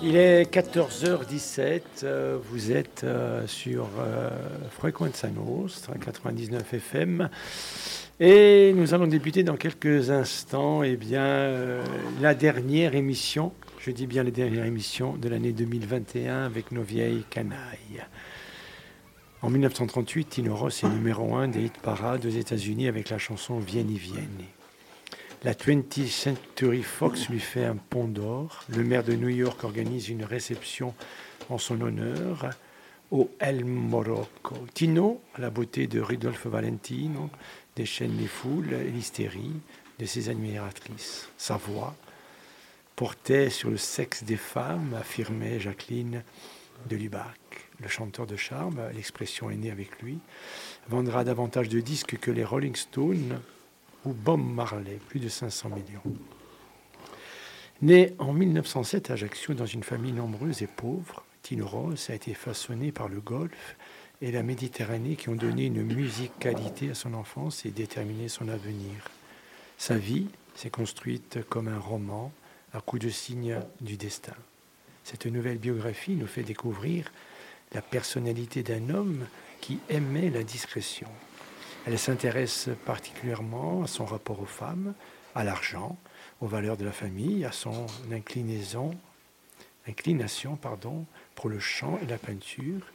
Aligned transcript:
Il 0.00 0.14
est 0.14 0.44
14h17, 0.54 1.80
euh, 2.04 2.38
vous 2.50 2.70
êtes 2.70 3.02
euh, 3.02 3.44
sur 3.48 3.88
euh, 3.98 4.30
Frequenza 4.70 5.28
Nostra, 5.28 5.94
99 5.94 6.72
FM. 6.72 7.28
Et 8.20 8.72
nous 8.76 8.94
allons 8.94 9.08
débuter 9.08 9.42
dans 9.42 9.56
quelques 9.56 10.10
instants 10.10 10.84
eh 10.84 10.96
bien, 10.96 11.82
la 12.20 12.34
dernière 12.34 12.94
émission, 12.94 13.52
je 13.80 13.90
dis 13.90 14.06
bien 14.06 14.22
la 14.22 14.30
dernière 14.30 14.66
émission 14.66 15.16
de 15.16 15.28
l'année 15.28 15.52
2021 15.52 16.44
avec 16.44 16.70
nos 16.70 16.82
vieilles 16.82 17.24
canailles. 17.28 18.04
En 19.42 19.50
1938, 19.50 20.28
Tino 20.28 20.54
Ross 20.54 20.84
est 20.84 20.88
numéro 20.88 21.34
1 21.34 21.48
des 21.48 21.64
hit 21.64 21.78
parades 21.78 22.24
aux 22.24 22.30
États-Unis 22.30 22.86
avec 22.86 23.10
la 23.10 23.18
chanson 23.18 23.58
Vieni 23.58 23.98
Vieni. 23.98 24.46
La 25.44 25.54
20th 25.54 26.08
Century 26.08 26.82
Fox 26.82 27.28
lui 27.28 27.38
fait 27.38 27.64
un 27.64 27.76
pont 27.76 28.08
d'or. 28.08 28.64
Le 28.70 28.82
maire 28.82 29.04
de 29.04 29.12
New 29.12 29.28
York 29.28 29.62
organise 29.62 30.08
une 30.08 30.24
réception 30.24 30.94
en 31.48 31.58
son 31.58 31.80
honneur 31.80 32.50
au 33.12 33.30
El 33.38 33.64
Morocco. 33.64 34.56
Tino, 34.74 35.22
la 35.38 35.50
beauté 35.50 35.86
de 35.86 36.00
Ridolfo 36.00 36.50
Valentino, 36.50 37.30
déchaîne 37.76 38.16
les 38.18 38.26
foules 38.26 38.72
et 38.72 38.90
l'hystérie 38.90 39.52
de 40.00 40.06
ses 40.06 40.28
admiratrices. 40.28 41.28
Sa 41.38 41.56
voix 41.56 41.94
portait 42.96 43.48
sur 43.48 43.70
le 43.70 43.76
sexe 43.76 44.24
des 44.24 44.36
femmes, 44.36 44.92
affirmait 44.98 45.60
Jacqueline 45.60 46.24
de 46.90 46.96
Lubac. 46.96 47.38
Le 47.80 47.86
chanteur 47.86 48.26
de 48.26 48.34
charme, 48.34 48.80
l'expression 48.92 49.50
est 49.50 49.56
née 49.56 49.70
avec 49.70 50.02
lui, 50.02 50.18
vendra 50.88 51.22
davantage 51.22 51.68
de 51.68 51.78
disques 51.78 52.18
que 52.18 52.32
les 52.32 52.44
Rolling 52.44 52.74
Stones 52.74 53.38
ou 54.04 54.12
Bob 54.12 54.40
Marley, 54.40 54.98
plus 55.08 55.20
de 55.20 55.28
500 55.28 55.70
millions. 55.70 56.02
Né 57.80 58.14
en 58.18 58.32
1907 58.32 59.10
à 59.10 59.12
Ajaccio 59.14 59.54
dans 59.54 59.66
une 59.66 59.84
famille 59.84 60.12
nombreuse 60.12 60.62
et 60.62 60.66
pauvre, 60.66 61.24
Tino 61.42 61.66
Ross 61.66 62.10
a 62.10 62.14
été 62.14 62.34
façonné 62.34 62.90
par 62.90 63.08
le 63.08 63.20
golf 63.20 63.76
et 64.20 64.32
la 64.32 64.42
Méditerranée 64.42 65.16
qui 65.16 65.28
ont 65.28 65.36
donné 65.36 65.66
une 65.66 65.82
musicalité 65.82 66.90
à 66.90 66.94
son 66.94 67.14
enfance 67.14 67.64
et 67.64 67.70
déterminé 67.70 68.28
son 68.28 68.48
avenir. 68.48 68.96
Sa 69.76 69.96
vie 69.96 70.26
s'est 70.56 70.70
construite 70.70 71.38
comme 71.48 71.68
un 71.68 71.78
roman 71.78 72.32
à 72.72 72.80
coups 72.80 73.02
de 73.02 73.10
signes 73.10 73.60
du 73.80 73.96
destin. 73.96 74.34
Cette 75.04 75.26
nouvelle 75.26 75.58
biographie 75.58 76.16
nous 76.16 76.26
fait 76.26 76.42
découvrir 76.42 77.12
la 77.72 77.80
personnalité 77.80 78.62
d'un 78.62 78.90
homme 78.90 79.24
qui 79.60 79.78
aimait 79.88 80.30
la 80.30 80.42
discrétion. 80.42 81.08
Elle 81.86 81.98
s'intéresse 81.98 82.68
particulièrement 82.84 83.82
à 83.82 83.86
son 83.86 84.04
rapport 84.04 84.40
aux 84.40 84.46
femmes, 84.46 84.94
à 85.34 85.44
l'argent, 85.44 85.96
aux 86.40 86.46
valeurs 86.46 86.76
de 86.76 86.84
la 86.84 86.92
famille, 86.92 87.44
à 87.44 87.52
son 87.52 87.86
inclinaison, 88.12 88.90
inclination 89.86 90.56
pardon, 90.56 91.06
pour 91.34 91.48
le 91.48 91.58
chant 91.58 91.98
et 92.02 92.06
la 92.06 92.18
peinture, 92.18 92.86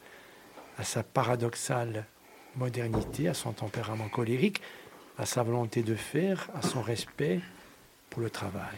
à 0.77 0.83
sa 0.83 1.03
paradoxale 1.03 2.05
modernité, 2.55 3.27
à 3.27 3.33
son 3.33 3.51
tempérament 3.53 4.09
colérique, 4.09 4.61
à 5.17 5.25
sa 5.25 5.43
volonté 5.43 5.83
de 5.83 5.95
faire, 5.95 6.49
à 6.53 6.61
son 6.61 6.81
respect 6.81 7.39
pour 8.09 8.21
le 8.21 8.29
travail. 8.29 8.77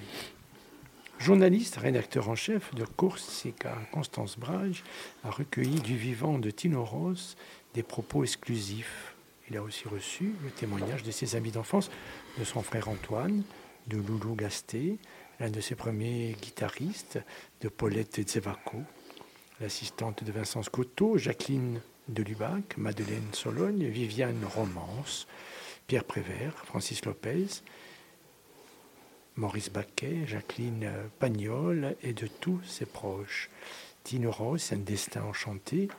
Journaliste, 1.18 1.78
rédacteur 1.78 2.30
en 2.30 2.36
chef 2.36 2.76
de 2.76 2.84
Corsica, 2.84 3.74
Constance 3.92 4.38
Brage 4.38 4.84
a 5.24 5.32
recueilli 5.32 5.80
du 5.80 5.96
vivant 5.96 6.38
de 6.38 6.52
Tino 6.52 6.84
Ross 6.84 7.38
des 7.74 7.84
propos 7.84 8.24
exclusifs. 8.24 9.15
Il 9.50 9.58
a 9.58 9.62
aussi 9.62 9.88
reçu 9.88 10.34
le 10.44 10.50
témoignage 10.50 11.04
de 11.04 11.12
ses 11.12 11.36
amis 11.36 11.52
d'enfance, 11.52 11.92
de 12.38 12.44
son 12.44 12.62
frère 12.62 12.90
Antoine, 12.90 13.44
de 13.88 13.98
Loulou 13.98 14.36
Gasté, 14.36 14.98
l'un 15.40 15.50
de 15.50 15.62
ses 15.62 15.76
premiers 15.76 16.36
guitaristes, 16.42 17.20
de 17.62 17.70
Paulette 17.70 18.28
Zevaco, 18.28 18.82
l'assistante 19.62 20.24
de 20.24 20.32
Vincent 20.32 20.64
Scotto, 20.64 21.18
Jacqueline 21.18 21.82
de 22.08 22.24
Lubac, 22.24 22.78
Madeleine 22.78 23.34
Sologne, 23.34 23.86
Viviane 23.86 24.44
Romance, 24.46 25.28
Pierre 25.88 26.06
Prévert, 26.06 26.56
Francis 26.66 27.06
Lopez, 27.06 27.48
Maurice 29.36 29.70
Baquet, 29.70 30.26
Jacqueline 30.26 30.90
Pagnol 31.20 31.96
et 32.02 32.14
de 32.14 32.26
tous 32.28 32.64
ses 32.64 32.86
proches. 32.86 33.50
Tino 34.04 34.32
Ross, 34.32 34.72
un 34.72 34.78
destin 34.78 35.24
enchanté, 35.24 35.90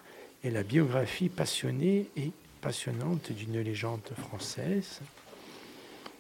est 0.43 0.51
la 0.51 0.63
biographie 0.63 1.29
passionnée 1.29 2.09
et 2.17 2.33
passionnante 2.67 3.31
d'une 3.31 3.61
légende 3.61 4.11
française. 4.19 5.01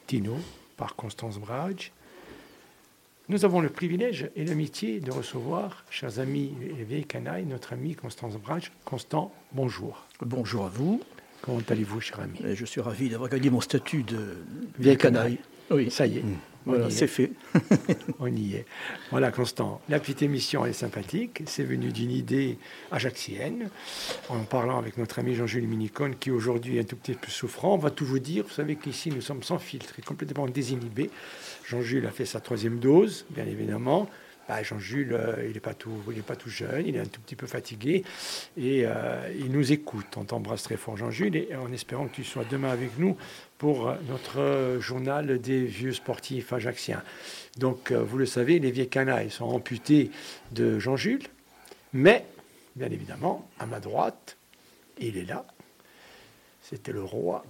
Tino, 0.06 0.36
par 0.76 0.94
Constance 0.94 1.40
Brage. 1.40 1.90
Nous 3.28 3.44
avons 3.44 3.60
le 3.60 3.68
privilège 3.68 4.30
et 4.36 4.44
l'amitié 4.44 5.00
de 5.00 5.10
recevoir, 5.10 5.84
chers 5.90 6.20
amis 6.20 6.54
et 6.62 6.84
vieilles 6.84 7.04
canailles, 7.04 7.46
notre 7.46 7.72
ami 7.72 7.96
Constance 7.96 8.36
Brage. 8.36 8.70
Constant, 8.84 9.34
bonjour. 9.54 10.06
Bonjour 10.20 10.66
à 10.66 10.68
vous. 10.68 11.02
Comment 11.42 11.58
allez-vous, 11.68 12.00
cher 12.00 12.20
ami? 12.20 12.38
Et 12.44 12.54
Je 12.54 12.64
suis 12.64 12.80
ravi 12.80 13.08
d'avoir 13.08 13.28
gagné 13.28 13.50
mon 13.50 13.60
statut 13.60 14.04
de 14.04 14.36
Vieille 14.78 14.96
canaille. 14.96 15.40
Oui, 15.72 15.90
ça 15.90 16.06
y 16.06 16.18
est. 16.18 16.22
On 16.22 16.55
Voilà, 16.66 16.88
y 16.88 16.93
c'est 16.93 17.04
est. 17.04 17.09
fait. 17.09 17.31
On 18.19 18.27
y 18.27 18.54
est. 18.56 18.66
Voilà, 19.10 19.31
Constant. 19.31 19.81
La 19.88 19.99
petite 20.00 20.22
émission 20.22 20.66
est 20.66 20.72
sympathique. 20.72 21.43
C'est 21.47 21.62
venu 21.62 21.93
d'une 21.93 22.10
idée 22.10 22.59
ajaxienne. 22.91 23.71
En 24.28 24.41
parlant 24.41 24.78
avec 24.78 24.99
notre 24.99 25.19
ami 25.19 25.34
Jean-Jules 25.34 25.66
Minicone, 25.66 26.16
qui 26.16 26.31
aujourd'hui 26.31 26.77
est 26.78 26.81
un 26.81 26.84
tout 26.84 26.97
petit 26.97 27.15
peu 27.15 27.31
souffrant, 27.31 27.75
on 27.75 27.78
va 27.78 27.91
tout 27.91 28.04
vous 28.04 28.19
dire. 28.19 28.44
Vous 28.44 28.50
savez 28.54 28.77
qu'ici, 28.77 29.10
nous 29.10 29.21
sommes 29.21 29.43
sans 29.43 29.59
filtre 29.59 29.94
et 29.99 30.03
complètement 30.03 30.47
désinhibés. 30.47 31.10
Jean-Jules 31.66 32.06
a 32.06 32.10
fait 32.10 32.27
sa 32.27 32.41
troisième 32.41 32.78
dose, 32.78 33.27
bien 33.31 33.47
évidemment. 33.47 34.09
Bah, 34.48 34.62
Jean-Jules, 34.62 35.12
euh, 35.12 35.44
il 35.48 35.54
n'est 35.54 35.60
pas, 35.60 35.75
tout- 35.75 35.91
il 36.12 36.19
est 36.19 36.22
pas 36.22 36.37
tout 36.37 36.50
jeune, 36.50 36.87
il 36.87 36.94
est 36.94 37.00
un 37.00 37.06
tout 37.06 37.21
petit 37.21 37.34
peu 37.34 37.48
fatigué 37.48 38.04
et 38.56 38.83
euh, 38.87 39.28
il 39.37 39.50
nous 39.50 39.72
écoute. 39.72 40.06
On 40.16 40.22
t'embrasse 40.25 40.62
très 40.62 40.77
fort, 40.77 40.97
Jean-Jules, 40.97 41.34
et 41.34 41.48
en 41.56 41.72
espérant 41.72 42.06
que 42.06 42.15
tu 42.15 42.22
sois 42.22 42.44
demain 42.48 42.71
avec 42.71 42.97
nous 42.97 43.16
pour 43.58 43.94
notre 44.08 44.38
euh, 44.40 44.80
journal 44.80 45.40
des 45.40 45.64
vieux 45.64 45.92
sportifs 45.92 46.52
ajaxiens. 46.52 47.02
Donc, 47.58 47.90
euh, 47.90 48.02
vous 48.02 48.18
le 48.18 48.26
savez, 48.26 48.58
les 48.58 48.70
vieilles 48.70 48.88
canailles 48.88 49.30
sont 49.30 49.46
amputés 49.46 50.10
de 50.52 50.78
Jean-Jules, 50.78 51.26
mais, 51.92 52.24
bien 52.74 52.90
évidemment, 52.90 53.48
à 53.58 53.66
ma 53.66 53.80
droite, 53.80 54.36
il 54.98 55.16
est 55.16 55.24
là. 55.24 55.46
C'était 56.62 56.92
le 56.92 57.02
roi 57.02 57.44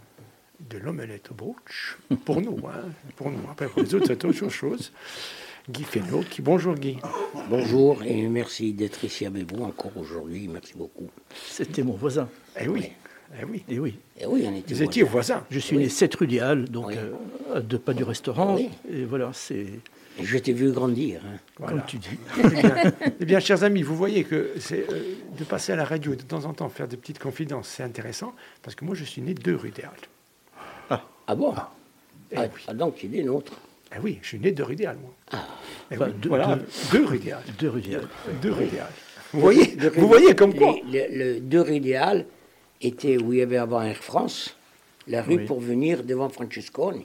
de 0.60 0.78
l'omelette 0.78 1.30
au 1.32 1.34
brooch, 1.34 1.98
pour 2.24 2.40
nous, 2.40 2.58
hein, 2.66 2.88
pour 3.16 3.30
nous. 3.30 3.40
Après, 3.50 3.66
pour 3.66 3.82
les 3.82 3.94
autres, 3.94 4.06
c'est 4.06 4.24
autre 4.24 4.48
chose. 4.48 4.92
Guy 5.68 5.82
Fesneau, 5.82 6.20
qui... 6.20 6.42
Bonjour 6.42 6.74
Guy. 6.74 6.98
Bonjour 7.50 8.02
et 8.04 8.28
merci 8.28 8.72
d'être 8.72 9.02
ici 9.02 9.26
avec 9.26 9.52
vous 9.52 9.64
encore 9.64 9.96
aujourd'hui. 9.96 10.46
Merci 10.46 10.74
beaucoup. 10.76 11.10
C'était 11.34 11.82
mon 11.82 11.94
voisin. 11.94 12.28
Eh 12.60 12.68
oui, 12.68 12.92
eh 13.40 13.44
oui. 13.44 13.62
Et 13.68 13.78
oui, 13.78 13.98
Et 14.20 14.26
oui, 14.26 14.44
on 14.46 14.54
était 14.56 14.74
Vous 14.74 14.82
étiez 14.82 15.02
voisins. 15.02 15.34
voisin. 15.34 15.46
je 15.50 15.58
suis 15.58 15.76
Oui. 15.76 15.84
né 15.84 15.88
7 15.88 16.14
rue 16.14 16.26
des 16.26 16.40
Halles, 16.40 16.64
donc 16.68 16.86
Oui. 16.88 16.94
euh, 16.96 17.56
à 17.56 17.60
deux 17.60 17.78
pas 17.78 17.92
du 17.94 18.04
restaurant. 18.04 18.56
Oui. 18.56 18.68
Et 18.90 19.04
voilà, 19.04 19.30
c'est 19.32 19.66
Et 20.18 20.24
Je 20.24 20.38
t'ai 20.38 20.52
vu 20.52 20.70
grandir. 20.72 21.20
hein. 21.26 21.38
Voilà. 21.58 21.76
comme 21.78 21.86
tu 21.86 21.98
dis. 21.98 22.08
Eh 22.44 22.48
bien, 22.48 22.92
eh 23.20 23.24
bien, 23.24 23.40
chers 23.40 23.64
amis, 23.64 23.82
vous 23.82 23.96
voyez 23.96 24.24
que 24.24 24.52
c'est 24.58 24.86
euh, 24.90 25.02
de 25.38 25.44
passer 25.44 25.72
à 25.72 25.76
la 25.76 25.84
radio 25.84 26.14
de 26.14 26.22
temps 26.22 26.44
en 26.44 26.54
temps, 26.54 26.68
faire 26.68 26.88
des 26.88 26.96
petites 26.96 27.18
confidences, 27.18 27.68
c'est 27.68 27.82
intéressant, 27.82 28.32
parce 28.62 28.74
que 28.74 28.84
moi, 28.84 28.94
je 28.94 29.04
suis 29.04 29.20
né 29.22 29.34
de 29.34 29.52
rue 29.54 29.70
des 29.70 29.82
Halles. 29.82 31.00
Ah 31.28 31.34
bon 31.34 31.52
Eh 32.30 32.36
ah, 32.36 32.42
oui. 32.54 32.62
ah, 32.68 32.74
donc 32.74 32.94
tu 32.96 33.06
es 33.06 33.08
des 33.08 33.24
nôtres. 33.24 33.52
Eh 33.94 33.98
oui, 34.02 34.18
je 34.22 34.28
suis 34.28 34.38
né 34.38 34.52
de 34.52 34.62
rue 34.62 34.76
des 34.76 34.86
Halles, 34.86 34.98
moi. 35.02 35.12
Eh 35.90 35.94
Enfin, 35.96 36.06
oui, 36.06 36.12
de- 36.22 36.28
voilà, 36.28 36.56
de- 36.56 36.98
de 36.98 37.04
rue 37.04 37.18
des 37.18 37.32
Halles. 37.32 37.42
Deux 37.58 37.68
rue 37.70 37.80
des 37.80 37.94
Halles. 37.96 38.08
De 38.40 38.50
rue 38.50 38.66
des 38.66 38.78
Halles. 38.78 38.92
Vous 39.32 39.40
voyez, 39.40 39.76
vous 39.96 40.06
voyez 40.08 40.34
comme 40.36 40.54
quoi 40.54 40.76
Le, 40.90 41.34
le 41.34 41.40
deux 41.40 41.60
rue 41.62 41.80
des 41.80 41.94
Halles 41.96 42.24
était 42.82 43.16
où 43.18 43.32
il 43.32 43.38
y 43.40 43.42
avait 43.42 43.56
avant 43.56 43.82
Air 43.82 43.96
France, 44.02 44.56
la 45.08 45.22
rue 45.22 45.36
Oui. 45.36 45.44
pour 45.44 45.60
venir 45.60 46.04
devant 46.04 46.28
Francesconi 46.28 47.04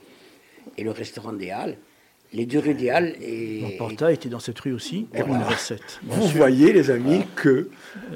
et 0.76 0.84
le 0.84 0.90
restaurant 0.90 1.32
des 1.32 1.50
Halles. 1.50 1.76
Les 2.32 2.46
deux 2.46 2.60
rues 2.60 2.74
des 2.74 2.88
Halles 2.90 3.14
et, 3.20 3.60
Mon 3.60 3.76
portail 3.76 4.14
était 4.14 4.28
dans 4.30 4.40
cette 4.40 4.58
rue 4.60 4.72
aussi, 4.72 5.06
7. 5.14 6.00
bien 6.02 6.16
Vous 6.16 6.28
sûr. 6.28 6.36
voyez, 6.38 6.72
les 6.72 6.90
amis, 6.90 7.24
que... 7.36 7.68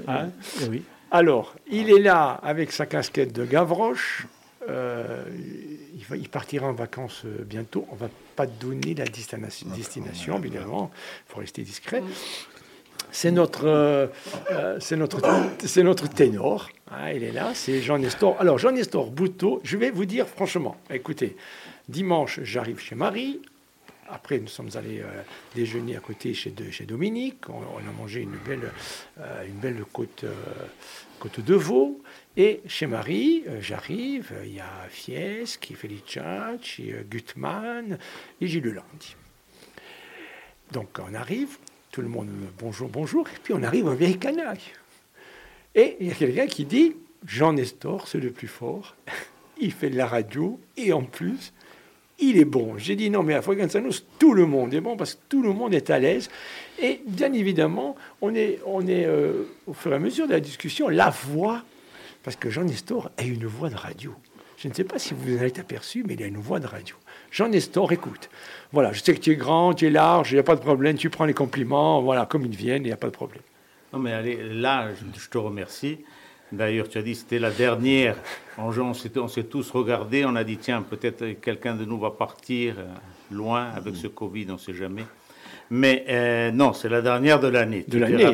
hein, 0.08 0.30
oui. 0.70 0.82
Alors, 1.10 1.54
il 1.70 1.90
est 1.90 2.00
là 2.00 2.30
avec 2.42 2.72
sa 2.72 2.86
casquette 2.86 3.32
de 3.32 3.44
Gavroche. 3.44 4.26
Euh, 4.68 5.22
il, 5.96 6.04
va, 6.06 6.16
il 6.16 6.28
partira 6.28 6.66
en 6.66 6.72
vacances 6.72 7.22
euh, 7.24 7.44
bientôt. 7.44 7.86
On 7.92 7.94
va 7.94 8.08
pas 8.34 8.46
donner 8.46 8.94
la 8.94 9.04
destination, 9.04 9.68
destination 9.76 10.38
évidemment. 10.38 10.90
Il 11.28 11.32
faut 11.32 11.40
rester 11.40 11.62
discret. 11.62 12.02
C'est 13.12 13.30
notre, 13.30 13.66
euh, 13.66 14.06
euh, 14.50 14.78
c'est 14.80 14.96
notre, 14.96 15.20
c'est 15.64 15.82
notre 15.82 16.08
ténor. 16.08 16.70
hein, 16.90 17.10
il 17.12 17.22
est 17.22 17.32
là. 17.32 17.52
C'est 17.54 17.80
Jean 17.80 17.98
Nestor. 17.98 18.36
Alors, 18.40 18.58
Jean 18.58 18.72
Nestor 18.72 19.10
Bouteau, 19.10 19.60
je 19.64 19.76
vais 19.76 19.90
vous 19.90 20.04
dire 20.04 20.26
franchement. 20.26 20.76
Écoutez, 20.90 21.36
dimanche, 21.88 22.40
j'arrive 22.42 22.80
chez 22.80 22.94
Marie. 22.94 23.40
Après, 24.08 24.38
nous 24.38 24.46
sommes 24.46 24.70
allés 24.74 25.00
euh, 25.00 25.22
déjeuner 25.54 25.96
à 25.96 26.00
côté 26.00 26.32
chez, 26.34 26.52
Dominique. 26.86 27.48
On, 27.48 27.78
a 27.78 27.92
mangé 27.98 28.20
une 28.20 28.36
belle, 28.46 29.84
côte, 29.92 30.24
de 31.40 31.54
veau. 31.54 32.00
Et 32.36 32.60
chez 32.68 32.86
Marie, 32.86 33.44
j'arrive, 33.60 34.32
il 34.44 34.54
y 34.54 34.60
a 34.60 34.86
Fieschi, 34.88 35.74
Feliciacci, 35.74 36.92
Gutmann 37.10 37.98
et 38.40 38.46
Gilles 38.46 38.74
Landi. 38.74 39.16
Donc 40.72 40.98
on 40.98 41.14
arrive, 41.14 41.58
tout 41.96 42.02
le 42.02 42.08
monde, 42.08 42.28
bonjour, 42.58 42.90
bonjour. 42.90 43.26
Et 43.26 43.38
puis 43.42 43.54
on 43.54 43.62
arrive 43.62 43.86
au 43.86 43.94
vieil 43.94 44.18
canaille. 44.18 44.60
Et 45.74 45.96
il 45.98 46.08
y 46.08 46.10
a 46.10 46.14
quelqu'un 46.14 46.46
qui 46.46 46.66
dit, 46.66 46.94
Jean 47.26 47.54
Nestor, 47.54 48.06
c'est 48.06 48.20
le 48.20 48.30
plus 48.32 48.48
fort. 48.48 48.96
Il 49.62 49.72
fait 49.72 49.88
de 49.88 49.96
la 49.96 50.06
radio 50.06 50.60
et 50.76 50.92
en 50.92 51.02
plus, 51.02 51.54
il 52.18 52.36
est 52.36 52.44
bon. 52.44 52.76
J'ai 52.76 52.96
dit 52.96 53.08
non, 53.08 53.22
mais 53.22 53.32
à 53.32 53.40
Fréquence 53.40 53.74
tout 54.18 54.34
le 54.34 54.44
monde 54.44 54.74
est 54.74 54.82
bon 54.82 54.98
parce 54.98 55.14
que 55.14 55.20
tout 55.30 55.40
le 55.40 55.54
monde 55.54 55.72
est 55.72 55.88
à 55.88 55.98
l'aise. 55.98 56.28
Et 56.78 57.00
bien 57.06 57.32
évidemment, 57.32 57.96
on 58.20 58.34
est, 58.34 58.58
on 58.66 58.86
est 58.86 59.06
euh, 59.06 59.44
au 59.66 59.72
fur 59.72 59.92
et 59.92 59.94
à 59.94 59.98
mesure 59.98 60.26
de 60.26 60.32
la 60.32 60.40
discussion, 60.40 60.90
la 60.90 61.08
voix, 61.08 61.62
parce 62.22 62.36
que 62.36 62.50
Jean 62.50 62.64
Nestor 62.64 63.10
a 63.16 63.22
une 63.22 63.46
voix 63.46 63.70
de 63.70 63.76
radio. 63.76 64.12
Je 64.58 64.68
ne 64.68 64.74
sais 64.74 64.84
pas 64.84 64.98
si 64.98 65.14
vous 65.14 65.38
en 65.38 65.40
êtes 65.40 65.58
aperçu, 65.58 66.04
mais 66.06 66.12
il 66.12 66.22
a 66.22 66.26
une 66.26 66.36
voix 66.36 66.60
de 66.60 66.66
radio. 66.66 66.96
Jean 67.36 67.50
Nestor, 67.50 67.92
écoute. 67.92 68.30
Voilà, 68.72 68.94
je 68.94 69.02
sais 69.02 69.14
que 69.14 69.20
tu 69.20 69.30
es 69.30 69.36
grand, 69.36 69.74
tu 69.74 69.86
es 69.86 69.90
large, 69.90 70.32
il 70.32 70.36
n'y 70.36 70.40
a 70.40 70.42
pas 70.42 70.56
de 70.56 70.60
problème, 70.62 70.96
tu 70.96 71.10
prends 71.10 71.26
les 71.26 71.34
compliments, 71.34 72.00
voilà, 72.00 72.24
comme 72.24 72.46
ils 72.46 72.56
viennent, 72.56 72.82
il 72.82 72.86
n'y 72.86 72.92
a 72.92 72.96
pas 72.96 73.08
de 73.08 73.12
problème. 73.12 73.42
Non, 73.92 73.98
mais 73.98 74.14
allez, 74.14 74.38
là, 74.54 74.88
je 75.14 75.28
te 75.28 75.36
remercie. 75.36 75.98
D'ailleurs, 76.50 76.88
tu 76.88 76.96
as 76.96 77.02
dit 77.02 77.12
que 77.12 77.18
c'était 77.18 77.38
la 77.38 77.50
dernière. 77.50 78.16
En 78.56 78.70
on 78.70 78.94
s'est 78.94 79.42
tous 79.42 79.70
regardés, 79.70 80.24
on 80.24 80.34
a 80.34 80.44
dit 80.44 80.56
tiens, 80.56 80.80
peut-être 80.80 81.38
quelqu'un 81.42 81.74
de 81.74 81.84
nous 81.84 81.98
va 81.98 82.10
partir 82.10 82.76
euh, 82.78 82.86
loin 83.30 83.68
avec 83.76 83.96
ce 83.96 84.06
Covid, 84.06 84.46
on 84.48 84.52
ne 84.54 84.58
sait 84.58 84.72
jamais. 84.72 85.04
Mais 85.68 86.06
euh, 86.08 86.50
non, 86.52 86.72
c'est 86.72 86.88
la 86.88 87.02
dernière 87.02 87.38
de 87.38 87.48
l'année. 87.48 87.84
De 87.86 87.98
l'année. 87.98 88.24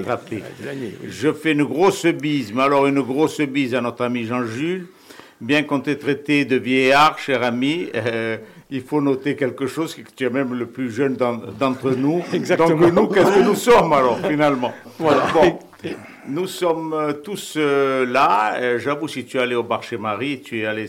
Je 1.09 1.33
fais 1.33 1.53
une 1.53 1.65
grosse 1.65 2.07
bise, 2.07 2.53
mais 2.53 2.63
alors 2.63 2.87
une 2.87 3.01
grosse 3.01 3.41
bise 3.41 3.75
à 3.75 3.81
notre 3.81 4.05
ami 4.05 4.27
Jean-Jules. 4.27 4.87
Bien 5.41 5.65
qu'on 5.65 5.81
t'ait 5.81 5.97
traité 5.97 6.45
de 6.45 6.55
vieillard, 6.55 7.19
cher 7.19 7.43
ami, 7.43 7.89
euh, 7.97 8.37
il 8.73 8.83
faut 8.83 9.03
noter 9.03 9.37
quelque 9.37 9.67
chose, 9.67 9.95
que 9.95 10.01
tu 10.17 10.25
es 10.25 10.31
même 10.31 10.55
le 10.55 10.67
plus 10.67 10.91
jeune 10.91 11.15
d'entre 11.17 11.91
nous. 11.91 12.23
Exactement. 12.33 12.89
Donc 12.89 12.95
nous, 12.95 13.07
qu'est-ce 13.09 13.31
que 13.31 13.45
nous 13.45 13.55
sommes 13.55 13.93
alors, 13.93 14.19
finalement? 14.27 14.73
Voilà. 14.99 15.27
Bon. 15.35 15.59
Nous 16.29 16.47
sommes 16.47 16.93
euh, 16.95 17.13
tous 17.13 17.55
euh, 17.57 18.07
là. 18.07 18.55
Euh, 18.55 18.79
j'avoue, 18.79 19.09
si 19.09 19.25
tu 19.25 19.37
es 19.37 19.41
allé 19.41 19.57
au 19.57 19.65
bar 19.65 19.83
chez 19.83 19.99
Marie, 19.99 20.41
tu 20.41 20.61
es 20.61 20.67
allé 20.67 20.87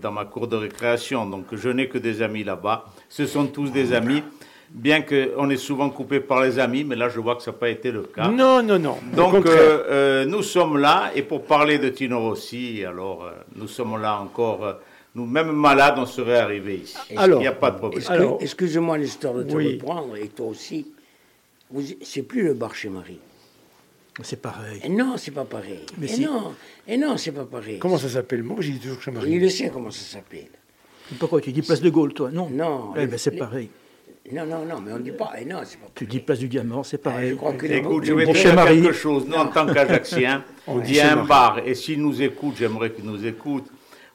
dans 0.00 0.12
ma 0.12 0.26
cour 0.26 0.46
de 0.46 0.56
récréation. 0.56 1.26
Donc, 1.26 1.46
je 1.52 1.68
n'ai 1.70 1.88
que 1.88 1.98
des 1.98 2.22
amis 2.22 2.44
là-bas. 2.44 2.84
Ce 3.08 3.26
sont 3.26 3.46
tous 3.46 3.72
des 3.72 3.92
amis. 3.92 4.22
Bien 4.70 5.00
qu'on 5.00 5.48
est 5.48 5.56
souvent 5.56 5.90
coupé 5.90 6.20
par 6.20 6.42
les 6.42 6.58
amis, 6.58 6.84
mais 6.84 6.96
là, 6.96 7.08
je 7.08 7.18
vois 7.18 7.36
que 7.36 7.42
ça 7.42 7.52
n'a 7.52 7.56
pas 7.56 7.70
été 7.70 7.90
le 7.90 8.02
cas. 8.02 8.28
Non, 8.28 8.62
non, 8.62 8.78
non. 8.78 8.98
Donc, 9.14 9.46
nous 10.28 10.42
sommes 10.42 10.78
là. 10.78 11.10
Et 11.14 11.22
pour 11.22 11.44
parler 11.44 11.78
de 11.78 11.88
Tino 11.88 12.20
Rossi, 12.20 12.84
alors, 12.84 13.30
nous 13.56 13.68
sommes 13.68 14.00
là 14.00 14.20
encore. 14.20 14.76
Nous, 15.16 15.24
même 15.24 15.50
malades, 15.50 15.94
on 15.96 16.04
serait 16.04 16.36
arrivés 16.36 16.82
ici. 16.84 16.96
Alors, 17.16 17.40
Il 17.40 17.42
n'y 17.42 17.48
a 17.48 17.52
pas 17.52 17.70
de 17.70 17.78
problème. 17.78 18.02
Excusez-moi 18.38 18.98
l'histoire 18.98 19.32
de 19.32 19.44
te 19.44 19.56
reprendre, 19.56 20.14
et 20.16 20.28
toi 20.28 20.48
aussi. 20.48 20.92
C'est 22.02 22.22
plus 22.22 22.42
le 22.42 22.52
bar 22.52 22.74
chez 22.74 22.90
Marie. 22.90 23.18
C'est 24.22 24.40
pareil. 24.40 24.80
Et 24.84 24.90
non, 24.90 25.16
c'est 25.16 25.30
pas 25.30 25.44
pareil. 25.46 25.80
Mais 25.98 26.14
et 26.14 26.20
non, 26.20 26.54
et 26.86 26.96
non, 26.98 27.16
c'est 27.16 27.32
pas 27.32 27.46
pareil. 27.46 27.78
Comment 27.78 27.96
ça 27.96 28.10
s'appelle? 28.10 28.42
Moi, 28.42 28.58
j'ai 28.60 28.72
dit 28.72 28.78
toujours 28.78 28.98
que 28.98 29.10
Il 29.26 29.40
le 29.40 29.48
sait 29.48 29.70
comment 29.72 29.90
ça 29.90 30.04
s'appelle. 30.04 30.48
Pourquoi 31.18 31.40
tu 31.40 31.50
dis 31.50 31.62
place 31.62 31.80
de 31.80 31.88
Gaulle, 31.88 32.12
toi? 32.12 32.30
Non. 32.30 32.50
Non. 32.50 32.92
Eh 32.96 33.06
ben, 33.06 33.18
c'est 33.18 33.36
pareil. 33.36 33.70
Non, 34.32 34.44
non, 34.44 34.64
non, 34.66 34.80
mais 34.84 34.92
on 34.92 34.98
ne 34.98 35.02
dit 35.02 35.12
pas. 35.12 35.32
Et 35.40 35.44
non, 35.46 35.60
c'est 35.64 35.78
pas 35.78 35.86
Tu 35.94 36.04
dis 36.04 36.20
place 36.20 36.40
du 36.40 36.48
Diamant, 36.48 36.82
c'est 36.82 36.98
pareil. 36.98 37.30
je 37.30 37.34
crois 37.36 37.52
que 37.54 37.66
Écoute, 37.66 38.04
je 38.04 38.12
vais 38.12 38.26
te 38.26 38.32
dire 38.32 38.64
quelque 38.64 38.92
chose. 38.92 39.24
Nous, 39.26 39.34
en 39.34 39.46
tant 39.46 39.66
qu'Ajaxiens, 39.66 40.44
il 40.84 40.94
y 40.94 41.00
a 41.00 41.18
un 41.18 41.24
bar, 41.24 41.60
et 41.64 41.74
s'il 41.74 42.02
nous 42.02 42.20
écoute, 42.20 42.56
j'aimerais 42.58 42.92
qu'il 42.92 43.04
nous 43.04 43.24
écoute, 43.24 43.66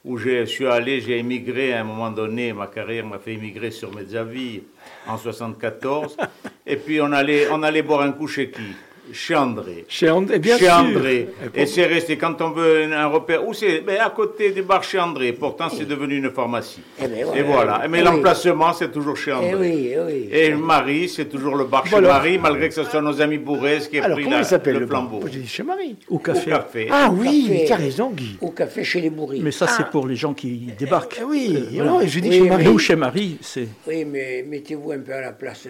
où 0.03 0.17
je 0.17 0.45
suis 0.45 0.65
allé, 0.65 1.01
j'ai 1.01 1.19
émigré 1.19 1.73
à 1.73 1.81
un 1.81 1.83
moment 1.83 2.09
donné, 2.09 2.53
ma 2.53 2.67
carrière 2.67 3.05
m'a 3.05 3.19
fait 3.19 3.33
émigrer 3.33 3.71
sur 3.71 3.93
Mezzaville 3.93 4.63
en 5.07 5.17
74, 5.17 6.17
et 6.65 6.75
puis 6.75 6.99
on 7.01 7.11
allait, 7.11 7.47
on 7.51 7.61
allait 7.61 7.83
boire 7.83 8.01
un 8.01 8.11
coup 8.11 8.27
chez 8.27 8.49
qui? 8.49 8.75
Chez 9.13 9.35
André. 9.35 9.85
Chez 9.87 10.09
André, 10.09 10.39
bien 10.39 10.57
chez 10.57 10.69
André. 10.69 11.29
Et, 11.55 11.65
c'est 11.65 11.85
resté, 11.85 12.17
quand 12.17 12.41
on 12.41 12.51
veut 12.51 12.91
un 12.91 13.07
repère, 13.07 13.45
où 13.47 13.53
c'est 13.53 13.81
ben, 13.81 13.99
À 13.99 14.09
côté 14.09 14.51
du 14.51 14.61
bar 14.61 14.83
chez 14.83 14.99
André. 14.99 15.33
Pourtant, 15.33 15.69
c'est 15.69 15.85
devenu 15.85 16.17
une 16.17 16.31
pharmacie. 16.31 16.81
Eh 16.99 17.07
ben, 17.07 17.25
et 17.35 17.41
voilà. 17.41 17.83
Mais 17.89 17.99
eh 17.99 18.03
l'emplacement, 18.03 18.73
c'est 18.73 18.91
toujours 18.91 19.17
chez 19.17 19.31
André. 19.31 19.95
Et 20.31 20.53
Marie, 20.53 21.09
c'est 21.09 21.25
toujours 21.25 21.55
le 21.55 21.65
bar 21.65 21.85
chez 21.85 22.01
Marie, 22.01 22.37
malgré 22.37 22.69
que 22.69 22.75
ce 22.75 22.83
soit 22.83 23.01
nos 23.01 23.21
amis 23.21 23.37
Bourrez 23.37 23.79
qui 23.89 23.97
aient 23.97 24.01
pris 24.01 24.29
la, 24.29 24.41
le, 24.41 24.79
le 24.79 24.87
flambeau. 24.87 25.21
J'ai 25.31 25.39
dit 25.39 25.47
chez 25.47 25.63
Marie. 25.63 25.95
Au 26.09 26.19
café. 26.19 26.51
café. 26.51 26.87
Ah 26.91 27.09
oui, 27.11 27.63
tu 27.65 27.73
as 27.73 27.75
raison, 27.75 28.11
Guy. 28.11 28.37
Au 28.41 28.51
café 28.51 28.83
chez 28.83 29.01
les 29.01 29.09
bourris. 29.09 29.41
Mais 29.41 29.51
ça, 29.51 29.67
c'est 29.67 29.83
ah. 29.83 29.89
pour 29.91 30.07
les 30.07 30.15
gens 30.15 30.33
qui 30.33 30.71
débarquent. 30.77 31.17
Eh 31.21 31.23
oui, 31.23 31.57
euh, 31.79 32.05
je 32.05 32.19
dis 32.19 32.31
chez 32.31 32.41
Marie. 32.41 32.67
Ou 32.67 32.79
chez 32.79 32.95
Marie, 32.95 33.37
c'est. 33.41 33.67
Oui, 33.87 34.05
mais 34.05 34.45
mettez-vous 34.47 34.91
un 34.91 34.99
peu 34.99 35.13
à 35.13 35.21
la 35.21 35.31
place 35.31 35.67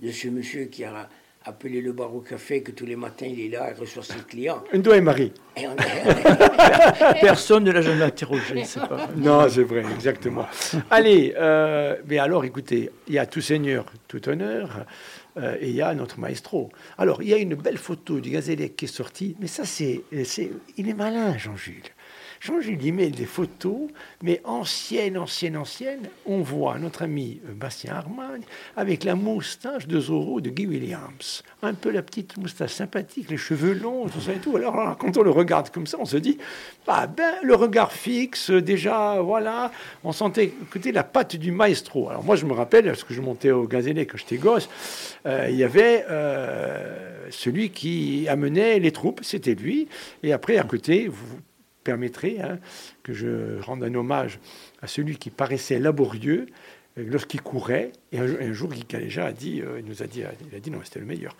de 0.00 0.10
ce 0.10 0.28
monsieur 0.28 0.64
qui 0.64 0.84
a 0.84 1.08
appeler 1.46 1.80
le 1.80 1.92
bar 1.92 2.14
au 2.14 2.20
café, 2.20 2.62
que 2.62 2.72
tous 2.72 2.86
les 2.86 2.96
matins 2.96 3.26
il 3.26 3.40
est 3.40 3.48
là, 3.48 3.70
il 3.74 3.80
reçoit 3.80 4.02
ses 4.02 4.18
clients. 4.28 4.62
Une 4.72 4.82
doigt 4.82 4.96
et 4.96 5.00
Marie. 5.00 5.32
Personne 7.20 7.64
ne 7.64 7.70
l'a 7.70 7.82
jamais 7.82 8.02
interrogé, 8.02 8.64
c'est 8.64 8.80
pas. 8.80 9.08
Non, 9.16 9.48
c'est 9.48 9.62
vrai, 9.62 9.84
exactement. 9.94 10.46
Allez, 10.90 11.34
euh, 11.36 11.96
mais 12.06 12.18
alors 12.18 12.44
écoutez, 12.44 12.90
il 13.06 13.14
y 13.14 13.18
a 13.18 13.26
tout 13.26 13.40
seigneur, 13.40 13.86
tout 14.08 14.28
honneur. 14.28 14.84
Euh, 15.38 15.56
et 15.60 15.68
il 15.68 15.74
y 15.74 15.82
a 15.82 15.92
notre 15.94 16.18
maestro. 16.18 16.70
Alors, 16.96 17.22
il 17.22 17.28
y 17.28 17.34
a 17.34 17.36
une 17.36 17.56
belle 17.56 17.76
photo 17.76 18.20
du 18.20 18.30
Gazélec 18.30 18.74
qui 18.74 18.86
est 18.86 18.88
sortie, 18.88 19.36
mais 19.38 19.46
ça, 19.46 19.66
c'est, 19.66 20.02
il 20.78 20.88
est 20.88 20.94
malin, 20.94 21.36
Jean-Jules. 21.36 21.82
Jean-Jules 22.46 22.92
met 22.92 23.08
des 23.08 23.26
photos, 23.26 23.88
mais 24.22 24.40
anciennes, 24.44 25.18
anciennes, 25.18 25.56
anciennes. 25.56 26.08
On 26.26 26.42
voit 26.42 26.78
notre 26.78 27.02
ami 27.02 27.40
euh, 27.48 27.52
Bastien 27.52 27.94
Armagne 27.94 28.42
avec 28.76 29.02
la 29.02 29.16
moustache 29.16 29.88
de 29.88 29.98
Zorro 29.98 30.40
de 30.40 30.50
Guy 30.50 30.66
Williams. 30.66 31.42
Un 31.62 31.74
peu 31.74 31.90
la 31.90 32.02
petite 32.02 32.36
moustache 32.36 32.70
sympathique, 32.70 33.30
les 33.30 33.36
cheveux 33.36 33.72
longs, 33.72 34.08
tout 34.08 34.20
ça 34.20 34.32
et 34.32 34.38
tout. 34.38 34.56
Alors, 34.56 34.96
quand 34.96 35.16
on 35.16 35.22
le 35.22 35.30
regarde 35.30 35.70
comme 35.70 35.88
ça, 35.88 35.96
on 35.98 36.04
se 36.04 36.18
dit, 36.18 36.38
bah 36.86 37.08
ben, 37.08 37.34
le 37.42 37.56
regard 37.56 37.90
fixe, 37.90 38.52
déjà, 38.52 39.20
voilà. 39.20 39.72
On 40.04 40.12
sentait, 40.12 40.52
écoutez, 40.62 40.92
la 40.92 41.02
patte 41.02 41.34
du 41.34 41.50
maestro. 41.50 42.10
Alors 42.10 42.22
moi, 42.22 42.36
je 42.36 42.46
me 42.46 42.52
rappelle, 42.52 42.84
parce 42.84 43.02
que 43.02 43.12
je 43.12 43.22
montais 43.22 43.50
au 43.50 43.66
Gazélé 43.66 44.06
quand 44.06 44.18
j'étais 44.18 44.36
gosse, 44.36 44.68
euh, 45.26 45.48
il 45.50 45.56
y 45.56 45.64
avait 45.64 46.06
euh, 46.08 47.26
celui 47.30 47.70
qui 47.70 48.28
amenait 48.28 48.78
les 48.78 48.92
troupes, 48.92 49.22
c'était 49.24 49.56
lui. 49.56 49.88
Et 50.22 50.32
après, 50.32 50.58
à 50.58 50.62
côté, 50.62 51.08
vous 51.08 51.40
permettrait 51.86 52.38
hein, 52.40 52.58
que 53.04 53.12
je 53.12 53.60
rende 53.62 53.84
un 53.84 53.94
hommage 53.94 54.40
à 54.82 54.88
celui 54.88 55.16
qui 55.18 55.30
paraissait 55.30 55.78
laborieux 55.78 56.46
euh, 56.98 57.04
lorsqu'il 57.06 57.40
courait. 57.42 57.92
Et 58.10 58.18
un, 58.18 58.52
jour, 58.52 58.70
Guy 58.70 58.84
Caléja 58.84 59.26
a 59.26 59.32
dit, 59.32 59.62
euh, 59.62 59.78
il 59.78 59.84
nous 59.84 60.02
a 60.02 60.06
dit, 60.06 60.24
il 60.50 60.56
a 60.56 60.60
dit 60.60 60.70
non, 60.72 60.80
c'était 60.82 60.98
le 60.98 61.06
meilleur. 61.06 61.36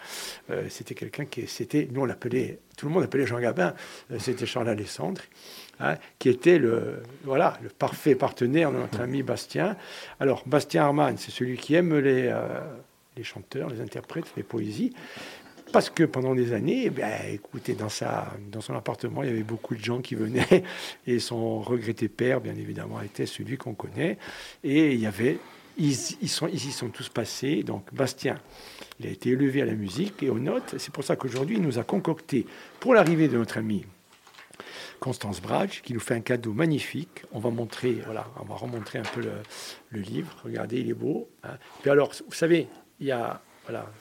Euh, 0.51 0.67
c'était 0.69 0.95
quelqu'un 0.95 1.25
qui, 1.25 1.49
c'était, 1.49 1.89
nous 1.91 2.03
on 2.03 2.05
l'appelait, 2.05 2.61
tout 2.77 2.87
le 2.87 2.93
monde 2.93 3.03
appelait 3.03 3.27
Jean 3.27 3.41
Gabin, 3.41 3.75
c'était 4.19 4.47
Charles 4.47 4.69
Alessandre. 4.69 5.21
Hein, 5.79 5.97
qui 6.19 6.31
était 6.31 6.59
le, 6.59 7.03
voilà, 7.25 7.59
le 7.63 7.69
parfait 7.69 8.15
partenaire 8.15 8.73
de 8.73 8.79
notre 8.79 9.01
ami 9.01 9.23
Bastien. 9.23 9.77
Alors, 10.21 10.43
Bastien 10.47 10.85
Armand, 10.85 11.15
c'est 11.19 11.31
celui 11.31 11.59
qui 11.59 11.75
aime 11.75 11.99
les, 11.99 12.35
les 13.15 13.25
chanteurs, 13.25 13.69
les 13.69 13.83
interprètes, 13.83 14.25
les 14.39 14.43
poésies. 14.43 14.95
Parce 15.77 15.91
que 15.91 16.05
pendant 16.05 16.35
des 16.35 16.55
années, 16.55 16.91
eh 16.91 17.35
écoutez, 17.35 17.75
dans, 17.75 17.91
sa, 17.91 18.33
dans 18.51 18.63
son 18.63 18.75
appartement, 18.75 19.23
il 19.23 19.29
y 19.29 19.31
avait 19.31 19.43
beaucoup 19.43 19.75
de 19.75 19.85
gens 19.85 20.01
qui 20.01 20.15
venaient. 20.15 20.65
Et 21.07 21.19
son 21.19 21.61
regretté 21.61 22.09
père, 22.09 22.41
bien 22.41 22.55
évidemment, 22.55 23.03
était 23.03 23.27
celui 23.27 23.59
qu'on 23.59 23.75
connaît. 23.75 24.17
Et 24.65 24.95
il 24.95 25.01
y 25.01 25.05
avait, 25.05 25.39
ils, 25.77 25.93
ils, 26.23 26.31
sont, 26.31 26.49
ils 26.49 26.67
y 26.67 26.73
sont 26.73 26.89
tous 26.89 27.11
passés. 27.11 27.63
Donc, 27.63 27.93
Bastien, 27.93 28.39
il 28.99 29.07
a 29.07 29.11
été 29.11 29.29
élevé 29.29 29.61
à 29.61 29.67
la 29.67 29.75
musique 29.75 30.23
et 30.23 30.31
aux 30.31 30.39
notes. 30.39 30.77
C'est 30.79 30.95
pour 30.95 31.05
ça 31.05 31.15
qu'aujourd'hui, 31.15 31.57
il 31.57 31.63
nous 31.63 31.79
a 31.79 31.85
concocté, 31.85 32.47
pour 32.81 32.95
l'arrivée 32.95 33.29
de 33.29 33.37
notre 33.37 33.59
ami 33.59 33.85
Constance 34.99 35.43
Brage, 35.43 35.83
qui 35.83 35.93
nous 35.93 36.01
fait 36.01 36.15
un 36.15 36.23
cadeau 36.23 36.55
magnifique. 36.55 37.25
On 37.33 37.39
va 37.39 37.51
montrer, 37.51 37.99
voilà, 38.07 38.27
on 38.41 38.47
va 38.47 38.55
remontrer 38.55 38.99
un 38.99 39.03
peu 39.15 39.21
le, 39.91 40.01
livre. 40.01 40.35
Regardez, 40.43 40.81
il 40.81 40.89
est 40.89 40.95
beau. 40.95 41.29
Hein. 41.45 41.59
Puis 41.83 41.91
alors, 41.91 42.13
vous 42.27 42.35
savez, 42.35 42.67
il 42.99 43.09
y 43.09 43.13
a, 43.13 43.43
voilà, 43.67 43.93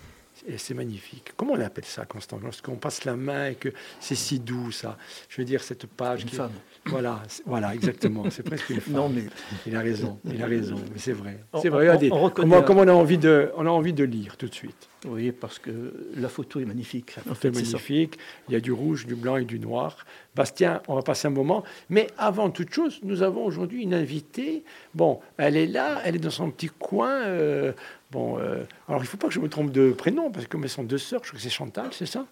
et 0.47 0.57
c'est 0.57 0.73
magnifique. 0.73 1.33
Comment 1.35 1.53
on 1.53 1.59
appelle 1.59 1.85
ça, 1.85 2.05
Constant 2.05 2.39
Lorsqu'on 2.39 2.75
passe 2.75 3.05
la 3.05 3.15
main 3.15 3.49
et 3.49 3.55
que 3.55 3.69
c'est 3.99 4.15
si 4.15 4.39
doux, 4.39 4.71
ça? 4.71 4.97
Je 5.29 5.41
veux 5.41 5.45
dire, 5.45 5.63
cette 5.63 5.85
page. 5.87 6.23
Une 6.23 6.29
femme. 6.29 6.51
Voilà, 6.87 7.23
voilà, 7.45 7.73
exactement. 7.73 8.25
C'est 8.29 8.43
presque 8.43 8.69
une 8.69 8.79
femme. 8.81 8.93
Non, 8.93 9.09
mais... 9.09 9.23
Il 9.65 9.75
a 9.75 9.79
raison, 9.79 10.19
il 10.31 10.41
a 10.41 10.45
raison. 10.45 10.75
Mais 10.93 10.99
c'est 10.99 11.13
vrai. 11.13 11.39
C'est 11.61 11.69
vrai. 11.69 11.81
Regardez, 11.87 12.09
comment, 12.09 12.61
on, 12.83 12.87
a 12.87 12.93
envie 12.93 13.17
de, 13.17 13.51
on 13.57 13.65
a 13.65 13.69
envie 13.69 13.93
de 13.93 14.03
lire 14.03 14.37
tout 14.37 14.47
de 14.47 14.53
suite. 14.53 14.87
Oui, 15.07 15.31
parce 15.31 15.57
que 15.57 15.71
la 16.15 16.29
photo 16.29 16.59
est 16.59 16.65
magnifique. 16.65 17.15
La 17.15 17.23
photo 17.23 17.47
est 17.47 17.51
magnifique. 17.51 18.19
Il 18.49 18.53
y 18.53 18.55
a 18.55 18.59
du 18.59 18.71
rouge, 18.71 19.07
du 19.07 19.15
blanc 19.15 19.37
et 19.37 19.45
du 19.45 19.59
noir. 19.59 20.05
Bastien, 20.35 20.81
on 20.87 20.95
va 20.95 21.01
passer 21.01 21.27
un 21.27 21.31
moment. 21.31 21.63
Mais 21.89 22.07
avant 22.17 22.49
toute 22.49 22.71
chose, 22.71 22.99
nous 23.03 23.23
avons 23.23 23.45
aujourd'hui 23.45 23.83
une 23.83 23.93
invitée. 23.93 24.63
Bon, 24.93 25.19
elle 25.37 25.57
est 25.57 25.67
là, 25.67 26.01
elle 26.05 26.15
est 26.15 26.19
dans 26.19 26.29
son 26.29 26.51
petit 26.51 26.69
coin. 26.69 27.23
Euh, 27.23 27.73
bon, 28.11 28.37
euh, 28.37 28.63
alors 28.87 29.01
il 29.01 29.05
ne 29.05 29.09
faut 29.09 29.17
pas 29.17 29.27
que 29.27 29.33
je 29.33 29.39
me 29.39 29.49
trompe 29.49 29.71
de 29.71 29.91
prénom, 29.91 30.29
parce 30.31 30.45
que 30.45 30.51
comme 30.51 30.63
elles 30.63 30.69
sont 30.69 30.83
deux 30.83 30.97
sœurs, 30.97 31.21
je 31.23 31.29
crois 31.29 31.37
que 31.37 31.43
c'est 31.43 31.49
Chantal, 31.49 31.87
c'est 31.91 32.05
ça? 32.05 32.25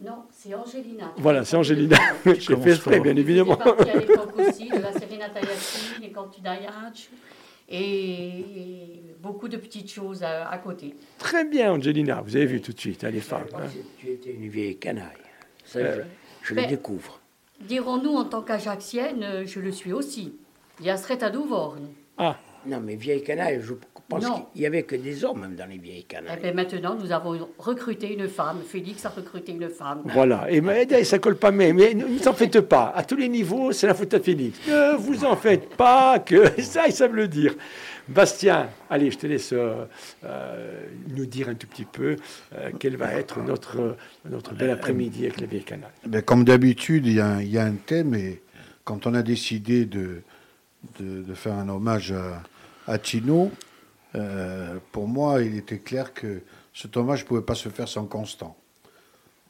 Non, 0.00 0.24
c'est 0.32 0.54
Angelina. 0.54 1.12
Voilà, 1.16 1.44
c'est 1.44 1.56
Angelina. 1.56 1.96
J'ai 2.26 2.56
fait 2.56 2.70
exprès, 2.70 3.00
bien 3.00 3.14
évidemment. 3.16 3.56
Partie 3.56 3.90
à 3.90 3.96
l'époque 3.98 4.36
aussi 4.38 4.68
de 4.68 4.78
la 4.78 4.92
Serenata 4.92 5.40
Yassine, 5.40 6.02
les 6.02 6.10
Cantu 6.12 6.40
et 7.68 9.02
beaucoup 9.20 9.48
de 9.48 9.56
petites 9.56 9.90
choses 9.90 10.22
à, 10.22 10.48
à 10.50 10.58
côté. 10.58 10.94
Très 11.18 11.44
bien, 11.44 11.72
Angelina. 11.72 12.20
Vous 12.20 12.36
avez 12.36 12.46
vu 12.46 12.60
tout 12.60 12.72
de 12.72 12.80
suite, 12.80 13.04
hein, 13.04 13.10
les 13.10 13.20
Je 13.20 13.24
femmes. 13.24 13.46
hein. 13.54 13.66
Tu 13.98 14.10
étais 14.10 14.32
une 14.32 14.48
vieille 14.48 14.76
canaille. 14.76 15.06
Ça, 15.64 15.78
Euh, 15.78 16.02
je, 16.42 16.48
je 16.48 16.54
ben- 16.54 16.62
le 16.62 16.68
découvre. 16.68 17.20
Dirons-nous, 17.60 18.14
en 18.14 18.24
tant 18.24 18.42
qu'Ajaxienne, 18.42 19.44
je 19.46 19.60
le 19.60 19.70
suis 19.72 19.92
aussi. 19.92 20.34
À 20.84 21.30
Douvorne. 21.30 21.88
Ah, 22.18 22.36
Non, 22.66 22.80
mais 22.80 22.96
vieille 22.96 23.22
canaille, 23.22 23.60
je 23.62 23.74
pense 24.08 24.24
Non. 24.24 24.46
qu'il 24.52 24.62
y 24.62 24.66
avait 24.66 24.82
que 24.82 24.96
des 24.96 25.24
hommes 25.24 25.40
même 25.40 25.54
dans 25.54 25.66
les 25.68 25.78
vieilles 25.78 26.00
Eh 26.00 26.14
canailles. 26.14 26.40
bien, 26.40 26.52
maintenant, 26.52 26.94
nous 26.94 27.12
avons 27.12 27.48
recruté 27.58 28.12
une 28.14 28.28
femme. 28.28 28.58
Félix 28.66 29.04
a 29.06 29.08
recruté 29.10 29.52
une 29.52 29.68
femme. 29.68 30.02
voilà. 30.12 30.50
Et 30.50 30.60
mais, 30.60 30.86
eh, 30.90 31.04
ça 31.04 31.18
colle 31.18 31.36
pas, 31.36 31.50
mais, 31.50 31.72
mais 31.72 31.94
ne 31.94 32.04
vous 32.04 32.28
en 32.28 32.32
faites 32.32 32.60
pas. 32.60 32.92
À 32.94 33.04
tous 33.04 33.16
les 33.16 33.28
niveaux, 33.28 33.72
c'est 33.72 33.86
la 33.86 33.94
faute 33.94 34.14
à 34.14 34.20
Félix. 34.20 34.58
Ne 34.68 34.96
vous 34.96 35.24
en 35.24 35.36
faites 35.36 35.74
pas, 35.76 36.18
que 36.18 36.60
ça, 36.62 36.86
ils 36.86 36.92
savent 36.92 37.14
le 37.14 37.28
dire. 37.28 37.54
Bastien, 38.08 38.68
allez, 38.90 39.10
je 39.12 39.18
te 39.18 39.26
laisse 39.28 39.52
euh, 39.52 39.84
euh, 40.24 40.86
nous 41.16 41.24
dire 41.24 41.48
un 41.48 41.54
tout 41.54 41.68
petit 41.68 41.84
peu 41.84 42.16
euh, 42.56 42.70
quel 42.80 42.96
va 42.96 43.12
être 43.14 43.40
notre, 43.40 43.96
notre 44.28 44.54
bel 44.54 44.70
après-midi 44.70 45.24
avec 45.26 45.40
la 45.40 45.46
vieille 45.46 45.62
canal. 45.62 45.90
Ben, 46.06 46.20
comme 46.20 46.44
d'habitude, 46.44 47.06
il 47.06 47.14
y, 47.14 47.20
a 47.20 47.26
un- 47.28 47.40
il 47.40 47.48
y 47.50 47.58
a 47.58 47.64
un 47.64 47.74
thème 47.74 48.14
et 48.14 48.42
quand 48.84 49.06
on 49.06 49.14
a 49.14 49.22
décidé 49.22 49.84
de, 49.84 50.22
de, 50.98 51.22
de 51.22 51.34
faire 51.34 51.54
un 51.54 51.68
hommage 51.68 52.10
à, 52.12 52.42
à 52.92 52.98
Tino, 52.98 53.52
euh, 54.14 54.78
pour 54.92 55.08
moi, 55.08 55.42
il 55.42 55.56
était 55.56 55.78
clair 55.78 56.12
que 56.12 56.42
cet 56.74 56.96
hommage 56.96 57.22
ne 57.22 57.28
pouvait 57.28 57.42
pas 57.42 57.54
se 57.54 57.68
faire 57.68 57.88
sans 57.88 58.06
Constant. 58.06 58.56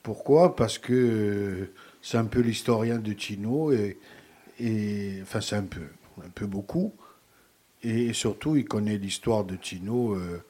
Pourquoi? 0.03 0.57
Parce 0.57 0.79
que 0.79 0.93
euh, 0.93 1.73
c'est 2.01 2.19
un 2.19 2.25
peu 2.25 2.41
l'historien 2.41 2.99
de 2.99 3.13
Tino 3.13 3.73
et, 3.73 3.99
enfin 5.23 5.41
c'est 5.41 5.57
un 5.57 5.65
peu, 5.65 5.83
un 6.25 6.31
peu 6.35 6.47
beaucoup. 6.47 6.93
Et 7.83 8.13
surtout, 8.13 8.57
il 8.57 8.65
connaît 8.65 8.97
l'histoire 8.97 9.45
de 9.45 9.57
Tino 9.57 10.15
euh, 10.15 10.43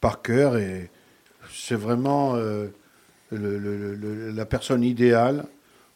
par 0.00 0.22
cœur 0.22 0.56
et 0.56 0.90
c'est 1.52 1.74
vraiment 1.74 2.36
la 3.30 4.46
personne 4.46 4.84
idéale 4.84 5.46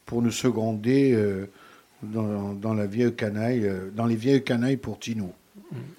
pour 0.07 0.23
nous 0.23 0.31
seconder 0.31 1.47
dans, 2.03 2.55
dans 2.55 2.75
la 2.75 2.87
vieille 2.87 3.15
canaille, 3.15 3.71
dans 3.95 4.07
les 4.07 4.17
vieilles 4.17 4.43
canailles 4.43 4.79
pour 4.79 4.99
Tino. 4.99 5.33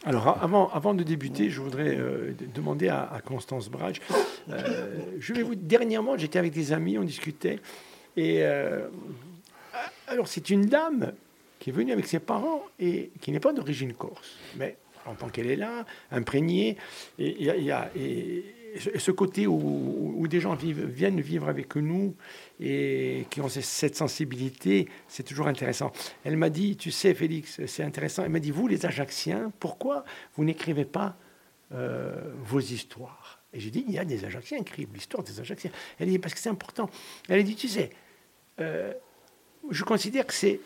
Alors, 0.05 0.27
avant, 0.73 0.93
de 0.93 1.03
débuter, 1.03 1.49
je 1.49 1.61
voudrais 1.61 1.95
euh, 1.97 2.33
demander 2.53 2.89
à, 2.89 3.21
Constance 3.25 3.69
Brage. 3.69 4.01
euh, 4.49 4.95
je 5.19 5.33
vais 5.33 5.43
vous. 5.43 5.55
Dernièrement, 5.55 6.17
j'étais 6.17 6.39
avec 6.39 6.53
des 6.53 6.73
amis, 6.73 6.97
on 6.97 7.03
discutait. 7.03 7.59
Et 8.15 8.43
euh, 8.43 8.87
alors, 10.07 10.27
c'est 10.27 10.49
une 10.49 10.65
dame 10.65 11.13
qui 11.59 11.69
est 11.69 11.73
venue 11.73 11.91
avec 11.91 12.05
ses 12.07 12.19
parents 12.19 12.63
et 12.79 13.11
qui 13.21 13.31
n'est 13.31 13.39
pas 13.39 13.53
d'origine 13.53 13.93
corse. 13.93 14.35
Mais 14.57 14.77
en 15.05 15.15
tant 15.15 15.29
qu'elle 15.29 15.47
est 15.49 15.55
là, 15.55 15.85
imprégnée, 16.11 16.77
et 17.19 17.35
il 17.39 17.45
y 17.45 17.49
a, 17.49 17.57
y 17.57 17.71
a- 17.71 17.89
et 17.95 18.43
ce- 18.79 19.11
côté 19.11 19.47
où, 19.47 20.25
des 20.27 20.39
gens 20.39 20.55
viennent 20.55 21.21
vivre 21.21 21.47
avec 21.47 21.75
nous 21.75 22.15
et 22.59 23.25
qui 23.29 23.41
ont 23.41 23.49
ce- 23.49 23.61
cette 23.61 23.95
sensibilité, 23.95 24.87
c'est 25.07 25.23
toujours 25.23 25.47
intéressant. 25.47 25.91
Elle 26.23 26.37
m'a 26.37 26.49
dit, 26.49 26.75
tu 26.77 26.91
sais 26.91 27.13
Félix, 27.13 27.59
c'est 27.67 27.83
intéressant, 27.83 28.23
elle 28.23 28.31
m'a 28.31 28.39
dit, 28.39 28.51
vous 28.51 28.67
les 28.67 28.85
Ajacciens, 28.85 29.51
pourquoi 29.59 30.03
vous 30.35 30.43
n'écrivez 30.43 30.85
pas 30.85 31.15
euh, 31.73 32.33
vos 32.45 32.59
histoires? 32.59 33.39
Et 33.53 33.59
j'ai 33.59 33.69
dit, 33.71 33.83
il 33.87 33.93
y 33.93 33.99
a 33.99 34.05
des 34.05 34.25
Ajacciens 34.25 34.57
qui 34.59 34.63
écrivent 34.63 34.93
l'histoire 34.93 35.23
des 35.23 35.39
Ajacciens. 35.39 35.71
Elle 35.99 36.09
dit, 36.09 36.19
parce 36.19 36.33
que 36.33 36.39
c'est 36.39 36.49
important. 36.49 36.89
Elle 37.29 37.39
a 37.39 37.43
dit, 37.43 37.55
tu 37.55 37.67
sais, 37.67 37.89
euh, 38.59 38.93
je 39.69 39.83
considère 39.83 40.25
que 40.25 40.33
c'est 40.33 40.59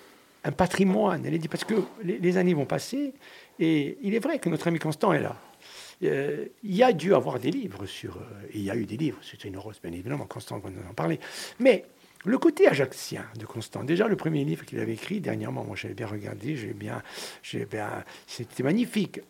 un 0.43 0.51
patrimoine. 0.51 1.25
Elle 1.25 1.33
a 1.33 1.37
dit, 1.37 1.47
parce 1.49 1.63
que 1.65 1.75
les, 2.03 2.17
les 2.19 2.37
années 2.37 2.53
vont 2.53 2.65
passer, 2.65 3.13
et 3.59 3.97
il 4.01 4.15
est 4.15 4.19
vrai 4.19 4.39
que 4.39 4.47
notre 4.49 4.67
ami 4.67 4.79
Constant 4.79 5.11
est 5.13 5.19
là. 5.19 5.35
Euh, 6.03 6.45
il 6.63 6.75
y 6.75 6.83
a 6.83 6.93
dû 6.93 7.13
avoir 7.15 7.39
des 7.39 7.51
livres 7.51 7.85
sur. 7.85 8.17
euh, 8.17 8.21
il 8.53 8.61
y 8.61 8.69
a 8.69 8.75
eu 8.75 8.85
des 8.85 8.97
livres 8.97 9.17
sur 9.21 9.37
une 9.45 9.57
rose, 9.57 9.79
bien 9.81 9.91
évidemment, 9.91 10.25
Constant 10.25 10.59
va 10.59 10.69
nous 10.69 10.81
en 10.87 10.93
parler. 10.93 11.19
Mais 11.59 11.85
le 12.25 12.37
côté 12.37 12.67
ajaxien 12.67 13.25
de 13.39 13.45
Constant, 13.45 13.83
déjà 13.83 14.07
le 14.07 14.15
premier 14.15 14.43
livre 14.43 14.65
qu'il 14.65 14.79
avait 14.79 14.93
écrit 14.93 15.21
dernièrement, 15.21 15.63
moi 15.63 15.75
j'avais 15.75 15.93
bien 15.95 16.07
regardé, 16.07 16.55
j'ai 16.55 16.73
bien, 16.73 17.01
bien, 17.69 18.03
c'était 18.27 18.63
magnifique. 18.63 19.21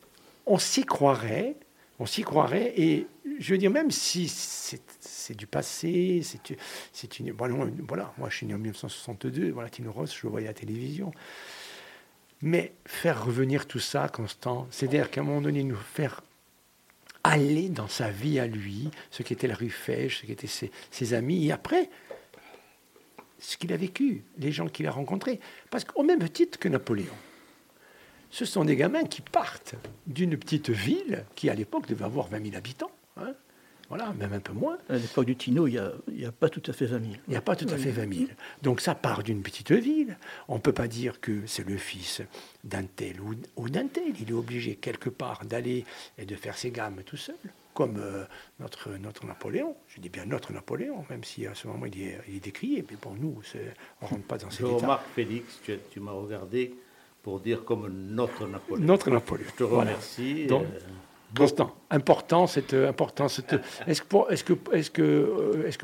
On 0.45 0.57
s'y 0.57 0.83
croirait, 0.83 1.55
on 1.99 2.05
s'y 2.05 2.23
croirait, 2.23 2.73
et 2.75 3.07
je 3.39 3.53
veux 3.53 3.57
dire, 3.57 3.71
même 3.71 3.91
si 3.91 4.27
c'est 4.27 4.81
c'est 4.99 5.35
du 5.35 5.47
passé, 5.47 6.21
c'est 6.23 6.57
c'est 6.93 7.19
une. 7.19 7.33
Bon, 7.33 7.69
voilà, 7.87 8.13
moi 8.17 8.29
je 8.29 8.37
suis 8.37 8.45
né 8.45 8.53
en 8.53 8.57
1962, 8.57 9.51
voilà, 9.51 9.69
Tino 9.69 9.91
Ross, 9.91 10.15
je 10.15 10.23
le 10.23 10.29
voyais 10.29 10.47
à 10.47 10.51
la 10.51 10.53
télévision. 10.53 11.11
Mais 12.41 12.71
faire 12.85 13.25
revenir 13.25 13.65
tout 13.67 13.79
ça, 13.79 14.07
Constant, 14.09 14.67
c'est-à-dire 14.71 15.09
qu'à 15.11 15.21
un 15.21 15.23
moment 15.23 15.41
donné, 15.41 15.63
nous 15.63 15.75
faire 15.75 16.21
aller 17.29 17.69
dans 17.69 17.87
sa 17.87 18.09
vie 18.09 18.39
à 18.39 18.47
lui, 18.47 18.89
ce 19.11 19.23
qu'était 19.23 19.47
la 19.47 19.55
rue 19.55 19.69
Fèche, 19.69 20.21
ce 20.21 20.25
qu'étaient 20.25 20.47
ses, 20.47 20.71
ses 20.91 21.13
amis, 21.13 21.47
et 21.47 21.51
après, 21.51 21.89
ce 23.39 23.57
qu'il 23.57 23.71
a 23.73 23.77
vécu, 23.77 24.23
les 24.37 24.51
gens 24.51 24.67
qu'il 24.67 24.87
a 24.87 24.91
rencontrés. 24.91 25.39
Parce 25.69 25.83
qu'au 25.83 26.03
même 26.03 26.27
titre 26.29 26.57
que 26.59 26.67
Napoléon, 26.67 27.13
ce 28.29 28.45
sont 28.45 28.65
des 28.65 28.75
gamins 28.75 29.03
qui 29.03 29.21
partent 29.21 29.75
d'une 30.05 30.37
petite 30.37 30.69
ville 30.69 31.25
qui, 31.35 31.49
à 31.49 31.53
l'époque, 31.53 31.87
devait 31.87 32.05
avoir 32.05 32.27
20 32.27 32.43
000 32.45 32.55
habitants. 32.57 32.91
hein. 33.17 33.33
Voilà, 33.89 34.11
même 34.13 34.33
un 34.33 34.39
peu 34.39 34.51
moins. 34.53 34.77
À 34.89 34.97
l'époque 34.97 35.25
du 35.25 35.35
Tino, 35.37 35.65
il 35.67 35.71
n'y 35.71 35.77
a, 35.77 35.93
il 36.09 36.19
y 36.21 36.25
a 36.25 36.31
pas 36.31 36.49
tout 36.49 36.61
à 36.67 36.73
fait 36.73 36.85
20 36.87 36.99
000. 36.99 37.13
Il 37.27 37.31
n'y 37.31 37.35
a 37.37 37.41
pas 37.41 37.55
tout 37.55 37.67
à 37.69 37.77
fait 37.77 37.91
20 37.91 38.13
000. 38.13 38.25
Donc 38.61 38.81
ça 38.81 38.95
part 38.95 39.23
d'une 39.23 39.41
petite 39.41 39.71
ville. 39.71 40.17
On 40.49 40.55
ne 40.55 40.59
peut 40.59 40.73
pas 40.73 40.87
dire 40.89 41.21
que 41.21 41.45
c'est 41.45 41.65
le 41.67 41.77
fils 41.77 42.21
d'un 42.65 42.83
tel 42.83 43.21
ou, 43.21 43.35
ou 43.55 43.69
d'un 43.69 43.87
tel. 43.87 44.13
Il 44.19 44.29
est 44.29 44.33
obligé 44.33 44.75
quelque 44.75 45.09
part 45.09 45.45
d'aller 45.45 45.85
et 46.17 46.25
de 46.25 46.35
faire 46.35 46.57
ses 46.57 46.71
gammes 46.71 47.01
tout 47.05 47.15
seul, 47.15 47.35
comme 47.73 47.95
euh, 47.97 48.25
notre, 48.59 48.91
notre 48.97 49.25
Napoléon. 49.25 49.75
Je 49.87 50.01
dis 50.01 50.09
bien 50.09 50.25
notre 50.25 50.51
Napoléon, 50.51 51.05
même 51.09 51.23
si 51.23 51.47
à 51.47 51.55
ce 51.55 51.67
moment 51.67 51.85
il 51.85 52.01
est, 52.01 52.17
il 52.27 52.35
est 52.35 52.39
décrié. 52.43 52.83
Mais 52.91 52.97
pour 52.97 53.13
nous, 53.13 53.39
on 54.01 54.05
ne 54.05 54.09
rentre 54.09 54.23
pas 54.23 54.37
dans 54.37 54.49
Je 54.49 54.57
cet 54.57 54.65
état. 54.65 54.75
remarque, 54.75 55.05
Félix, 55.15 55.61
tu, 55.63 55.77
tu 55.91 55.99
m'as 56.01 56.11
regardé 56.11 56.73
pour 57.23 57.39
dire 57.39 57.63
comme 57.63 57.87
notre 57.89 58.47
Napoléon. 58.47 58.85
Notre 58.85 59.09
Napoléon. 59.11 59.45
Je 59.49 59.55
te 59.55 59.63
Voilà. 59.63 59.91
remercie. 59.91 60.45
Donc, 60.47 60.63
euh, 60.65 60.79
Constant, 61.35 61.75
important, 61.89 62.47
cette 62.47 62.73
important. 62.73 63.27
Est-ce 63.27 64.01
que, 64.01 64.53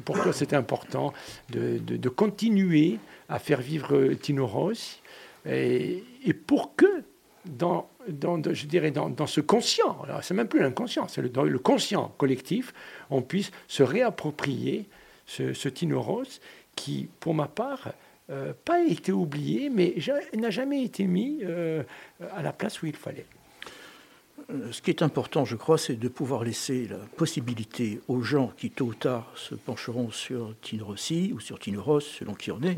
pour, 0.02 0.22
toi 0.22 0.34
c'était 0.34 0.56
important 0.56 1.14
de, 1.50 2.10
continuer 2.10 2.98
à 3.30 3.40
faire 3.40 3.62
vivre 3.62 3.96
euh, 3.96 4.16
Tino 4.16 4.48
Rossi 4.48 5.02
et, 5.46 6.04
pour 6.48 6.76
que 6.76 7.04
dans, 7.46 7.90
ce 8.08 9.42
conscient, 9.42 10.02
alors 10.04 10.24
c'est 10.24 10.34
même 10.34 10.48
plus 10.48 10.62
l'inconscient, 10.62 11.08
c'est 11.08 11.22
le, 11.22 11.60
conscient 11.60 12.14
collectif, 12.18 12.74
on 13.10 13.22
puisse 13.22 13.52
se 13.68 13.84
réapproprier 13.84 14.88
ce, 15.26 15.68
Tino 15.68 16.02
Ross 16.02 16.40
qui, 16.76 17.10
pour 17.20 17.34
ma 17.34 17.48
part, 17.48 17.92
euh, 18.30 18.54
pas 18.64 18.82
été 18.82 19.12
oublié, 19.12 19.70
mais 19.70 19.96
n'a 20.34 20.50
jamais 20.50 20.84
été 20.84 21.06
mis 21.06 21.40
euh, 21.44 21.84
à 22.32 22.42
la 22.42 22.54
place 22.54 22.82
où 22.82 22.86
il 22.86 22.96
fallait. 22.96 23.26
Euh, 24.50 24.72
Ce 24.72 24.82
qui 24.82 24.90
est 24.90 25.02
important, 25.02 25.46
je 25.46 25.56
crois, 25.56 25.78
c'est 25.78 25.96
de 25.96 26.08
pouvoir 26.08 26.44
laisser 26.44 26.88
la 26.88 26.98
possibilité 26.98 28.02
aux 28.08 28.22
gens 28.22 28.52
qui, 28.58 28.70
tôt 28.70 28.86
ou 28.86 28.94
tard, 28.94 29.32
se 29.36 29.56
pencheront 29.56 30.12
sur 30.12 30.54
Tino 30.62 30.86
Rossi 30.86 31.32
ou 31.34 31.40
sur 31.40 31.60
Tino 31.60 31.82
Ross, 31.82 32.06
selon 32.20 32.34
qui 32.34 32.52
on 32.52 32.62
est, 32.62 32.78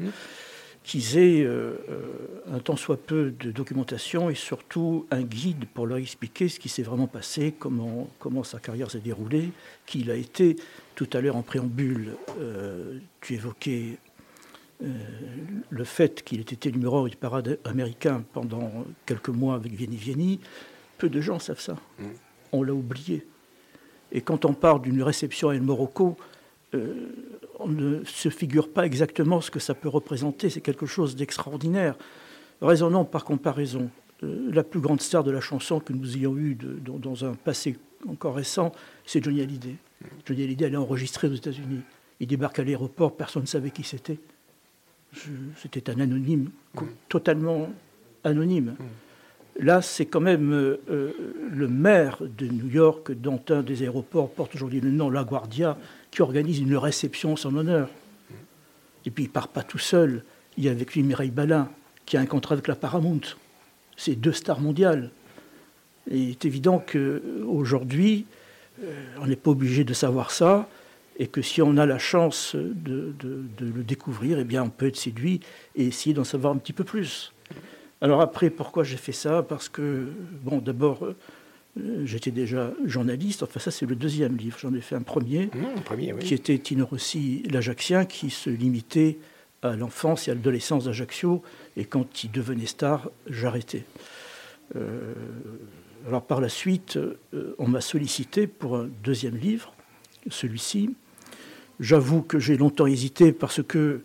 qu'ils 0.83 1.17
aient 1.17 1.43
euh, 1.43 1.77
euh, 1.89 2.53
un 2.53 2.59
tant 2.59 2.75
soit 2.75 2.97
peu 2.97 3.31
de 3.31 3.51
documentation 3.51 4.29
et 4.29 4.35
surtout 4.35 5.07
un 5.09 5.23
guide 5.23 5.65
pour 5.73 5.87
leur 5.87 5.97
expliquer 5.97 6.47
ce 6.47 6.59
qui 6.59 6.69
s'est 6.69 6.83
vraiment 6.83 7.07
passé, 7.07 7.53
comment, 7.57 8.07
comment 8.19 8.43
sa 8.43 8.59
carrière 8.59 8.91
s'est 8.91 8.99
déroulée, 8.99 9.49
qui 9.87 10.01
il 10.01 10.11
a 10.11 10.15
été. 10.15 10.55
Tout 10.93 11.09
à 11.13 11.21
l'heure, 11.21 11.35
en 11.35 11.41
préambule, 11.41 12.15
euh, 12.39 12.99
tu 13.19 13.33
évoquais 13.33 13.97
euh, 14.83 14.87
le 15.69 15.83
fait 15.85 16.21
qu'il 16.23 16.39
ait 16.39 16.43
été 16.43 16.71
numéro 16.71 17.05
un 17.05 17.07
du 17.07 17.15
parade 17.15 17.57
américain 17.63 18.23
pendant 18.33 18.85
quelques 19.05 19.29
mois 19.29 19.55
avec 19.55 19.71
Vieni 19.71 19.95
Vieni. 19.95 20.39
Peu 20.97 21.09
de 21.09 21.21
gens 21.21 21.39
savent 21.39 21.59
ça. 21.59 21.75
On 22.51 22.63
l'a 22.63 22.73
oublié. 22.73 23.25
Et 24.11 24.21
quand 24.21 24.45
on 24.45 24.53
parle 24.53 24.81
d'une 24.81 25.01
réception 25.03 25.49
à 25.49 25.55
El 25.55 25.61
Morocco, 25.61 26.15
euh, 26.73 27.07
on 27.59 27.67
ne 27.67 28.03
se 28.05 28.29
figure 28.29 28.69
pas 28.69 28.85
exactement 28.85 29.41
ce 29.41 29.51
que 29.51 29.59
ça 29.59 29.73
peut 29.73 29.89
représenter. 29.89 30.49
C'est 30.49 30.61
quelque 30.61 30.85
chose 30.85 31.15
d'extraordinaire. 31.15 31.95
Raisonnons 32.61 33.03
par 33.05 33.25
comparaison. 33.25 33.89
Euh, 34.23 34.49
la 34.53 34.63
plus 34.63 34.79
grande 34.79 35.01
star 35.01 35.23
de 35.23 35.31
la 35.31 35.41
chanson 35.41 35.79
que 35.81 35.91
nous 35.91 36.15
ayons 36.15 36.37
eue 36.37 36.55
de- 36.55 36.73
dans, 36.79 36.97
dans 36.97 37.25
un 37.25 37.33
passé 37.33 37.77
encore 38.07 38.35
récent, 38.35 38.71
c'est 39.05 39.21
Johnny 39.23 39.41
Hallyday. 39.41 39.75
Johnny 40.25 40.43
Hallyday 40.43 40.65
allait 40.65 40.77
enregistrer 40.77 41.27
aux 41.27 41.33
États-Unis. 41.33 41.81
Il 42.21 42.27
débarque 42.27 42.59
à 42.59 42.63
l'aéroport, 42.63 43.15
personne 43.17 43.41
ne 43.41 43.47
savait 43.47 43.71
qui 43.71 43.83
c'était. 43.83 44.19
C'était 45.61 45.89
un 45.89 45.99
anonyme, 45.99 46.49
co- 46.75 46.87
totalement 47.09 47.69
anonyme. 48.23 48.75
Là, 49.57 49.81
c'est 49.81 50.05
quand 50.05 50.19
même 50.19 50.51
euh, 50.51 50.81
euh, 50.89 51.13
le 51.49 51.67
maire 51.67 52.21
de 52.21 52.45
New 52.47 52.67
York, 52.67 53.13
dont 53.13 53.41
un 53.49 53.61
des 53.61 53.83
aéroports 53.83 54.29
porte 54.29 54.53
aujourd'hui 54.55 54.81
le 54.81 54.91
nom 54.91 55.09
LaGuardia, 55.09 55.77
qui 56.11 56.21
organise 56.21 56.59
une 56.59 56.75
réception 56.75 57.33
en 57.33 57.35
son 57.35 57.55
honneur. 57.55 57.89
Et 59.05 59.11
puis, 59.11 59.25
il 59.25 59.29
part 59.29 59.47
pas 59.47 59.63
tout 59.63 59.77
seul. 59.77 60.23
Il 60.57 60.65
y 60.65 60.67
a 60.67 60.71
avec 60.71 60.93
lui 60.93 61.03
Mireille 61.03 61.31
Balin, 61.31 61.69
qui 62.05 62.17
a 62.17 62.19
un 62.19 62.25
contrat 62.25 62.53
avec 62.53 62.67
la 62.67 62.75
Paramount. 62.75 63.21
C'est 63.95 64.15
deux 64.15 64.33
stars 64.33 64.59
mondiales. 64.59 65.11
Il 66.11 66.31
est 66.31 66.45
évident 66.45 66.83
qu'aujourd'hui, 66.85 68.25
euh, 68.83 69.05
on 69.21 69.27
n'est 69.27 69.37
pas 69.37 69.51
obligé 69.51 69.85
de 69.85 69.93
savoir 69.93 70.31
ça, 70.31 70.67
et 71.17 71.27
que 71.27 71.41
si 71.41 71.61
on 71.61 71.77
a 71.77 71.85
la 71.85 71.97
chance 71.97 72.55
de, 72.57 73.15
le 73.61 73.83
découvrir, 73.83 74.37
eh 74.37 74.43
bien, 74.43 74.63
on 74.63 74.69
peut 74.69 74.87
être 74.87 74.97
séduit 74.97 75.39
et 75.77 75.85
essayer 75.85 76.13
d'en 76.13 76.25
savoir 76.25 76.53
un 76.53 76.57
petit 76.57 76.73
peu 76.73 76.83
plus. 76.83 77.31
Alors 78.05 78.21
après, 78.21 78.51
pourquoi 78.51 78.83
j'ai 78.83 78.97
fait 78.97 79.11
ça? 79.11 79.41
Parce 79.41 79.67
que, 79.67 80.09
bon, 80.43 80.59
d'abord, 80.59 81.03
euh, 81.03 82.05
j'étais 82.05 82.29
déjà 82.29 82.71
journaliste. 82.85 83.41
Enfin, 83.41 83.59
ça, 83.59 83.71
c'est 83.71 83.87
le 83.87 83.95
deuxième 83.95 84.37
livre. 84.37 84.59
J'en 84.59 84.75
ai 84.75 84.79
fait 84.79 84.93
un 84.93 85.01
premier, 85.01 85.47
mmh, 85.47 85.81
premier 85.83 86.15
qui 86.19 86.35
était 86.35 86.59
Tino 86.59 86.85
Rossi, 86.85 87.41
l'Ajaxien, 87.49 88.05
qui 88.05 88.29
se 88.29 88.51
limitait 88.51 89.17
à 89.63 89.75
l'enfance 89.75 90.27
et 90.27 90.31
à 90.31 90.35
l'adolescence 90.35 90.85
d'Ajaccio. 90.85 91.41
Et 91.77 91.85
quand 91.85 92.23
il 92.23 92.29
devenait 92.29 92.67
star, 92.67 93.09
j'arrêtais. 93.27 93.85
Euh, 94.75 95.15
alors 96.07 96.21
par 96.21 96.41
la 96.41 96.49
suite, 96.49 96.97
euh, 96.97 97.55
on 97.57 97.67
m'a 97.67 97.81
sollicité 97.81 98.45
pour 98.45 98.77
un 98.77 98.87
deuxième 99.03 99.35
livre, 99.35 99.73
celui-ci. 100.29 100.93
J'avoue 101.79 102.21
que 102.21 102.37
j'ai 102.37 102.55
longtemps 102.55 102.85
hésité 102.85 103.31
parce 103.31 103.63
que, 103.63 104.01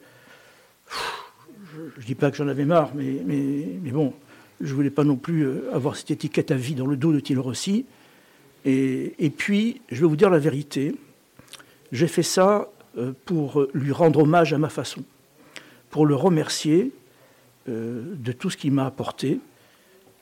je 1.97 2.00
ne 2.00 2.06
dis 2.06 2.14
pas 2.14 2.30
que 2.30 2.37
j'en 2.37 2.49
avais 2.49 2.64
marre, 2.64 2.92
mais, 2.94 3.23
mais, 3.25 3.90
bon, 3.90 4.12
je 4.61 4.70
ne 4.70 4.75
voulais 4.75 4.90
pas 4.90 5.04
non 5.04 5.16
plus 5.16 5.42
euh, 5.42 5.70
avoir 5.73 5.97
cette 5.97 6.11
étiquette 6.11 6.50
à 6.50 6.56
vie 6.56 6.75
dans 6.75 6.87
le 6.87 6.97
dos 6.97 7.12
de 7.12 7.20
Tino 7.20 7.42
Rossi. 7.42 7.87
Et, 8.64 9.14
et 9.18 9.30
puis, 9.30 9.80
je 9.90 10.00
vais 10.00 10.06
vous 10.06 10.16
dire 10.16 10.30
la 10.30 10.38
vérité, 10.38 10.94
j'ai 11.92 12.09
fait 12.09 12.23
ça 12.23 12.68
pour 13.25 13.68
lui 13.73 13.92
rendre 13.92 14.20
hommage 14.20 14.52
à 14.52 14.59
ma 14.59 14.68
façon, 14.68 15.04
pour 15.90 16.06
le 16.06 16.16
remercier 16.16 16.90
de 17.68 18.32
tout 18.32 18.50
ce 18.50 18.56
qu'il 18.56 18.73
m'a 18.73 18.85
apporté, 18.85 19.38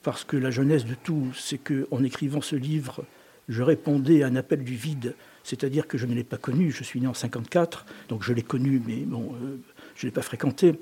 parce 0.03 0.23
que 0.23 0.37
la 0.37 0.51
jeunesse 0.51 0.85
de 0.85 0.93
tout, 0.93 1.27
c'est 1.35 1.57
qu'en 1.57 2.03
écrivant 2.03 2.41
ce 2.41 2.55
livre, 2.55 3.03
je 3.49 3.63
répondais 3.63 4.23
à 4.23 4.27
un 4.27 4.35
appel 4.35 4.63
du 4.63 4.75
vide, 4.75 5.15
c'est-à-dire 5.43 5.87
que 5.87 5.97
je 5.97 6.05
ne 6.05 6.13
l'ai 6.13 6.23
pas 6.23 6.37
connu, 6.37 6.71
je 6.71 6.83
suis 6.83 7.01
né 7.01 7.07
en 7.07 7.13
54, 7.13 7.85
donc 8.07 8.23
je 8.23 8.31
l'ai 8.33 8.43
connu, 8.43 8.81
mais 8.85 8.97
bon, 8.97 9.33
euh, 9.33 9.57
je 9.95 10.05
ne 10.05 10.09
l'ai 10.09 10.13
pas 10.13 10.21
fréquenté. 10.21 10.79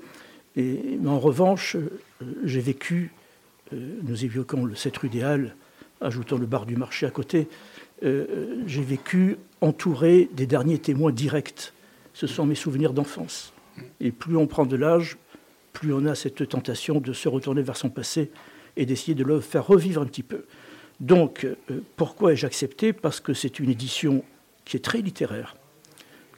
Mais 0.58 1.08
en 1.08 1.18
revanche, 1.18 1.76
euh, 1.76 2.00
j'ai 2.44 2.60
vécu, 2.60 3.12
euh, 3.72 3.98
nous 4.02 4.24
évoquons 4.24 4.64
le 4.64 4.74
7 4.74 4.96
rue 4.98 5.08
des 5.08 5.24
ajoutant 6.00 6.38
le 6.38 6.46
bar 6.46 6.66
du 6.66 6.76
marché 6.76 7.06
à 7.06 7.10
côté, 7.10 7.48
j'ai 8.00 8.82
vécu 8.82 9.36
entouré 9.60 10.28
des 10.32 10.46
derniers 10.46 10.78
témoins 10.78 11.10
directs. 11.10 11.72
Ce 12.14 12.28
sont 12.28 12.46
mes 12.46 12.54
souvenirs 12.54 12.92
d'enfance. 12.92 13.52
Et 13.98 14.12
plus 14.12 14.36
on 14.36 14.46
prend 14.46 14.64
de 14.64 14.76
l'âge, 14.76 15.16
plus 15.72 15.92
on 15.92 16.06
a 16.06 16.14
cette 16.14 16.48
tentation 16.48 17.00
de 17.00 17.12
se 17.12 17.28
retourner 17.28 17.62
vers 17.62 17.76
son 17.76 17.90
passé 17.90 18.30
et 18.76 18.86
d'essayer 18.86 19.14
de 19.14 19.24
le 19.24 19.40
faire 19.40 19.66
revivre 19.66 20.02
un 20.02 20.06
petit 20.06 20.22
peu. 20.22 20.44
Donc, 21.00 21.44
euh, 21.44 21.56
pourquoi 21.96 22.32
ai-je 22.32 22.46
accepté? 22.46 22.92
Parce 22.92 23.20
que 23.20 23.34
c'est 23.34 23.60
une 23.60 23.70
édition 23.70 24.24
qui 24.64 24.76
est 24.76 24.80
très 24.80 25.00
littéraire. 25.00 25.56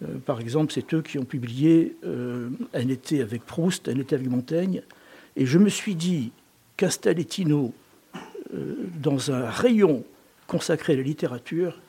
Euh, 0.02 0.18
par 0.24 0.40
exemple, 0.40 0.72
c'est 0.72 0.94
eux 0.94 1.02
qui 1.02 1.18
ont 1.18 1.24
publié 1.24 1.96
euh, 2.04 2.50
Un 2.74 2.88
été 2.88 3.22
avec 3.22 3.44
Proust, 3.44 3.88
Un 3.88 3.98
été 3.98 4.14
avec 4.14 4.28
Montaigne. 4.28 4.82
Et 5.36 5.46
je 5.46 5.58
me 5.58 5.68
suis 5.68 5.94
dit 5.94 6.32
qu'installer 6.76 7.24
Tino 7.24 7.72
dans 9.00 9.30
un 9.30 9.48
rayon 9.48 10.04
consacré 10.48 10.94
à 10.94 10.96
la 10.96 11.02
littérature, 11.02 11.80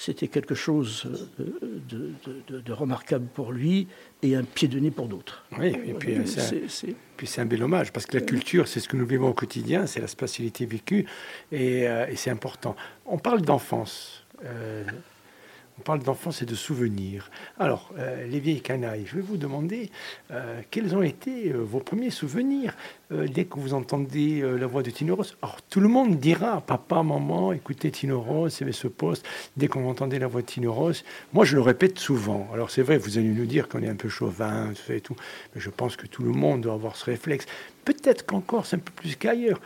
c'était 0.00 0.28
quelque 0.28 0.54
chose 0.54 1.06
euh, 1.40 2.64
de, 2.64 2.72
remarquable 2.72 3.26
pour 3.34 3.52
lui 3.52 3.86
et 4.22 4.34
un 4.34 4.44
pied 4.44 4.66
de 4.66 4.78
nez 4.78 4.90
pour 4.90 5.08
d'autres. 5.08 5.44
Oui, 5.58 5.76
et 5.86 5.92
puis 5.92 6.16
c'est 6.26 7.40
un, 7.42 7.44
bel 7.44 7.62
hommage, 7.62 7.92
parce 7.92 8.06
que 8.06 8.16
la 8.16 8.24
culture, 8.24 8.66
c'est 8.66 8.80
ce 8.80 8.88
que 8.88 8.96
nous 8.96 9.04
vivons 9.04 9.28
au 9.28 9.34
quotidien, 9.34 9.86
c'est 9.86 10.00
la 10.00 10.06
spatialité 10.06 10.64
vécue, 10.64 11.04
et, 11.52 11.86
euh, 11.86 12.06
c'est 12.16 12.30
important. 12.30 12.76
On 13.04 13.18
parle 13.18 13.42
d'enfance. 13.42 14.24
Euh, 14.42 14.84
on 15.80 15.82
parle 15.82 16.02
d'enfance 16.02 16.42
et 16.42 16.44
de 16.44 16.54
souvenirs. 16.54 17.30
Alors, 17.58 17.90
euh, 17.98 18.26
les 18.26 18.38
vieilles 18.38 18.60
canailles, 18.60 19.04
je 19.06 19.16
vais 19.16 19.22
vous 19.22 19.38
demander 19.38 19.90
euh, 20.30 20.60
quels 20.70 20.94
ont 20.94 21.00
été 21.00 21.52
euh, 21.52 21.56
vos 21.56 21.80
premiers 21.80 22.10
souvenirs 22.10 22.76
dès 23.10 23.44
que 23.44 23.58
vous 23.58 23.74
entendez 23.74 24.40
la 24.40 24.68
voix 24.68 24.84
de 24.84 24.90
Tino 24.90 25.16
Ross. 25.16 25.36
Alors, 25.42 25.60
tout 25.62 25.80
le 25.80 25.88
monde 25.88 26.20
dira, 26.20 26.60
papa, 26.60 27.02
maman, 27.02 27.52
écoutez 27.52 27.90
Tino 27.90 28.20
Ross, 28.20 28.60
il 28.60 28.68
y 28.68 28.72
ce 28.72 28.86
poste, 28.86 29.26
dès 29.56 29.66
qu'on 29.66 29.90
entendait 29.90 30.20
la 30.20 30.28
voix 30.28 30.42
de 30.42 30.46
Tino 30.46 30.72
Ross. 30.72 31.04
Moi, 31.32 31.44
je 31.44 31.56
le 31.56 31.60
répète 31.60 31.98
souvent. 31.98 32.48
Alors, 32.54 32.70
c'est 32.70 32.82
vrai, 32.82 32.98
vous 32.98 33.18
allez 33.18 33.26
nous 33.26 33.46
dire 33.46 33.68
qu'on 33.68 33.82
est 33.82 33.88
un 33.88 33.96
peu 33.96 34.08
chauvin, 34.08 34.72
tout 34.74 34.92
et 34.92 35.00
tout, 35.00 35.16
mais 35.52 35.60
je 35.60 35.70
pense 35.70 35.96
que 35.96 36.06
tout 36.06 36.22
le 36.22 36.30
monde 36.30 36.60
doit 36.60 36.74
avoir 36.74 36.94
ce 36.94 37.06
réflexe. 37.06 37.46
Peut-être 37.84 38.24
qu'encore, 38.24 38.64
c'est 38.64 38.76
un 38.76 38.78
peu 38.78 38.92
plus 38.92 39.16
qu'ailleurs. 39.16 39.60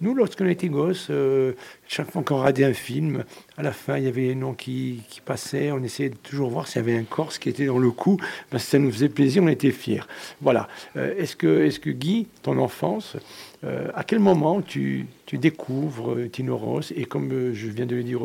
Nous, 0.00 0.12
lorsqu'on 0.12 0.46
était 0.46 0.68
gosses, 0.68 1.06
euh, 1.10 1.52
chaque 1.86 2.10
fois 2.10 2.22
qu'on 2.22 2.38
regardait 2.38 2.64
un 2.64 2.72
film, 2.72 3.24
à 3.56 3.62
la 3.62 3.70
fin, 3.70 3.96
il 3.96 4.04
y 4.04 4.08
avait 4.08 4.22
les 4.22 4.34
noms 4.34 4.52
qui, 4.52 5.02
passaient. 5.24 5.70
On 5.70 5.82
essayait 5.82 6.10
de 6.10 6.16
toujours 6.16 6.50
voir 6.50 6.66
s'il 6.66 6.82
y 6.82 6.84
avait 6.84 6.98
un 6.98 7.04
Corse 7.04 7.38
qui 7.38 7.48
était 7.48 7.66
dans 7.66 7.78
le 7.78 7.90
coup. 7.90 8.18
Que 8.50 8.58
ça 8.58 8.78
nous 8.78 8.90
faisait 8.90 9.08
plaisir, 9.08 9.44
on 9.44 9.48
était 9.48 9.70
fiers. 9.70 10.02
Voilà. 10.40 10.68
Euh, 10.96 11.14
est-ce, 11.16 11.36
que, 11.36 11.64
est 11.64 11.78
que, 11.78 11.90
Guy, 11.90 12.26
ton 12.42 12.58
enfance, 12.58 13.16
euh, 13.62 13.88
à 13.94 14.02
quel 14.02 14.18
moment 14.18 14.62
tu, 14.62 15.06
découvres 15.32 16.28
Tino 16.30 16.56
Ross? 16.56 16.92
Et 16.96 17.04
comme 17.04 17.54
je 17.54 17.68
viens 17.68 17.86
de 17.86 17.94
le 17.94 18.02
dire 18.02 18.20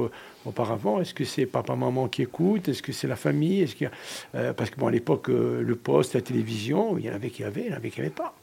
auparavant, 0.45 0.99
est-ce 0.99 1.13
que 1.13 1.23
c'est 1.23 1.45
papa-maman 1.45 2.08
qui 2.08 2.23
écoute? 2.23 2.67
Est-ce 2.67 2.82
que 2.82 2.91
c'est 2.91 3.08
la 3.08 3.15
famille? 3.15 3.67
Parce 4.34 4.69
que 4.71 4.86
à 4.86 4.91
l'époque, 4.91 5.27
le 5.27 5.75
poste, 5.75 6.15
la 6.15 6.21
télévision, 6.21 6.97
il 6.97 7.05
y 7.05 7.10
en 7.10 7.13
avait 7.13 7.29
qui 7.29 7.43
avaient, 7.43 7.65
il 7.65 7.69
y 7.69 7.73
en 7.73 7.77
avait 7.77 7.91
qui 7.91 7.99
n'avaient 7.99 8.10
pas. 8.12 8.34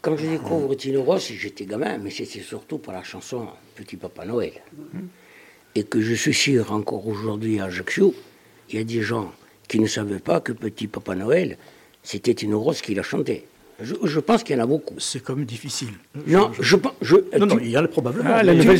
Quand 0.00 0.16
je 0.16 0.26
découvre 0.26 0.74
Tino 0.74 1.02
Ross, 1.02 1.32
j'étais 1.32 1.64
gamin, 1.64 1.98
mais 1.98 2.10
c'était 2.10 2.40
surtout 2.40 2.78
pour 2.78 2.92
la 2.92 3.02
chanson 3.02 3.48
Petit 3.74 3.96
Papa 3.96 4.24
Noël. 4.24 4.52
Et 5.74 5.82
que 5.82 6.00
je 6.00 6.14
suis 6.14 6.34
sûr, 6.34 6.72
encore 6.72 7.06
aujourd'hui 7.06 7.58
à 7.60 7.64
Ajaccio, 7.64 8.14
il 8.70 8.78
y 8.78 8.80
a 8.80 8.84
des 8.84 9.02
gens 9.02 9.32
qui 9.66 9.80
ne 9.80 9.86
savaient 9.86 10.20
pas 10.20 10.40
que 10.40 10.52
Petit 10.52 10.86
Papa 10.86 11.14
Noël, 11.14 11.58
c'était 12.02 12.34
Tino 12.34 12.60
Ross 12.60 12.80
qui 12.80 12.94
l'a 12.94 13.02
chanté. 13.02 13.44
Je, 13.80 14.18
pense 14.18 14.42
qu'il 14.42 14.56
y 14.56 14.58
en 14.58 14.64
a 14.64 14.66
beaucoup. 14.66 14.96
C'est 14.98 15.22
comme 15.22 15.44
difficile. 15.44 15.90
Non, 16.26 16.50
je, 16.58 16.76
je, 17.00 17.16
non, 17.38 17.46
non, 17.46 17.58
il 17.60 17.70
y 17.70 17.78
en 17.78 17.84
a 17.84 17.88
probablement. 17.88 18.28
Ah, 18.32 18.42
la 18.42 18.54
nouvelle, 18.54 18.76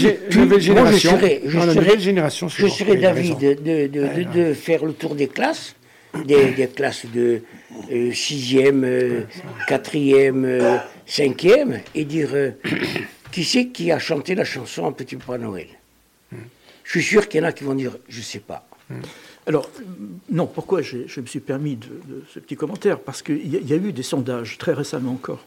génération. 0.60 0.74
Moi, 0.74 0.90
je 0.90 0.98
serais, 0.98 1.42
je 1.44 1.60
serais, 1.60 2.00
génération, 2.00 2.48
je 2.48 2.66
serais 2.66 2.96
d'avis 2.96 3.36
de, 3.36 3.54
de, 3.54 3.86
de, 3.86 4.48
de, 4.48 4.54
faire 4.54 4.84
le 4.84 4.92
tour 4.92 5.14
des 5.14 5.28
classes, 5.28 5.76
des, 6.24 6.68
classes 6.74 7.06
de 7.06 7.42
6e, 7.90 8.84
euh, 8.84 9.22
4e, 9.68 10.44
euh, 10.44 10.78
cinquième 11.06 11.80
et 11.94 12.04
dire 12.04 12.30
euh, 12.32 12.50
qui 13.32 13.44
c'est 13.44 13.68
qui 13.68 13.92
a 13.92 13.98
chanté 13.98 14.34
la 14.34 14.44
chanson 14.44 14.86
Un 14.86 14.92
petit 14.92 15.16
Papa 15.16 15.38
Noël? 15.38 15.68
Je 16.84 16.90
suis 16.90 17.02
sûr 17.02 17.28
qu'il 17.28 17.40
y 17.40 17.44
en 17.44 17.46
a 17.46 17.52
qui 17.52 17.64
vont 17.64 17.74
dire 17.74 17.96
je 18.08 18.18
ne 18.18 18.24
sais 18.24 18.40
pas. 18.40 18.66
Alors, 19.46 19.70
non, 20.30 20.46
pourquoi 20.46 20.82
je, 20.82 21.20
me 21.20 21.26
suis 21.26 21.40
permis 21.40 21.76
de, 21.76 21.88
ce 22.32 22.38
petit 22.38 22.56
commentaire? 22.56 23.00
Parce 23.00 23.22
qu'il 23.22 23.46
y, 23.46 23.72
a 23.72 23.76
eu 23.76 23.92
des 23.92 24.02
sondages 24.02 24.58
très 24.58 24.74
récemment 24.74 25.12
encore. 25.12 25.44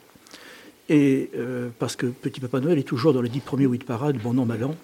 Et 0.90 1.30
euh, 1.38 1.70
parce 1.78 1.96
que 1.96 2.08
Petit 2.08 2.40
Papa 2.40 2.60
Noël 2.60 2.80
est 2.80 2.84
toujours 2.84 3.14
dans 3.14 3.22
les 3.22 3.30
dix 3.30 3.40
premiers 3.40 3.68
de 3.68 3.84
parade, 3.84 4.18
bon 4.18 4.38
an, 4.40 4.46
mal 4.46 4.64
an. 4.64 4.76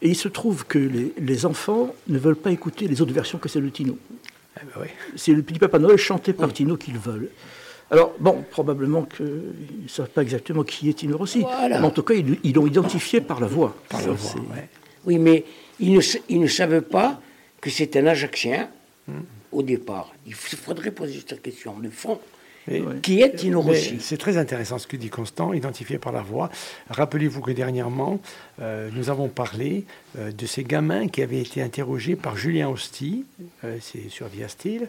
Et 0.00 0.08
il 0.08 0.16
se 0.16 0.28
trouve 0.28 0.66
que 0.66 0.78
les, 0.78 1.46
enfants 1.46 1.94
ne 2.08 2.18
veulent 2.18 2.36
pas 2.36 2.52
écouter 2.52 2.88
les 2.88 3.02
autres 3.02 3.12
versions 3.12 3.38
que 3.38 3.48
celle 3.48 3.64
de 3.64 3.70
Tino. 3.70 3.98
Eh 4.60 4.64
ben 4.64 4.86
C'est 5.16 5.32
le 5.32 5.42
Petit 5.42 5.58
Papa 5.58 5.78
Noël 5.78 5.96
chanté 5.96 6.32
par 6.32 6.52
Tino 6.52 6.76
qu'ils 6.76 6.98
veulent. 6.98 7.30
Alors, 7.90 8.14
bon, 8.18 8.44
probablement 8.50 9.04
qu'ils 9.04 9.24
ne 9.84 9.88
savent 9.88 10.08
pas 10.08 10.22
exactement 10.22 10.64
qui 10.64 10.88
est 10.88 10.94
Tino 10.94 11.16
Rossi. 11.16 11.44
Mais 11.68 11.76
en 11.76 11.90
tout 11.90 12.02
cas, 12.02 12.14
ils 12.14 12.52
l'ont 12.54 12.66
identifié 12.66 13.20
par 13.20 13.40
la 13.40 13.46
voix. 13.46 13.76
Par 13.88 14.00
la 14.00 14.12
voix, 14.12 14.40
Oui, 15.04 15.18
mais 15.18 15.44
ils 15.78 15.94
ne, 15.94 16.00
ils 16.28 16.40
ne 16.40 16.48
savent 16.48 16.80
pas 16.80 17.20
que 17.60 17.70
c'est 17.70 17.96
un 17.96 18.06
Ajaxien 18.06 18.68
hmm. 19.06 19.20
au 19.52 19.62
départ. 19.62 20.12
Il 20.26 20.34
faudrait 20.34 20.90
poser 20.90 21.22
cette 21.26 21.42
question. 21.42 21.78
De 21.78 21.90
fond, 21.90 22.18
qui 23.02 23.20
est 23.20 23.36
Tino 23.36 23.60
Rossi 23.60 23.98
C'est 24.00 24.16
très 24.16 24.36
intéressant 24.36 24.78
ce 24.78 24.86
que 24.86 24.96
dit 24.96 25.08
Constant, 25.08 25.52
identifié 25.52 25.98
par 25.98 26.12
la 26.12 26.22
voix. 26.22 26.50
Rappelez-vous 26.90 27.40
que 27.40 27.52
dernièrement, 27.52 28.20
euh, 28.60 28.90
nous 28.92 29.08
avons 29.10 29.28
parlé 29.28 29.84
euh, 30.18 30.32
de 30.32 30.46
ces 30.46 30.64
gamins 30.64 31.06
qui 31.08 31.22
avaient 31.22 31.40
été 31.40 31.62
interrogés 31.62 32.16
par 32.16 32.36
Julien 32.36 32.68
Hosty, 32.68 33.24
euh, 33.64 33.76
c'est 33.80 34.08
sur 34.08 34.26
Via 34.28 34.48
Style. 34.48 34.88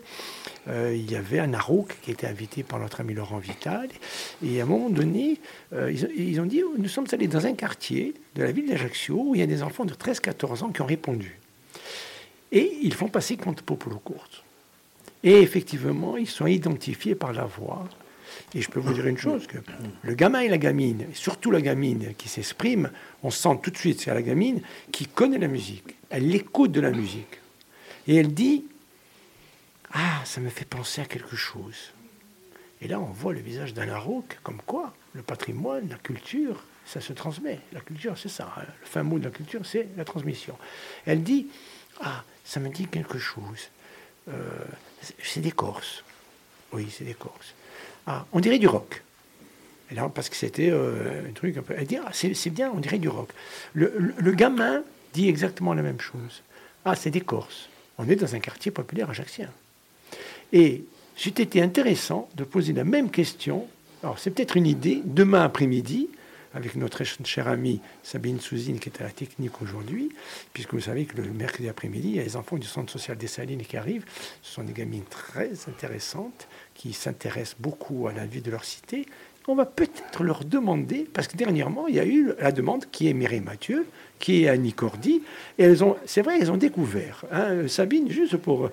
il 0.68 1.10
y 1.10 1.16
avait 1.16 1.40
un 1.40 1.54
Arouk 1.54 1.96
qui 2.02 2.12
était 2.12 2.28
invité 2.28 2.64
par 2.64 2.80
notre 2.80 3.02
ami 3.02 3.14
Laurent 3.14 3.38
Vital. 3.38 3.90
Et 4.44 4.60
à 4.60 4.64
un 4.64 4.68
moment 4.68 4.90
donné, 4.90 5.40
ils, 5.74 6.10
ils, 6.18 6.42
ont 6.42 6.46
dit 6.46 6.62
Nous 6.78 6.90
sommes 6.90 7.08
allés 7.12 7.28
dans 7.28 7.46
un 7.46 7.54
quartier 7.54 8.14
de 8.36 8.44
la 8.44 8.52
ville 8.52 8.68
d'Ajaccio 8.68 9.22
où 9.28 9.36
il 9.36 9.40
y 9.40 9.44
a 9.44 9.48
des 9.48 9.64
enfants 9.64 9.86
de 9.86 9.94
13-14 9.94 10.64
ans 10.64 10.70
qui 10.70 10.82
ont 10.82 10.86
répondu. 10.86 11.40
Et 12.52 12.78
ils 12.82 12.94
font 12.94 13.08
passer 13.08 13.38
contre 13.38 13.64
Popolo 13.64 14.00
courte. 14.00 14.44
Et 15.24 15.42
effectivement, 15.42 16.18
ils 16.18 16.28
sont 16.28 16.48
identifiés 16.48 17.16
par 17.16 17.34
la 17.34 17.46
voix. 17.46 17.88
Et 18.54 18.62
je 18.62 18.70
peux 18.70 18.80
vous 18.80 18.94
dire 18.94 19.08
une 19.08 19.18
chose, 19.18 19.46
que 19.48 19.58
le 20.04 20.14
gamin 20.14 20.40
et 20.40 20.48
la 20.48 20.58
gamine, 20.58 21.08
surtout 21.14 21.52
la 21.52 21.62
gamine 21.62 22.14
qui 22.18 22.30
s'exprime, 22.30 22.90
on 23.24 23.30
sent 23.30 23.60
tout 23.62 23.72
de 23.72 23.78
suite, 23.78 24.00
c'est 24.00 24.14
la 24.14 24.22
gamine 24.22 24.62
qui 24.92 25.06
connaît 25.06 25.38
la 25.38 25.48
musique. 25.48 25.96
Elle 26.10 26.34
écoute 26.34 26.72
de 26.72 26.82
la 26.82 26.92
musique. 26.92 27.40
Et 28.08 28.16
elle 28.16 28.34
dit, 28.34 28.66
ah, 29.92 30.22
ça 30.24 30.40
me 30.40 30.50
fait 30.50 30.66
penser 30.66 31.02
à 31.02 31.06
quelque 31.06 31.36
chose. 31.36 31.92
Et 32.82 32.88
là, 32.88 33.00
on 33.00 33.06
voit 33.06 33.34
le 33.34 33.40
visage 33.40 33.74
d'Alain 33.74 33.98
Roque, 33.98 34.38
comme 34.44 34.62
quoi 34.66 34.94
le 35.14 35.24
patrimoine, 35.24 35.90
la 35.90 35.98
culture, 35.98 36.64
ça 36.86 37.02
se 37.02 37.12
transmet. 37.12 37.60
La 37.74 37.82
culture, 37.82 38.18
c'est 38.18 38.30
ça. 38.30 38.54
Hein. 38.58 38.64
Le 38.82 38.88
fin 38.88 39.04
mot 39.04 39.20
de 39.20 39.26
la 39.26 39.32
culture, 39.32 39.66
c'est 39.66 39.88
la 39.98 40.06
transmission. 40.06 40.58
Elle 41.06 41.24
dit, 41.24 41.48
ah, 42.02 42.24
ça 42.46 42.60
me 42.60 42.70
dit 42.70 42.86
quelque 42.86 43.18
chose. 43.18 43.70
Euh, 44.30 44.34
c'est 45.24 45.42
des 45.42 45.52
Corses. 45.52 46.04
Oui, 46.74 46.88
c'est 46.92 47.06
des 47.06 47.14
Corses. 47.14 47.54
Ah, 48.06 48.26
on 48.34 48.40
dirait 48.40 48.60
du 48.60 48.68
rock. 48.68 49.04
parce 50.14 50.30
que 50.30 50.36
c'était 50.36 50.70
euh, 50.70 51.28
un 51.30 51.34
truc 51.34 51.58
un 51.58 51.62
peu. 51.62 51.74
Elle 51.78 51.88
dit, 51.88 51.98
ah, 51.98 52.10
c'est 52.12 52.50
bien, 52.50 52.72
on 52.74 52.80
dirait 52.80 53.00
du 53.00 53.10
rock. 53.10 53.30
Le, 53.74 54.32
gamin 54.32 54.84
dit 55.14 55.28
exactement 55.28 55.74
la 55.74 55.82
même 55.82 56.00
chose. 56.00 56.44
Ah, 56.86 56.96
c'est 56.96 57.12
des 57.12 57.22
Corses. 57.22 57.70
On 57.98 58.08
est 58.08 58.16
dans 58.16 58.36
un 58.36 58.40
quartier 58.40 58.72
populaire 58.72 59.10
ajaxien. 59.10 59.50
Et 60.54 60.84
c'eût 61.16 61.30
été 61.30 61.62
intéressant 61.62 62.30
de 62.36 62.44
poser 62.44 62.74
la 62.74 62.84
même 62.84 63.10
question. 63.10 63.68
Alors, 64.04 64.20
c'est 64.20 64.30
peut-être 64.30 64.56
une 64.56 64.68
idée, 64.68 65.02
demain 65.04 65.44
après-midi, 65.44 66.10
avec 66.58 66.76
notre 66.76 67.04
chère 67.04 67.48
amie 67.48 67.80
Sabine 68.02 68.40
Souzine 68.40 68.80
qui 68.80 68.90
est 68.90 69.00
à 69.00 69.04
la 69.04 69.12
technique 69.12 69.62
aujourd'hui, 69.62 70.10
puisque 70.54 70.74
vous 70.74 70.82
savez 70.82 71.06
que 71.06 71.22
le 71.22 71.30
mercredi 71.32 71.70
après-midi, 71.70 72.10
il 72.10 72.16
y 72.16 72.20
a 72.20 72.24
les 72.24 72.36
enfants 72.36 72.58
du 72.58 72.66
centre 72.66 72.92
social 72.92 73.16
des 73.16 73.28
Salines 73.28 73.62
qui 73.62 73.78
arrivent. 73.78 74.06
Ce 74.42 74.56
sont 74.56 74.64
des 74.64 74.74
gamines 74.74 75.04
très 75.08 75.52
intéressantes 75.68 76.48
qui 76.74 76.94
s'intéressent 76.94 77.58
beaucoup 77.60 78.08
à 78.08 78.14
la 78.14 78.26
vie 78.26 78.42
de 78.42 78.50
leur 78.50 78.66
cité. 78.66 79.06
On 79.48 79.56
va 79.56 79.66
peut-être 79.66 80.24
leur 80.24 80.44
demander, 80.44 81.08
parce 81.14 81.28
que 81.28 81.38
dernièrement, 81.38 81.88
il 81.88 81.96
y 81.96 82.00
a 82.00 82.06
eu 82.06 82.34
la 82.40 82.52
demande 82.52 82.86
qui 82.92 83.08
est 83.08 83.14
Mireille 83.14 83.40
Mathieu, 83.40 83.86
qui 84.18 84.44
est 84.44 84.50
Annie 84.50 84.74
Cordy, 84.74 85.22
et 85.60 85.64
elles 85.64 85.84
ont, 85.84 85.96
c'est 86.06 86.24
vrai, 86.24 86.40
elles 86.42 86.52
ont 86.52 86.58
découvert. 86.58 87.24
Hein, 87.32 87.68
Sabine, 87.68 88.10
juste 88.10 88.36
pour, 88.38 88.70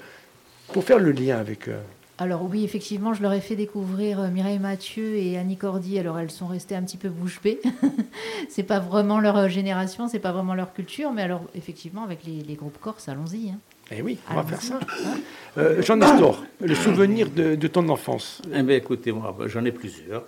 faire 0.83 0.99
le 0.99 1.12
lien 1.12 1.38
avec, 1.38 1.68
euh, 1.68 1.81
alors 2.16 2.48
oui, 2.48 2.62
effectivement, 2.62 3.12
je 3.12 3.22
leur 3.22 3.33
ai 3.33 3.40
fait 3.40 3.57
découvrir 3.57 4.20
euh, 4.20 4.29
Mireille 4.29 4.61
Mathieu 4.61 5.16
et 5.16 5.37
Annie 5.37 5.57
Cordy. 5.57 5.98
Alors 5.98 6.18
elles 6.20 6.31
sont 6.31 6.46
restées 6.46 6.77
un 6.77 6.83
petit 6.83 6.96
peu 6.96 7.09
bouche 7.09 7.40
bée. 7.42 7.61
c'est 8.48 8.62
pas 8.62 8.79
vraiment 8.79 9.18
leur 9.18 9.37
euh, 9.37 9.48
génération, 9.48 10.07
c'est 10.07 10.20
pas 10.20 10.31
vraiment 10.31 10.55
leur 10.55 10.72
culture, 10.72 11.11
mais 11.11 11.22
alors 11.22 11.42
effectivement, 11.57 12.05
avec 12.05 12.20
les, 12.24 12.55
groupes 12.55 12.79
corses, 12.81 13.09
allons-y. 13.09 13.50
Hein. 13.50 13.59
Eh 13.90 14.00
oui, 14.00 14.18
on 14.31 14.35
va 14.35 14.44
faire 14.44 14.62
ça. 14.62 14.79
Hein. 14.81 15.18
Euh, 15.59 15.83
Jean 15.83 15.96
Nestor, 15.96 16.44
le 16.61 16.74
souvenir 16.77 17.31
de, 17.31 17.66
ton 17.66 17.88
enfance. 17.88 18.40
Eh 18.55 18.62
bien, 18.62 18.77
écoutez, 18.77 19.11
moi, 19.11 19.37
j'en 19.46 19.64
ai 19.64 19.72
plusieurs. 19.72 20.24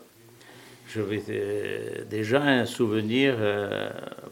Je 0.88 1.00
vais 1.00 1.22
déjà 2.10 2.42
un 2.42 2.64
souvenir 2.64 3.36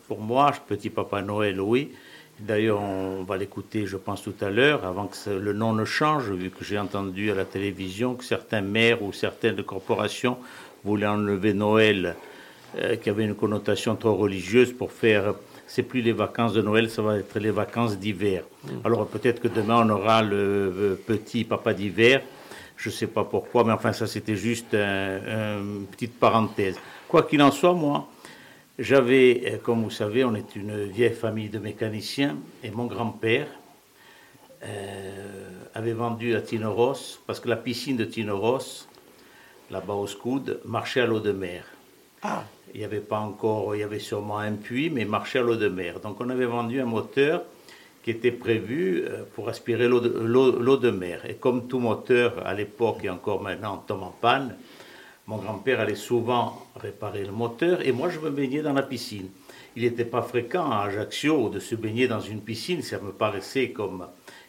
pour 0.06 0.20
moi, 0.20 0.52
petit 0.66 0.90
Papa 0.90 1.20
Noël, 1.22 1.60
oui. 1.60 1.92
D'ailleurs, 2.40 2.80
on 2.80 3.22
va 3.22 3.36
l'écouter, 3.36 3.86
je 3.86 3.96
pense, 3.96 4.22
tout 4.22 4.34
à 4.40 4.50
l'heure, 4.50 4.84
avant 4.84 5.06
que 5.06 5.30
le 5.30 5.52
nom 5.52 5.72
ne 5.72 5.84
change, 5.84 6.30
vu 6.30 6.50
que 6.50 6.64
j'ai 6.64 6.78
entendu 6.78 7.30
à 7.30 7.34
la 7.34 7.44
télévision 7.44 8.14
que 8.14 8.24
certains 8.24 8.60
maires 8.60 9.02
ou 9.02 9.12
certaines 9.12 9.62
corporations 9.62 10.36
voulaient 10.84 11.06
enlever 11.06 11.54
Noël, 11.54 12.16
euh, 12.78 12.96
qui 12.96 13.08
avait 13.08 13.24
une 13.24 13.36
connotation 13.36 13.94
trop 13.94 14.16
religieuse, 14.16 14.72
pour 14.72 14.90
faire. 14.90 15.34
C'est 15.68 15.84
plus 15.84 16.02
les 16.02 16.12
vacances 16.12 16.52
de 16.52 16.60
Noël, 16.60 16.90
ça 16.90 17.02
va 17.02 17.18
être 17.18 17.38
les 17.38 17.52
vacances 17.52 17.96
d'hiver. 17.98 18.42
Mm. 18.64 18.68
Alors 18.84 19.06
peut-être 19.06 19.40
que 19.40 19.48
demain 19.48 19.86
on 19.86 19.90
aura 19.90 20.22
le 20.22 21.00
petit 21.06 21.44
papa 21.44 21.72
d'hiver. 21.72 22.20
Je 22.76 22.88
ne 22.88 22.94
sais 22.94 23.06
pas 23.06 23.22
pourquoi, 23.22 23.62
mais 23.62 23.72
enfin 23.72 23.92
ça 23.92 24.08
c'était 24.08 24.36
juste 24.36 24.74
une 24.74 25.86
petite 25.90 26.18
parenthèse. 26.18 26.76
Quoi 27.06 27.22
qu'il 27.22 27.40
en 27.42 27.52
soit, 27.52 27.72
moi, 27.72 28.08
j'avais, 28.78 29.42
euh, 29.46 29.56
comme 29.58 29.82
vous 29.82 29.90
savez, 29.90 30.24
on 30.24 30.34
est 30.34 30.56
une 30.56 30.84
vieille 30.84 31.14
famille 31.14 31.48
de 31.48 31.58
mécaniciens, 31.58 32.36
et 32.62 32.70
mon 32.70 32.86
grand-père 32.86 33.48
euh, 34.64 35.48
avait 35.74 35.92
vendu 35.92 36.34
à 36.34 36.40
Tinoros, 36.40 37.20
parce 37.26 37.40
que 37.40 37.48
la 37.48 37.56
piscine 37.56 37.96
de 37.96 38.04
Tinoros, 38.04 38.86
là-bas 39.70 39.94
au 39.94 40.06
Scoud, 40.06 40.60
marchait 40.64 41.00
à 41.00 41.06
l'eau 41.06 41.20
de 41.20 41.32
mer. 41.32 41.64
Ah. 42.22 42.44
Il 42.74 42.78
n'y 42.78 42.84
avait 42.84 43.00
pas 43.00 43.18
encore, 43.18 43.76
il 43.76 43.80
y 43.80 43.84
avait 43.84 44.00
sûrement 44.00 44.38
un 44.38 44.54
puits, 44.54 44.90
mais 44.90 45.04
marchait 45.04 45.38
à 45.38 45.42
l'eau 45.42 45.56
de 45.56 45.68
mer. 45.68 46.00
Donc 46.00 46.20
on 46.20 46.28
avait 46.28 46.46
vendu 46.46 46.80
un 46.80 46.86
moteur 46.86 47.44
qui 48.02 48.10
était 48.10 48.32
prévu 48.32 49.04
euh, 49.06 49.22
pour 49.34 49.48
aspirer 49.48 49.88
l'eau 49.88 50.00
de, 50.00 50.76
de, 50.76 50.90
mer. 50.90 51.24
Et 51.28 51.34
comme 51.34 51.68
tout 51.68 51.78
moteur 51.78 52.44
à 52.44 52.52
l'époque 52.52 53.04
et 53.04 53.10
encore 53.10 53.42
maintenant 53.42 53.78
tombe 53.78 54.02
en 54.02 54.14
panne, 54.20 54.56
mon 55.26 55.38
grand-père 55.38 55.80
allait 55.80 55.94
souvent 55.94 56.66
réparer 56.76 57.24
le 57.24 57.32
moteur 57.32 57.86
et 57.86 57.92
moi 57.92 58.08
je 58.08 58.18
me 58.20 58.30
baignais 58.30 58.62
dans 58.62 58.72
la 58.72 58.82
piscine. 58.82 59.28
Il 59.76 59.82
n'était 59.82 60.04
pas 60.04 60.22
fréquent 60.22 60.70
à 60.70 60.84
Ajaccio 60.84 61.48
de 61.48 61.58
se 61.58 61.74
baigner 61.74 62.06
dans 62.06 62.20
une 62.20 62.40
piscine, 62.40 62.82
ça 62.82 62.98
me 63.00 63.10
paraissait 63.10 63.70
comme... 63.70 64.06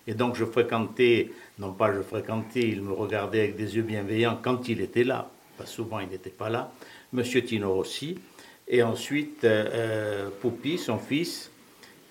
Et 0.07 0.13
donc 0.13 0.35
je 0.35 0.45
fréquentais, 0.45 1.31
non 1.57 1.73
pas 1.73 1.91
je 1.91 2.01
fréquentais, 2.01 2.67
il 2.67 2.81
me 2.81 2.93
regardait 2.93 3.39
avec 3.39 3.55
des 3.55 3.75
yeux 3.75 3.81
bienveillants 3.81 4.37
quand 4.39 4.69
il 4.69 4.81
était 4.81 5.03
là, 5.03 5.31
pas 5.57 5.65
souvent 5.65 5.99
il 5.99 6.09
n'était 6.09 6.29
pas 6.29 6.49
là, 6.49 6.71
Monsieur 7.11 7.43
Tino 7.43 7.73
Rossi, 7.73 8.19
et 8.67 8.83
ensuite 8.83 9.43
euh, 9.45 10.29
euh 10.43 10.77
son 10.77 10.99
fils, 10.99 11.49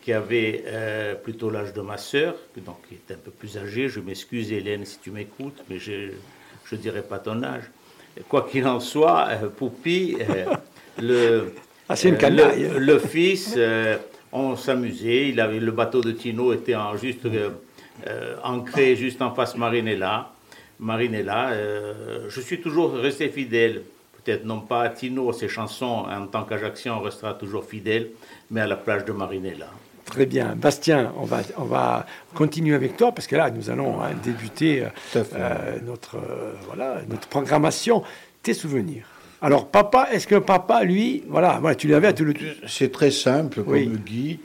qui 0.02 0.12
avait 0.12 0.64
euh, 0.66 1.14
plutôt 1.14 1.50
l'âge 1.50 1.72
de 1.72 1.80
ma 1.80 1.96
sœur, 1.96 2.34
donc 2.58 2.76
qui 2.88 2.94
était 2.94 3.14
un 3.14 3.18
peu 3.18 3.30
plus 3.30 3.56
âgé, 3.56 3.88
je 3.88 4.00
m'excuse 4.00 4.52
Hélène 4.52 4.84
si 4.84 4.98
tu 4.98 5.10
m'écoutes, 5.10 5.62
mais 5.70 5.78
je 5.78 6.10
ne 6.72 6.76
dirai 6.76 7.02
pas 7.02 7.20
ton 7.20 7.42
âge 7.44 7.70
quoi 8.28 8.46
qu'il 8.50 8.66
en 8.66 8.80
soit, 8.80 9.28
euh, 9.30 9.48
Poupi, 9.48 10.16
euh, 10.20 10.44
le, 11.00 11.52
ah, 11.88 11.94
euh, 12.04 12.78
le, 12.78 12.98
fils, 12.98 13.58
on 14.32 14.56
s'amusait. 14.56 15.28
Il 15.28 15.40
avait 15.40 15.60
le 15.60 15.72
bateau 15.72 16.00
de 16.00 16.12
Tino 16.12 16.52
était 16.52 16.74
en, 16.74 16.96
juste 16.96 17.26
ancré 18.42 18.96
juste 18.96 19.22
en 19.22 19.34
face 19.34 19.56
Marinella. 19.56 20.30
Marinella, 20.80 21.52
je 22.28 22.40
suis 22.40 22.60
toujours 22.60 22.94
resté 22.94 23.28
fidèle. 23.28 23.82
Peut-être 24.24 24.44
non 24.44 24.60
pas 24.60 24.82
à 24.82 24.88
Tino, 24.88 25.32
ses 25.32 25.48
chansons 25.48 26.06
en 26.08 26.26
tant 26.26 26.44
qu'Ajaccio, 26.44 26.92
on 26.92 27.00
restera 27.00 27.34
toujours 27.34 27.64
fidèle, 27.64 28.08
mais 28.50 28.62
à 28.62 28.66
la 28.66 28.76
plage 28.76 29.04
de 29.04 29.12
Marinella. 29.12 29.68
Très 30.04 30.26
bien. 30.26 30.54
Bastien, 30.54 31.12
on 31.18 31.24
va, 31.24 31.40
on 31.56 31.64
va 31.64 32.06
continuer 32.34 32.74
avec 32.74 32.96
toi 32.96 33.12
parce 33.12 33.26
que 33.26 33.36
là, 33.36 33.50
nous 33.50 33.70
allons 33.70 34.02
hein, 34.02 34.10
débuter 34.22 34.84
euh, 35.16 35.78
notre, 35.84 36.16
euh, 36.16 36.52
voilà, 36.66 37.00
notre 37.08 37.26
programmation. 37.28 38.02
Tes 38.42 38.54
souvenirs. 38.54 39.06
Alors, 39.40 39.68
papa, 39.68 40.08
est-ce 40.12 40.26
que 40.26 40.36
papa, 40.36 40.84
lui, 40.84 41.22
voilà, 41.28 41.58
voilà 41.60 41.74
tu 41.74 41.88
l'avais 41.88 42.08
à 42.08 42.12
tout 42.12 42.24
le 42.24 42.34
C'est 42.66 42.92
très 42.92 43.10
simple, 43.10 43.62
comme 43.62 43.72
oui. 43.72 43.88
Guy. 44.04 44.40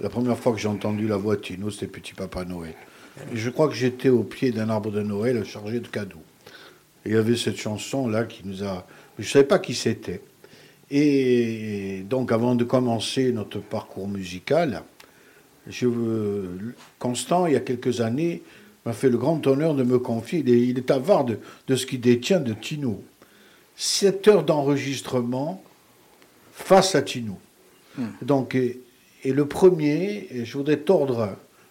La 0.00 0.08
première 0.08 0.36
fois 0.36 0.52
que 0.52 0.58
j'ai 0.58 0.68
entendu 0.68 1.06
la 1.06 1.16
voix 1.16 1.36
de 1.36 1.40
Tino, 1.40 1.70
c'était 1.70 1.86
Petit 1.86 2.14
Papa 2.14 2.44
Noël. 2.44 2.74
Et 3.32 3.36
je 3.36 3.48
crois 3.50 3.68
que 3.68 3.74
j'étais 3.74 4.08
au 4.08 4.24
pied 4.24 4.50
d'un 4.50 4.68
arbre 4.68 4.90
de 4.90 5.02
Noël 5.02 5.44
chargé 5.44 5.78
de 5.78 5.86
cadeaux. 5.86 6.22
Et 7.04 7.10
il 7.10 7.14
y 7.14 7.16
avait 7.16 7.36
cette 7.36 7.56
chanson-là 7.56 8.24
qui 8.24 8.42
nous 8.44 8.64
a. 8.64 8.86
Je 9.18 9.24
ne 9.24 9.28
savais 9.28 9.44
pas 9.44 9.60
qui 9.60 9.74
c'était. 9.74 10.20
Et 10.90 12.04
donc, 12.08 12.32
avant 12.32 12.56
de 12.56 12.64
commencer 12.64 13.32
notre 13.32 13.60
parcours 13.60 14.08
musical, 14.08 14.82
je, 15.68 15.86
Constant, 16.98 17.46
il 17.46 17.54
y 17.54 17.56
a 17.56 17.60
quelques 17.60 18.00
années, 18.00 18.42
m'a 18.84 18.92
fait 18.92 19.08
le 19.08 19.18
grand 19.18 19.46
honneur 19.46 19.74
de 19.74 19.82
me 19.82 19.98
confier, 19.98 20.40
il 20.40 20.78
est, 20.78 20.90
avare 20.90 21.24
de, 21.24 21.38
ce 21.74 21.86
qu'il 21.86 22.00
détient 22.00 22.40
de 22.40 22.52
Tino. 22.52 23.02
Sept 23.76 24.28
heures 24.28 24.44
d'enregistrement 24.44 25.62
face 26.52 26.94
à 26.94 27.02
Tino. 27.02 27.38
Hmm. 27.96 28.08
Donc, 28.22 28.54
et, 28.54 28.80
le 29.24 29.46
premier, 29.46 30.28
je 30.44 30.56
voudrais 30.56 30.76
tordre 30.76 31.30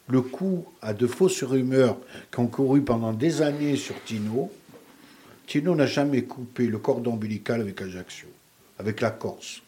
le 0.10 0.22
coup 0.22 0.66
à 0.82 0.94
de 0.94 1.08
fausses 1.08 1.44
rumeurs 1.44 1.98
qui 2.32 2.40
ont 2.40 2.48
couru 2.48 2.82
pendant 2.82 3.14
des 3.14 3.42
années 3.42 3.76
sur 3.76 3.96
Tino. 4.04 4.52
Tino 5.46 5.76
n'a 5.76 5.86
jamais 5.86 6.24
coupé 6.24 6.68
le 6.68 6.80
cordon 6.80 7.14
ombilical 7.14 7.62
avec 7.62 7.82
Ajaccio, 7.82 8.28
avec 8.80 9.02
la 9.02 9.12
Corse. 9.12 9.62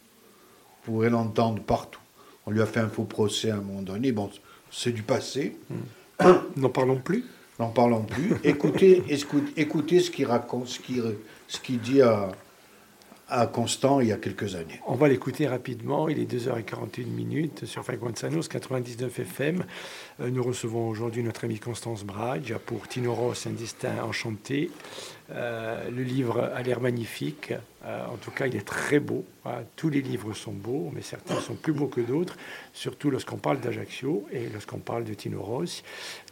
Vous 0.86 0.94
pourrez 0.94 1.10
l'entendre 1.10 1.62
partout. 1.62 2.00
On 2.45 2.51
lui 2.51 2.62
a 2.62 2.65
fait 2.65 2.79
un 2.79 2.89
faux 2.89 3.03
procès 3.03 3.49
à 3.49 3.55
un 3.55 3.62
moment 3.62 3.81
donné. 3.81 4.12
Bon, 4.12 4.29
c'est 4.71 4.91
du 4.91 5.03
passé. 5.03 5.58
Hmm. 5.69 6.34
N'en 6.58 6.69
parlons 6.69 6.97
plus. 6.97 7.25
N'en 7.60 7.69
parlons 7.69 8.03
plus. 8.03 8.34
écoutez, 8.43 9.03
écoutez 9.58 9.99
ce 9.99 10.12
qu'il 10.12 10.25
raconte, 10.25 10.67
ce 10.67 10.79
qu'il 10.79 11.01
ce 11.47 11.71
dit 11.71 12.01
à, 12.01 12.31
à 13.27 13.47
Constant 13.47 14.01
il 14.01 14.08
y 14.08 14.12
a 14.12 14.17
quelques 14.17 14.55
années. 14.55 14.79
On 14.88 14.95
va 14.95 15.08
l'écouter 15.08 15.47
rapidement. 15.47 16.10
Il 16.10 16.19
est 16.19 16.31
2h41 16.31 17.05
minutes 17.08 17.65
sur 17.65 17.84
Sanos 18.15 18.47
99 18.47 19.19
FM. 19.19 19.63
Nous 20.19 20.43
recevons 20.43 20.89
aujourd'hui 20.89 21.23
notre 21.23 21.45
ami 21.45 21.60
Constance 21.60 22.03
Bradge 22.03 22.53
pour 22.65 22.88
Tino 22.88 23.13
Ross, 23.13 23.47
un 23.47 23.51
destin 23.51 24.03
enchanté. 24.03 24.69
Euh, 25.32 25.90
le 25.90 26.04
livre 26.04 26.52
a 26.56 26.62
l'air 26.62 26.80
magnifique. 26.80 27.54
Euh, 27.86 28.06
en 28.06 28.18
tout 28.18 28.32
cas, 28.32 28.46
il 28.46 28.56
est 28.56 28.66
très 28.66 29.00
beau. 29.00 29.26
tous 29.76 29.90
les 29.90 30.02
livres 30.02 30.34
sont 30.34 30.52
beaux, 30.52 30.92
mais 30.94 31.02
certains 31.02 31.40
sont 31.40 31.56
plus 31.56 31.74
beaux 31.74 31.88
que 31.88 32.02
d'autres, 32.02 32.38
surtout 32.74 33.10
lorsqu'on 33.10 33.38
parle 33.38 33.60
d'Ajaccio 33.60 34.28
et 34.32 34.50
lorsqu'on 34.50 34.80
parle 34.80 35.04
de 35.04 35.14
Tino 35.14 35.42
Ross. 35.42 35.84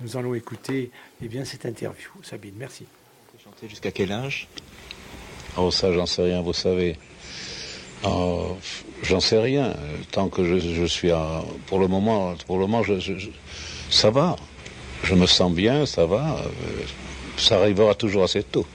Nous 0.02 0.18
allons 0.18 0.36
écouter 0.36 0.92
eh 1.24 1.28
bien, 1.28 1.46
cette 1.46 1.66
interview. 1.66 2.10
Sabine, 2.22 2.56
merci. 2.58 2.86
Jusqu'à 3.68 3.92
quel 3.92 4.12
âge? 4.12 4.48
Oh, 5.58 5.70
ça, 5.70 5.92
j'en 5.92 6.06
sais 6.06 6.24
rien, 6.24 6.42
vous 6.42 6.54
savez. 6.54 6.98
Oh, 8.04 8.58
j'en 9.02 9.20
sais 9.20 9.40
rien. 9.40 9.74
Tant 10.12 10.30
que 10.30 10.60
je, 10.60 10.86
suis 10.86 11.12
à, 11.12 11.44
pour 11.68 11.80
le 11.80 11.88
moment, 11.88 12.36
pour 12.48 12.58
le 12.58 12.68
moment, 12.68 12.84
ça 13.90 14.10
va. 14.10 14.36
Je 15.04 15.16
me 15.16 15.26
sens 15.26 15.52
bien, 15.52 15.86
ça 15.86 16.06
va. 16.06 16.42
Ça 17.38 17.58
arrivera 17.60 17.96
toujours 17.96 18.24
assez 18.24 18.44
tôt. 18.44 18.66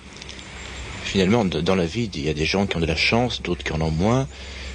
Finalement, 1.09 1.47
dans 1.47 1.75
la 1.75 1.87
vie, 1.87 2.11
il 2.13 2.23
y 2.23 2.29
a 2.29 2.35
des 2.35 2.45
gens 2.45 2.67
qui 2.67 2.77
ont 2.77 2.81
de 2.81 2.85
la 2.85 2.95
chance, 2.95 3.41
d'autres 3.41 3.65
qui 3.65 3.73
en 3.73 3.81
ont 3.81 3.91
moins. 3.91 4.29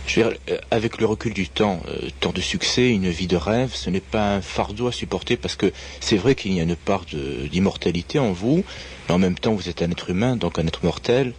Je 0.08 0.20
veux 0.20 0.30
dire, 0.32 0.40
euh, 0.50 0.58
avec 0.72 1.00
le 1.00 1.06
recul 1.06 1.32
du 1.32 1.48
temps, 1.48 1.80
euh, 1.88 2.10
tant 2.22 2.32
de 2.32 2.42
succès, 2.42 2.90
une 2.90 3.08
vie 3.08 3.28
de 3.28 3.36
rêve, 3.36 3.70
ce 3.76 3.92
n'est 3.92 4.00
pas 4.00 4.34
un 4.38 4.42
fardeau 4.42 4.88
à 4.88 4.92
supporter 4.92 5.38
parce 5.38 5.56
que 5.56 5.72
c'est 6.00 6.18
vrai 6.18 6.34
qu'il 6.34 6.52
y 6.54 6.60
a 6.60 6.64
une 6.64 6.76
part 6.76 7.06
d'immortalité 7.52 8.18
en 8.18 8.32
vous, 8.32 8.64
mais 9.08 9.14
en 9.14 9.20
même 9.20 9.38
temps 9.38 9.54
vous 9.54 9.70
êtes 9.70 9.84
un 9.84 9.92
être 9.92 10.10
humain, 10.10 10.36
donc 10.36 10.58
un 10.58 10.66
être 10.66 10.84
mortel. 10.84 11.34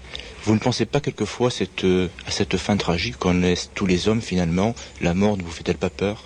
Vous 0.44 0.54
ne 0.54 0.60
pensez 0.60 0.86
pas 0.86 1.00
quelquefois 1.00 1.50
euh, 1.82 2.08
à 2.28 2.30
cette 2.30 2.56
fin 2.56 2.76
tragique 2.76 3.16
qu'on 3.16 3.34
laisse 3.34 3.72
tous 3.74 3.86
les 3.86 4.06
hommes 4.06 4.22
finalement 4.22 4.76
La 5.00 5.12
mort 5.12 5.36
ne 5.36 5.42
vous 5.42 5.50
fait-elle 5.50 5.76
pas 5.78 5.90
peur? 5.90 6.22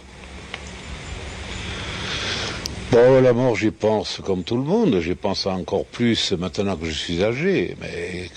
Bon, 2.91 3.21
la 3.21 3.35
mort, 3.35 3.55
j'y 3.55 3.71
pense 3.71 4.23
comme 4.25 4.45
tout 4.45 4.57
le 4.57 4.63
monde. 4.63 5.01
J'y 5.01 5.15
pense 5.15 5.45
encore 5.47 5.85
plus 5.85 6.33
maintenant 6.33 6.75
que 6.75 6.87
je 6.87 6.93
suis 6.93 7.23
âgé. 7.23 7.77
Mais 7.83 8.31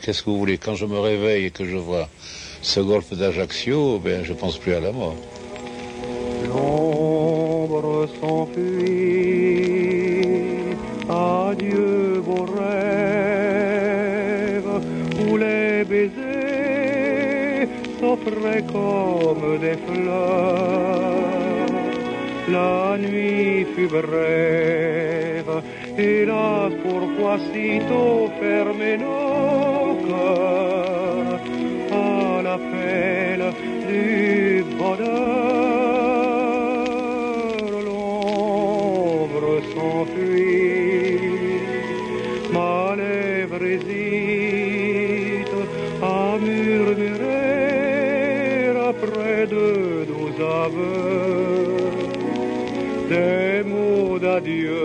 qu'est-ce 0.00 0.22
que 0.22 0.30
vous 0.30 0.38
voulez? 0.38 0.58
Quand 0.58 0.76
je 0.76 0.86
me 0.86 1.00
réveille 1.00 1.46
et 1.46 1.50
que 1.50 1.64
je 1.64 1.76
vois 1.76 2.08
ce 2.62 2.78
golfe 2.78 3.12
d'Ajaccio, 3.14 3.98
ben, 3.98 4.22
je 4.22 4.32
pense 4.32 4.58
plus 4.58 4.74
à 4.74 4.80
la 4.80 4.92
mort. 4.92 5.16
L'ombre 6.46 8.08
s'enfuit, 8.20 8.62
adieu 11.08 12.22
vos 12.24 12.44
rêves, 12.44 12.80
où 15.28 15.36
les 15.36 15.82
baisers 15.84 17.66
s'offraient 17.98 18.64
comme 18.72 19.58
des 19.60 19.74
fleurs. 19.74 21.05
La 22.48 22.96
nuit 22.96 23.66
fut 23.74 23.88
brève, 23.88 25.62
hélas 25.98 26.72
pourquoi 26.84 27.38
sitôt 27.52 28.30
fermer 28.40 28.96
nos 28.98 29.96
cœurs 30.06 31.40
à 31.90 32.42
l'appel 32.42 33.40
du 33.88 34.64
bonheur? 34.78 35.26
L'ombre 37.84 39.60
s'enfuit, 39.74 41.18
ma 42.52 42.94
lèvre 42.94 43.64
hésite 43.64 45.56
à 46.00 46.38
murmurer 46.38 47.46
après 48.88 49.46
de 49.48 49.66
nos 50.12 50.30
aveux 50.62 51.15
des 53.08 53.62
mots 53.64 54.18
d'adieu. 54.18 54.80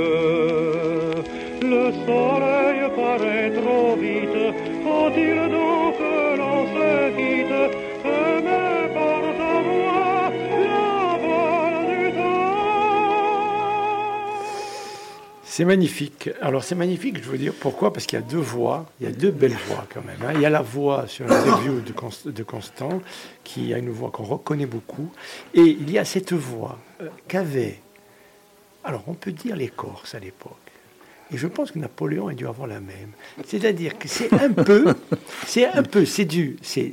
Le 1.62 1.92
soleil 2.06 2.80
paraît 2.96 3.52
trop 3.52 3.96
vite, 3.96 4.40
faut-il 4.84 5.38
donc 5.50 5.98
que 5.98 6.38
l'on 6.38 6.66
se 6.74 7.16
quitte 7.18 7.78
C'est 15.44 15.66
magnifique. 15.66 16.30
Alors 16.42 16.64
c'est 16.64 16.76
magnifique, 16.76 17.18
je 17.22 17.30
veux 17.30 17.38
dire, 17.38 17.54
pourquoi? 17.60 17.92
Parce 17.92 18.06
qu'il 18.06 18.18
y 18.18 18.22
a 18.22 18.26
deux 18.26 18.38
voix, 18.38 18.86
il 19.02 19.06
y 19.06 19.10
a 19.10 19.12
deux 19.12 19.32
belles 19.32 19.58
voix 19.68 19.86
quand 19.94 20.02
même. 20.06 20.18
hein. 20.26 20.32
Il 20.36 20.40
y 20.42 20.46
a 20.46 20.50
la 20.50 20.62
voix 20.62 21.08
sur 21.08 21.28
l'interview 21.28 21.82
de, 21.82 22.32
de 22.32 22.44
Constant, 22.44 23.02
qui 23.44 23.74
a 23.74 23.78
une 23.78 23.90
voix 23.90 24.12
qu'on 24.12 24.24
reconnaît 24.24 24.66
beaucoup, 24.66 25.12
et 25.54 25.62
il 25.62 25.92
y 25.92 26.00
a 26.00 26.06
cette 26.06 26.32
voix 26.32 26.80
euh, 27.02 27.10
qu'avait, 27.28 27.80
alors 28.84 29.04
on 29.08 29.14
peut 29.14 29.32
dire 29.32 29.56
les 29.56 29.68
Corses 29.70 30.16
à 30.16 30.20
l'époque. 30.20 30.56
Et 31.34 31.38
je 31.38 31.48
pense 31.48 31.72
que 31.72 31.80
Napoléon 31.80 32.28
a 32.28 32.34
dû 32.34 32.46
avoir 32.46 32.68
la 32.68 32.82
même. 32.82 33.12
C'est-à-dire 33.46 33.98
que 33.98 34.10
c'est 34.10 34.34
un 34.34 34.52
peu, 34.52 34.94
c'est 35.48 35.66
un 35.66 35.82
peu, 35.82 36.04
c'est 36.06 36.26
du, 36.26 36.58
c'est, 36.62 36.92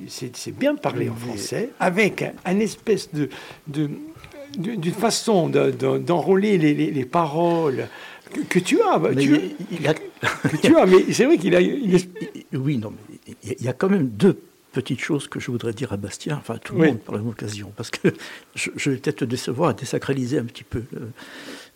bien 0.57 0.77
parlé 0.77 1.09
en 1.09 1.15
français, 1.17 1.71
avec 1.81 2.23
un, 2.23 2.33
un 2.45 2.61
espèce 2.61 3.09
de, 3.13 3.29
d'une 3.67 4.93
façon 4.93 5.49
de- 5.49 5.73
de- 5.73 5.99
d'enrôler 5.99 6.57
les, 6.57 6.73
les- 6.73 6.93
les 6.93 7.05
paroles 7.05 7.89
que, 8.33 8.41
que 8.43 8.59
tu 8.61 8.81
as. 8.81 8.99
Mais 9.01 9.17
tu, 9.17 9.35
il- 9.37 9.79
il 9.81 9.89
a- 9.89 9.95
que 9.95 10.57
tu 10.63 10.77
as, 10.77 10.87
mais 10.87 11.13
c'est 11.13 11.25
vrai 11.25 11.37
qu'il 11.37 11.57
a 11.57 11.61
espèce- 11.61 12.29
Oui, 12.53 12.79
non, 12.79 12.93
mais 12.93 13.35
il 13.43 13.49
y 13.65 13.67
a- 13.67 13.73
il 13.73 13.75
quand 13.77 13.89
même 13.91 14.07
deux 14.09 14.39
petites 14.73 15.01
choses 15.01 15.27
que 15.27 15.41
je 15.41 15.51
voudrais 15.51 15.73
dire 15.73 15.93
à 15.93 15.97
Bastien, 15.97 16.37
enfin 16.37 16.55
à 16.55 16.59
tout 16.59 16.75
le 16.75 16.81
Oui. 16.83 16.87
monde 16.89 17.01
par 17.01 17.17
la 17.17 17.21
même 17.23 17.31
occasion, 17.31 17.73
parce 17.77 17.91
que 17.91 18.15
je, 18.55 18.71
je 18.77 18.91
vais 18.91 18.99
peut-être 18.99 19.17
te 19.17 19.25
décevoir 19.25 19.73
et 19.73 19.75
désacraliser 19.75 20.39
un 20.39 20.45
petit 20.45 20.63
peu. 20.65 20.85
Euh, 20.95 21.07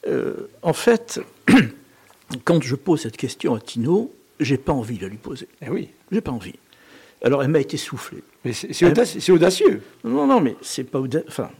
euh, 0.06 0.48
en 0.62 0.72
fait, 0.72 1.20
quand 2.44 2.62
je 2.62 2.74
pose 2.74 3.00
cette 3.02 3.16
question 3.16 3.54
à 3.54 3.60
Tino, 3.60 4.12
j'ai 4.40 4.56
pas 4.58 4.72
envie 4.72 4.96
de 4.98 5.02
la 5.02 5.08
lui 5.08 5.18
poser. 5.18 5.48
Eh 5.64 5.68
oui, 5.70 5.90
J'ai 6.10 6.20
pas 6.20 6.32
envie. 6.32 6.54
Alors 7.24 7.42
elle 7.42 7.50
m'a 7.50 7.60
été 7.60 7.76
soufflée. 7.76 8.22
mais 8.44 8.52
c'est, 8.52 8.84
audacieux. 9.30 9.82
Non, 10.02 10.26
non, 10.26 10.40
mais 10.40 10.56
c'est 10.60 10.84
pas 10.84 10.98
audacieux. 10.98 11.26
Enfin, 11.28 11.50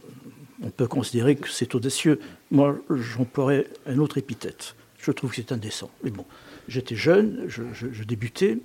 on 0.61 0.69
peut 0.69 0.87
considérer 0.87 1.35
que 1.35 1.47
c'est 1.49 1.73
audacieux. 1.75 2.19
Moi, 2.51 2.77
j'emploierais 2.89 3.67
un 3.85 3.97
autre 3.99 4.17
épithète. 4.17 4.75
Je 4.99 5.11
trouve 5.11 5.29
que 5.29 5.37
c'est 5.37 5.51
indécent. 5.51 5.89
Mais 6.03 6.11
bon, 6.11 6.25
j'étais 6.67 6.95
jeune, 6.95 7.45
je, 7.47 7.63
je- 7.73 7.91
je 7.91 8.03
débutais, 8.03 8.57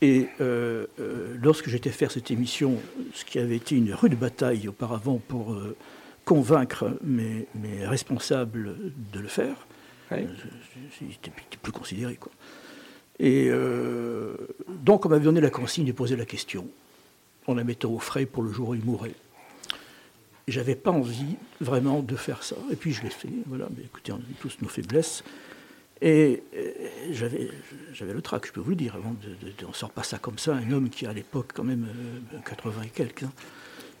et 0.00 0.26
euh, 0.40 0.86
euh, 1.00 1.36
lorsque 1.40 1.68
j'étais 1.68 1.90
faire 1.90 2.10
cette 2.10 2.30
émission, 2.32 2.76
ce 3.14 3.24
qui 3.24 3.38
avait 3.38 3.56
été 3.56 3.76
une 3.76 3.92
rude 3.94 4.18
bataille 4.18 4.66
auparavant 4.66 5.20
pour 5.28 5.52
euh, 5.54 5.76
convaincre 6.24 6.96
mes, 7.02 7.46
mes 7.54 7.86
responsables 7.86 8.76
de 9.12 9.18
le 9.20 9.28
faire, 9.28 9.66
Oui. 10.10 10.18
euh, 10.20 10.26
j'étais 11.00 11.32
plus 11.62 11.72
considéré, 11.72 12.16
quoi. 12.16 12.32
Et 13.18 13.48
euh, 13.50 14.34
donc, 14.68 15.06
on 15.06 15.08
m'avait 15.08 15.24
donné 15.24 15.40
la 15.40 15.50
consigne 15.50 15.84
de 15.86 15.92
poser 15.92 16.16
la 16.16 16.24
question, 16.24 16.66
en 17.46 17.54
la 17.54 17.64
mettant 17.64 17.90
au 17.90 17.98
frais 17.98 18.26
pour 18.26 18.42
le 18.42 18.52
jour 18.52 18.70
où 18.70 18.74
il 18.74 18.84
mourrait. 18.84 19.14
J'avais 20.48 20.74
pas 20.74 20.90
envie 20.90 21.36
vraiment 21.60 22.00
de 22.02 22.16
faire 22.16 22.42
ça. 22.42 22.56
Et 22.72 22.76
puis 22.76 22.92
je 22.92 23.02
l'ai 23.02 23.10
fait. 23.10 23.28
Voilà, 23.46 23.68
mais 23.76 23.84
écoutez, 23.84 24.10
on 24.12 24.16
a 24.16 24.20
tous 24.40 24.56
nos 24.60 24.68
faiblesses. 24.68 25.22
Et 26.00 26.42
euh, 26.56 26.72
j'avais, 27.12 27.48
j'avais 27.92 28.12
le 28.12 28.20
trac, 28.22 28.44
je 28.46 28.50
peux 28.52 28.60
vous 28.60 28.70
le 28.70 28.76
dire. 28.76 28.96
Avant 28.96 29.12
de, 29.12 29.28
de- 29.46 29.52
de- 29.56 29.66
on 29.68 29.72
sort 29.72 29.90
pas 29.92 30.02
ça 30.02 30.18
comme 30.18 30.38
ça, 30.38 30.54
un 30.56 30.72
homme 30.72 30.90
qui 30.90 31.06
à 31.06 31.12
l'époque 31.12 31.50
quand 31.54 31.62
même 31.62 31.86
euh, 32.34 32.38
80 32.44 32.82
et 32.82 32.88
quelques. 32.88 33.22
hein. 33.22 33.32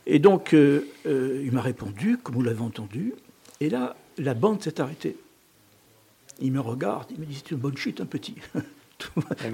Et 0.06 0.18
donc, 0.18 0.52
euh, 0.54 0.86
euh, 1.06 1.42
il 1.44 1.52
m'a 1.52 1.60
répondu, 1.62 2.18
comme 2.18 2.34
vous 2.34 2.42
l'avez 2.42 2.60
entendu. 2.62 3.14
Et 3.60 3.70
là, 3.70 3.96
la 4.18 4.34
bande 4.34 4.62
s'est 4.62 4.80
arrêtée. 4.80 5.16
Il 6.40 6.52
me 6.52 6.60
regarde, 6.60 7.06
il 7.10 7.18
me 7.20 7.26
dit 7.26 7.34
c'est 7.36 7.52
une 7.52 7.58
bonne 7.58 7.76
chute, 7.76 8.00
un 8.00 8.06
petit. 8.06 8.34
Donc, 8.54 8.64
voilà. 9.16 9.50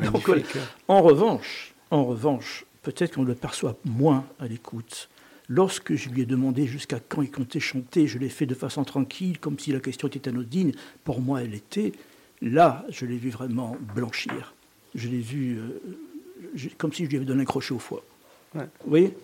en 0.89 1.03
revanche, 1.03 1.75
en 1.91 2.05
revanche, 2.05 2.65
peut-être 2.83 3.15
qu'on 3.15 3.25
le 3.25 3.35
perçoit 3.35 3.77
moins 3.85 4.25
à 4.39 4.47
l'écoute. 4.47 5.09
Lorsque 5.51 5.95
je 5.95 6.11
lui 6.11 6.23
ai 6.23 6.27
demandé 6.27 6.67
jusqu'à 6.67 6.99
quand 7.01 7.23
il 7.23 7.31
comptait 7.31 7.61
chanter, 7.61 8.07
je 8.07 8.19
l'ai 8.19 8.29
fait 8.29 8.45
de 8.47 8.55
façon 8.55 8.85
tranquille, 8.85 9.39
comme 9.39 9.59
si 9.59 9.73
la 9.73 9.81
question 9.81 10.09
était 10.09 10.29
anodine. 10.29 10.73
Pour 11.05 11.21
moi, 11.23 11.43
elle 11.43 11.55
était. 11.55 11.93
Là, 12.43 12.85
je 12.91 13.07
l'ai 13.07 13.17
vu 13.17 13.31
vraiment 13.31 13.77
blanchir. 13.95 14.55
Je 14.95 15.09
l'ai 15.09 15.19
vu 15.21 15.59
euh, 15.59 15.81
je- 16.55 16.69
comme 16.77 16.93
si 16.93 17.05
je 17.05 17.11
lui 17.11 17.17
avais 17.17 17.25
donné 17.27 17.43
un 17.43 17.47
crochet 17.47 17.73
au 17.73 17.79
foie. 17.79 18.05
Ouais. 18.55 18.69
Vous 18.85 18.91
voyez? 18.91 19.17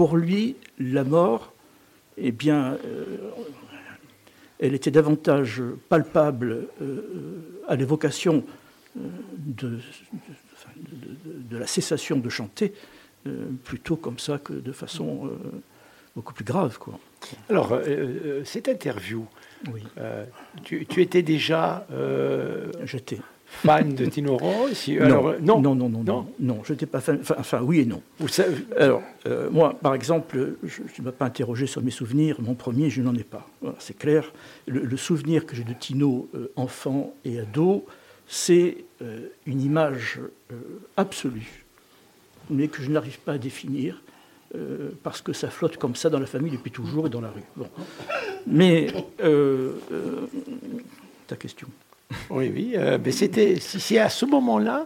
Pour 0.00 0.16
lui, 0.16 0.56
la 0.78 1.04
mort, 1.04 1.52
eh 2.16 2.32
bien, 2.32 2.78
euh, 2.86 3.04
elle 4.58 4.72
était 4.72 4.90
davantage 4.90 5.60
palpable 5.90 6.68
euh, 6.80 7.02
à 7.68 7.76
l'évocation 7.76 8.42
euh, 8.96 9.00
de, 9.36 9.68
de- 9.68 9.78
enfin, 10.54 10.70
de- 10.78 11.30
de- 11.32 11.42
de 11.50 11.56
la 11.58 11.66
cessation 11.66 12.16
de 12.16 12.30
chanter, 12.30 12.72
euh, 13.26 13.44
plutôt 13.62 13.96
comme 13.96 14.18
ça 14.18 14.38
que 14.38 14.54
de 14.54 14.72
façon 14.72 15.26
euh, 15.26 15.32
beaucoup 16.16 16.32
plus 16.32 16.46
grave. 16.46 16.78
Quoi. 16.78 16.98
Alors, 17.50 17.72
euh, 17.74 17.82
euh, 17.86 18.44
cette 18.46 18.68
interview, 18.68 19.26
Oui, 19.70 19.82
euh, 19.98 20.24
tu, 20.64 20.86
tu 20.86 21.02
étais 21.02 21.20
déjà 21.20 21.86
euh, 21.92 22.72
j'étais. 22.84 23.18
Fan 23.50 23.94
de 23.94 24.06
Tino 24.06 24.36
Rossi 24.36 24.94
Non, 24.96 25.04
Alors, 25.04 25.34
non, 25.40 25.60
non, 25.60 25.74
non, 25.74 25.88
non, 25.88 26.26
Non. 26.38 26.60
je 26.64 26.72
n'étais 26.72 26.86
pas 26.86 27.00
fan. 27.00 27.18
Enfin, 27.20 27.34
enfin, 27.38 27.60
oui 27.62 27.80
et 27.80 27.84
non. 27.84 28.00
Vous 28.18 28.28
savez- 28.28 28.64
Alors, 28.78 29.02
euh, 29.26 29.50
moi, 29.50 29.76
par 29.82 29.94
exemple, 29.94 30.54
je 30.64 30.80
ne 30.98 31.04
m'as 31.04 31.12
pas 31.12 31.26
interrogé 31.26 31.66
sur 31.66 31.82
mes 31.82 31.90
souvenirs. 31.90 32.36
Mon 32.40 32.54
premier, 32.54 32.90
je 32.90 33.02
n'en 33.02 33.14
ai 33.14 33.24
pas. 33.24 33.46
Voilà, 33.60 33.76
c'est 33.80 33.98
clair. 33.98 34.32
Le, 34.66 34.80
le 34.80 34.96
souvenir 34.96 35.46
que 35.46 35.54
j'ai 35.56 35.64
de 35.64 35.74
Tino, 35.74 36.28
euh, 36.34 36.50
enfant 36.56 37.14
et 37.24 37.40
ado, 37.40 37.84
c'est 38.26 38.78
euh, 39.02 39.26
une 39.46 39.60
image 39.60 40.20
absolue, 40.96 41.64
mais 42.48 42.68
que 42.68 42.82
je 42.82 42.90
n'arrive 42.90 43.18
pas 43.20 43.32
à 43.32 43.38
définir. 43.38 44.02
euh, 44.56 44.90
parce 45.04 45.20
que 45.22 45.32
ça 45.32 45.48
flotte 45.48 45.76
comme 45.76 45.94
ça 45.94 46.10
dans 46.10 46.18
la 46.18 46.26
famille 46.26 46.50
depuis 46.50 46.72
toujours 46.72 47.06
et 47.06 47.10
dans 47.10 47.20
la 47.20 47.30
rue. 47.30 47.42
Bon. 47.56 47.68
Mais 48.48 48.88
euh, 49.22 49.74
euh, 49.92 50.26
ta 51.28 51.36
question. 51.36 51.68
Oui, 52.30 52.50
oui. 52.54 52.72
euh, 52.74 52.98
mais 53.04 53.12
c'était, 53.12 53.58
si 53.60 53.80
c'est 53.80 53.98
à 53.98 54.08
ce 54.08 54.24
moment-là 54.26 54.84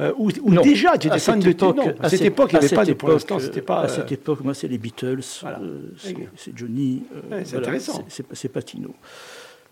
euh, 0.00 0.12
où, 0.16 0.30
déjà 0.62 0.96
tu 0.96 1.08
étais 1.08 1.18
fan 1.18 1.38
de 1.38 1.52
Tino. 1.52 1.70
époque- 1.72 1.96
À 2.00 2.08
cette 2.08 2.22
époque, 2.22 2.50
il 2.52 2.58
n'y 2.58 2.64
avait 2.64 2.74
pas 2.74 2.84
de. 2.86 2.92
Pour 2.94 3.08
l'instant, 3.10 3.38
c'était 3.38 3.60
pas. 3.62 3.80
À 3.82 3.88
cette 3.88 4.10
époque, 4.12 4.40
moi, 4.42 4.54
c'est 4.54 4.68
les 4.68 4.78
Beatles, 4.78 5.20
Voilà. 5.42 5.60
euh, 5.60 5.92
c'est 6.36 6.56
Johnny. 6.56 7.02
Ouais, 7.30 7.44
c'est 7.44 7.56
intéressant. 7.58 8.04
c'est- 8.08 8.16
C'est 8.16 8.22
pas- 8.22 8.34
c'est 8.34 8.48
pas 8.48 8.62
Tino. 8.62 8.94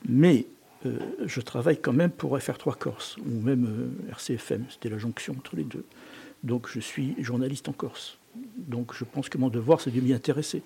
Mais 0.09 0.47
euh, 0.87 0.99
je 1.27 1.41
travaille 1.41 1.79
quand 1.79 1.93
même 1.95 2.11
pour 2.11 2.37
FR3 2.39 2.77
Corse, 2.77 3.17
ou 3.19 3.41
même 3.43 3.65
euh, 3.67 4.11
RCFM, 4.13 4.65
c'était 4.71 4.89
la 4.91 4.99
jonction 4.99 5.35
entre 5.39 5.57
les 5.57 5.65
deux. 5.65 5.85
Donc 6.45 6.69
je 6.71 6.81
suis 6.81 7.15
journaliste 7.19 7.69
en 7.69 7.73
Corse. 7.73 8.17
Donc 8.57 8.93
je 8.95 9.05
pense 9.05 9.29
que 9.31 9.39
mon 9.39 9.49
devoir, 9.49 9.81
c'est 9.81 9.91
de 9.91 10.01
m'y 10.01 10.13
intéresser. 10.13 10.63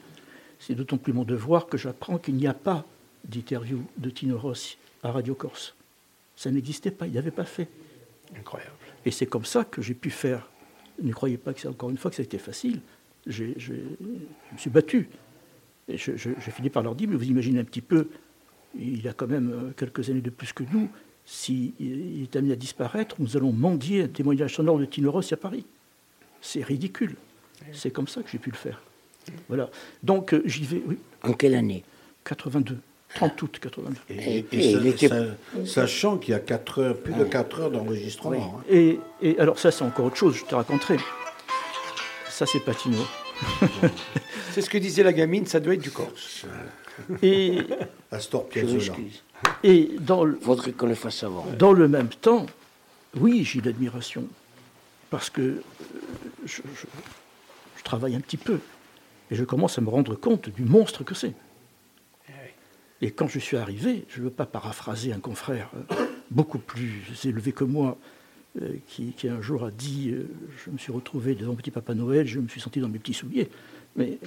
C'est 0.59 0.75
d'autant 0.75 0.97
plus 0.99 1.13
mon 1.13 1.25
devoir 1.25 1.67
que 1.67 1.77
j'apprends 1.79 2.19
qu'il 2.19 2.35
n'y 2.37 2.47
a 2.47 2.55
pas 2.55 2.85
d'interview 3.29 3.83
de 3.99 4.11
Tino 4.11 4.37
Rossi 4.39 4.79
à 5.03 5.11
Radio 5.13 5.35
Corse. 5.35 5.75
Ça 6.37 6.51
n'existait 6.51 6.91
pas, 6.91 7.07
il 7.07 7.13
n'y 7.13 7.19
avait 7.19 7.31
pas 7.31 7.45
fait. 7.45 7.69
Incroyable. 8.39 8.73
Et 9.07 9.11
c'est 9.11 9.27
comme 9.27 9.45
ça 9.45 9.65
que 9.65 9.81
j'ai 9.83 9.95
pu 9.95 10.11
faire. 10.11 10.49
Ne 11.03 11.13
croyez 11.13 11.39
pas 11.39 11.53
que 11.53 11.61
c'est 11.61 11.69
encore 11.69 11.91
une 11.91 11.97
fois 11.99 12.11
que 12.11 12.17
ça 12.17 12.23
a 12.23 12.25
été 12.25 12.39
facile. 12.39 12.81
Je 13.27 13.45
me 13.45 14.59
suis 14.59 14.71
battu. 14.71 15.09
Et 15.89 15.97
je- 15.97 16.17
je- 16.17 16.31
j'ai 16.45 16.51
fini 16.51 16.71
par 16.71 16.83
leur 16.83 16.95
dire, 16.95 17.09
mais 17.09 17.17
vous 17.17 17.25
imaginez 17.29 17.61
un 17.61 17.65
petit 17.65 17.81
peu, 17.83 18.09
il 18.79 19.07
a 19.09 19.13
quand 19.13 19.27
même 19.27 19.51
euh, 19.53 19.71
quelques 19.77 20.09
années 20.11 20.21
de 20.23 20.31
plus 20.31 20.53
que 20.53 20.65
nous. 20.73 20.89
S'il 21.27 21.73
est 21.81 22.35
amené 22.37 22.53
à 22.53 22.57
disparaître, 22.57 23.17
nous 23.19 23.37
allons 23.37 23.53
mendier 23.53 24.03
un 24.03 24.09
témoignage 24.09 24.55
sonore 24.57 24.79
de 24.79 24.85
Tino 24.85 25.11
Rossi 25.11 25.33
à 25.35 25.37
Paris. 25.39 25.65
C'est 26.41 26.63
ridicule. 26.63 27.17
C'est 27.73 27.91
comme 27.91 28.09
ça 28.09 28.23
que 28.23 28.29
j'ai 28.31 28.39
pu 28.39 28.51
le 28.51 28.57
faire. 28.57 28.83
Voilà. 29.49 29.71
Donc 30.03 30.35
euh, 30.35 30.43
j'y 30.45 30.65
vais, 30.65 30.83
oui. 30.87 30.99
En 31.23 31.33
quelle 31.33 31.55
année? 31.55 31.83
82. 32.25 32.79
30 33.15 33.43
août 33.43 33.59
82. 33.61 33.97
Et, 34.11 34.15
Et- 34.15 34.39
et 34.39 34.59
et 34.59 34.73
ça- 34.73 34.79
il 34.81 34.87
était- 34.87 35.09
ça- 35.09 35.25
sachant 35.67 36.19
qu'il 36.19 36.33
y 36.33 36.35
a 36.35 36.41
heures, 36.79 36.97
plus 36.97 37.15
de 37.15 37.25
4 37.25 37.61
heures 37.61 37.71
d'enregistrement. 37.71 38.57
hein. 38.61 38.65
Et, 38.71 38.99
et 39.23 39.39
alors 39.39 39.59
ça, 39.59 39.71
c'est 39.71 39.85
encore 39.85 40.07
autre 40.07 40.17
chose, 40.17 40.35
je 40.37 40.45
te 40.45 40.55
raconterai. 40.55 40.97
Ça, 42.29 42.47
c'est 42.47 42.61
Patino. 42.61 42.99
C'est 44.53 44.63
ce 44.63 44.71
que 44.71 44.79
disait 44.79 45.03
la 45.03 45.13
gamine, 45.13 45.45
ça 45.47 45.59
doit 45.59 45.75
être 45.75 45.83
du 45.83 45.91
Corse. 45.91 46.47
Et, 47.23 47.59
Astor 48.13 48.49
Piazzolla. 48.49 48.95
et 49.65 49.91
dans, 50.01 50.23
le, 50.25 50.39
faudrait 50.41 50.71
qu'on 50.73 50.87
le 50.87 50.95
fasse 50.95 51.25
avant. 51.25 51.45
dans 51.59 51.73
le 51.73 51.89
même 51.89 52.09
temps, 52.09 52.47
oui, 53.19 53.43
j'ai 53.45 53.61
de 53.61 53.67
l'admiration. 53.67 54.25
Parce 55.11 55.31
que 55.31 55.41
euh, 55.43 55.63
je, 56.45 56.63
je- 56.63 56.87
je 57.77 57.83
travaille 57.83 58.15
un 58.15 58.21
petit 58.21 58.37
peu. 58.37 58.59
Et 59.31 59.35
je 59.35 59.43
commence 59.45 59.77
à 59.79 59.81
me 59.81 59.89
rendre 59.91 60.15
compte 60.15 60.49
du 60.51 60.63
monstre 60.63 61.03
que 61.05 61.15
c'est. 61.15 61.33
Et 63.05 63.11
quand 63.11 63.29
je 63.29 63.39
suis 63.39 63.59
arrivé, 63.59 64.07
je 64.09 64.21
ne 64.21 64.25
veux 64.25 64.31
pas 64.31 64.47
paraphraser 64.47 65.13
un 65.13 65.19
confrère 65.19 65.71
euh, 65.75 66.07
beaucoup 66.31 66.59
plus 66.59 67.03
élevé 67.27 67.53
que 67.53 67.63
moi, 67.63 67.99
euh, 68.63 68.77
qui, 68.87 69.15
un 69.29 69.43
jour 69.43 69.67
a 69.67 69.71
dit 69.71 70.09
euh, 70.11 70.27
Je 70.57 70.71
me 70.71 70.79
suis 70.79 70.91
retrouvé 70.91 71.35
devant 71.35 71.55
Petit 71.55 71.71
Papa 71.71 71.93
Noël, 71.93 72.27
je 72.27 72.41
me 72.41 72.49
suis 72.49 72.63
senti 72.63 72.81
dans 72.81 72.89
mes 72.89 72.99
petits 72.99 73.13
souliers. 73.13 73.51
Mais, 73.95 74.19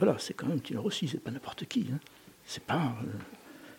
voilà, 0.00 0.16
c'est 0.18 0.34
quand 0.34 0.48
même 0.48 0.60
Tino 0.60 0.82
Rossi, 0.82 1.06
c'est 1.06 1.22
pas 1.22 1.30
n'importe 1.30 1.66
qui. 1.66 1.86
hein. 1.94 2.00
C'est 2.46 2.64
pas. 2.64 2.96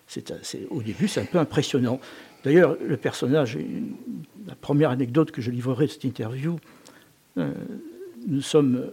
c'est, 0.07 0.31
au 0.69 0.81
début, 0.81 1.09
c'est 1.09 1.19
un 1.19 1.25
peu 1.25 1.37
impressionnant. 1.37 1.99
D'ailleurs, 2.45 2.77
le 2.81 2.95
personnage, 2.95 3.57
la 4.47 4.55
première 4.55 4.91
anecdote 4.91 5.31
que 5.31 5.41
je 5.41 5.51
livrerai 5.51 5.87
de 5.87 5.91
cette 5.91 6.05
interview, 6.05 6.57
nous 7.35 8.41
sommes 8.41 8.91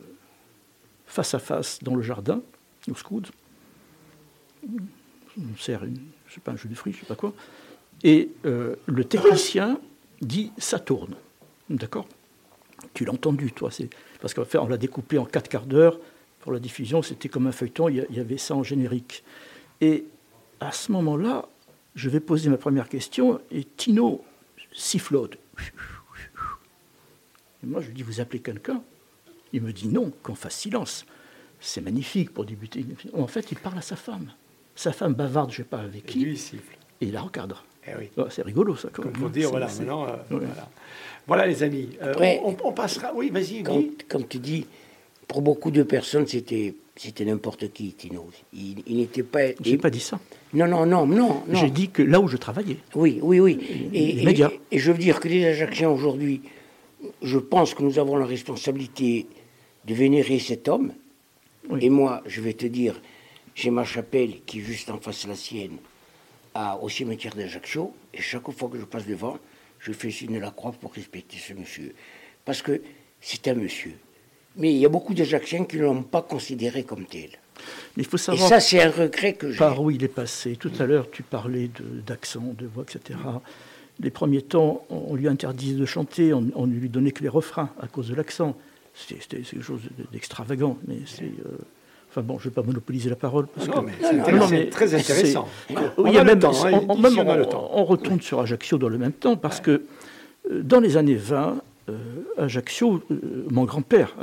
face 1.06 1.32
à 1.32 1.38
face 1.38 1.78
dans 1.84 1.94
le 1.94 2.02
jardin, 2.02 2.42
au 2.90 2.96
Scouts. 2.96 3.30
On 5.38 5.56
sert 5.56 5.84
je 6.28 6.34
sais 6.34 6.40
pas, 6.40 6.52
un 6.52 6.56
jus 6.56 6.68
de 6.68 6.74
fruits, 6.74 6.92
je 6.92 7.00
sais 7.00 7.06
pas 7.06 7.14
quoi. 7.14 7.32
Et 8.02 8.30
euh, 8.44 8.76
le 8.86 9.04
technicien 9.04 9.80
dit 10.20 10.52
ça 10.58 10.78
tourne. 10.78 11.16
D'accord? 11.68 12.06
Tu 12.94 13.04
l'as 13.04 13.12
entendu, 13.12 13.52
toi. 13.52 13.70
C'est, 13.70 13.90
parce 14.20 14.34
qu'en 14.34 14.44
fait, 14.44 14.58
on 14.58 14.68
l'a 14.68 14.76
découpé 14.76 15.18
en 15.18 15.24
quatre 15.24 15.48
quarts 15.48 15.66
d'heure. 15.66 15.98
Pour 16.40 16.52
la 16.52 16.60
diffusion, 16.60 17.02
c'était 17.02 17.28
comme 17.28 17.46
un 17.46 17.52
feuilleton, 17.52 17.88
il 17.88 18.06
y 18.10 18.20
avait 18.20 18.38
ça 18.38 18.54
en 18.54 18.62
générique. 18.62 19.24
Et 19.80 20.04
à 20.60 20.70
ce 20.72 20.92
moment-là, 20.92 21.48
je 21.94 22.08
vais 22.08 22.20
poser 22.20 22.48
ma 22.50 22.56
première 22.56 22.88
question 22.88 23.40
et 23.50 23.64
Tino 23.64 24.24
sifflote. 24.72 25.38
Et 27.62 27.66
moi, 27.66 27.80
je 27.80 27.88
lui 27.88 27.94
dis, 27.94 28.02
vous 28.02 28.20
appelez 28.20 28.40
quelqu'un? 28.40 28.82
Il 29.52 29.62
me 29.62 29.72
dit 29.72 29.88
non, 29.88 30.12
qu'on 30.22 30.34
fasse 30.34 30.56
silence. 30.56 31.06
C'est 31.58 31.80
magnifique 31.80 32.32
pour 32.32 32.44
débuter. 32.44 32.84
En 33.14 33.26
fait, 33.26 33.50
il 33.50 33.58
parle 33.58 33.78
à 33.78 33.82
sa 33.82 33.96
femme. 33.96 34.30
Sa 34.76 34.92
femme 34.92 35.14
bavarde, 35.14 35.50
je 35.50 35.60
ne 35.60 35.64
sais 35.64 35.68
pas 35.68 35.78
avec 35.78 36.04
Et 36.04 36.12
qui, 36.12 36.18
lui, 36.20 36.32
il 36.32 36.38
siffle. 36.38 36.76
et 37.00 37.06
il 37.06 37.12
la 37.12 37.22
recadre. 37.22 37.64
Eh 37.88 37.92
oui. 37.98 38.10
Ah, 38.18 38.24
C'est 38.30 38.42
rigolo, 38.42 38.76
ça. 38.76 38.88
quand 38.92 39.02
Comme 39.02 39.12
même, 39.12 39.20
pour 39.22 39.30
dire, 39.30 39.50
voilà, 39.50 39.66
maintenant. 39.66 40.06
euh, 40.06 40.16
voilà. 40.30 40.68
Voilà, 41.26 41.46
les 41.46 41.62
amis. 41.62 41.88
Euh, 42.02 42.12
Après- 42.12 42.40
on, 42.44 42.56
on 42.64 42.72
passera. 42.72 43.12
Oui, 43.14 43.30
vas-y, 43.30 43.62
Comme, 43.62 43.86
comme 44.08 44.26
tu 44.26 44.38
dis, 44.38 44.66
pour 45.26 45.40
beaucoup 45.42 45.70
de 45.70 45.82
personnes, 45.82 46.26
c'était 46.26 46.74
c'était 46.98 47.26
n'importe 47.26 47.72
qui, 47.74 47.92
Tino. 47.92 48.30
Il, 48.54 48.76
il 48.86 48.96
n'était 48.98 49.22
pas. 49.22 49.48
J'ai 49.60 49.72
il- 49.72 49.78
pas 49.78 49.90
dit 49.90 50.00
ça. 50.00 50.18
Non, 50.54 50.66
non, 50.66 50.86
non, 50.86 51.06
non. 51.06 51.42
non. 51.46 51.54
J'ai 51.60 51.68
dit 51.70 51.90
que 51.90 52.02
là 52.02 52.20
où 52.20 52.28
je 52.28 52.36
travaillais, 52.38 52.78
Oui, 52.94 53.18
oui, 53.22 53.38
oui. 53.40 53.58
Et, 53.92 54.12
les 54.12 54.22
et- 54.22 54.24
médias. 54.24 54.50
et 54.70 54.78
je 54.78 54.92
veux 54.92 54.96
dire 54.98 55.20
que 55.20 55.28
les 55.28 55.44
Ajacciens 55.44 55.90
aujourd'hui, 55.90 56.40
je 57.22 57.38
pense 57.38 57.74
que 57.74 57.82
nous 57.82 57.98
avons 57.98 58.16
la 58.16 58.24
responsabilité 58.24 59.26
de 59.84 59.94
vénérer 59.94 60.38
cet 60.38 60.68
homme. 60.68 60.92
Oui. 61.68 61.80
Et 61.84 61.90
moi, 61.90 62.22
je 62.26 62.40
vais 62.40 62.54
te 62.54 62.66
dire, 62.66 62.98
j'ai 63.56 63.70
ma 63.70 63.84
chapelle 63.84 64.42
qui 64.46 64.60
est 64.60 64.62
juste 64.62 64.90
en 64.90 64.98
face 64.98 65.24
de 65.24 65.30
la 65.30 65.34
sienne, 65.34 65.78
à, 66.54 66.76
au 66.80 66.88
cimetière 66.88 67.34
d'Ajaccio, 67.34 67.92
et 68.14 68.20
chaque 68.20 68.48
fois 68.52 68.68
que 68.68 68.78
je 68.78 68.84
passe 68.84 69.06
devant, 69.06 69.38
je 69.80 69.92
fais 69.92 70.10
signe 70.10 70.34
de 70.34 70.40
la 70.40 70.50
croix 70.50 70.72
pour 70.72 70.92
respecter 70.92 71.38
ce 71.38 71.54
monsieur. 71.54 71.94
Parce 72.44 72.62
que 72.62 72.80
c'est 73.20 73.48
un 73.48 73.54
monsieur. 73.54 73.94
Mais 74.56 74.72
il 74.72 74.78
y 74.78 74.86
a 74.86 74.88
beaucoup 74.90 75.14
d'Ajacciens 75.14 75.64
qui 75.64 75.78
ne 75.78 75.82
l'ont 75.82 76.02
pas 76.02 76.22
considéré 76.22 76.84
comme 76.84 77.06
tel. 77.06 77.30
mais 77.96 78.02
il 78.02 78.06
faut 78.06 78.16
Et 78.18 78.20
savoir 78.20 78.48
ça, 78.48 78.60
c'est 78.60 78.80
un 78.82 78.90
regret 78.90 79.34
que 79.34 79.50
j'ai. 79.50 79.58
par 79.58 79.80
où 79.82 79.90
il 79.90 80.04
est 80.04 80.08
passé. 80.08 80.56
Tout 80.56 80.72
à 80.78 80.84
l'heure, 80.86 81.10
tu 81.10 81.22
parlais 81.22 81.70
d'accent, 82.06 82.42
de, 82.58 82.66
voix, 82.66 82.84
etc. 82.84 83.18
Les 84.00 84.10
premiers 84.10 84.42
temps, 84.42 84.84
on 84.90 85.14
lui 85.14 85.28
interdisait 85.28 85.76
de 85.76 85.86
chanter, 85.86 86.34
on, 86.34 86.46
on 86.54 86.66
ne 86.66 86.74
lui 86.74 86.90
donnait 86.90 87.12
que 87.12 87.22
les 87.22 87.30
refrains 87.30 87.70
à 87.80 87.86
cause 87.88 88.08
de 88.08 88.14
l'accent. 88.14 88.54
C'était 88.94 89.20
c'était 89.20 89.40
quelque 89.40 89.62
chose 89.62 89.80
d'extravagant, 90.12 90.78
mais 90.86 90.98
c'est... 91.06 91.24
euh, 91.24 91.58
Enfin 92.16 92.24
bon, 92.24 92.38
je 92.38 92.48
ne 92.48 92.50
vais 92.50 92.54
pas 92.54 92.62
monopoliser 92.62 93.10
la 93.10 93.16
parole. 93.16 93.46
Parce 93.46 93.68
Non, 93.68 93.82
que, 93.82 93.90
mais 94.30 94.46
c'est 94.48 94.70
très 94.70 94.94
intéressant. 94.94 95.46
On 95.98 96.06
il 96.06 96.14
y 96.14 96.18
a 96.18 96.24
même, 96.24 96.40
on, 96.42 97.84
retourne 97.84 98.22
sur 98.22 98.40
Ajaccio 98.40 98.78
dans 98.78 98.88
le 98.88 98.96
même 98.96 99.12
temps, 99.12 99.36
parce 99.36 99.60
que 99.60 99.82
euh, 100.50 100.62
dans 100.62 100.80
les 100.80 100.96
années 100.96 101.14
20, 101.14 101.60
euh, 101.90 101.98
Ajaccio, 102.38 103.02
euh, 103.10 103.46
mon 103.50 103.64
grand-père, 103.64 104.14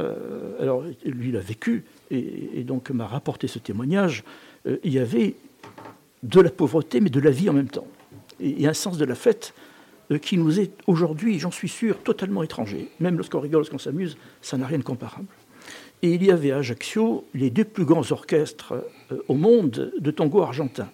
alors 0.59 0.83
lui 1.05 1.29
il 1.29 1.37
a 1.37 1.39
vécu, 1.39 1.83
et, 2.09 2.49
et 2.55 2.63
donc 2.63 2.89
m'a 2.89 3.05
rapporté 3.05 3.47
ce 3.47 3.59
témoignage, 3.59 4.23
il 4.65 4.91
y 4.91 4.97
avait 4.97 5.35
de 6.23 6.41
la 6.41 6.49
pauvreté, 6.49 6.99
mais 6.99 7.11
de 7.11 7.19
la 7.19 7.29
vie 7.29 7.47
en 7.47 7.53
même 7.53 7.69
temps. 7.69 7.87
Et, 8.39 8.63
et 8.63 8.67
un 8.67 8.73
sens 8.73 8.97
de 8.97 9.05
la 9.05 9.15
fête 9.15 9.53
qui 10.19 10.37
nous 10.39 10.59
est 10.59 10.71
aujourd'hui, 10.87 11.37
j'en 11.37 11.51
suis 11.51 11.69
sûr, 11.69 11.99
totalement 11.99 12.41
étranger. 12.41 12.89
Même 12.99 13.17
lorsqu'on 13.17 13.39
rigole, 13.39 13.59
lorsqu'on 13.59 13.77
s'amuse, 13.77 14.17
ça 14.41 14.57
n'a 14.57 14.65
rien 14.65 14.79
de 14.79 14.83
comparable. 14.83 15.27
Et 16.03 16.15
il 16.15 16.23
y 16.23 16.31
avait 16.31 16.51
à 16.51 16.57
Ajaccio 16.57 17.25
les 17.33 17.49
deux 17.49 17.63
plus 17.63 17.85
grands 17.85 18.11
orchestres 18.11 18.73
euh, 19.11 19.17
au 19.29 19.35
monde 19.35 19.93
de 19.97 20.11
tango 20.11 20.41
argentin. 20.41 20.89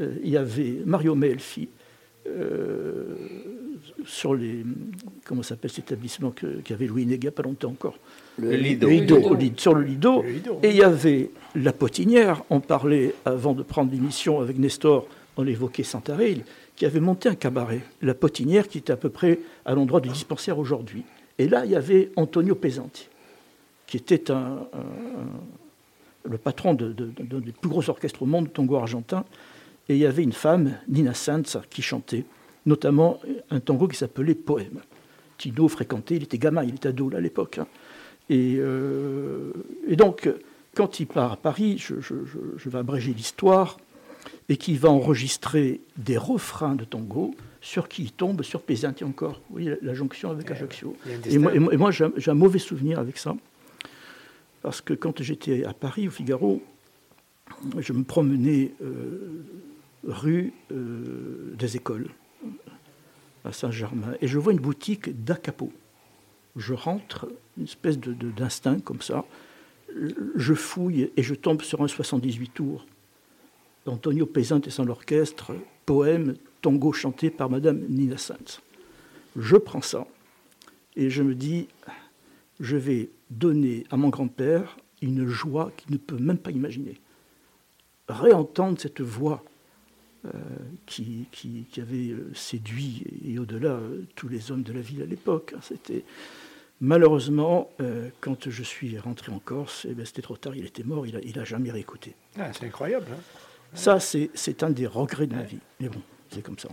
Euh, 0.00 0.14
il 0.22 0.28
y 0.28 0.36
avait 0.36 0.82
Mario 0.84 1.14
Melfi 1.14 1.70
euh, 2.28 3.14
sur 4.04 4.34
les. 4.34 4.66
Comment 5.24 5.42
s'appelle 5.42 5.70
cet 5.70 5.86
établissement 5.86 6.32
qu'avait 6.62 6.86
Louis 6.86 7.06
Nega 7.06 7.30
pas 7.30 7.42
longtemps 7.42 7.70
encore? 7.70 7.98
Le, 8.38 8.54
Lido. 8.54 8.86
le 8.86 8.92
Lido. 8.92 9.16
Au 9.16 9.34
Lido, 9.34 9.56
Sur 9.56 9.74
le 9.74 9.82
Lido. 9.82 10.22
Le 10.22 10.30
Lido. 10.30 10.58
Et 10.62 10.68
il 10.68 10.76
y 10.76 10.82
avait 10.82 11.30
la 11.54 11.72
potinière. 11.72 12.44
On 12.50 12.60
parlait 12.60 13.14
avant 13.24 13.54
de 13.54 13.62
prendre 13.62 13.90
l'émission 13.90 14.40
avec 14.42 14.58
Nestor, 14.58 15.08
on 15.38 15.46
évoquait 15.46 15.84
Santaril, 15.84 16.44
qui 16.76 16.84
avait 16.84 17.00
monté 17.00 17.30
un 17.30 17.34
cabaret. 17.34 17.80
La 18.02 18.14
potinière 18.14 18.68
qui 18.68 18.78
était 18.78 18.92
à 18.92 18.98
peu 18.98 19.08
près 19.08 19.40
à 19.64 19.74
l'endroit 19.74 20.02
du 20.02 20.10
dispensaire 20.10 20.58
aujourd'hui. 20.58 21.04
Et 21.38 21.48
là, 21.48 21.64
il 21.64 21.70
y 21.70 21.76
avait 21.76 22.10
Antonio 22.16 22.54
Pesanti, 22.54 23.08
qui 23.88 23.96
était 23.96 24.30
un, 24.30 24.60
le 26.24 26.38
patron 26.38 26.74
de- 26.74 26.92
de- 26.92 27.06
de- 27.06 27.22
d'un 27.24 27.40
des 27.40 27.52
plus 27.52 27.68
gros 27.70 27.88
orchestres 27.90 28.22
au 28.22 28.26
monde, 28.26 28.44
de 28.44 28.50
tango 28.50 28.76
argentin. 28.76 29.24
Et 29.88 29.94
il 29.94 29.98
y 29.98 30.06
avait 30.06 30.22
une 30.22 30.32
femme, 30.34 30.76
Nina 30.88 31.14
Sanz, 31.14 31.58
qui 31.70 31.80
chantait, 31.82 32.24
notamment 32.66 33.18
un 33.50 33.58
tango 33.60 33.88
qui 33.88 33.96
s'appelait 33.96 34.34
Poème. 34.34 34.80
Tino 35.38 35.66
fréquentait, 35.68 36.16
il 36.16 36.24
était 36.24 36.36
gamin, 36.38 36.62
il 36.64 36.74
était 36.74 36.88
ado 36.88 37.08
là, 37.08 37.18
à 37.18 37.20
l'époque. 37.20 37.58
hein. 37.58 37.66
Et, 38.28 38.56
euh, 38.58 39.52
et 39.86 39.96
donc, 39.96 40.30
quand 40.74 41.00
il 41.00 41.06
part 41.06 41.32
à 41.32 41.36
Paris, 41.36 41.78
je, 41.78 41.94
je- 42.00 42.24
je- 42.26 42.58
je 42.58 42.68
vais 42.68 42.78
abréger 42.78 43.14
l'histoire, 43.14 43.78
et 44.50 44.58
qu'il 44.58 44.78
va 44.78 44.90
enregistrer 44.90 45.80
des 45.96 46.18
refrains 46.18 46.74
de 46.74 46.84
tango 46.84 47.34
sur 47.62 47.88
qui 47.88 48.02
il 48.02 48.12
tombe, 48.12 48.42
sur 48.42 48.60
Pesanti 48.60 49.04
encore. 49.04 49.40
Vous 49.48 49.54
voyez 49.54 49.70
la, 49.70 49.76
la 49.80 49.94
jonction 49.94 50.30
avec 50.30 50.50
Ajaccio. 50.50 50.94
il 51.06 51.12
y 51.12 51.14
a 51.14 51.16
un 51.16 51.20
Et 51.70 51.76
moi, 51.78 51.90
et 51.90 52.10
j'ai 52.18 52.30
un 52.30 52.34
mauvais 52.34 52.58
souvenir 52.58 52.98
avec 52.98 53.16
ça. 53.16 53.34
Parce 54.62 54.80
que 54.80 54.94
quand 54.94 55.22
j'étais 55.22 55.64
à 55.64 55.72
Paris, 55.72 56.08
au 56.08 56.10
Figaro, 56.10 56.62
je 57.78 57.92
me 57.92 58.02
promenais 58.04 58.72
euh, 58.82 59.42
rue 60.04 60.52
euh, 60.72 61.54
des 61.58 61.76
Écoles, 61.76 62.08
à 63.44 63.52
Saint-Germain, 63.52 64.14
et 64.20 64.26
je 64.28 64.38
vois 64.38 64.52
une 64.52 64.58
boutique 64.60 65.24
d'Acapo. 65.24 65.72
Je 66.56 66.74
rentre, 66.74 67.28
une 67.56 67.64
espèce 67.64 67.98
de- 67.98 68.12
de- 68.12 68.30
d'instinct 68.30 68.80
comme 68.80 69.00
ça, 69.00 69.24
je 70.34 70.54
fouille 70.54 71.10
et 71.16 71.22
je 71.22 71.34
tombe 71.34 71.62
sur 71.62 71.82
un 71.82 71.88
78 71.88 72.48
tours 72.52 72.84
d'Antonio 73.86 74.26
Pesante 74.26 74.66
et 74.66 74.70
son 74.70 74.88
orchestre, 74.88 75.52
poème, 75.86 76.34
tango 76.60 76.92
chanté 76.92 77.30
par 77.30 77.48
Madame 77.48 77.78
Nina 77.88 78.18
Sanz. 78.18 78.60
Je 79.36 79.56
prends 79.56 79.80
ça 79.80 80.06
et 80.96 81.08
je 81.10 81.22
me 81.22 81.34
dis, 81.34 81.68
je 82.60 82.76
vais 82.76 83.08
donner 83.30 83.84
à 83.90 83.96
mon 83.96 84.08
grand-père 84.08 84.76
une 85.02 85.26
joie 85.26 85.72
qu'il 85.76 85.92
ne 85.92 85.98
peut 85.98 86.18
même 86.18 86.38
pas 86.38 86.50
imaginer. 86.50 87.00
Réentendre 88.08 88.80
cette 88.80 89.00
voix 89.00 89.44
euh, 90.26 90.30
qui, 90.86 91.26
qui, 91.30 91.80
avait 91.80 92.08
euh, 92.08 92.32
séduit 92.34 93.04
et, 93.24 93.38
au-delà 93.38 93.70
euh, 93.70 94.02
tous 94.16 94.26
les 94.28 94.50
hommes 94.50 94.64
de 94.64 94.72
la 94.72 94.80
ville 94.80 95.02
à 95.02 95.06
l'époque. 95.06 95.52
Hein, 95.54 95.60
c'était 95.62 96.02
malheureusement 96.80 97.70
quand 98.20 98.50
je 98.50 98.62
suis 98.62 98.98
rentré 98.98 99.30
en 99.30 99.38
Corse, 99.38 99.86
eh 99.88 99.94
ben, 99.94 100.04
c'était 100.04 100.22
trop 100.22 100.36
tard. 100.36 100.56
Il 100.56 100.66
était 100.66 100.82
mort. 100.82 101.06
Il 101.06 101.16
a, 101.16 101.20
il 101.22 101.38
a 101.38 101.44
jamais 101.44 101.70
réécouté. 101.70 102.14
Ah, 102.36 102.52
c'est 102.52 102.66
incroyable. 102.66 103.06
Hein. 103.12 103.20
Ça, 103.74 104.00
c'est 104.00 104.62
un 104.62 104.70
des 104.70 104.86
regrets 104.86 105.26
de 105.26 105.34
ma 105.34 105.42
vie. 105.42 105.60
Mais 105.80 105.88
bon, 105.88 106.00
c'est 106.30 106.42
comme 106.42 106.58
ça. 106.58 106.68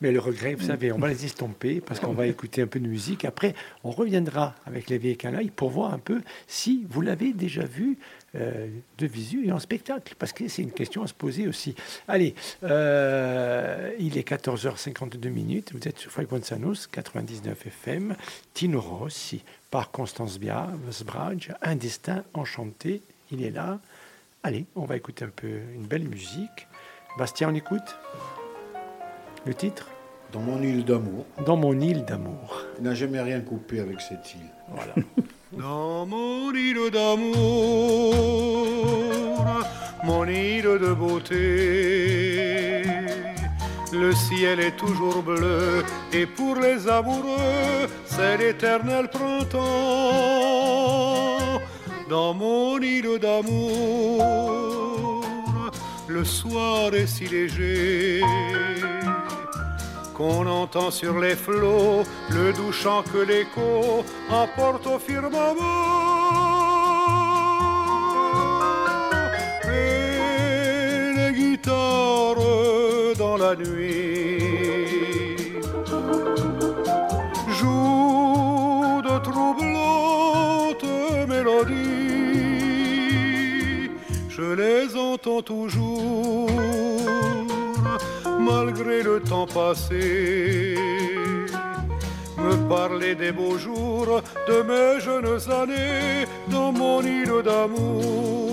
Mais 0.00 0.12
le 0.12 0.20
regret, 0.20 0.54
vous 0.54 0.66
savez, 0.66 0.92
on 0.92 0.98
va 0.98 1.08
les 1.08 1.24
estomper 1.24 1.80
parce 1.80 2.00
qu'on 2.00 2.12
va 2.12 2.26
écouter 2.26 2.62
un 2.62 2.66
peu 2.66 2.80
de 2.80 2.86
musique. 2.86 3.24
Après, 3.24 3.54
on 3.84 3.90
reviendra 3.90 4.54
avec 4.66 4.88
les 4.90 4.98
vieilles 4.98 5.16
canailles 5.16 5.50
pour 5.50 5.70
voir 5.70 5.92
un 5.92 5.98
peu 5.98 6.20
si 6.46 6.86
vous 6.90 7.00
l'avez 7.00 7.32
déjà 7.32 7.64
vu 7.64 7.98
euh, 8.34 8.68
de 8.98 9.06
visu 9.06 9.46
et 9.46 9.52
en 9.52 9.58
spectacle, 9.58 10.14
parce 10.18 10.32
que 10.32 10.48
c'est 10.48 10.62
une 10.62 10.72
question 10.72 11.02
à 11.02 11.06
se 11.06 11.14
poser 11.14 11.48
aussi. 11.48 11.74
Allez, 12.08 12.34
euh, 12.64 13.92
il 13.98 14.18
est 14.18 14.28
14h52 14.28 15.28
minutes. 15.28 15.72
Vous 15.72 15.88
êtes 15.88 15.98
sur 15.98 16.10
Frequenzanos 16.10 16.86
99 16.88 17.66
FM, 17.66 18.16
Tino 18.52 18.80
Rossi 18.80 19.42
par 19.70 19.90
Constance 19.90 20.38
Bia, 20.38 20.68
Sbraj, 20.90 21.52
Un 21.62 21.76
destin 21.76 22.24
enchanté. 22.34 23.00
Il 23.30 23.42
est 23.42 23.50
là. 23.50 23.80
Allez, 24.42 24.66
on 24.76 24.84
va 24.84 24.96
écouter 24.96 25.24
un 25.24 25.32
peu 25.34 25.48
une 25.74 25.86
belle 25.86 26.04
musique. 26.04 26.68
Bastien, 27.18 27.50
on 27.50 27.54
écoute? 27.54 27.96
Le 29.46 29.54
titre 29.54 29.86
Dans 30.32 30.40
mon 30.40 30.60
île 30.60 30.84
d'amour. 30.84 31.24
Dans 31.46 31.56
mon 31.56 31.78
île 31.80 32.04
d'amour. 32.04 32.64
Il 32.78 32.84
n'a 32.84 32.94
jamais 32.94 33.20
rien 33.20 33.40
coupé 33.40 33.78
avec 33.80 34.00
cette 34.00 34.34
île. 34.34 34.50
Voilà. 34.68 34.92
Dans 35.52 36.04
mon 36.04 36.52
île 36.52 36.90
d'amour, 36.92 37.36
mon 40.02 40.26
île 40.26 40.64
de 40.64 40.92
beauté, 40.92 42.82
le 43.92 44.12
ciel 44.12 44.58
est 44.58 44.76
toujours 44.76 45.22
bleu 45.22 45.84
et 46.12 46.26
pour 46.26 46.56
les 46.56 46.88
amoureux, 46.88 47.86
c'est 48.04 48.38
l'éternel 48.38 49.08
printemps. 49.08 49.60
Dans 52.10 52.34
mon 52.34 52.80
île 52.80 53.18
d'amour, 53.20 54.24
le 56.08 56.24
soir 56.24 56.92
est 56.92 57.06
si 57.06 57.28
léger 57.28 58.20
qu'on 60.16 60.46
entend 60.46 60.90
sur 60.90 61.18
les 61.18 61.36
flots 61.36 62.02
le 62.30 62.52
doux 62.54 62.72
chant 62.72 63.02
que 63.12 63.18
l'écho 63.18 64.02
apporte 64.30 64.86
au 64.86 64.98
firmament. 64.98 65.34
Et 69.64 71.12
les 71.18 71.32
guitares 71.38 72.36
dans 73.18 73.36
la 73.36 73.54
nuit 73.56 74.40
jouent 77.58 79.02
de 79.08 79.18
troublantes 79.28 80.92
mélodies. 81.28 81.76
Je 84.30 84.46
les 84.62 84.96
entends 84.96 85.42
toujours 85.42 86.85
malgré 88.66 89.02
le 89.02 89.20
temps 89.20 89.46
passé. 89.46 90.76
Me 92.38 92.68
parler 92.68 93.14
des 93.14 93.32
beaux 93.32 93.58
jours 93.58 94.20
de 94.48 94.58
mes 94.70 95.00
jeunes 95.00 95.40
années 95.60 96.26
dans 96.48 96.72
mon 96.72 97.00
île 97.02 97.42
d'amour. 97.44 98.52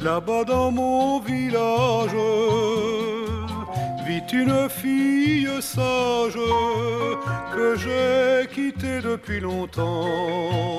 Là-bas 0.00 0.44
dans 0.44 0.70
mon 0.70 1.20
village 1.20 2.20
vit 4.06 4.28
une 4.32 4.68
fille 4.68 5.50
sage 5.60 6.40
que 7.54 7.76
j'ai 7.82 8.48
quittée 8.54 9.00
depuis 9.00 9.40
longtemps 9.40 10.78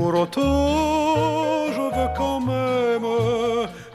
Pour 0.00 0.14
autant, 0.18 1.66
je 1.76 1.84
veux 1.96 2.10
quand 2.16 2.40
même 2.40 3.08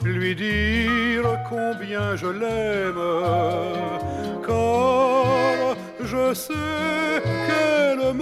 lui 0.04 0.36
dire 0.36 1.24
combien 1.50 2.14
je 2.14 2.28
l'aime, 2.28 3.02
car 4.46 5.74
je 6.04 6.32
sais 6.32 7.22
qu'elle 7.46 8.14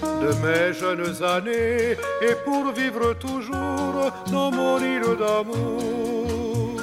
de 0.00 0.32
mes 0.44 0.72
jeunes 0.72 1.22
années 1.22 1.96
et 2.22 2.34
pour 2.44 2.72
vivre 2.72 3.14
toujours 3.14 4.12
dans 4.30 4.50
mon 4.50 4.78
île 4.78 5.16
d'amour. 5.18 6.76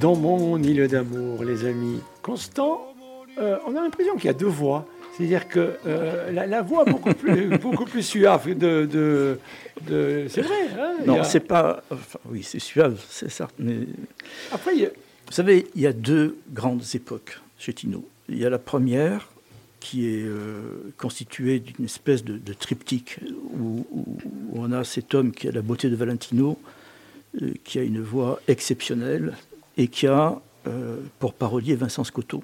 Dans 0.00 0.16
mon 0.16 0.62
île 0.62 0.88
d'amour. 0.88 1.44
Les 1.44 1.64
amis. 1.64 2.00
Constant, 2.22 2.94
euh, 3.38 3.58
on 3.66 3.76
a 3.76 3.82
l'impression 3.82 4.14
qu'il 4.16 4.26
y 4.26 4.30
a 4.30 4.34
deux 4.34 4.46
voix. 4.46 4.86
C'est-à-dire 5.16 5.48
que 5.48 5.76
euh, 5.86 6.32
la, 6.32 6.62
voix 6.62 6.84
beaucoup 6.84 7.12
plus, 7.12 7.58
beaucoup 7.58 7.84
plus 7.84 8.02
suave 8.02 8.56
de, 8.56 8.86
de, 8.86 10.26
c'est 10.28 10.42
vrai. 10.42 10.68
Hein, 10.78 10.94
non, 11.06 11.22
c'est 11.24 11.40
pas. 11.40 11.82
oui, 12.26 12.42
c'est 12.42 12.58
suave, 12.60 13.02
c'est 13.10 13.30
ça. 13.30 13.48
Mais 13.58 13.80
après, 14.52 14.74
vous 14.74 15.32
savez, 15.32 15.66
il 15.74 15.82
y 15.82 15.86
a 15.86 15.92
deux 15.92 16.38
grandes 16.52 16.82
époques 16.94 17.38
chez. 17.60 17.74
Il 18.28 18.38
y 18.38 18.46
a 18.46 18.50
la 18.50 18.58
première 18.58 19.28
qui 19.80 20.08
est 20.08 20.22
euh, 20.24 20.92
constituée 20.96 21.60
d'une 21.60 21.84
espèce 21.84 22.24
de, 22.24 22.52
triptyque 22.52 23.20
où, 23.58 23.86
on 24.52 24.72
a 24.72 24.82
cet 24.84 25.14
homme 25.14 25.32
qui 25.32 25.48
a 25.48 25.52
la 25.52 25.62
beauté 25.62 25.88
de 25.88 25.96
Valentino, 25.96 26.58
euh, 27.40 27.52
qui 27.64 27.78
a 27.78 27.82
une 27.82 28.00
voix 28.00 28.40
exceptionnelle 28.48 29.36
et 29.76 29.88
qui 29.88 30.06
a 30.06 30.40
euh, 30.66 30.96
pour 31.18 31.34
parolier 31.34 31.76
Vincent 31.76 32.04
Scotto. 32.04 32.42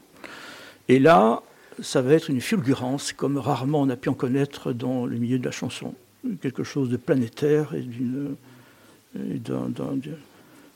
Et 0.88 0.98
là, 0.98 1.42
ça 1.82 2.00
va 2.00 2.14
être 2.14 2.30
une 2.30 2.40
fulgurance 2.40 3.12
comme 3.12 3.38
rarement 3.38 3.82
on 3.82 3.90
a 3.90 3.96
pu 3.96 4.08
en 4.08 4.14
connaître 4.14 4.72
dans 4.72 5.04
le 5.04 5.18
milieu 5.18 5.38
de 5.38 5.44
la 5.44 5.50
chanson. 5.50 5.94
Quelque 6.40 6.64
chose 6.64 6.88
de 6.88 6.96
planétaire 6.96 7.74
et 7.74 7.84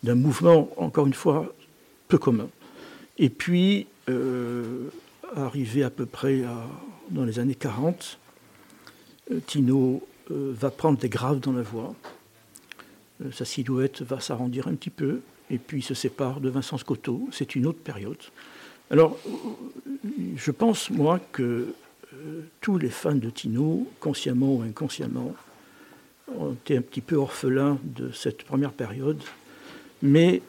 d'un 0.03 0.15
mouvement, 0.15 0.71
encore 0.77 1.07
une 1.07 1.15
fois, 1.15 1.55
peu 2.09 2.19
commun. 2.19 2.49
Et 3.19 3.31
puis, 3.31 3.87
arrivé 5.37 5.83
à 5.83 5.91
peu 5.91 6.07
près 6.07 6.45
dans 7.11 7.25
les 7.25 7.39
années 7.39 7.55
40, 7.55 8.19
euh, 9.31 9.41
Tino 9.47 10.07
euh, 10.31 10.53
va 10.55 10.71
prendre 10.71 10.99
des 10.99 11.09
graves 11.09 11.41
dans 11.41 11.53
la 11.53 11.63
voix. 11.63 11.95
sa 13.33 13.45
silhouette 13.45 14.03
va 14.03 14.21
s'arrondir 14.21 14.69
un 14.69 14.75
petit 14.75 14.91
peu, 14.91 15.21
et 15.51 15.59
puis 15.59 15.83
se 15.83 15.95
sépare 15.95 16.41
de 16.41 16.49
Vincent 16.49 16.79
Scotto. 16.79 17.29
C'est 17.33 17.55
une 17.55 17.67
autre 17.67 17.81
période. 17.81 18.19
Alors, 18.91 19.19
je 20.37 20.51
pense, 20.51 20.91
moi, 20.91 21.21
que 21.33 21.75
tous 22.61 22.79
les 22.79 22.89
fans 22.89 23.15
de 23.15 23.31
Tino, 23.31 23.87
consciemment 24.01 24.57
ou 24.57 24.63
inconsciemment, 24.63 25.35
ont 26.37 26.53
été 26.53 26.77
un 26.77 26.83
petit 26.83 27.01
peu 27.01 27.17
orphelins 27.17 27.79
de 27.83 28.11
cette 28.13 28.43
première 28.45 28.73
période, 28.73 29.21
mais 30.03 30.43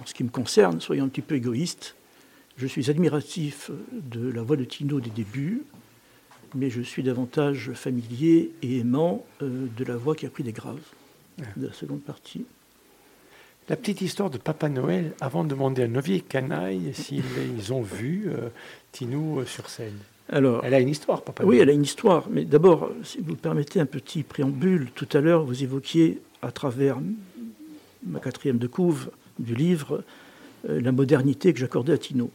en 0.00 0.06
ce 0.06 0.14
qui 0.14 0.24
me 0.24 0.30
concerne, 0.30 0.80
soyons 0.80 1.04
un 1.04 1.08
petit 1.08 1.22
peu 1.22 1.34
égoïste, 1.34 1.94
je 2.56 2.66
suis 2.66 2.90
admiratif 2.90 3.70
de 3.92 4.30
la 4.30 4.42
voix 4.42 4.56
de 4.56 4.64
Tino 4.64 5.00
des 5.00 5.10
débuts, 5.10 5.62
mais 6.54 6.70
je 6.70 6.82
suis 6.82 7.02
davantage 7.02 7.72
familier 7.74 8.50
et 8.62 8.78
aimant 8.78 9.24
euh, 9.42 9.66
de 9.76 9.84
la 9.84 9.96
voix 9.96 10.14
qui 10.14 10.26
a 10.26 10.30
pris 10.30 10.42
des 10.42 10.52
graves, 10.52 10.80
de 11.56 11.66
la 11.66 11.72
seconde 11.72 12.02
partie. 12.02 12.44
La 13.68 13.76
petite 13.76 14.00
histoire 14.00 14.30
de 14.30 14.38
Papa 14.38 14.68
Noël, 14.68 15.12
avant 15.20 15.44
de 15.44 15.48
demander 15.48 15.82
à 15.82 15.88
Novier 15.88 16.20
Canaille 16.20 16.92
s'ils 16.92 17.22
ont 17.70 17.82
vu 17.82 18.24
euh, 18.26 18.48
Tino 18.92 19.44
sur 19.44 19.70
scène. 19.70 19.98
Alors, 20.28 20.64
elle 20.64 20.74
a 20.74 20.80
une 20.80 20.88
histoire, 20.88 21.22
Papa 21.22 21.44
Noël. 21.44 21.56
Oui, 21.56 21.62
elle 21.62 21.70
a 21.70 21.72
une 21.72 21.82
histoire. 21.82 22.28
Mais 22.30 22.44
d'abord, 22.44 22.90
si 23.04 23.20
vous 23.20 23.32
me 23.32 23.36
permettez 23.36 23.80
un 23.80 23.86
petit 23.86 24.22
préambule, 24.22 24.90
tout 24.94 25.08
à 25.12 25.20
l'heure, 25.20 25.44
vous 25.44 25.62
évoquiez 25.62 26.20
à 26.42 26.52
travers 26.52 26.98
ma 28.04 28.20
quatrième 28.20 28.58
de 28.58 28.66
couve 28.66 29.10
du 29.40 29.54
livre 29.54 30.04
euh, 30.68 30.80
la 30.80 30.92
modernité 30.92 31.52
que 31.52 31.58
j'accordais 31.58 31.92
à 31.92 31.98
Tino. 31.98 32.30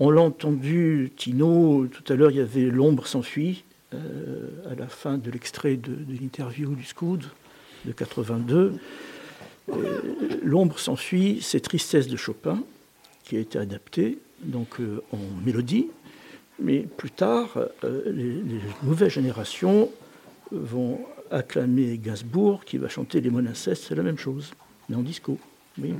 On 0.00 0.10
l'a 0.10 0.22
entendu, 0.22 1.12
Tino, 1.16 1.86
tout 1.86 2.12
à 2.12 2.16
l'heure, 2.16 2.30
il 2.30 2.38
y 2.38 2.40
avait 2.40 2.64
L'ombre 2.64 3.06
s'enfuit, 3.06 3.64
euh, 3.92 4.48
à 4.70 4.74
la 4.74 4.88
fin 4.88 5.18
de 5.18 5.30
l'extrait 5.30 5.76
de, 5.76 5.96
l'interview 6.20 6.74
du 6.74 6.84
Scoud 6.84 7.24
de 7.84 7.92
82. 7.92 8.74
Euh, 9.70 10.00
L'ombre 10.42 10.78
s'enfuit, 10.80 11.38
c'est 11.40 11.60
Tristesse 11.60 12.08
de 12.08 12.16
Chopin, 12.16 12.64
qui 13.22 13.36
a 13.36 13.40
été 13.40 13.58
adapté 13.58 14.18
donc, 14.42 14.78
en 15.12 15.18
mélodie. 15.44 15.86
Mais 16.58 16.80
plus 16.80 17.10
tard, 17.10 17.58
les, 17.82 18.42
nouvelles 18.82 19.10
générations 19.10 19.90
vont 20.50 21.00
acclamer 21.30 21.98
Gainsbourg, 21.98 22.64
qui 22.64 22.78
va 22.78 22.88
chanter 22.88 23.20
Les 23.20 23.30
Monancestes, 23.30 23.84
c'est 23.88 23.94
la 23.94 24.02
même 24.02 24.18
chose, 24.18 24.52
mais 24.88 24.96
en 24.96 25.02
disco. 25.02 25.38
Oui. 25.78 25.94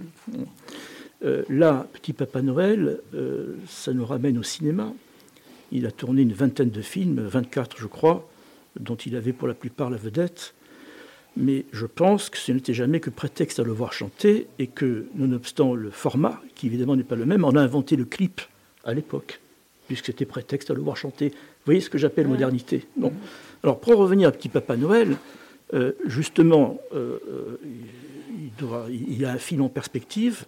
Euh, 1.25 1.43
là, 1.49 1.87
Petit 1.93 2.13
Papa 2.13 2.43
Noël, 2.43 3.01
euh, 3.15 3.57
ça 3.67 3.93
nous 3.93 4.05
ramène 4.05 4.39
au 4.39 4.43
cinéma. 4.43 4.93
Il 5.73 5.87
a 5.87 5.91
tourné 5.91 6.23
une 6.23 6.33
vingtaine 6.33 6.71
de 6.71 6.83
films, 6.83 7.21
24 7.21 7.79
je 7.79 7.87
crois, 7.87 8.29
dont 8.79 8.97
il 8.97 9.17
avait 9.17 9.33
pour 9.33 9.49
la 9.49 9.55
plupart 9.55 9.91
la 9.91 9.97
vedette. 9.97 10.55
Mais 11.37 11.65
je 11.73 11.87
pense 11.87 12.31
que 12.31 12.39
ce 12.39 12.53
n'était 12.53 12.75
jamais 12.75 13.01
que 13.01 13.11
prétexte 13.11 13.59
à 13.59 13.65
le 13.65 13.73
voir 13.73 13.93
chanter 13.93 14.47
et 14.59 14.69
que, 14.69 15.07
nonobstant 15.17 15.75
le 15.75 15.91
format, 15.91 16.41
qui 16.55 16.67
évidemment 16.67 16.95
n'est 16.95 17.03
pas 17.03 17.17
le 17.17 17.27
même, 17.27 17.45
on 17.45 17.57
a 17.57 17.61
inventé 17.61 17.97
le 17.97 18.05
clip 18.05 18.41
à 18.85 18.95
l'époque, 18.95 19.41
puisque 19.89 20.07
c'était 20.07 20.27
prétexte 20.27 20.71
à 20.71 20.75
le 20.75 20.83
voir 20.83 20.97
chanter. 20.97 21.31
Vous 21.31 21.67
voyez 21.67 21.81
ce 21.81 21.91
que 21.91 21.99
j'appelle 21.99 22.29
modernité 22.29 22.87
bon. 22.97 23.13
Alors 23.65 23.81
pour 23.81 23.97
revenir 23.97 24.29
à 24.29 24.33
Petit 24.33 24.49
Papa 24.49 24.77
Noël, 24.77 25.17
euh, 25.73 25.93
justement, 26.07 26.79
il, 28.91 29.25
a 29.25 29.33
un 29.33 29.39
film 29.39 29.63
en 29.63 29.69
perspective 29.69 30.45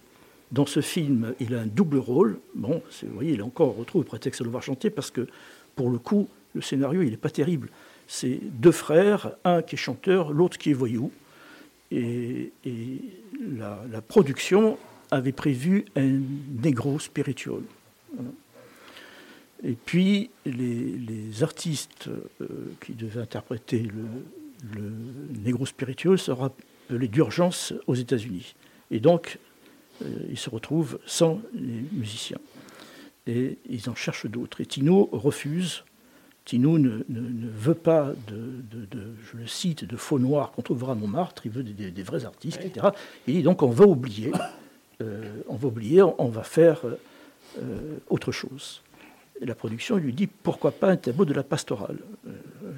dans 0.51 0.65
ce 0.65 0.81
film, 0.81 1.33
il 1.39 1.55
a 1.55 1.61
un 1.61 1.65
double 1.65 1.97
rôle. 1.97 2.39
Bon, 2.55 2.81
vous 3.03 3.13
voyez, 3.13 3.33
il 3.33 3.41
a 3.41 3.45
encore 3.45 3.75
retrouvé 3.75 4.03
le 4.03 4.07
prétexte 4.07 4.41
de 4.41 4.45
le 4.45 4.51
voir 4.51 4.63
chanter 4.63 4.89
parce 4.89 5.11
que, 5.11 5.27
pour 5.75 5.89
le 5.89 5.97
coup, 5.97 6.27
le 6.53 6.61
scénario, 6.61 7.01
il 7.01 7.11
n'est 7.11 7.17
pas 7.17 7.29
terrible. 7.29 7.69
C'est 8.07 8.39
deux 8.41 8.71
frères, 8.71 9.31
un 9.43 9.61
qui 9.61 9.75
est 9.75 9.77
chanteur, 9.77 10.31
l'autre 10.31 10.57
qui 10.57 10.71
est 10.71 10.73
voyou. 10.73 11.11
Et, 11.91 12.51
la, 13.57 14.01
production 14.01 14.77
avait 15.11 15.31
prévu 15.31 15.85
un 15.95 16.19
négro 16.61 16.99
spirituel. 16.99 17.61
Et 19.63 19.73
puis, 19.73 20.29
les, 20.45 21.43
artistes 21.43 22.09
euh, 22.41 22.47
qui 22.81 22.93
devaient 22.93 23.21
interpréter 23.21 23.79
le, 23.79 24.91
négro 25.43 25.65
spirituel 25.65 26.17
sera 26.17 26.47
appelés 26.47 26.65
d'urgence 26.89 27.73
aux 27.87 27.95
États-Unis. 27.95 28.55
Et 28.91 28.99
donc, 28.99 29.39
euh, 30.03 30.05
ils 30.29 30.37
se 30.37 30.49
retrouvent 30.49 30.99
sans 31.05 31.41
les 31.53 31.83
musiciens. 31.91 32.39
Et 33.25 33.57
ils 33.69 33.89
en 33.89 33.95
cherchent 33.95 34.27
d'autres. 34.27 34.61
Et 34.61 34.65
Tino 34.65 35.09
refuse. 35.11 35.83
Tino 36.45 36.77
ne, 36.79 37.03
veut 37.09 37.73
pas 37.73 38.13
de, 38.29 38.53
je 39.29 39.37
le 39.37 39.47
cite, 39.47 39.83
de 39.83 39.97
faux 39.97 40.17
noirs 40.17 40.51
qu'on 40.51 40.61
trouvera 40.61 40.93
à 40.93 40.95
Montmartre, 40.95 41.45
il 41.45 41.51
veut 41.51 41.63
des, 41.63 42.03
vrais 42.03 42.23
artistes, 42.23 42.61
etc. 42.63 42.87
Il 43.27 43.33
dit 43.33 43.43
donc 43.43 43.63
on 43.63 43.69
va 43.69 43.85
oublier, 43.85 44.31
euh, 45.01 45.41
on 45.49 45.57
va 45.57 45.67
oublier, 45.67 46.01
on, 46.03 46.29
va 46.29 46.43
faire 46.43 46.83
euh, 46.85 47.97
autre 48.09 48.31
chose. 48.31 48.81
La 49.41 49.55
production 49.55 49.97
lui 49.97 50.13
dit 50.13 50.27
pourquoi 50.27 50.71
pas 50.71 50.89
un 50.89 50.97
tableau 50.97 51.25
de 51.25 51.33
la 51.33 51.43
pastorale 51.43 51.99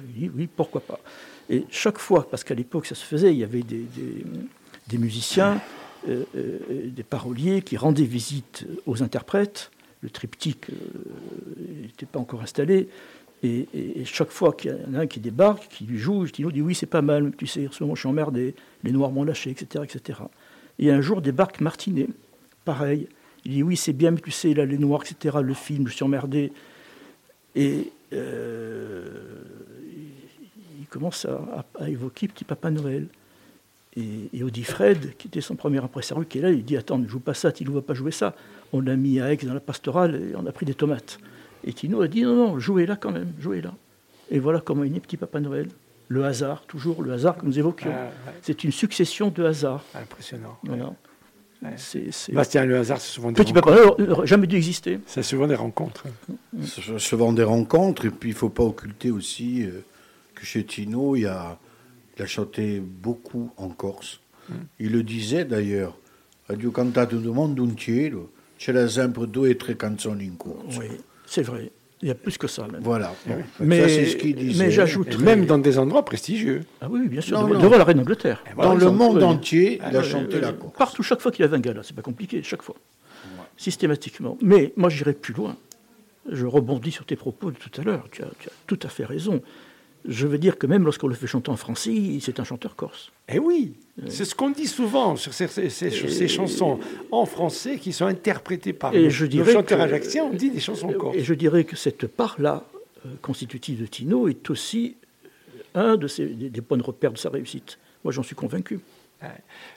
Il 0.08 0.20
dit 0.20 0.30
oui, 0.34 0.48
pourquoi 0.54 0.80
pas. 0.80 1.00
Et 1.48 1.64
chaque 1.70 1.98
fois, 1.98 2.28
parce 2.30 2.44
qu'à 2.44 2.54
l'époque 2.54 2.86
ça 2.86 2.94
se 2.94 3.04
faisait, 3.04 3.32
il 3.32 3.38
y 3.38 3.44
avait 3.44 3.62
des, 3.62 4.98
musiciens 4.98 5.60
euh, 6.08 6.24
euh, 6.36 6.58
des 6.86 7.02
paroliers 7.02 7.62
qui 7.62 7.76
rendaient 7.76 8.04
visite 8.04 8.66
aux 8.86 9.02
interprètes. 9.02 9.70
Le 10.02 10.10
triptyque 10.10 10.68
n'était 10.68 12.04
euh, 12.04 12.08
pas 12.12 12.18
encore 12.18 12.42
installé. 12.42 12.88
Et, 13.42 14.04
chaque 14.04 14.30
fois 14.30 14.52
qu'il 14.52 14.70
y 14.70 14.90
en 14.90 14.94
a 14.94 15.00
un 15.00 15.06
qui 15.06 15.18
débarque, 15.18 15.68
qui 15.68 15.84
lui 15.84 15.98
joue, 15.98 16.26
Tino 16.26 16.50
dit 16.50 16.60
oui, 16.60 16.74
c'est 16.74 16.86
pas 16.86 17.02
mal, 17.02 17.32
tu 17.36 17.46
sais, 17.46 17.68
ce 17.70 17.84
je 17.84 17.98
suis 17.98 18.08
emmerdé, 18.08 18.54
les 18.84 18.92
Noirs 18.92 19.10
m'ont 19.10 19.24
lâché, 19.24 19.50
etc., 19.50 19.84
etc. 19.84 20.20
Et 20.78 20.90
un 20.90 21.00
jour 21.00 21.22
débarque 21.22 21.60
Martinet, 21.60 22.08
pareil. 22.64 23.08
Il 23.44 23.52
dit 23.52 23.62
oui, 23.62 23.76
c'est 23.76 23.92
bien, 23.92 24.10
mais 24.10 24.20
tu 24.20 24.30
sais, 24.30 24.54
là, 24.54 24.64
les 24.64 24.78
Noirs, 24.78 25.02
etc., 25.02 25.38
le 25.42 25.54
film, 25.54 25.88
je 25.88 25.94
suis 25.94 26.04
emmerdé. 26.04 26.52
Et 27.54 27.90
il 30.80 30.86
commence 30.88 31.24
à, 31.24 31.64
à, 31.78 31.88
évoquer 31.88 32.28
Petit 32.28 32.44
Papa 32.44 32.70
Noël. 32.70 33.06
Et, 33.96 34.28
et 34.32 34.44
Audi 34.44 34.62
Fred, 34.62 35.16
qui 35.16 35.26
était 35.26 35.40
son 35.40 35.56
premier 35.56 35.78
impresario, 35.78 36.24
qui 36.24 36.38
est 36.38 36.42
là, 36.42 36.50
il 36.50 36.64
dit 36.64 36.76
Attends, 36.76 36.98
ne 36.98 37.08
joue 37.08 37.18
pas 37.18 37.34
ça, 37.34 37.50
Tino 37.50 37.70
ne 37.70 37.76
va 37.76 37.82
pas 37.82 37.94
jouer 37.94 38.12
ça. 38.12 38.36
On 38.72 38.80
l'a 38.80 38.94
mis 38.94 39.20
à 39.20 39.32
Aix 39.32 39.38
dans 39.38 39.54
la 39.54 39.60
pastorale 39.60 40.14
et 40.14 40.36
on 40.36 40.46
a 40.46 40.52
pris 40.52 40.64
des 40.64 40.74
tomates. 40.74 41.18
Et 41.64 41.72
Tino 41.72 42.00
a 42.00 42.08
dit 42.08 42.22
Non, 42.22 42.36
non, 42.36 42.58
jouez 42.58 42.86
là 42.86 42.96
quand 42.96 43.10
même, 43.10 43.32
jouez 43.40 43.60
là. 43.60 43.74
Et 44.30 44.38
voilà 44.38 44.60
comment 44.60 44.84
est 44.84 44.88
né 44.88 45.00
Petit 45.00 45.16
Papa 45.16 45.40
Noël. 45.40 45.68
Le 46.08 46.24
hasard, 46.24 46.66
toujours 46.66 47.02
le 47.02 47.12
hasard 47.12 47.36
que 47.36 47.46
nous 47.46 47.58
évoquions. 47.58 47.92
C'est 48.42 48.64
une 48.64 48.72
succession 48.72 49.30
de 49.30 49.44
hasards. 49.44 49.84
Impressionnant. 49.94 50.58
Voilà. 50.64 50.92
Bastien, 52.32 52.64
le 52.64 52.78
hasard, 52.78 53.00
c'est 53.00 53.12
souvent 53.12 53.32
des 53.32 53.42
Petit 53.42 53.52
Papa 53.52 53.70
Noël 53.72 54.08
n'aurait 54.08 54.26
jamais 54.26 54.46
dû 54.46 54.56
exister. 54.56 54.98
C'est 55.06 55.22
souvent 55.22 55.46
des 55.46 55.54
rencontres. 55.54 56.04
Souvent 56.98 57.32
des 57.32 57.42
rencontres, 57.42 58.06
et 58.06 58.10
puis 58.10 58.30
il 58.30 58.32
ne 58.32 58.38
faut 58.38 58.48
pas 58.48 58.64
occulter 58.64 59.10
aussi 59.10 59.64
euh, 59.64 59.84
que 60.34 60.44
chez 60.46 60.64
Tino, 60.64 61.16
il 61.16 61.22
y 61.22 61.26
a 61.26 61.58
il 62.16 62.22
a 62.22 62.26
chanté 62.26 62.80
beaucoup 62.80 63.50
en 63.56 63.68
Corse. 63.68 64.20
Mm. 64.48 64.54
Il 64.78 64.92
le 64.92 65.02
disait 65.02 65.44
d'ailleurs. 65.44 65.96
Il 66.50 66.66
a 66.66 66.70
cantato 66.70 67.16
du 67.16 67.28
monde 67.28 67.58
entier. 67.60 68.12
C'era 68.58 68.86
sempre 68.88 69.26
due 69.26 69.48
e 69.48 69.56
tre 69.56 69.74
canzoni 69.74 70.26
in 70.26 70.36
corso. 70.36 70.80
Oui, 70.80 70.88
c'est 71.24 71.40
vrai. 71.40 71.72
Il 72.02 72.08
y 72.08 72.10
a 72.10 72.14
plus 72.14 72.38
que 72.38 72.46
ça. 72.46 72.66
Même. 72.66 72.80
Voilà. 72.82 73.14
Mais, 73.60 73.88
c'est 73.88 74.06
ce 74.06 74.16
qu'il 74.16 74.34
disait. 74.34 74.64
Mais 74.64 74.70
j'ajoute. 74.70 75.18
Même 75.18 75.44
dans 75.44 75.58
des 75.58 75.78
endroits 75.78 76.04
prestigieux. 76.04 76.62
Ah 76.80 76.86
oui, 76.90 77.08
bien 77.08 77.20
sûr. 77.20 77.46
devant, 77.46 77.76
la 77.76 77.84
reine 77.84 77.98
d'Angleterre. 77.98 78.42
Dans 78.56 78.74
le 78.74 78.90
monde 78.90 79.22
entier, 79.22 79.80
il 79.90 79.96
a 79.96 80.02
chanté 80.02 80.40
la 80.40 80.52
Corse. 80.52 80.72
Partout, 80.76 81.02
chaque 81.02 81.20
fois 81.20 81.30
qu'il 81.30 81.44
avait 81.44 81.56
un 81.56 81.60
gala. 81.60 81.82
C'est 81.82 81.96
pas 81.96 82.02
compliqué, 82.02 82.42
chaque 82.42 82.62
fois. 82.62 82.76
Systématiquement. 83.56 84.38
Mais 84.40 84.72
moi, 84.76 84.88
j'irai 84.88 85.12
plus 85.12 85.34
loin. 85.34 85.56
Je 86.30 86.46
rebondis 86.46 86.92
sur 86.92 87.04
tes 87.04 87.16
propos 87.16 87.50
de 87.50 87.56
tout 87.56 87.80
à 87.80 87.84
l'heure. 87.84 88.06
tu 88.10 88.22
as 88.22 88.28
tout 88.66 88.78
à 88.82 88.88
fait 88.88 89.04
raison 89.04 89.42
je 90.06 90.26
veux 90.26 90.38
dire 90.38 90.58
que 90.58 90.66
même 90.66 90.84
lorsqu'on 90.84 91.08
le 91.08 91.14
fait 91.14 91.26
chanter 91.26 91.50
en 91.50 91.56
français, 91.56 92.18
c'est 92.20 92.40
un 92.40 92.44
chanteur 92.44 92.76
corse. 92.76 93.12
Eh 93.28 93.38
oui, 93.38 93.74
c'est 94.08 94.24
ce 94.24 94.34
qu'on 94.34 94.50
dit 94.50 94.66
souvent 94.66 95.16
sur 95.16 95.32
ces, 95.34 96.28
chansons 96.28 96.80
en 97.10 97.26
français 97.26 97.78
qui 97.78 97.92
sont 97.92 98.06
interprétées 98.06 98.72
par 98.72 98.94
et 98.94 99.10
je 99.10 99.26
le 99.26 99.44
chanteur 99.44 99.80
ajaxien, 99.80 100.24
on 100.24 100.32
dit 100.32 100.50
des 100.50 100.60
chansons 100.60 100.92
corse. 100.92 101.16
Et 101.16 101.22
je 101.22 101.34
dirais 101.34 101.64
que 101.64 101.76
cette 101.76 102.06
part-là, 102.06 102.64
euh, 103.04 103.10
constitutive 103.22 103.82
de 103.82 103.86
Tino, 103.86 104.28
est 104.28 104.48
aussi 104.50 104.96
un 105.74 105.96
de 105.96 106.08
des, 106.48 106.60
points 106.60 106.78
de 106.78 106.82
repère 106.82 107.12
de 107.12 107.18
sa 107.18 107.30
réussite. 107.30 107.78
Moi, 108.04 108.12
j'en 108.12 108.22
suis 108.22 108.34
convaincu. 108.34 108.80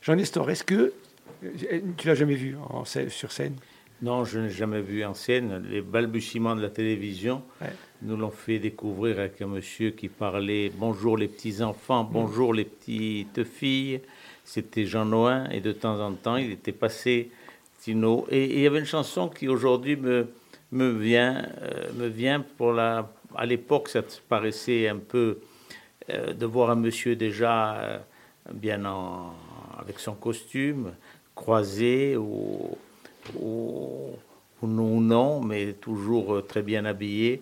Jean 0.01 0.15
Nestor, 0.15 0.49
est-ce 0.49 0.63
que 0.63 0.93
euh, 1.43 1.81
tu 1.97 2.07
l'as 2.07 2.15
jamais 2.15 2.35
vu 2.35 2.55
sur 3.09 3.31
scène? 3.31 3.55
Non, 4.01 4.25
je 4.25 4.39
n'ai 4.39 4.49
jamais 4.49 4.81
vu 4.81 5.03
en 5.05 5.13
scène. 5.13 5.63
Les 5.69 5.81
balbutiements 5.81 6.55
de 6.55 6.61
la 6.61 6.69
télévision 6.69 7.43
nous 8.03 8.17
l'ont 8.17 8.31
fait 8.31 8.59
découvrir 8.59 9.19
avec 9.19 9.41
un 9.41 9.47
monsieur 9.47 9.91
qui 9.91 10.09
parlait 10.09 10.71
Bonjour 10.75 11.17
les 11.17 11.29
petits-enfants, 11.29 12.03
bonjour 12.03 12.53
les 12.53 12.65
petites 12.65 13.45
filles. 13.45 14.01
C'était 14.43 14.85
Jean 14.85 15.05
Noin 15.05 15.49
et 15.49 15.61
de 15.61 15.71
temps 15.71 15.99
en 16.01 16.11
temps, 16.11 16.35
il 16.35 16.51
était 16.51 16.73
passé 16.73 17.31
Tino. 17.79 18.27
Et, 18.29 18.55
il 18.55 18.59
y 18.59 18.67
avait 18.67 18.79
une 18.79 18.85
chanson 18.85 19.29
qui 19.29 19.47
aujourd'hui 19.47 19.95
me, 19.95 20.27
me, 20.73 20.89
vient, 20.89 21.47
euh, 21.61 21.93
me 21.95 22.07
vient 22.07 22.41
pour 22.41 22.73
la. 22.73 23.09
À 23.35 23.45
l'époque, 23.45 23.87
ça 23.87 24.01
paraissait 24.27 24.89
un 24.89 24.97
peu 24.97 25.39
euh, 26.09 26.33
de 26.33 26.45
voir 26.45 26.71
un 26.71 26.75
monsieur 26.75 27.15
déjà 27.15 27.75
euh, 27.75 27.97
bien 28.53 28.83
en, 28.85 29.33
avec 29.79 29.99
son 29.99 30.13
costume 30.13 30.91
croisé 31.35 32.17
ou 32.17 32.77
ou, 33.41 34.11
non, 34.61 35.41
mais 35.41 35.73
toujours 35.73 36.45
très 36.45 36.61
bien 36.61 36.85
habillé, 36.85 37.41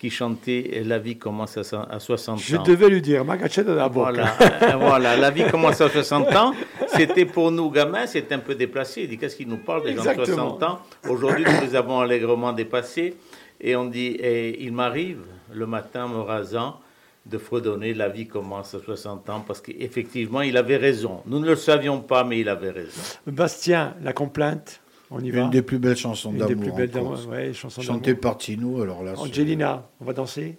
qui 0.00 0.08
chantait 0.08 0.82
La 0.86 0.98
vie 0.98 1.18
commence 1.18 1.58
à, 1.58 1.62
60 2.00 2.34
ans. 2.34 2.36
Je 2.42 2.56
devais 2.56 2.88
lui 2.88 3.02
dire, 3.02 3.22
Magachetta 3.22 3.74
la 3.74 3.86
voilà, 3.86 4.34
euh, 4.40 4.76
voilà, 4.80 5.14
La 5.14 5.30
vie 5.30 5.44
commence 5.50 5.80
à 5.82 5.90
60 5.90 6.34
ans. 6.34 6.54
C'était 6.88 7.26
pour 7.26 7.50
nous, 7.52 7.70
gamins, 7.70 8.06
c'était 8.06 8.34
un 8.34 8.38
peu 8.38 8.54
déplacé. 8.54 9.02
Il 9.02 9.10
dit 9.10 9.18
Qu'est-ce 9.18 9.36
qu'il 9.36 9.48
nous 9.48 9.58
parle 9.58 9.84
des 9.84 9.94
gens 9.94 10.02
de 10.02 10.24
60 10.24 10.62
ans? 10.62 10.78
Aujourd'hui, 11.06 11.44
nous 11.44 11.68
les 11.68 11.76
avons 11.76 12.00
allègrement 12.00 12.52
dépassés. 12.52 13.14
Et 13.60 13.76
on 13.76 13.84
dit 13.84 14.06
et 14.06 14.62
Il 14.64 14.72
m'arrive, 14.72 15.18
le 15.52 15.66
matin 15.66 16.08
me 16.08 16.20
rasant, 16.22 16.80
de 17.26 17.36
fredonner 17.36 17.92
La 17.92 18.08
vie 18.08 18.26
commence 18.26 18.74
à 18.74 18.80
60 18.80 19.28
ans, 19.28 19.44
parce 19.46 19.60
qu'effectivement, 19.60 20.40
il 20.40 20.56
avait 20.56 20.78
raison. 20.78 21.20
Nous 21.26 21.40
ne 21.40 21.46
le 21.46 21.56
savions 21.56 22.00
pas, 22.00 22.24
mais 22.24 22.40
il 22.40 22.48
avait 22.48 22.70
raison. 22.70 23.02
Bastien, 23.26 23.94
la 24.02 24.14
complainte, 24.14 24.79
on 25.10 25.20
y 25.20 25.30
va 25.30 25.40
Une 25.42 25.50
des 25.50 25.62
plus 25.62 25.78
belles 25.78 25.96
chansons 25.96 26.32
d'amour. 26.32 26.50
Une 26.50 26.56
des 26.56 26.62
plus 26.62 26.72
belles 26.72 26.90
en 26.90 27.10
d'amour, 27.10 27.28
ouais, 27.28 27.52
chansons 27.52 27.82
Chantée 27.82 28.14
par 28.14 28.38
Tino, 28.38 28.80
alors 28.82 29.02
là. 29.02 29.14
Angelina, 29.18 29.88
on 30.00 30.04
va 30.04 30.12
danser 30.12 30.56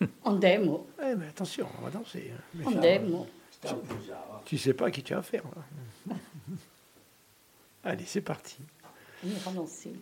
Andiamo, 0.24 0.86
Eh, 1.00 1.14
mais 1.16 1.26
attention, 1.28 1.66
on 1.80 1.84
va 1.84 1.90
danser. 1.90 2.32
hein. 2.34 2.40
Mais 2.54 2.66
andiamo. 2.66 3.26
Tu 4.44 4.58
sais 4.58 4.74
pas 4.74 4.86
à 4.86 4.90
qui 4.90 5.02
tu 5.02 5.14
as 5.14 5.18
affaire. 5.18 5.42
là. 6.08 6.14
Allez, 7.84 8.04
c'est 8.06 8.20
parti. 8.20 8.56
On 9.24 9.28
ira 9.30 9.50
danser. 9.52 9.92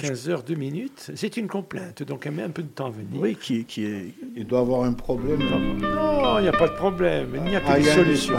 15 0.00 0.28
heures 0.28 0.42
2 0.42 0.54
minutes. 0.56 1.10
C'est 1.14 1.36
une 1.38 1.48
complainte, 1.48 2.02
donc 2.02 2.26
elle 2.26 2.32
met 2.32 2.42
un 2.42 2.50
peu 2.50 2.62
de 2.62 2.68
temps 2.68 2.86
à 2.86 2.90
venir. 2.90 3.18
Oui, 3.20 3.34
qui, 3.36 3.64
qui 3.64 3.84
est. 3.86 4.14
Il 4.34 4.46
doit 4.46 4.60
avoir 4.60 4.82
un 4.84 4.92
problème. 4.92 5.38
Non, 5.80 6.38
il 6.38 6.42
n'y 6.42 6.48
a 6.48 6.52
pas 6.52 6.68
de 6.68 6.74
problème. 6.74 7.30
Il 7.34 7.42
n'y 7.44 7.56
a 7.56 7.60
que 7.60 7.66
Ah, 7.68 7.78
des 7.78 7.88
a 7.88 7.92
un 7.92 7.94
solutions. 7.94 8.34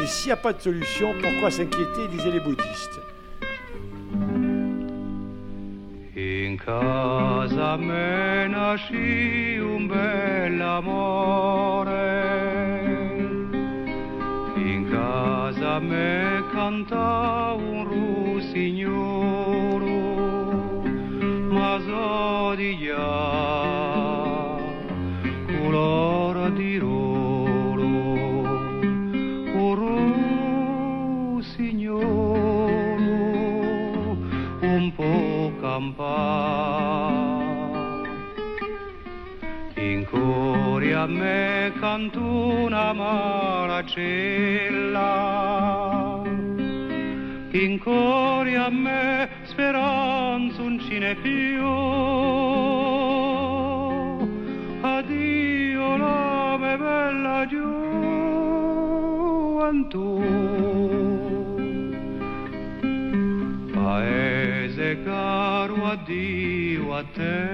Et 0.00 0.06
s'il 0.06 0.26
n'y 0.26 0.32
a 0.32 0.36
pas 0.36 0.52
de 0.52 0.60
solution, 0.60 1.12
pourquoi 1.20 1.50
s'inquiéter, 1.50 2.06
disaient 2.12 2.30
les 2.30 2.38
bouddhistes 2.40 3.00
In 6.54 6.60
casa 6.60 7.76
me 7.76 8.46
nasci 8.46 9.58
un 9.58 9.88
bell'amore, 9.88 10.52
in 14.54 14.88
casa 14.88 15.80
me 15.80 16.44
canta 16.52 17.56
un 17.58 17.82
russignolo, 17.88 18.92
ma 21.50 21.80
so 21.80 22.54
di 22.54 22.76
campà. 35.74 37.10
In 39.74 40.06
a 40.94 41.06
me 41.06 41.72
canto 41.80 42.20
una 42.20 42.92
maracella, 42.92 43.82
in 47.50 47.78
cuore 47.80 48.56
a 48.56 48.70
me 48.70 49.28
speranza 49.44 50.62
un 50.62 50.78
cine 50.78 51.16
più. 51.16 51.64
Addio 54.80 55.96
la 55.96 56.56
me 56.56 56.76
bella 56.76 57.46
gioventù. 59.86 61.03
Paese 65.34 65.64
caro, 65.64 65.86
addio 65.86 66.94
a 66.94 67.02
te, 67.02 67.44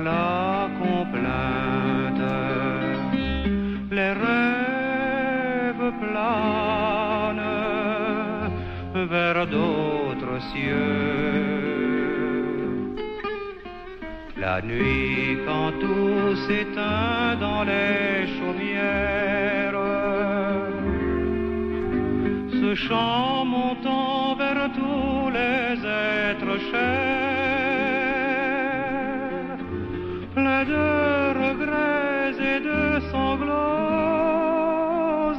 la 0.00 0.68
complainte, 0.80 2.30
les 3.90 4.12
rêves 4.12 5.92
planent 6.00 7.52
vers 8.94 9.46
d'autres 9.46 10.40
cieux. 10.52 11.32
La 14.38 14.60
nuit, 14.60 15.38
quand 15.46 15.72
tout 15.80 16.36
s'éteint 16.46 17.36
dans 17.40 17.62
les 17.62 18.26
chaumières, 18.36 19.78
ce 22.60 22.74
chant 22.74 23.44
montant 23.44 24.34
vers 24.34 24.68
tous 24.74 25.30
les 25.30 25.78
êtres 25.86 26.58
chers, 26.70 27.11
de 30.64 31.32
regrets 31.44 32.38
et 32.38 32.60
de 32.60 33.00
sanglots 33.10 33.52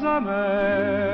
amers. 0.06 1.13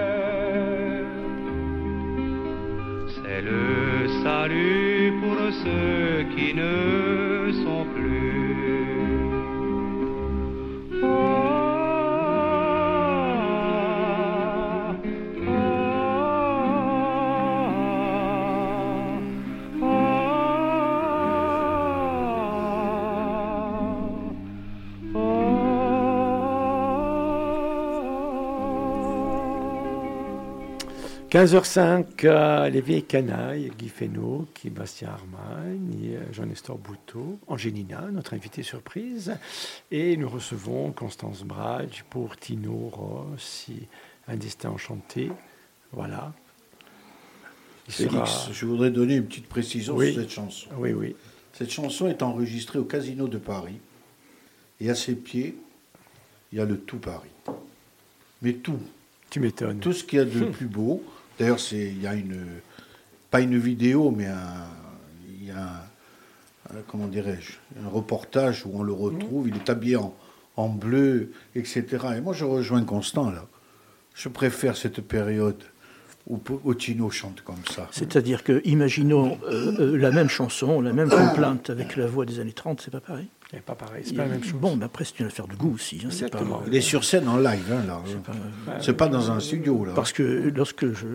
15h05, 31.29 32.25
euh, 32.25 32.69
les 32.69 32.81
vieilles 32.81 33.03
canailles, 33.03 33.71
Guy 33.77 33.89
Fesneau, 33.89 34.47
qui 34.55 34.71
Bastien 34.71 35.09
Armagne, 35.09 36.17
Jean-Nestor 36.31 36.77
Bouteau, 36.79 37.37
Angelina, 37.47 38.01
notre 38.11 38.33
invité 38.33 38.63
surprise, 38.63 39.35
et 39.91 40.17
nous 40.17 40.27
recevons 40.27 40.91
Constance 40.91 41.43
Bradge 41.43 42.03
pour 42.09 42.35
Tino 42.37 42.89
Rossi, 42.91 43.87
Un 44.27 44.37
destin 44.37 44.69
enchanté. 44.69 45.31
Voilà. 45.91 46.33
Il 47.87 47.93
Félix, 47.93 48.13
sera- 48.31 48.51
je 48.51 48.65
voudrais 48.65 48.89
donner 48.91 49.15
une 49.15 49.25
petite 49.25 49.47
précision 49.49 49.95
Oui. 49.95 50.13
sur 50.13 50.21
cette 50.21 50.31
chanson. 50.31 50.67
Oui, 50.77 50.93
oui. 50.93 51.15
Cette 51.53 51.71
chanson 51.71 52.07
est 52.07 52.23
enregistrée 52.23 52.79
au 52.79 52.85
Casino 52.85 53.27
de 53.27 53.37
Paris. 53.37 53.79
Et 54.79 54.89
à 54.89 54.95
ses 54.95 55.13
pieds, 55.15 55.55
il 56.51 56.57
y 56.57 56.61
a 56.61 56.65
le 56.65 56.77
tout 56.79 56.97
Paris. 56.99 57.29
Mais 58.41 58.53
tout. 58.53 58.79
Tu 59.29 59.39
m'étonnes. 59.39 59.79
Tout 59.79 59.93
ce 59.93 60.03
qu'il 60.03 60.17
y 60.17 60.21
a 60.21 60.25
de 60.25 60.45
plus 60.45 60.65
beau. 60.67 61.03
D'ailleurs, 61.39 61.59
il 61.71 62.01
y 62.01 62.07
a 62.07 62.13
une. 62.13 62.45
Pas 63.31 63.41
une 63.41 63.57
vidéo, 63.57 64.11
mais 64.11 64.27
il 65.39 65.47
y 65.47 65.51
a 65.51 65.87
un, 66.71 66.81
comment 66.87 67.07
dirais-je, 67.07 67.53
un 67.83 67.87
reportage 67.87 68.65
où 68.65 68.71
on 68.73 68.83
le 68.83 68.91
retrouve. 68.91 69.47
Il 69.47 69.55
est 69.55 69.69
habillé 69.69 69.97
en, 69.97 70.15
en 70.55 70.69
bleu, 70.69 71.31
etc. 71.55 71.85
Et 72.17 72.21
moi, 72.21 72.33
je 72.33 72.45
rejoins 72.45 72.83
Constant, 72.83 73.29
là. 73.29 73.45
Je 74.15 74.27
préfère 74.27 74.75
cette 74.75 75.01
période 75.01 75.63
où, 76.27 76.39
où 76.63 76.73
Tino 76.73 77.09
chante 77.09 77.41
comme 77.41 77.63
ça. 77.69 77.87
C'est-à-dire 77.91 78.43
que, 78.43 78.61
imaginons 78.65 79.37
euh, 79.45 79.75
euh, 79.79 79.97
la 79.97 80.11
même 80.11 80.29
chanson, 80.29 80.81
la 80.81 80.91
même 80.91 81.09
complainte 81.09 81.69
avec 81.69 81.95
la 81.95 82.07
voix 82.07 82.25
des 82.25 82.39
années 82.39 82.51
30, 82.51 82.81
c'est 82.81 82.91
pas 82.91 82.99
pareil? 82.99 83.27
C'est 83.51 83.61
pas 83.61 83.73
pareil, 83.73 84.03
c'est 84.05 84.13
pas 84.15 84.25
la 84.25 84.33
même 84.33 84.43
chose. 84.43 84.59
Bon, 84.59 84.75
mais 84.75 84.85
après, 84.85 85.05
c'est 85.05 85.19
une 85.19 85.25
affaire 85.25 85.47
de 85.47 85.55
goût 85.55 85.73
aussi. 85.73 85.99
hein, 86.05 86.09
c'est 86.11 86.29
pas. 86.29 86.39
Il 86.67 86.75
est 86.75 86.81
sur 86.81 87.03
scène 87.03 87.27
en 87.27 87.37
live, 87.37 87.65
hein, 87.71 87.83
là. 87.87 88.01
C'est 88.79 88.93
pas 88.93 89.07
dans 89.07 89.31
un 89.31 89.39
studio, 89.39 89.85
là. 89.85 89.93
Parce 89.95 90.13
que 90.13 90.51
lorsque 90.55 90.93
je, 90.93 91.07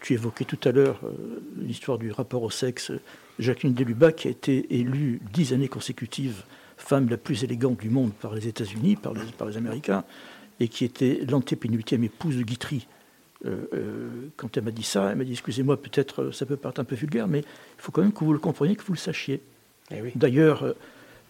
tu 0.00 0.14
évoquais 0.14 0.44
tout 0.44 0.60
à 0.68 0.70
l'heure 0.70 1.00
euh, 1.02 1.40
l'histoire 1.56 1.98
du 1.98 2.12
rapport 2.12 2.44
au 2.44 2.50
sexe, 2.50 2.92
Jacqueline 3.40 3.74
Delubac 3.74 4.16
qui 4.16 4.28
a 4.28 4.30
été 4.30 4.78
élue 4.78 5.20
dix 5.32 5.52
années 5.52 5.68
consécutives 5.68 6.44
femme 6.76 7.08
la 7.08 7.16
plus 7.16 7.42
élégante 7.42 7.80
du 7.80 7.90
monde 7.90 8.12
par 8.12 8.34
les 8.34 8.46
États-Unis, 8.46 8.94
par 8.94 9.12
les, 9.12 9.20
par 9.36 9.48
les 9.48 9.56
Américains, 9.56 10.04
et 10.60 10.68
qui 10.68 10.84
était 10.84 11.22
l'antépénultième 11.28 12.04
épouse 12.04 12.36
de 12.36 12.42
Guitry. 12.42 12.86
Euh, 13.46 13.66
euh, 13.74 14.08
quand 14.36 14.56
elle 14.56 14.64
m'a 14.64 14.70
dit 14.70 14.82
ça, 14.84 15.10
elle 15.10 15.18
m'a 15.18 15.24
dit 15.24 15.32
excusez-moi, 15.32 15.80
peut-être 15.80 16.22
euh, 16.22 16.32
ça 16.32 16.46
peut 16.46 16.56
paraître 16.56 16.80
un 16.80 16.84
peu 16.84 16.94
vulgaire, 16.94 17.26
mais 17.26 17.40
il 17.40 17.44
faut 17.78 17.90
quand 17.90 18.02
même 18.02 18.12
que 18.12 18.24
vous 18.24 18.32
le 18.32 18.38
compreniez, 18.38 18.76
que 18.76 18.84
vous 18.84 18.92
le 18.94 18.98
sachiez. 18.98 19.40
Eh 19.90 20.00
oui. 20.02 20.12
D'ailleurs, 20.14 20.62
euh, 20.64 20.72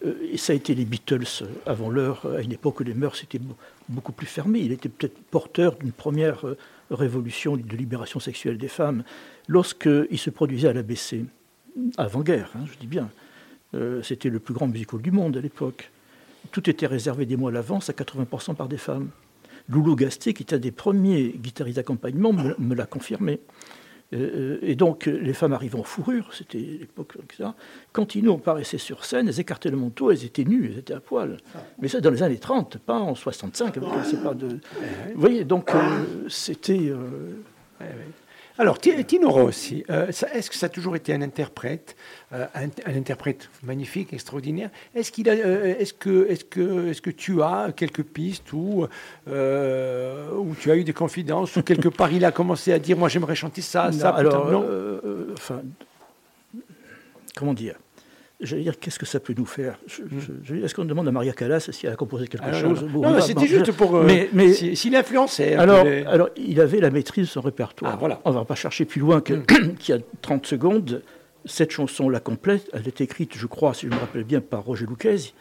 et 0.03 0.37
ça 0.37 0.53
a 0.53 0.55
été 0.55 0.75
les 0.75 0.85
Beatles 0.85 1.45
avant 1.65 1.89
l'heure, 1.89 2.25
à 2.25 2.41
une 2.41 2.53
époque 2.53 2.79
où 2.79 2.83
les 2.83 2.93
mœurs 2.93 3.21
étaient 3.23 3.41
beaucoup 3.89 4.11
plus 4.11 4.27
fermées. 4.27 4.59
Il 4.59 4.71
était 4.71 4.89
peut-être 4.89 5.17
porteur 5.29 5.75
d'une 5.75 5.91
première 5.91 6.45
révolution 6.89 7.57
de 7.57 7.75
libération 7.75 8.19
sexuelle 8.19 8.57
des 8.57 8.69
femmes 8.69 9.03
lorsqu'il 9.47 10.17
se 10.17 10.29
produisait 10.29 10.69
à 10.69 10.73
l'ABC, 10.73 11.25
avant-guerre, 11.97 12.51
hein, 12.55 12.65
je 12.71 12.77
dis 12.79 12.87
bien. 12.87 13.09
C'était 14.01 14.29
le 14.29 14.39
plus 14.39 14.53
grand 14.53 14.67
musical 14.67 15.01
du 15.01 15.11
monde 15.11 15.37
à 15.37 15.41
l'époque. 15.41 15.91
Tout 16.51 16.69
était 16.69 16.87
réservé 16.87 17.25
des 17.25 17.35
mois 17.35 17.51
à 17.51 17.53
l'avance 17.53 17.89
à 17.89 17.93
80% 17.93 18.55
par 18.55 18.67
des 18.67 18.77
femmes. 18.77 19.09
Loulou 19.69 19.95
Gasté, 19.95 20.33
qui 20.33 20.43
était 20.43 20.55
un 20.55 20.59
des 20.59 20.71
premiers 20.71 21.29
guitaristes 21.29 21.75
d'accompagnement, 21.75 22.33
me, 22.33 22.75
l'a 22.75 22.85
confirmé. 22.85 23.39
Euh, 24.13 24.57
et 24.61 24.75
donc, 24.75 25.05
les 25.05 25.33
femmes 25.33 25.53
arrivaient 25.53 25.79
en 25.79 25.83
fourrure, 25.83 26.33
c'était 26.33 26.57
l'époque 26.57 27.15
ça. 27.37 27.55
Quand 27.91 28.15
ils 28.15 28.23
nous 28.23 28.33
apparaissaient 28.33 28.79
sur 28.79 29.05
scène, 29.05 29.27
elles 29.27 29.39
écartaient 29.39 29.69
le 29.69 29.77
manteau, 29.77 30.09
elles 30.11 30.25
étaient 30.25 30.45
nues, 30.45 30.71
elles 30.71 30.79
étaient 30.79 30.93
à 30.93 30.99
poil. 30.99 31.37
Mais 31.79 31.87
ça, 31.87 32.01
dans 32.01 32.09
les 32.09 32.23
années 32.23 32.39
30, 32.39 32.77
pas 32.79 32.99
en 32.99 33.13
65. 33.13 33.79
Pas 34.23 34.33
de... 34.33 34.47
Vous 34.47 35.21
voyez, 35.21 35.43
donc, 35.43 35.73
euh, 35.75 35.79
c'était. 36.27 36.89
Euh, 36.89 37.33
alors, 38.59 38.77
Tino 38.77 39.29
Rossi, 39.29 39.85
euh, 39.89 40.07
est-ce 40.07 40.49
que 40.49 40.55
ça 40.57 40.65
a 40.65 40.69
toujours 40.69 40.97
été 40.97 41.13
un 41.13 41.21
interprète, 41.21 41.95
euh, 42.33 42.45
un, 42.53 42.93
interprète 42.93 43.49
magnifique, 43.63 44.11
extraordinaire? 44.11 44.69
Est-ce 44.93 45.13
qu'il 45.13 45.29
euh, 45.29 45.75
est-ce 45.79 45.93
que, 45.93 46.27
est-ce 46.29 46.43
que, 46.43 46.89
est-ce 46.89 47.01
que 47.01 47.09
tu 47.09 47.41
as 47.41 47.71
quelques 47.73 48.03
pistes 48.03 48.51
où, 48.51 48.83
où 48.83 50.55
tu 50.59 50.71
as 50.71 50.75
eu 50.75 50.83
des 50.83 50.91
confidences, 50.91 51.55
ou 51.55 51.63
quelque 51.63 51.87
part 51.87 52.11
il 52.11 52.25
a 52.25 52.33
commencé 52.33 52.73
à 52.73 52.79
dire, 52.79 52.97
moi 52.97 53.07
j'aimerais 53.07 53.35
chanter 53.35 53.61
ça, 53.61 53.93
ça 53.93 54.09
Alors, 54.09 54.51
non? 54.51 54.65
comment 57.37 57.53
dire? 57.53 57.75
J'allais 58.41 58.63
dire, 58.63 58.79
qu'est-ce 58.79 58.99
que 58.99 59.05
ça 59.05 59.19
peut 59.19 59.33
nous 59.37 59.45
faire? 59.45 59.77
Hmm. 59.99 60.63
Est-ce 60.63 60.73
qu'on 60.73 60.85
demande 60.85 61.07
à 61.09 61.11
Maria 61.11 61.33
Callas 61.33 61.69
si 61.71 61.85
elle 61.85 61.93
a 61.93 61.95
composé 61.97 62.27
quelque 62.27 62.45
ah, 62.47 62.53
chose 62.53 62.85
Non, 62.93 63.19
c'était 63.19 63.47
juste 63.47 63.73
pour. 63.73 63.97
Euh, 63.97 64.03
mais, 64.05 64.29
mais 64.31 64.53
s'il 64.53 64.95
influençait. 64.95 65.55
Alors, 65.55 65.85
alors, 66.07 66.29
il 66.37 66.61
avait 66.61 66.79
la 66.79 66.89
maîtrise 66.89 67.25
de 67.25 67.29
son 67.29 67.41
répertoire. 67.41 67.91
Ah, 67.93 67.97
voilà. 67.99 68.21
On 68.23 68.29
ne 68.29 68.35
va 68.35 68.45
pas 68.45 68.55
chercher 68.55 68.85
plus 68.85 69.01
loin 69.01 69.19
qu'il 69.21 69.35
hmm. 69.35 69.75
y 69.87 69.91
a 69.91 69.99
30 70.21 70.45
secondes. 70.45 71.01
Cette 71.45 71.71
chanson-là 71.71 72.19
complète, 72.19 72.69
elle 72.73 72.87
est 72.87 73.01
écrite, 73.01 73.35
je 73.35 73.47
crois, 73.47 73.73
si 73.73 73.87
je 73.87 73.91
me 73.91 73.99
rappelle 73.99 74.23
bien, 74.25 74.41
par 74.41 74.63
Roger 74.63 74.85
Lucchesi, 74.85 75.33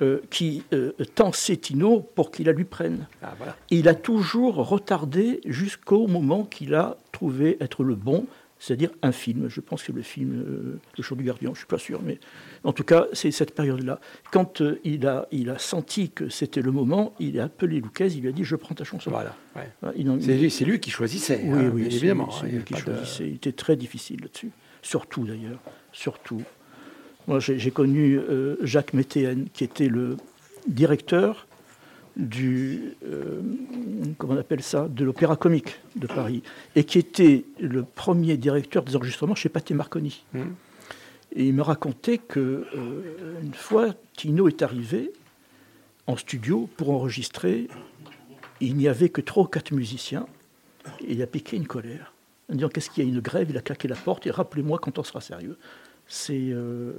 euh, 0.00 0.20
qui 0.30 0.64
euh, 0.72 0.92
tend 1.14 1.30
Tino 1.30 2.00
pour 2.00 2.32
qu'il 2.32 2.46
la 2.46 2.52
lui 2.52 2.64
prenne. 2.64 3.06
Ah, 3.22 3.34
voilà. 3.36 3.56
il 3.70 3.86
a 3.88 3.94
toujours 3.94 4.56
retardé 4.56 5.40
jusqu'au 5.44 6.08
moment 6.08 6.44
qu'il 6.44 6.74
a 6.74 6.96
trouvé 7.12 7.56
être 7.60 7.84
le 7.84 7.94
bon 7.94 8.26
c'est-à-dire 8.62 8.90
un 9.02 9.10
film. 9.10 9.48
Je 9.48 9.60
pense 9.60 9.82
que 9.82 9.90
le 9.90 10.02
film 10.02 10.34
euh, 10.34 10.80
Le 10.96 11.02
Chant 11.02 11.16
du 11.16 11.24
Gardien, 11.24 11.48
je 11.48 11.54
ne 11.54 11.56
suis 11.56 11.66
pas 11.66 11.78
sûr, 11.78 12.00
mais 12.00 12.20
en 12.62 12.72
tout 12.72 12.84
cas, 12.84 13.08
c'est 13.12 13.32
cette 13.32 13.56
période-là. 13.56 13.98
Quand 14.30 14.60
euh, 14.60 14.78
il, 14.84 15.04
a, 15.08 15.26
il 15.32 15.50
a 15.50 15.58
senti 15.58 16.10
que 16.10 16.28
c'était 16.28 16.62
le 16.62 16.70
moment, 16.70 17.12
il 17.18 17.40
a 17.40 17.44
appelé 17.44 17.80
Lucas, 17.80 18.06
il 18.06 18.20
lui 18.20 18.28
a 18.28 18.32
dit 18.32 18.44
Je 18.44 18.54
prends 18.54 18.76
ta 18.76 18.84
chanson. 18.84 19.10
Voilà. 19.10 19.34
C'est 20.20 20.64
lui, 20.64 20.78
qui 20.78 20.90
choisissait. 20.90 21.40
Oui, 21.42 21.58
hein, 21.58 21.70
oui, 21.74 21.86
évidemment. 21.86 22.30
C'est 22.30 22.46
lui 22.46 22.62
qui 22.62 22.76
choisissait. 22.76 23.26
Il 23.26 23.34
était 23.34 23.50
très 23.50 23.74
difficile 23.74 24.20
là-dessus. 24.20 24.52
Surtout 24.80 25.24
d'ailleurs. 25.26 25.58
Surtout. 25.92 26.42
Moi, 27.26 27.40
j'ai 27.40 27.70
connu 27.72 28.16
euh, 28.16 28.56
Jacques 28.62 28.94
Météen, 28.94 29.46
qui 29.52 29.64
était 29.64 29.88
le 29.88 30.16
directeur 30.68 31.48
du, 32.16 32.94
euh, 33.06 33.40
comment 34.18 34.34
on 34.34 34.38
appelle 34.38 34.62
ça, 34.62 34.88
de 34.88 35.04
l'Opéra 35.04 35.36
Comique 35.36 35.80
de 35.96 36.06
Paris, 36.06 36.42
et 36.76 36.84
qui 36.84 36.98
était 36.98 37.44
le 37.58 37.82
premier 37.82 38.36
directeur 38.36 38.82
des 38.82 38.96
enregistrements 38.96 39.34
chez 39.34 39.48
Pathé 39.48 39.74
Marconi. 39.74 40.24
Mmh. 40.34 40.40
Et 41.34 41.46
il 41.46 41.54
me 41.54 41.62
racontait 41.62 42.18
que 42.18 42.66
euh, 42.74 43.40
une 43.42 43.54
fois, 43.54 43.94
Tino 44.14 44.48
est 44.48 44.62
arrivé 44.62 45.12
en 46.06 46.16
studio 46.16 46.68
pour 46.76 46.90
enregistrer. 46.90 47.68
Il 48.60 48.76
n'y 48.76 48.88
avait 48.88 49.08
que 49.08 49.22
trois 49.22 49.44
ou 49.44 49.46
quatre 49.46 49.72
musiciens, 49.72 50.26
et 51.00 51.12
il 51.12 51.22
a 51.22 51.26
piqué 51.26 51.56
une 51.56 51.66
colère. 51.66 52.12
En 52.50 52.54
disant 52.54 52.68
qu'est-ce 52.68 52.90
qu'il 52.90 53.04
y 53.04 53.06
a 53.06 53.10
une 53.10 53.20
grève, 53.20 53.48
il 53.50 53.56
a 53.56 53.62
claqué 53.62 53.88
la 53.88 53.96
porte 53.96 54.26
et 54.26 54.30
rappelez-moi 54.30 54.78
quand 54.78 54.98
on 54.98 55.04
sera 55.04 55.20
sérieux. 55.20 55.56
C'est 56.06 56.50
euh, 56.50 56.92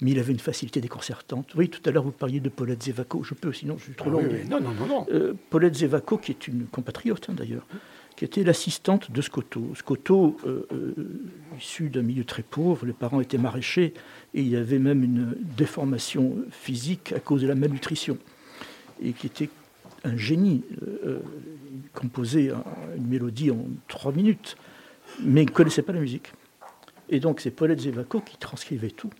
mais 0.00 0.12
il 0.12 0.18
avait 0.18 0.32
une 0.32 0.38
facilité 0.38 0.80
déconcertante. 0.80 1.54
Oui, 1.54 1.68
tout 1.68 1.80
à 1.84 1.90
l'heure, 1.90 2.04
vous 2.04 2.12
parliez 2.12 2.40
de 2.40 2.48
Paulette 2.48 2.82
Zévaco. 2.82 3.22
Je 3.22 3.34
peux, 3.34 3.52
sinon 3.52 3.76
je 3.78 3.84
suis 3.84 3.94
trop 3.94 4.10
ah 4.10 4.12
long. 4.12 4.22
Non, 4.48 4.60
non, 4.60 4.72
non. 4.72 4.86
non. 4.86 5.06
Euh, 5.12 5.34
Paulette 5.50 5.76
Zévaco, 5.76 6.18
qui 6.18 6.32
est 6.32 6.48
une 6.48 6.66
compatriote 6.66 7.28
hein, 7.28 7.34
d'ailleurs, 7.34 7.66
qui 8.16 8.24
était 8.24 8.44
l'assistante 8.44 9.10
de 9.10 9.22
Scotto. 9.22 9.74
Scotto, 9.74 10.36
euh, 10.46 10.66
euh, 10.72 10.94
issu 11.58 11.88
d'un 11.88 12.02
milieu 12.02 12.24
très 12.24 12.42
pauvre, 12.42 12.86
les 12.86 12.92
parents 12.92 13.20
étaient 13.20 13.38
maraîchers 13.38 13.94
et 14.34 14.40
il 14.40 14.48
y 14.48 14.56
avait 14.56 14.78
même 14.78 15.02
une 15.02 15.36
déformation 15.56 16.36
physique 16.50 17.12
à 17.12 17.20
cause 17.20 17.42
de 17.42 17.46
la 17.46 17.54
malnutrition. 17.54 18.18
Et 19.02 19.12
qui 19.12 19.26
était 19.26 19.48
un 20.04 20.16
génie. 20.16 20.62
il 20.80 21.90
composait 21.92 22.50
une 22.96 23.06
mélodie 23.06 23.50
en 23.50 23.66
trois 23.88 24.12
minutes, 24.12 24.56
mais 25.20 25.42
il 25.42 25.46
ne 25.46 25.50
connaissait 25.50 25.82
pas 25.82 25.92
la 25.92 26.00
musique. 26.00 26.32
Et 27.08 27.20
donc 27.20 27.40
c'est 27.40 27.50
Paulette 27.50 27.80
Zévaco 27.80 28.20
qui 28.20 28.36
transcrivait 28.36 28.90
tout 28.90 29.10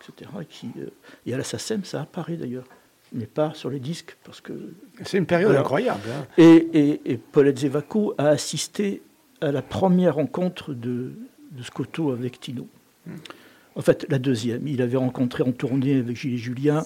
etc. 0.00 0.30
Et, 0.40 0.44
qui, 0.46 0.70
euh, 0.78 0.86
et 1.26 1.34
à 1.34 1.36
la 1.36 1.44
SACEM, 1.44 1.84
ça 1.84 2.02
apparaît 2.02 2.36
d'ailleurs, 2.36 2.64
mais 3.12 3.26
pas 3.26 3.54
sur 3.54 3.70
les 3.70 3.80
disques. 3.80 4.16
parce 4.24 4.40
que 4.40 4.52
C'est 5.04 5.18
une 5.18 5.26
période 5.26 5.54
incroyable. 5.54 6.00
Hein. 6.10 6.26
Et, 6.38 7.00
et, 7.04 7.16
Paulette 7.18 7.58
Zévaco 7.58 8.14
a 8.18 8.28
assisté 8.28 9.02
à 9.40 9.52
la 9.52 9.62
première 9.62 10.16
rencontre 10.16 10.74
de, 10.74 11.12
de 11.52 11.62
Scotto 11.62 12.12
avec 12.12 12.40
Tino. 12.40 12.68
Hmm. 13.06 13.16
En 13.76 13.82
fait, 13.82 14.06
la 14.08 14.18
deuxième. 14.18 14.66
Il 14.66 14.82
avait 14.82 14.96
rencontré 14.96 15.42
en 15.42 15.52
tournée 15.52 15.98
avec 15.98 16.16
Gilles 16.16 16.34
et 16.34 16.38
Julien, 16.38 16.84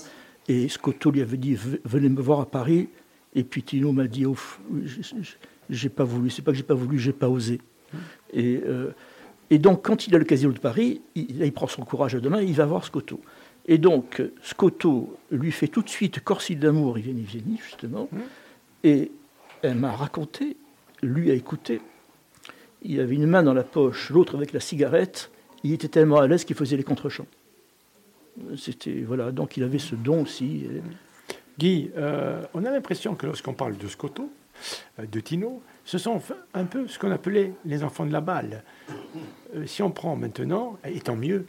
et 0.48 0.68
Scotto 0.68 1.10
lui 1.10 1.22
avait 1.22 1.36
dit 1.36 1.56
Venez 1.84 2.08
me 2.08 2.20
voir 2.20 2.40
à 2.40 2.46
Paris. 2.46 2.88
Et 3.34 3.42
puis 3.42 3.62
Tino 3.62 3.90
m'a 3.92 4.06
dit 4.06 4.26
Ouf, 4.26 4.60
j'ai 5.70 5.88
pas 5.88 6.04
voulu. 6.04 6.30
C'est 6.30 6.42
pas 6.42 6.52
que 6.52 6.56
j'ai 6.56 6.62
pas 6.62 6.74
voulu, 6.74 6.98
j'ai 6.98 7.12
pas 7.12 7.28
osé. 7.28 7.60
Hmm. 7.92 7.98
Et. 8.32 8.60
Euh, 8.64 8.92
et 9.50 9.58
donc, 9.58 9.84
quand 9.84 10.06
il 10.06 10.14
a 10.14 10.18
le 10.18 10.24
Casino 10.24 10.52
de 10.52 10.58
Paris, 10.58 11.00
il, 11.14 11.52
prend 11.52 11.66
son 11.66 11.84
courage 11.84 12.14
à 12.14 12.20
deux 12.20 12.30
mains, 12.30 12.40
il 12.40 12.54
va 12.54 12.66
voir 12.66 12.84
Scotto. 12.84 13.20
Et 13.66 13.78
donc, 13.78 14.22
Scotto 14.42 15.16
lui 15.30 15.52
fait 15.52 15.68
tout 15.68 15.82
de 15.82 15.88
suite 15.88 16.20
Corsi 16.20 16.56
d'amour, 16.56 16.98
il 16.98 17.04
vieni, 17.04 17.22
vieni, 17.22 17.58
justement. 17.62 18.08
Mmh. 18.10 18.18
Et 18.84 19.12
elle 19.62 19.76
m'a 19.76 19.92
raconté, 19.92 20.56
lui 21.02 21.30
a 21.30 21.34
écouté. 21.34 21.80
Il 22.82 23.00
avait 23.00 23.14
une 23.14 23.26
main 23.26 23.42
dans 23.42 23.54
la 23.54 23.64
poche, 23.64 24.10
l'autre 24.10 24.34
avec 24.34 24.52
la 24.52 24.60
cigarette. 24.60 25.30
Il 25.62 25.72
était 25.72 25.88
tellement 25.88 26.18
à 26.18 26.26
l'aise 26.26 26.44
qu'il 26.44 26.56
faisait 26.56 26.76
les 26.76 26.82
contre-chants. 26.82 27.26
C'était, 28.56 29.02
voilà, 29.02 29.30
donc 29.30 29.56
il 29.56 29.62
avait 29.62 29.78
ce 29.78 29.94
don 29.94 30.22
aussi. 30.22 30.66
Guy, 31.58 31.90
euh, 31.96 32.42
on 32.52 32.64
a 32.64 32.70
l'impression 32.70 33.14
que 33.14 33.26
lorsqu'on 33.26 33.54
parle 33.54 33.76
de 33.76 33.86
Scotto, 33.86 34.30
euh, 34.98 35.06
de 35.06 35.20
Tino, 35.20 35.62
ce 35.84 35.98
sont 35.98 36.20
un 36.54 36.64
peu 36.64 36.88
ce 36.88 36.98
qu'on 36.98 37.10
appelait 37.10 37.52
les 37.64 37.84
enfants 37.84 38.06
de 38.06 38.12
la 38.12 38.20
balle. 38.20 38.64
Euh, 39.54 39.66
si 39.66 39.82
on 39.82 39.90
prend 39.90 40.16
maintenant, 40.16 40.78
et 40.84 41.00
tant 41.00 41.16
mieux, 41.16 41.46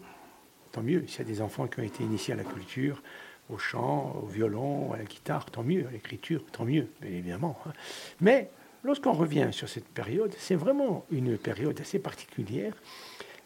tant 0.72 0.82
mieux, 0.82 1.06
s'il 1.08 1.20
y 1.20 1.22
a 1.22 1.26
des 1.26 1.42
enfants 1.42 1.68
qui 1.68 1.80
ont 1.80 1.84
été 1.84 2.04
initiés 2.04 2.34
à 2.34 2.38
la 2.38 2.44
culture, 2.44 3.02
au 3.50 3.58
chant, 3.58 4.20
au 4.22 4.26
violon, 4.26 4.94
à 4.94 4.98
la 4.98 5.04
guitare, 5.04 5.46
tant 5.46 5.64
mieux, 5.64 5.88
à 5.88 5.92
l'écriture, 5.92 6.44
tant 6.52 6.66
mieux, 6.66 6.88
évidemment. 7.04 7.58
Hein. 7.66 7.74
Mais 8.20 8.50
lorsqu'on 8.84 9.14
revient 9.14 9.50
sur 9.52 9.70
cette 9.70 9.88
période, 9.88 10.34
c'est 10.38 10.56
vraiment 10.56 11.06
une 11.12 11.38
période 11.38 11.80
assez 11.80 12.00
particulière, 12.00 12.74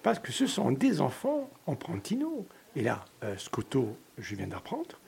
parce 0.02 0.20
que 0.20 0.32
ce 0.32 0.48
sont 0.48 0.72
des 0.72 1.02
enfants, 1.02 1.50
on 1.68 1.76
prend 1.76 1.98
et 2.76 2.82
là, 2.82 3.04
euh, 3.24 3.36
Scotto, 3.38 3.98
je 4.18 4.36
viens 4.36 4.48
d'apprendre, 4.48 5.00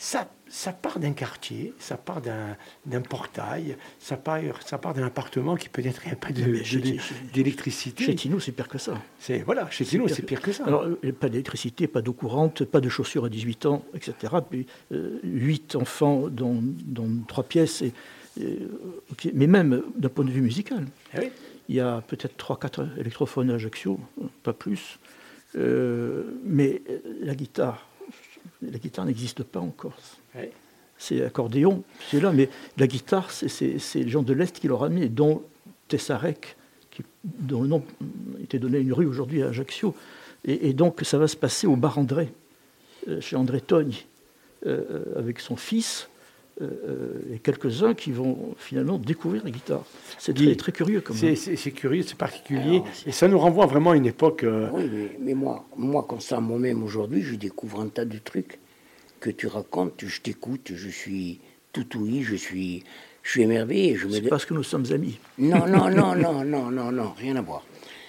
ça, 0.00 0.30
ça 0.48 0.72
part 0.72 1.00
d'un 1.00 1.12
quartier, 1.12 1.74
ça 1.80 1.96
part 1.96 2.22
d'un 2.22 3.00
portail, 3.00 3.76
ça 3.98 4.16
part, 4.16 4.40
ça 4.64 4.78
part 4.78 4.94
d'un 4.94 5.04
appartement 5.04 5.56
qui 5.56 5.68
peut-être 5.68 6.02
un 6.06 6.14
peu 6.14 6.32
d'électricité. 7.34 8.04
Chez 8.04 8.14
Tino, 8.14 8.38
c'est 8.38 8.52
pire 8.52 8.68
que 8.68 8.78
ça. 8.78 8.94
C'est 9.18 9.40
voilà, 9.40 9.68
chez 9.70 9.84
Tino, 9.84 10.06
c'est 10.06 10.22
pire 10.22 10.40
que 10.40 10.52
ça. 10.52 10.64
Alors, 10.66 10.84
euh, 10.84 11.12
pas 11.12 11.28
d'électricité, 11.28 11.88
pas 11.88 12.00
d'eau 12.00 12.12
courante, 12.12 12.64
pas 12.64 12.80
de 12.80 12.88
chaussures 12.88 13.24
à 13.24 13.28
18 13.28 13.66
ans, 13.66 13.84
etc. 13.92 14.34
Puis 14.48 14.66
euh, 14.92 15.18
huit 15.24 15.74
enfants 15.74 16.28
dans, 16.28 16.62
dans, 16.62 17.08
trois 17.26 17.42
pièces. 17.42 17.82
Et, 17.82 17.92
Mais 19.34 19.48
même 19.48 19.82
d'un 19.96 20.08
point 20.08 20.24
de 20.24 20.30
vue 20.30 20.42
musical, 20.42 20.86
eh 21.20 21.32
il 21.68 21.74
y 21.74 21.80
a 21.80 22.02
peut-être 22.06 22.36
trois, 22.36 22.56
quatre 22.56 22.88
électrophones 22.98 23.50
à 23.50 23.54
Ajaccio, 23.54 23.98
pas 24.44 24.52
plus. 24.52 25.00
Euh, 25.56 26.22
mais 26.44 26.82
la 27.20 27.34
guitare, 27.34 27.88
la 28.62 28.78
guitare 28.78 29.04
n'existe 29.04 29.42
pas 29.42 29.60
en 29.60 29.70
Corse. 29.70 30.18
C'est 31.00 31.22
accordéon, 31.22 31.84
c'est 32.10 32.20
là, 32.20 32.32
mais 32.32 32.48
la 32.76 32.88
guitare, 32.88 33.30
c'est 33.30 33.78
les 33.94 34.08
gens 34.08 34.22
de 34.22 34.32
l'Est 34.32 34.58
qui 34.58 34.66
l'ont 34.66 34.78
ramené, 34.78 35.08
dont 35.08 35.42
Tessarek, 35.86 36.56
qui, 36.90 37.02
dont 37.24 37.62
le 37.62 37.68
nom 37.68 37.84
était 38.42 38.58
donné 38.58 38.78
à 38.78 38.80
une 38.80 38.92
rue 38.92 39.06
aujourd'hui 39.06 39.42
à 39.42 39.48
Ajaccio. 39.48 39.94
Et, 40.44 40.72
donc 40.72 41.00
ça 41.02 41.18
va 41.18 41.28
se 41.28 41.36
passer 41.36 41.66
au 41.66 41.76
bar 41.76 41.98
André, 41.98 42.32
euh, 43.08 43.20
chez 43.20 43.36
André 43.36 43.60
Togne, 43.60 43.94
euh, 44.66 44.80
euh, 44.90 45.18
avec 45.18 45.40
son 45.40 45.56
fils. 45.56 46.08
Et 46.60 47.38
quelques-uns 47.38 47.94
qui 47.94 48.10
vont 48.10 48.54
finalement 48.58 48.98
découvrir 48.98 49.44
la 49.44 49.50
guitare. 49.50 49.84
C'est 50.18 50.34
très, 50.34 50.56
très, 50.56 50.72
curieux 50.72 51.00
comme 51.00 51.16
C'est 51.16 51.72
curieux, 51.72 52.02
c'est 52.02 52.16
particulier. 52.18 52.82
et 53.06 53.12
ça 53.12 53.28
nous 53.28 53.38
renvoie 53.38 53.66
vraiment 53.66 53.92
à 53.92 53.96
une 53.96 54.06
époque. 54.06 54.44
Oui, 54.72 54.90
mais, 55.20 55.34
moi, 55.34 55.66
moi, 55.76 56.06
ça 56.20 56.40
moi-même 56.40 56.82
aujourd'hui, 56.82 57.22
je 57.22 57.36
découvre 57.36 57.80
un 57.80 57.88
tas 57.88 58.04
de 58.04 58.18
trucs 58.18 58.58
que 59.20 59.30
tu 59.30 59.46
racontes, 59.46 60.04
je 60.06 60.20
t'écoute, 60.20 60.72
je 60.74 60.88
suis 60.88 61.40
tout 61.72 61.96
ouïe, 61.98 62.22
je 62.22 62.36
suis, 62.36 62.84
je 63.22 63.30
suis 63.30 63.42
émerveillé. 63.42 63.96
Je 63.96 64.08
C'est 64.08 64.28
parce 64.28 64.44
que 64.44 64.54
nous 64.54 64.62
sommes 64.62 64.86
amis. 64.92 65.18
Non, 65.38 65.66
non, 65.66 65.90
non, 65.90 66.14
non, 66.14 66.44
non, 66.44 66.70
non, 66.70 66.92
non, 66.92 67.12
rien 67.16 67.36
à 67.36 67.42
voir. 67.42 67.64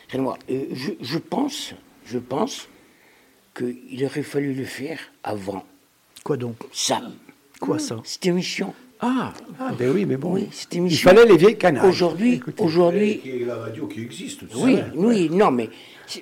Rien 0.10 0.22
à 0.22 0.24
voir. 0.24 0.38
Euh, 0.50 0.66
je, 0.72 0.92
je 1.02 1.18
pense, 1.18 1.74
je 2.06 2.20
pense 2.20 2.68
qu'il 3.56 4.06
aurait 4.06 4.24
fallu 4.24 4.54
le 4.54 4.66
faire 4.66 5.00
avant. 5.24 5.66
Quoi 6.24 6.38
donc? 6.38 6.58
Ça. 6.72 7.02
Quoi 7.60 7.80
ça 7.80 7.98
Cette 8.04 8.26
émission. 8.26 8.74
Ah, 9.02 9.32
Ah, 9.60 9.72
ben 9.78 9.92
oui, 9.94 10.06
mais 10.06 10.18
bon. 10.18 10.34
Oui, 10.34 10.48
cette 10.52 10.74
il 10.76 10.98
fallait 10.98 11.26
les 11.26 11.38
vieilles 11.38 11.58
canards. 11.58 11.86
Aujourd'hui, 11.86 12.42
aujourd'hui, 12.58 13.22
Il 13.24 13.42
y 13.42 13.44
a 13.44 13.48
la 13.48 13.56
radio 13.56 13.88
qui 13.88 14.02
existe. 14.02 14.40
tout 14.50 14.58
oui, 14.60 14.76
ça. 14.76 14.86
oui, 14.96 15.30
non, 15.32 15.52
mais 15.52 15.70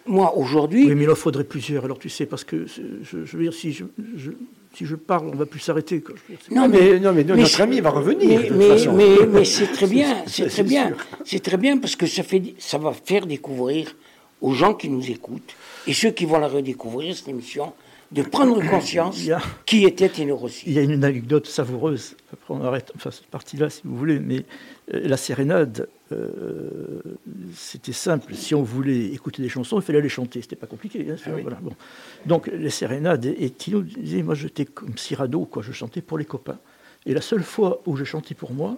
moi 0.06 0.36
aujourd'hui, 0.38 0.86
oui, 0.86 0.94
mais 0.96 1.04
il 1.06 1.10
en 1.10 1.16
faudrait 1.16 1.44
plusieurs. 1.44 1.86
Alors 1.86 1.98
tu 1.98 2.10
sais, 2.10 2.28
parce 2.28 2.44
que 2.44 2.66
je, 2.68 3.26
je 3.26 3.38
veux 3.38 3.44
dire, 3.44 3.54
si 3.54 3.72
je, 3.72 3.84
je- 4.16 4.32
si 4.76 4.86
je 4.86 4.96
parle, 4.96 5.30
on 5.34 5.36
va 5.36 5.48
plus 5.48 5.60
s'arrêter. 5.60 6.04
Non, 6.52 6.68
mais, 6.68 7.00
non, 7.00 7.12
mais 7.12 7.24
notre 7.24 7.62
ami 7.62 7.80
va 7.82 7.90
revenir. 7.90 8.28
Mais, 8.30 8.44
de 8.44 8.48
toute 8.50 8.58
mais, 8.58 8.70
façon. 8.70 8.94
mais, 8.94 9.26
mais 9.28 9.44
c'est 9.46 9.68
très 9.72 9.88
bien, 9.98 10.18
c'est 10.28 10.48
très 10.48 10.64
bien, 10.64 10.94
c'est 11.26 11.40
très 11.40 11.58
bien 11.58 11.78
parce 11.80 11.96
que 11.96 12.06
ça 12.06 12.22
fait, 12.22 12.44
ça 12.60 12.78
va 12.78 12.94
faire 12.94 13.26
découvrir 13.26 13.96
aux 14.40 14.54
gens 14.54 14.76
qui 14.76 14.88
nous 14.90 15.10
écoutent 15.10 15.56
et 15.88 15.94
ceux 15.94 16.12
qui 16.12 16.26
vont 16.26 16.38
la 16.38 16.48
redécouvrir 16.48 17.16
cette 17.18 17.28
émission 17.30 17.74
de 18.12 18.22
prendre 18.22 18.62
conscience 18.70 19.28
a- 19.30 19.42
qui 19.66 19.84
était 19.84 20.08
Tino 20.10 20.36
Rossi. 20.38 20.64
Il 20.68 20.74
y 20.74 20.80
a 20.80 20.82
une 20.82 21.04
anecdote 21.04 21.46
savoureuse. 21.46 22.16
Après, 22.32 22.54
on 22.54 22.64
arrête 22.64 22.92
enfin, 22.96 23.12
cette 23.12 23.28
partie-là, 23.28 23.70
si 23.70 23.82
vous 23.84 23.98
voulez. 23.98 24.20
Mais 24.20 24.46
euh, 24.94 25.08
la 25.08 25.18
sérénade, 25.18 25.90
euh, 26.14 27.02
c'était 27.54 27.92
simple. 27.92 28.34
Si 28.36 28.56
on 28.56 28.64
voulait 28.64 29.08
écouter 29.08 29.42
des 29.42 29.50
chansons, 29.50 29.78
il 29.80 29.84
fallait 29.84 30.02
les 30.02 30.10
chanter. 30.10 30.42
C'était 30.42 30.56
pas 30.56 30.68
compliqué. 30.68 31.06
hein, 31.10 31.16
Ah 31.26 31.30
voilà, 31.42 31.58
bon. 31.62 31.74
Donc, 32.26 32.48
les 32.48 32.70
sérénades, 32.70 33.26
et, 33.26 33.46
et 33.46 33.50
Tino 33.50 33.82
disait 33.82 34.24
Moi, 34.24 34.36
j'étais 34.36 34.66
comme 34.66 34.98
Cyrano, 34.98 35.46
quoi. 35.46 35.62
Je 35.62 35.72
chantais 35.74 36.02
pour 36.02 36.18
les 36.18 36.26
copains. 36.26 36.60
Et 37.06 37.14
la 37.14 37.22
seule 37.22 37.44
fois 37.44 37.82
où 37.86 37.96
j'ai 37.98 38.06
chanté 38.06 38.36
pour 38.36 38.54
moi, 38.54 38.78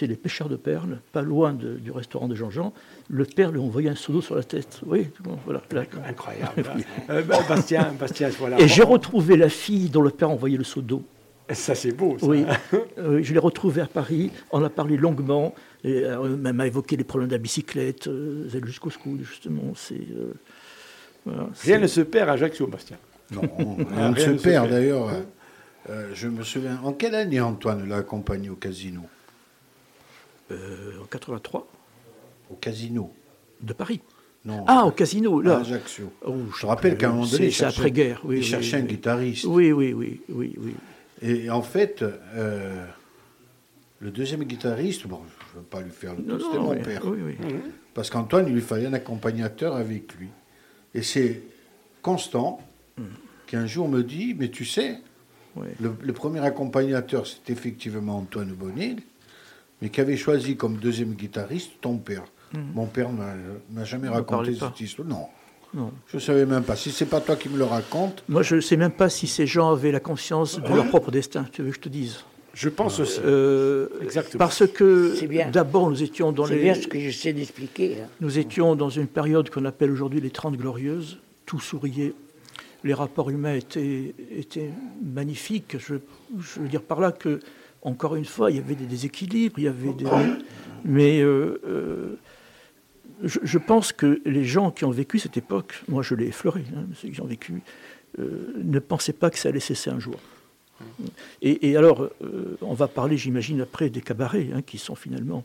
Les 0.00 0.14
pêcheurs 0.16 0.48
de 0.48 0.54
perles, 0.56 1.00
pas 1.12 1.22
loin 1.22 1.52
de- 1.52 1.74
du 1.74 1.90
restaurant 1.90 2.28
de 2.28 2.36
Jean-Jean. 2.36 2.72
Le 3.08 3.24
père 3.24 3.50
lui 3.50 3.58
a 3.58 3.62
envoyé 3.62 3.88
un 3.88 3.96
seau 3.96 4.12
d'eau 4.12 4.20
sur 4.20 4.36
la 4.36 4.44
tête. 4.44 4.80
Oui, 4.86 5.08
bon, 5.20 5.36
voilà. 5.44 5.60
là. 5.72 5.82
Incroyable. 6.08 6.64
Euh, 7.10 7.22
bah, 7.22 7.38
Bastien, 7.48 7.92
Bastien, 7.98 8.28
voilà. 8.38 8.60
Et 8.60 8.68
j'ai 8.68 8.84
retrouvé 8.84 9.36
la 9.36 9.48
fille 9.48 9.88
dont 9.88 10.02
le 10.02 10.10
père 10.10 10.28
a 10.28 10.32
envoyé 10.32 10.56
le 10.56 10.62
seau 10.64 10.82
d'eau. 10.82 11.02
Ça, 11.50 11.74
c'est 11.74 11.90
beau. 11.92 12.16
Ça. 12.18 12.26
Oui, 12.26 12.44
Euh, 12.98 13.20
je 13.22 13.32
l'ai 13.32 13.40
retrouvé 13.40 13.80
à 13.80 13.86
Paris. 13.86 14.30
On 14.52 14.62
a 14.62 14.70
parlé 14.70 14.96
longuement. 14.96 15.54
Et, 15.82 16.04
euh, 16.04 16.36
même 16.36 16.60
a 16.60 16.66
évoqué 16.68 16.96
les 16.96 17.02
problèmes 17.04 17.28
de 17.28 17.34
la 17.34 17.38
bicyclette, 17.42 18.06
euh, 18.06 18.48
elle 18.54 18.64
jusqu'au 18.64 18.90
scout, 18.90 19.18
justement. 19.24 19.72
C'est, 19.74 19.94
euh, 19.96 20.32
voilà, 21.26 21.40
Rien 21.42 21.50
c'est- 21.54 21.78
ne 21.80 21.86
se 21.88 22.00
perd 22.02 22.28
à 22.28 22.32
Ajaccio, 22.34 22.68
Bastien. 22.68 22.96
Non, 23.32 23.42
rien 23.96 24.14
se 24.14 24.30
ne 24.30 24.38
se 24.38 24.42
perd 24.44 24.68
perd. 24.68 24.70
d'ailleurs. 24.70 25.08
je 26.14 26.28
me 26.28 26.44
souviens. 26.44 26.78
En 26.84 26.92
quelle 26.92 27.16
année 27.16 27.40
Antoine 27.40 27.88
l'a 27.88 27.96
accompagné 27.96 28.48
au 28.48 28.54
casino? 28.54 29.00
En 31.02 31.06
83, 31.06 31.66
Au 32.50 32.54
casino 32.54 33.12
de 33.60 33.72
Paris. 33.72 34.00
Non. 34.44 34.64
Ah, 34.66 34.84
au 34.86 34.90
casino, 34.90 35.40
à 35.40 35.44
là. 35.44 35.56
Ajaccio. 35.58 36.12
Oh, 36.26 36.34
Je 36.56 36.60
te 36.62 36.66
rappelle 36.66 36.98
qu'à 36.98 37.08
un 37.08 37.12
moment 37.12 37.26
donné, 37.26 37.50
c'est- 37.52 37.62
il 37.62 37.64
après-guerre. 37.66 38.20
Oui, 38.24 38.36
il 38.36 38.38
oui, 38.40 38.44
cherchait 38.44 38.76
oui, 38.76 38.82
un 38.82 38.86
oui. 38.86 38.88
guitariste. 38.90 39.44
Oui, 39.44 39.72
oui, 39.72 39.92
oui, 39.92 40.20
oui, 40.30 40.54
oui. 40.58 40.74
Et 41.22 41.48
en 41.48 41.62
fait, 41.62 42.02
euh, 42.02 42.84
le 44.00 44.10
deuxième 44.10 44.42
guitariste, 44.42 45.06
bon, 45.06 45.20
je 45.52 45.56
ne 45.58 45.62
veux 45.62 45.66
pas 45.68 45.80
lui 45.80 45.92
faire 45.92 46.14
le 46.16 46.38
c'était 46.40 46.58
mon 46.58 46.70
oui, 46.72 46.82
père. 46.82 47.02
oui, 47.06 47.18
oui. 47.22 47.36
Parce 47.94 48.10
qu'Antoine, 48.10 48.48
il 48.48 48.54
lui 48.54 48.60
fallait 48.62 48.86
un 48.86 48.92
accompagnateur 48.94 49.76
avec 49.76 50.12
lui. 50.14 50.28
Et 50.94 51.02
c'est 51.02 51.40
Constant 52.02 52.60
qui 53.46 53.54
un 53.54 53.66
jour 53.66 53.88
me 53.88 54.02
dit, 54.02 54.34
mais 54.36 54.48
tu 54.50 54.64
sais, 54.64 54.98
le 55.80 56.12
premier 56.12 56.40
accompagnateur, 56.40 57.28
c'est 57.28 57.48
effectivement 57.52 58.16
Antoine 58.18 58.52
Bonnil, 58.52 58.96
mais 59.82 59.90
qui 59.90 60.00
avait 60.00 60.16
choisi 60.16 60.56
comme 60.56 60.76
deuxième 60.76 61.12
guitariste 61.12 61.72
ton 61.82 61.98
père. 61.98 62.24
Mon 62.74 62.86
père 62.86 63.10
m'a 63.10 63.34
m'a 63.72 63.84
jamais 63.84 64.08
raconté 64.08 64.54
cette 64.54 64.80
histoire. 64.80 65.08
Non, 65.08 65.26
Non. 65.74 65.90
je 66.06 66.16
ne 66.16 66.20
savais 66.20 66.46
même 66.46 66.62
pas. 66.62 66.76
Si 66.76 66.90
c'est 66.92 67.06
pas 67.06 67.20
toi 67.20 67.34
qui 67.36 67.48
me 67.48 67.56
le 67.58 67.64
raconte, 67.64 68.22
Moi, 68.28 68.42
je 68.42 68.56
ne 68.56 68.60
sais 68.60 68.76
même 68.76 68.92
pas 68.92 69.08
si 69.08 69.26
ces 69.26 69.46
gens 69.46 69.70
avaient 69.72 69.90
la 69.92 70.00
conscience 70.00 70.60
de 70.60 70.68
leur 70.74 70.86
propre 70.88 71.10
destin, 71.10 71.44
tu 71.50 71.62
veux 71.62 71.70
que 71.70 71.76
je 71.76 71.80
te 71.80 71.88
dise. 71.88 72.20
Je 72.54 72.68
pense 72.68 73.00
aussi. 73.00 73.18
Euh, 73.24 73.88
Exactement. 74.02 74.38
Parce 74.38 74.66
que 74.66 75.14
d'abord, 75.50 75.88
nous 75.88 76.02
étions 76.02 76.32
dans 76.32 76.44
C'est 76.44 76.56
les... 76.56 76.62
bien 76.64 76.74
ce 76.74 76.86
que 76.86 76.98
j'essaie 77.00 77.32
d'expliquer. 77.32 78.02
hein. 78.02 78.08
Nous 78.20 78.38
étions 78.38 78.76
dans 78.76 78.90
une 78.90 79.06
période 79.06 79.48
qu'on 79.48 79.64
appelle 79.64 79.90
aujourd'hui 79.90 80.20
les 80.20 80.28
Trente 80.30 80.56
Glorieuses. 80.58 81.18
Tout 81.46 81.60
souriait. 81.60 82.12
Les 82.84 82.92
rapports 82.92 83.30
humains 83.30 83.54
étaient, 83.54 84.14
étaient 84.36 84.70
magnifiques. 85.02 85.76
Je, 85.78 85.94
je 86.38 86.60
veux 86.60 86.68
dire 86.68 86.82
par 86.82 87.00
là 87.00 87.12
que, 87.12 87.40
encore 87.82 88.16
une 88.16 88.24
fois, 88.24 88.50
il 88.50 88.56
y 88.56 88.60
avait 88.60 88.74
des 88.74 88.86
déséquilibres, 88.86 89.58
il 89.58 89.64
y 89.64 89.68
avait 89.68 89.92
des... 89.92 90.06
Mais 90.84 91.20
euh, 91.20 91.60
euh, 91.66 92.16
je, 93.22 93.38
je 93.42 93.58
pense 93.58 93.92
que 93.92 94.20
les 94.24 94.44
gens 94.44 94.70
qui 94.70 94.84
ont 94.84 94.90
vécu 94.90 95.18
cette 95.18 95.36
époque, 95.36 95.82
moi 95.88 96.02
je 96.02 96.14
l'ai 96.14 96.26
effleuré, 96.26 96.64
hein, 96.76 96.84
ceux 96.94 97.08
qui 97.08 97.20
ont 97.20 97.26
vécu, 97.26 97.62
euh, 98.18 98.52
ne 98.62 98.78
pensaient 98.78 99.12
pas 99.12 99.30
que 99.30 99.38
ça 99.38 99.48
allait 99.50 99.60
cesser 99.60 99.90
un 99.90 99.98
jour. 100.00 100.16
Et, 101.42 101.70
et 101.70 101.76
alors, 101.76 102.10
on 102.60 102.74
va 102.74 102.88
parler, 102.88 103.16
j'imagine, 103.16 103.60
après 103.60 103.88
des 103.88 104.00
cabarets, 104.00 104.48
hein, 104.52 104.62
qui 104.62 104.78
sont 104.78 104.96
finalement 104.96 105.44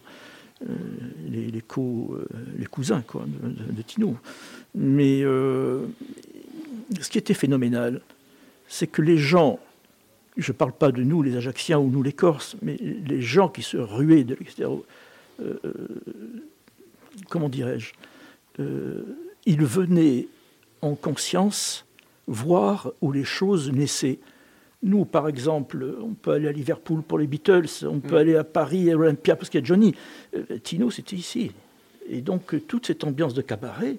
les, 1.29 1.45
les 1.51 1.61
co- 1.61 2.17
les 2.57 2.65
cousins 2.65 3.01
quoi, 3.05 3.23
de, 3.27 3.71
de- 3.71 3.81
Tino. 3.83 4.17
Mais 4.73 5.21
ce 5.21 5.85
qui 7.11 7.19
était 7.19 7.35
phénoménal, 7.35 8.01
c'est 8.67 8.87
que 8.87 9.03
les 9.03 9.19
gens, 9.19 9.59
je 10.37 10.51
ne 10.51 10.57
parle 10.57 10.71
pas 10.71 10.91
de 10.91 11.03
nous, 11.03 11.23
les 11.23 11.35
Ajacciens 11.35 11.79
ou 11.79 11.89
nous, 11.89 12.03
les 12.03 12.13
Corses, 12.13 12.55
mais 12.61 12.77
les 12.77 13.21
gens 13.21 13.49
qui 13.49 13.63
se 13.63 13.77
ruaient 13.77 14.23
de 14.23 14.35
l'extérieur, 14.35 14.77
euh, 15.41 15.59
euh, 15.65 15.73
comment 17.29 17.49
dirais-je, 17.49 17.93
euh, 18.59 19.03
ils 19.45 19.63
venaient 19.63 20.27
en 20.81 20.95
conscience 20.95 21.85
voir 22.27 22.91
où 23.01 23.11
les 23.11 23.23
choses 23.23 23.71
naissaient. 23.71 24.19
Nous, 24.83 25.05
par 25.05 25.27
exemple, 25.27 25.95
on 26.01 26.13
peut 26.13 26.31
aller 26.31 26.47
à 26.47 26.51
Liverpool 26.51 27.01
pour 27.01 27.17
les 27.17 27.25
Beatles, 27.25 27.67
on 27.83 27.99
peut 27.99 28.17
aller 28.17 28.35
à 28.35 28.43
Paris, 28.43 28.91
à 28.91 28.95
Olympia 28.95 29.35
parce 29.35 29.49
qu'il 29.49 29.59
y 29.59 29.63
a 29.63 29.65
Johnny. 29.65 29.95
Euh, 30.35 30.59
Tino, 30.61 30.91
c'était 30.91 31.15
ici. 31.15 31.51
Et 32.07 32.21
donc, 32.21 32.55
toute 32.67 32.85
cette 32.85 33.03
ambiance 33.03 33.33
de 33.33 33.41
cabaret, 33.41 33.97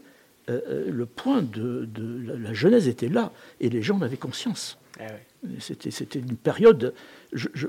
le 0.49 1.05
point 1.05 1.43
de, 1.43 1.85
de 1.85 2.27
la, 2.27 2.37
la 2.37 2.55
genèse 2.55 2.89
était 2.89 3.11
là, 3.11 3.33
et 3.61 3.69
les 3.69 3.83
gens 3.83 3.97
en 3.97 4.03
avaient 4.03 4.17
conscience. 4.17 4.79
Eh 4.99 5.03
ouais. 5.03 5.27
C'était, 5.61 5.91
c'était 5.93 6.19
une 6.19 6.37
période. 6.37 6.95
je- 7.33 7.49
je- 7.55 7.67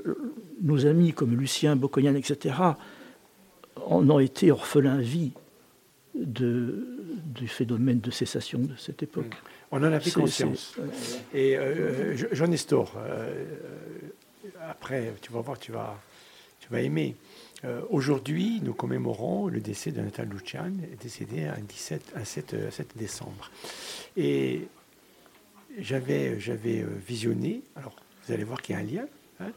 nos 0.62 0.86
amis 0.86 1.12
comme 1.12 1.36
Lucien, 1.36 1.76
Bocognan, 1.76 2.14
etc., 2.16 2.54
en 3.86 4.10
ont 4.10 4.18
été 4.18 4.50
orphelins 4.50 4.98
à 4.98 5.00
vie 5.00 5.32
de, 6.14 6.86
du 7.34 7.46
phénomène 7.46 8.00
de 8.00 8.10
cessation 8.10 8.58
de 8.58 8.74
cette 8.76 9.02
époque. 9.02 9.34
On 9.70 9.78
en 9.78 9.84
avait 9.84 10.00
C'est- 10.02 10.10
conscience. 10.20 10.74
Et 11.32 11.56
euh, 11.56 12.16
Je- 12.16 12.26
Jean 12.32 12.48
Nestor, 12.48 12.94
euh, 12.98 13.32
après, 14.68 15.14
tu 15.22 15.32
vas 15.32 15.40
voir, 15.40 15.58
tu 15.58 15.70
vas, 15.72 15.96
tu 16.58 16.68
vas 16.70 16.80
aimer. 16.80 17.14
Euh, 17.64 17.82
Aujourd'hui, 17.90 18.60
nous 18.64 18.74
commémorons 18.74 19.46
le 19.46 19.60
décès 19.60 19.92
de 19.92 20.00
Nathalie 20.00 20.30
Lucian, 20.32 20.72
décédé 21.00 21.44
un, 21.44 21.60
17, 21.60 22.02
un 22.16 22.24
7, 22.24 22.54
euh, 22.54 22.70
7 22.70 22.96
décembre. 22.96 23.50
Et 24.16 24.66
j'avais 25.78 26.38
j'avais 26.40 26.80
euh, 26.80 26.88
visionné, 27.06 27.62
alors 27.76 27.94
vous 28.24 28.32
allez 28.32 28.44
voir 28.44 28.60
qu'il 28.60 28.74
y 28.74 28.78
a 28.78 28.80
un 28.80 28.84
lien, 28.84 29.06
hein, 29.40 29.52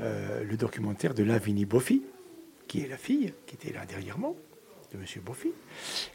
euh, 0.00 0.44
le 0.44 0.56
documentaire 0.56 1.14
de 1.14 1.22
Lavinie 1.22 1.64
Boffi, 1.64 2.02
qui 2.66 2.80
est 2.82 2.88
la 2.88 2.96
fille, 2.96 3.32
qui 3.46 3.54
était 3.54 3.72
là 3.72 3.84
derrière 3.86 4.18
moi, 4.18 4.34
de 4.92 4.98
M. 4.98 5.04
Boffi, 5.24 5.52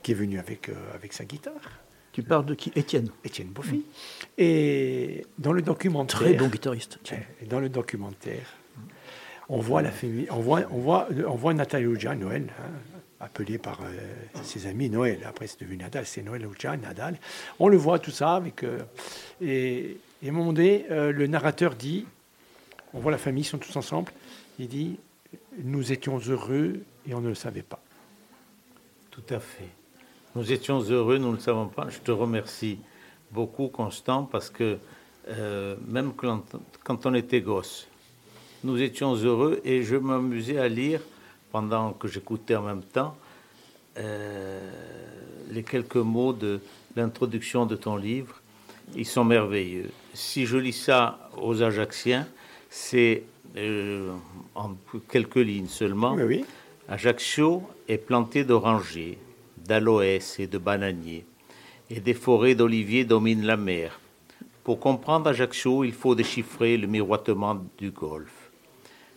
qui 0.02 0.12
est 0.12 0.16
venu 0.16 0.39
avec, 0.39 0.70
euh, 0.70 0.74
avec 0.94 1.14
sa 1.14 1.26
guitare. 1.26 1.80
Tu 2.12 2.22
parles 2.22 2.46
de 2.46 2.54
qui? 2.54 2.72
Étienne, 2.76 3.10
Étienne 3.24 3.48
Boffi. 3.48 3.86
Et 4.38 5.26
dans 5.39 5.52
le 5.52 5.64
documentaire. 5.64 6.20
très 6.20 6.34
bon 6.36 6.48
guitariste. 6.48 7.00
tiens. 7.04 7.20
Et 7.41 7.46
dans 7.46 7.60
le 7.60 7.70
documentaire, 7.70 8.54
on 9.50 9.60
voit 9.60 9.82
la 9.82 9.91
famille, 9.91 10.28
on 10.30 10.39
voit, 10.39 10.62
on 10.72 10.78
voit, 10.78 11.08
on 11.28 11.36
voit 11.36 11.54
Nathalie 11.54 11.88
Oudja, 11.88 12.16
Noël, 12.16 12.54
hein, 12.60 12.93
appelé 13.24 13.57
par 13.57 13.80
euh, 13.82 14.43
ses 14.43 14.67
amis 14.67 14.89
Noël. 14.89 15.19
Après, 15.26 15.47
c'est 15.47 15.61
devenu 15.61 15.78
Nadal, 15.78 16.05
c'est 16.05 16.21
Noël 16.21 16.45
Oudja, 16.45 16.76
Nadal. 16.76 17.17
On 17.59 17.69
le 17.69 17.78
voit 17.78 17.99
tout 17.99 18.11
ça 18.11 18.36
avec. 18.36 18.63
euh, 18.63 18.80
et, 19.41 19.97
et 20.21 20.32
moment 20.32 20.53
euh, 20.57 21.11
le 21.11 21.28
narrateur 21.28 21.76
dit, 21.76 22.05
on 22.93 22.99
voit 22.99 23.11
la 23.11 23.17
famille, 23.17 23.43
ils 23.43 23.47
sont 23.47 23.57
tous 23.57 23.76
ensemble. 23.76 24.11
Il 24.59 24.67
dit, 24.67 24.97
nous 25.63 25.91
étions 25.91 26.19
heureux 26.19 26.82
et 27.07 27.13
on 27.13 27.21
ne 27.21 27.30
le 27.30 27.36
savait 27.36 27.63
pas. 27.63 27.80
Tout 29.09 29.24
à 29.30 29.39
fait. 29.39 29.69
Nous 30.36 30.51
étions 30.51 30.82
heureux, 30.82 31.17
nous 31.17 31.32
ne 31.32 31.36
le 31.36 31.41
savons 31.41 31.67
pas. 31.67 31.88
Je 31.89 31.99
te 31.99 32.11
remercie 32.11 32.80
beaucoup, 33.32 33.67
Constant, 33.67 34.24
parce 34.24 34.49
que 34.49 34.78
même 35.88 36.11
quand 36.13 37.05
on 37.05 37.13
était 37.13 37.41
gosse, 37.41 37.88
nous 38.63 38.82
étions 38.82 39.13
heureux 39.15 39.61
et 39.63 39.84
je 39.84 39.95
m'amusais 39.95 40.57
à 40.57 40.67
lire, 40.67 41.01
pendant 41.54 41.93
que 41.93 42.08
j'écoutais 42.08 42.56
en 42.56 42.64
même 42.64 42.82
temps, 42.82 43.16
euh, 43.97 44.60
les 45.51 45.62
quelques 45.62 45.95
mots 45.97 46.34
de 46.34 46.60
l'introduction 46.95 47.68
de 47.68 47.76
ton 47.76 47.95
livre. 47.95 48.41
Ils 48.95 49.06
sont 49.06 49.24
merveilleux. 49.24 49.91
Si 50.16 50.47
je 50.47 50.58
lis 50.58 50.74
ça 50.74 51.30
aux 51.39 51.62
Ajacciens, 51.62 52.28
c'est 52.72 53.24
euh, 53.56 54.12
en 54.56 54.72
quelques 55.08 55.36
lignes 55.36 55.68
seulement. 55.68 56.16
Oui, 56.16 56.43
Ajaccio 56.89 57.62
est 57.88 57.99
planté 57.99 58.43
d'orangers, 58.43 59.20
d'aloès 59.58 60.39
et 60.39 60.47
de 60.47 60.58
bananiers, 60.58 61.24
et 61.91 61.99
des 61.99 62.16
forêts 62.16 62.56
d'oliviers 62.56 63.06
dominent 63.06 63.45
la 63.45 63.58
mer. 63.58 63.99
Pour 64.64 64.80
comprendre 64.80 65.30
Ajaccio, 65.30 65.84
il 65.84 65.93
faut 65.93 66.16
déchiffrer 66.16 66.78
le 66.78 66.88
miroitement 66.88 67.62
du 67.78 67.91
Golfe. 67.91 68.43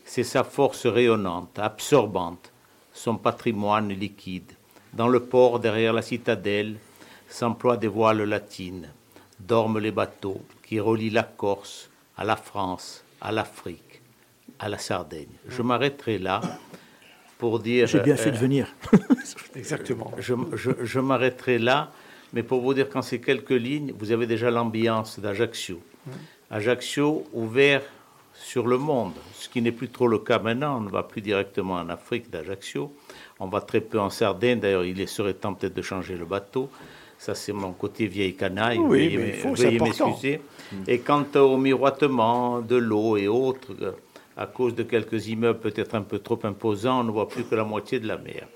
C'est 0.08 0.22
sa 0.24 0.44
force 0.44 0.86
rayonnante, 0.86 1.58
absorbante, 1.58 2.50
son 2.94 3.16
patrimoine 3.16 3.88
liquide. 3.90 4.52
Dans 4.94 5.08
le 5.08 5.20
port, 5.20 5.58
derrière 5.60 5.92
la 5.92 6.00
citadelle, 6.00 6.76
s'emploient 7.28 7.76
des 7.76 7.88
voiles 7.88 8.22
latines, 8.22 8.88
dorment 9.40 9.80
les 9.80 9.90
bateaux 9.90 10.40
qui 10.66 10.80
relient 10.80 11.10
la 11.10 11.24
Corse 11.24 11.90
à 12.16 12.24
la 12.24 12.36
France, 12.36 13.02
à 13.20 13.32
l'Afrique, 13.32 14.00
à 14.60 14.68
la 14.68 14.78
Sardaigne. 14.78 15.26
Je 15.48 15.60
m'arrêterai 15.60 16.18
là 16.18 16.40
pour 17.36 17.58
dire. 17.58 17.86
J'ai 17.88 18.00
bien 18.00 18.16
fait 18.16 18.30
de 18.30 18.36
euh, 18.36 18.40
venir. 18.40 18.68
Exactement. 19.56 20.12
je, 20.18 20.34
je- 20.54 20.70
je 20.84 21.00
m'arrêterai 21.00 21.58
là, 21.58 21.90
mais 22.32 22.42
pour 22.44 22.60
vous 22.62 22.72
dire 22.74 22.88
qu'en 22.88 23.02
ces 23.02 23.20
quelques 23.20 23.50
lignes, 23.50 23.92
vous 23.98 24.12
avez 24.12 24.26
déjà 24.26 24.50
l'ambiance 24.50 25.18
d'Ajaccio. 25.18 25.82
Ajaccio 26.50 27.26
ouvert 27.32 27.82
sur 28.42 28.66
le 28.66 28.78
monde, 28.78 29.12
ce 29.34 29.48
qui 29.48 29.62
n'est 29.62 29.72
plus 29.72 29.88
trop 29.88 30.08
le 30.08 30.18
cas 30.18 30.38
maintenant. 30.38 30.78
On 30.78 30.80
ne 30.80 30.90
va 30.90 31.02
plus 31.02 31.20
directement 31.20 31.74
en 31.74 31.88
Afrique 31.88 32.30
d'Ajaccio. 32.30 32.92
On 33.40 33.48
va 33.48 33.60
très 33.60 33.80
peu 33.80 33.98
en 33.98 34.10
Sardaigne. 34.10 34.60
D'ailleurs, 34.60 34.84
il 34.84 35.08
serait 35.08 35.34
temps 35.34 35.54
peut-être 35.54 35.74
de 35.74 35.82
changer 35.82 36.16
le 36.16 36.24
bateau. 36.24 36.70
Ça, 37.18 37.34
c'est 37.34 37.52
mon 37.52 37.72
côté 37.72 38.06
vieille 38.06 38.34
canaille. 38.34 38.78
Oui, 38.78 39.08
Veuillez 39.08 39.18
mais 39.18 39.28
il 39.28 39.34
faut, 39.34 39.54
veuillez 39.54 39.78
m'excuser. 39.78 40.40
Et 40.86 40.98
quant 40.98 41.24
au 41.36 41.56
miroitement 41.56 42.60
de 42.60 42.76
l'eau 42.76 43.16
et 43.16 43.26
autres, 43.26 43.74
à 44.36 44.46
cause 44.46 44.74
de 44.74 44.82
quelques 44.82 45.28
immeubles 45.28 45.60
peut-être 45.60 45.94
un 45.94 46.02
peu 46.02 46.18
trop 46.18 46.38
imposants, 46.44 47.00
on 47.00 47.04
ne 47.04 47.10
voit 47.10 47.28
plus 47.28 47.44
que 47.44 47.54
la 47.54 47.64
moitié 47.64 48.00
de 48.00 48.06
la 48.06 48.18
mer. 48.18 48.46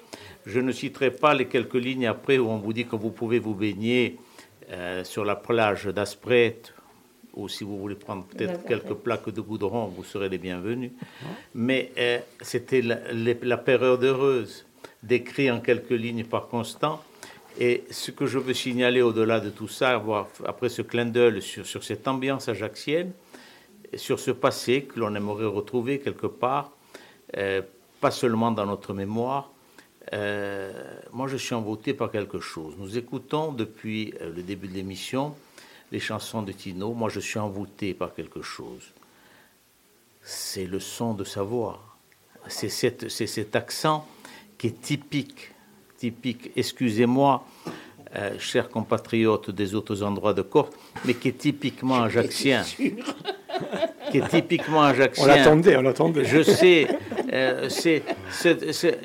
Je 0.47 0.61
ne 0.61 0.73
citerai 0.73 1.11
pas 1.11 1.35
les 1.35 1.47
quelques 1.47 1.75
lignes 1.75 2.07
après 2.07 2.39
où 2.39 2.49
on 2.49 2.59
vous 2.59 2.73
dit 2.73 2.87
que 2.87 2.97
vous 2.97 3.11
pouvez 3.11 3.39
vous 3.39 3.55
baigner 3.55 4.19
euh, 4.71 5.05
sur 5.05 5.25
la 5.25 5.37
plage 5.37 5.87
d'Aspret, 5.87 6.61
ou 7.35 7.49
si 7.49 7.65
vous 7.65 7.79
voulez 7.79 7.95
prendre 7.95 8.25
peut-être 8.25 8.65
quelques 8.65 8.95
plaques 8.95 9.31
de 9.31 9.41
goudron, 9.41 9.87
vous 9.87 10.05
serez 10.05 10.29
les 10.29 10.39
bienvenus. 10.39 10.93
Mais 11.55 11.93
euh, 11.99 12.19
c'était 12.41 12.83
la, 12.83 12.99
la 13.13 13.57
période 13.57 14.03
heureuse, 14.03 14.67
décrit 15.03 15.51
en 15.51 15.61
quelques 15.61 15.91
lignes 15.91 16.25
par 16.25 16.49
Constant. 16.49 17.03
Et 17.59 17.85
ce 17.91 18.11
que 18.11 18.27
je 18.27 18.39
veux 18.39 18.55
signaler 18.55 19.03
au-delà 19.03 19.41
de 19.41 19.51
tout 19.51 19.69
ça, 19.69 19.97
voir, 19.99 20.29
après 20.47 20.69
ce 20.69 20.83
clin 20.83 21.07
d'œil 21.07 21.43
sur, 21.43 21.67
sur 21.67 21.83
cette 21.85 22.07
ambiance 22.07 22.49
ajaxienne, 22.49 23.13
sur 23.95 24.21
ce 24.21 24.31
passé 24.31 24.83
que 24.83 25.01
l'on 25.01 25.15
aimerait 25.15 25.47
retrouver 25.47 25.99
quelque 25.99 26.27
part, 26.27 26.73
euh, 27.37 27.63
pas 28.01 28.11
seulement 28.11 28.51
dans 28.51 28.67
notre 28.67 28.95
mémoire. 28.95 29.51
Euh, 30.13 30.73
moi, 31.13 31.29
je 31.29 31.37
suis 31.37 31.55
envoûté 31.55 31.93
par 31.93 32.11
quelque 32.11 32.41
chose. 32.41 32.75
Nous 32.79 32.97
écoutons 32.97 33.53
depuis 33.53 34.15
le 34.21 34.43
début 34.43 34.69
de 34.69 34.75
l'émission 34.75 35.35
les 35.93 36.01
chansons 36.01 36.43
de 36.43 36.53
Tino. 36.53 36.93
Moi, 36.95 37.09
je 37.09 37.21
suis 37.21 37.39
envoûté 37.39 37.95
par 37.95 38.15
quelque 38.15 38.43
chose. 38.43 38.93
C'est 40.23 40.67
le 40.67 40.81
son 40.81 41.15
de 41.15 41.25
sa 41.25 41.43
voix. 41.43 41.81
C'est 42.49 42.69
cette- 42.69 43.09
c'est 43.09 43.27
cet 43.27 43.57
accent 43.57 44.07
qui 44.59 44.69
est 44.69 44.81
typique, 44.81 45.53
typique, 45.99 46.51
excusez-moi, 46.57 47.45
euh, 48.17 48.39
chers 48.39 48.69
compatriotes 48.69 49.51
des 49.51 49.75
autres 49.75 50.03
endroits 50.03 50.35
de 50.35 50.43
Corse, 50.43 50.71
mais 51.05 51.15
qui 51.15 51.29
est 51.29 51.39
typiquement 51.39 52.03
ajaxien. 52.03 52.63
Qui 54.11 54.19
est 54.19 54.29
typiquement 54.29 54.83
ajaxien. 54.93 55.25
On 55.25 55.27
l'attendait, 55.27 55.77
on 55.77 55.83
l'attendait. 55.83 56.25
Je 56.25 56.43
sais, 56.43 56.89
euh, 57.33 57.69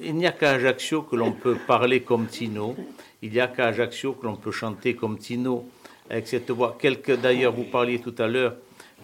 il 0.04 0.16
n'y 0.16 0.26
a 0.28 0.32
qu'à 0.32 0.52
Ajaccio 0.52 1.04
que 1.04 1.16
l'on 1.16 1.32
peut 1.34 1.56
parler 1.68 2.02
comme 2.02 2.28
Tino. 2.28 2.76
Il 3.22 3.32
n'y 3.32 3.40
a 3.40 3.48
qu'à 3.48 3.68
Ajaccio 3.68 4.14
que 4.14 4.26
l'on 4.26 4.36
peut 4.36 4.52
chanter 4.52 4.96
comme 4.96 5.18
Tino, 5.18 5.68
avec 6.10 6.28
cette 6.28 6.50
voix. 6.52 6.78
Quelques, 6.80 7.20
d'ailleurs, 7.20 7.54
vous 7.54 7.64
parliez 7.64 8.00
tout 8.00 8.16
à 8.18 8.28
l'heure, 8.28 8.56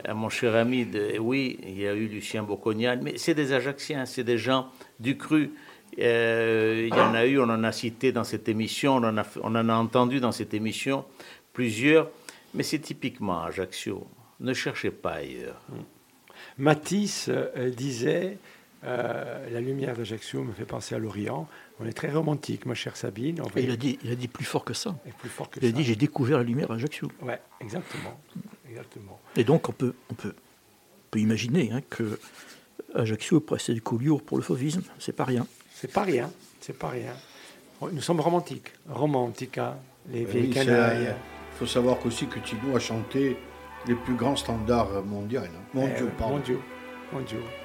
euh, 0.08 0.14
mon 0.14 0.30
cher 0.30 0.56
ami, 0.56 0.86
de, 0.86 1.18
oui, 1.20 1.60
il 1.64 1.80
y 1.80 1.88
a 1.88 1.93
eu 1.93 2.08
Lucien 2.08 2.43
Bocconian, 2.43 2.99
mais 3.02 3.18
c'est 3.18 3.34
des 3.34 3.54
Ajacciens, 3.54 4.06
c'est 4.06 4.24
des 4.24 4.38
gens 4.38 4.70
du 4.99 5.18
cru. 5.18 5.52
Euh, 5.99 6.88
il 6.89 6.95
y 6.95 6.99
en 6.99 7.14
a 7.14 7.26
eu, 7.26 7.39
on 7.39 7.49
en 7.49 7.64
a 7.64 7.72
cité 7.72 8.12
dans 8.12 8.24
cette 8.24 8.47
émission, 8.47 8.95
on 8.95 9.56
en 9.56 9.70
a, 9.70 9.74
entendu 9.74 10.20
dans 10.20 10.32
cette 10.32 10.54
émission 10.54 11.06
plusieurs, 11.52 12.10
mais 12.54 12.64
c'est 12.64 12.80
typiquement 12.80 13.43
Ajaccio. 13.43 14.08
Ne 14.39 14.54
cherchez 14.54 14.91
pas 14.91 15.16
ailleurs. 15.16 15.62
Matisse 16.58 17.30
euh, 17.30 17.70
disait 17.70 18.38
La 18.84 19.60
lumière 19.60 19.95
d'Ajaccio 19.95 20.43
me 20.43 20.54
fait 20.54 20.66
penser 20.66 20.95
à 20.95 20.97
l'Orient. 20.97 21.47
On 21.82 21.86
est 21.88 21.93
très 21.93 22.11
romantique, 22.11 22.65
ma 22.65 22.73
chère 22.75 22.95
Sabine. 22.95 23.41
Et 23.55 23.63
il 23.63 23.71
a 23.71 23.75
dit, 23.75 23.97
il 24.03 24.11
a 24.11 24.15
dit 24.15 24.27
plus 24.27 24.45
fort 24.45 24.63
que 24.63 24.73
ça. 24.73 24.95
est 25.07 25.13
plus 25.13 25.29
fort 25.29 25.49
que 25.49 25.59
Il 25.61 25.65
a 25.65 25.69
ça. 25.69 25.75
dit 25.75 25.84
j'ai 25.84 25.95
découvert 25.95 26.38
la 26.38 26.43
lumière 26.43 26.71
à 26.71 26.75
Ajaccio. 26.75 27.07
Ouais, 27.21 27.39
exactement. 27.59 28.19
exactement. 28.69 29.19
Et 29.36 29.43
donc 29.43 29.67
on 29.69 29.71
peut, 29.71 29.93
on 30.09 30.13
peut, 30.13 30.34
on 30.36 31.09
peut 31.09 31.19
imaginer 31.19 31.71
hein, 31.71 31.82
que 31.89 32.19
Ajaccio 32.93 33.39
précède 33.39 33.82
Collioure 33.82 34.21
pour 34.21 34.38
le 34.38 34.43
fauvisme, 34.43 34.84
c'est 34.99 35.15
pas 35.15 35.23
rien. 35.25 35.47
C'est 35.73 35.91
pas 35.91 36.03
rien. 36.03 36.29
C'est 36.59 36.77
pas 36.77 36.89
rien. 36.89 37.13
Nous 37.91 38.01
sommes 38.01 38.19
romantiques. 38.19 38.71
Romantica, 38.88 39.79
les 40.11 40.23
vieilles 40.25 40.43
Oui, 40.47 40.49
canailles. 40.51 41.15
Il 41.53 41.57
faut 41.57 41.65
savoir 41.65 41.97
qu'aussi 41.99 42.27
que 42.27 42.38
Tino 42.39 42.75
a 42.75 42.79
chanté 42.79 43.38
les 43.88 43.95
plus 43.95 44.13
grands 44.15 44.36
standards 44.36 45.03
mondiaux. 45.03 45.41
hein. 45.41 45.49
mondiaux 45.73 46.07
Eh, 46.07 46.17
pardon. 46.17 46.36
mondiaux, 46.38 46.61
mondiaux. 47.11 47.39
Tu 47.39 47.61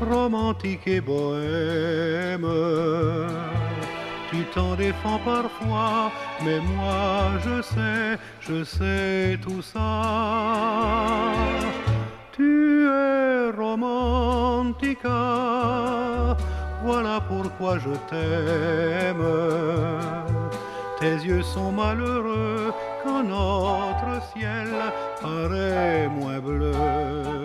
romantique 0.00 0.86
et 0.86 1.00
bohème. 1.00 2.46
Tu 4.30 4.44
t'en 4.54 4.74
défends 4.76 5.20
parfois, 5.24 6.12
mais 6.44 6.60
moi 6.60 7.32
je 7.44 7.62
sais, 7.62 8.18
je 8.40 8.64
sais 8.64 9.38
tout 9.42 9.62
ça. 9.62 11.32
Tu 12.32 12.86
es 12.86 13.50
romantica, 13.50 15.08
voilà 16.84 17.20
pourquoi 17.20 17.78
je 17.78 17.90
t'aime. 18.08 19.26
Tes 21.00 21.16
yeux 21.26 21.42
sont 21.42 21.72
malheureux 21.72 22.72
quand 23.02 23.24
notre 23.24 24.22
ciel 24.32 24.68
paraît 25.20 26.08
moins 26.08 26.38
bleu. 26.38 27.39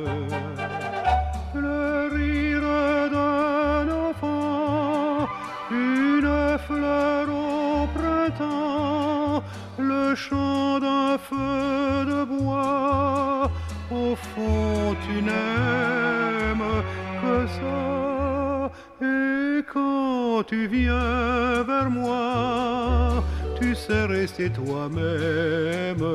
Sais 23.85 24.05
rester 24.05 24.49
toi-même. 24.49 26.05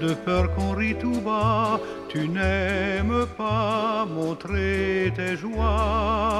De 0.00 0.14
peur 0.26 0.54
qu'on 0.54 0.72
rit 0.72 0.96
tout 0.96 1.20
bas, 1.20 1.80
tu 2.08 2.28
n'aimes 2.28 3.26
pas 3.36 4.06
montrer 4.06 5.12
tes 5.16 5.36
joies. 5.36 6.33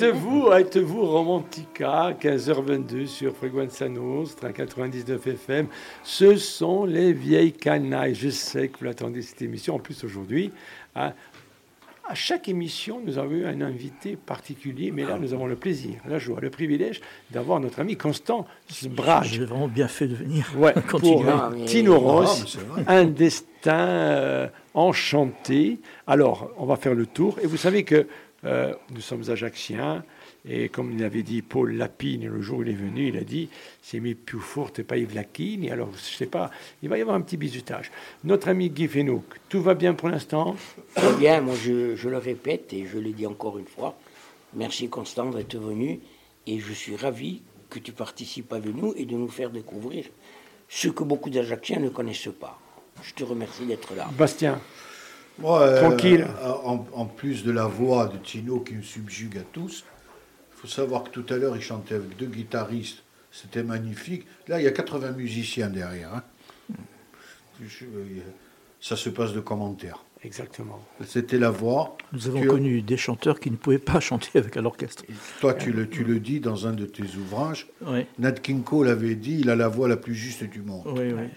Êtes-vous 0.00 0.52
êtes 0.52 0.78
Romantica, 0.88 2.12
15h22 2.20 3.06
sur 3.08 3.34
Frequenza 3.34 3.88
Nostra, 3.88 4.52
99 4.52 5.26
FM. 5.26 5.66
Ce 6.04 6.36
sont 6.36 6.84
les 6.84 7.12
vieilles 7.12 7.52
canailles. 7.52 8.14
Je 8.14 8.28
sais 8.28 8.68
que 8.68 8.78
vous 8.78 8.84
l'attendez 8.84 9.22
cette 9.22 9.42
émission. 9.42 9.74
En 9.74 9.78
plus, 9.80 10.04
aujourd'hui, 10.04 10.52
hein, 10.94 11.14
à 12.08 12.14
chaque 12.14 12.48
émission, 12.48 13.00
nous 13.04 13.18
avons 13.18 13.32
eu 13.32 13.44
un 13.44 13.60
invité 13.60 14.14
particulier, 14.14 14.92
mais 14.92 15.02
là, 15.02 15.18
nous 15.20 15.34
avons 15.34 15.46
le 15.46 15.56
plaisir, 15.56 15.94
la 16.08 16.18
joie, 16.20 16.38
le 16.40 16.50
privilège 16.50 17.00
d'avoir 17.32 17.58
notre 17.58 17.80
ami 17.80 17.96
Constant 17.96 18.46
Sbrage. 18.68 19.32
J'ai 19.32 19.44
vraiment 19.46 19.66
bien 19.68 19.88
fait 19.88 20.06
de 20.06 20.14
venir. 20.14 20.46
Ouais, 20.56 20.74
pour 20.88 21.24
Ah, 21.28 21.50
mais- 21.52 21.64
Tino 21.64 21.94
Ah, 21.94 21.98
Ross, 21.98 22.56
un 22.86 23.04
destin 23.04 23.88
euh, 23.88 24.48
enchanté. 24.74 25.80
Alors, 26.06 26.52
on 26.56 26.66
va 26.66 26.76
faire 26.76 26.94
le 26.94 27.04
tour. 27.04 27.36
Et 27.42 27.46
vous 27.48 27.56
savez 27.56 27.82
que 27.82 28.06
euh, 28.44 28.74
nous 28.90 29.00
sommes 29.00 29.28
ajacciens. 29.28 30.04
Et 30.48 30.68
comme 30.68 30.98
l'avait 30.98 31.22
dit 31.22 31.42
Paul 31.42 31.74
Lapine, 31.74 32.26
le 32.28 32.40
jour 32.40 32.58
où 32.58 32.62
il 32.62 32.70
est 32.70 32.72
venu, 32.72 33.08
il 33.08 33.16
a 33.16 33.24
dit 33.24 33.48
c'est 33.82 34.00
mes 34.00 34.14
plus 34.14 34.40
fortes, 34.40 34.82
pas 34.82 34.96
Yves 34.96 35.14
Lapine. 35.14 35.64
Et 35.64 35.70
alors, 35.70 35.90
je 35.94 36.16
sais 36.16 36.26
pas, 36.26 36.50
il 36.82 36.88
va 36.88 36.98
y 36.98 37.00
avoir 37.00 37.16
un 37.16 37.20
petit 37.20 37.36
bisutage. 37.36 37.90
Notre 38.24 38.48
ami 38.48 38.70
Guy 38.70 38.88
Fenouk, 38.88 39.24
tout 39.48 39.60
va 39.60 39.74
bien 39.74 39.94
pour 39.94 40.08
l'instant? 40.08 40.56
Très 40.94 41.12
bien, 41.14 41.40
moi 41.40 41.54
je, 41.62 41.96
je 41.96 42.08
le 42.08 42.18
répète 42.18 42.72
et 42.72 42.86
je 42.86 42.98
le 42.98 43.10
dis 43.10 43.26
encore 43.26 43.58
une 43.58 43.66
fois. 43.66 43.98
Merci 44.54 44.88
Constant 44.88 45.30
d'être 45.30 45.58
venu 45.58 46.00
et 46.46 46.58
je 46.60 46.72
suis 46.72 46.96
ravi 46.96 47.42
que 47.68 47.78
tu 47.78 47.92
participes 47.92 48.52
avec 48.52 48.74
nous 48.74 48.94
et 48.96 49.04
de 49.04 49.14
nous 49.14 49.28
faire 49.28 49.50
découvrir 49.50 50.06
ce 50.68 50.88
que 50.88 51.04
beaucoup 51.04 51.30
d'Ajacciens 51.30 51.80
ne 51.80 51.88
connaissent 51.88 52.30
pas. 52.40 52.58
Je 53.02 53.12
te 53.14 53.24
remercie 53.24 53.64
d'être 53.64 53.94
là. 53.94 54.08
Bastien, 54.16 54.60
Moi, 55.38 55.62
euh, 55.62 55.80
Tranquille. 55.80 56.26
En, 56.42 56.84
en 56.92 57.04
plus 57.06 57.44
de 57.44 57.52
la 57.52 57.66
voix 57.66 58.08
de 58.08 58.16
Tino 58.18 58.60
qui 58.60 58.74
me 58.74 58.82
subjugue 58.82 59.38
à 59.38 59.42
tous, 59.52 59.84
il 60.56 60.60
faut 60.60 60.68
savoir 60.68 61.04
que 61.04 61.10
tout 61.10 61.24
à 61.32 61.36
l'heure, 61.36 61.54
il 61.56 61.62
chantait 61.62 61.94
avec 61.94 62.16
deux 62.16 62.26
guitaristes. 62.26 63.02
C'était 63.30 63.62
magnifique. 63.62 64.26
Là, 64.48 64.60
il 64.60 64.64
y 64.64 64.66
a 64.66 64.72
80 64.72 65.12
musiciens 65.12 65.68
derrière. 65.68 66.14
hein. 66.14 66.22
Je- 67.60 67.84
euh, 67.84 68.04
Ça 68.80 68.94
se 68.96 69.10
passe 69.10 69.32
de 69.32 69.40
commentaires. 69.40 70.04
exactement. 70.22 70.80
C'était 71.04 71.38
la 71.38 71.50
voix. 71.50 71.96
Nous 72.12 72.28
avons 72.28 72.40
Tu- 72.40 72.46
connu 72.48 72.80
des 72.82 72.96
chanteurs 72.96 73.38
qui 73.40 73.50
ne 73.50 73.56
pouvaient 73.56 73.78
pas 73.78 73.98
chanter 74.00 74.38
avec 74.38 74.56
un 74.56 74.64
orchestre. 74.64 75.04
Toi, 75.40 75.54
tu 75.54 75.72
le, 75.72 75.88
tu 75.88 76.04
le 76.04 76.20
dis 76.20 76.38
dans 76.40 76.66
un 76.66 76.72
de 76.72 76.86
tes 76.86 77.02
ouvrages. 77.16 77.66
Oui, 77.86 78.06
Nat 78.18 78.32
King 78.32 78.62
Cole 78.62 78.88
avait 78.88 79.14
dit 79.16 79.38
il 79.40 79.50
a 79.50 79.56
la 79.56 79.68
voix 79.68 79.88
la 79.88 79.96
plus 79.96 80.14
juste 80.14 80.44
du 80.44 80.62
monde. 80.62 80.82
oui, 80.86 81.12
oui. 81.12 81.28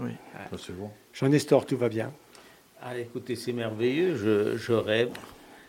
oui. 0.00 0.10
Ça, 0.50 0.56
c'est 0.58 0.76
bon. 0.76 0.90
Jean 1.12 1.28
Nestor, 1.28 1.64
tout 1.66 1.76
va 1.76 1.88
bien 1.88 2.12
Ah, 2.82 2.96
écoutez, 2.98 3.36
c'est 3.36 3.52
merveilleux, 3.52 4.16
je, 4.16 4.56
je 4.56 4.72
rêve. 4.72 5.10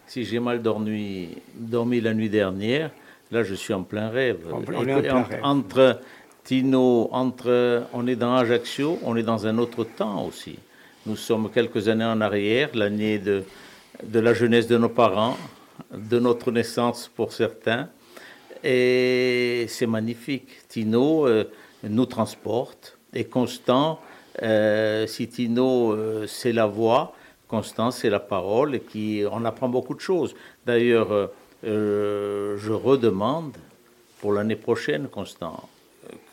Si 0.08 0.24
j'ai 0.24 0.40
mal 0.40 0.62
dormi, 0.62 1.30
dormi 1.56 2.02
la 2.02 2.14
nuit 2.14 2.30
dernière, 2.30 2.92
là 3.32 3.44
je 3.44 3.54
suis 3.56 3.74
en 3.74 3.84
plein 3.84 4.10
rêve. 4.10 4.40
En 4.52 4.62
plein- 4.62 4.78
on 4.80 4.88
est 4.88 4.94
en 4.94 5.00
Et 5.00 5.02
plein 5.04 5.16
entre, 5.18 5.30
rêve. 5.30 5.40
entre 5.44 6.02
Tino, 6.44 7.10
entre, 7.12 7.84
on 7.94 8.08
est 8.08 8.16
dans 8.16 8.36
Ajaccio, 8.36 8.98
on 9.04 9.16
est 9.16 9.24
dans 9.24 9.46
un 9.46 9.58
autre 9.58 9.84
temps 9.84 10.26
aussi. 10.26 10.58
Nous 11.06 11.16
sommes 11.16 11.50
quelques 11.52 11.88
années 11.88 12.06
en 12.06 12.22
arrière, 12.22 12.70
l'année 12.74 13.20
de, 13.20 13.44
de 14.04 14.20
la 14.20 14.34
jeunesse 14.34 14.68
de 14.68 14.78
nos 14.78 14.90
parents, 14.90 15.38
de 15.94 16.20
notre 16.20 16.52
naissance 16.52 17.10
pour 17.14 17.34
certains. 17.34 17.90
Et 18.64 19.66
c'est 19.68 19.88
magnifique. 19.88 20.48
Tino 20.70 21.28
euh, 21.28 21.46
nous 21.84 22.06
transporte. 22.06 22.98
Et 23.14 23.26
Constant, 23.26 24.00
euh, 24.42 25.08
si 25.08 25.28
Tino, 25.28 25.92
euh, 25.94 26.26
c'est 26.28 26.52
la 26.54 26.66
voix, 26.66 27.14
Constant, 27.48 27.92
c'est 27.92 28.10
la 28.10 28.20
parole, 28.22 28.76
et 28.76 28.80
qui, 28.80 29.24
on 29.30 29.44
apprend 29.44 29.68
beaucoup 29.68 29.94
de 29.94 30.00
choses. 30.00 30.34
D'ailleurs, 30.66 31.12
euh, 31.12 31.28
euh, 31.66 32.56
je 32.58 32.72
redemande 32.72 33.52
pour 34.22 34.32
l'année 34.34 34.56
prochaine, 34.56 35.08
Constant, 35.10 35.68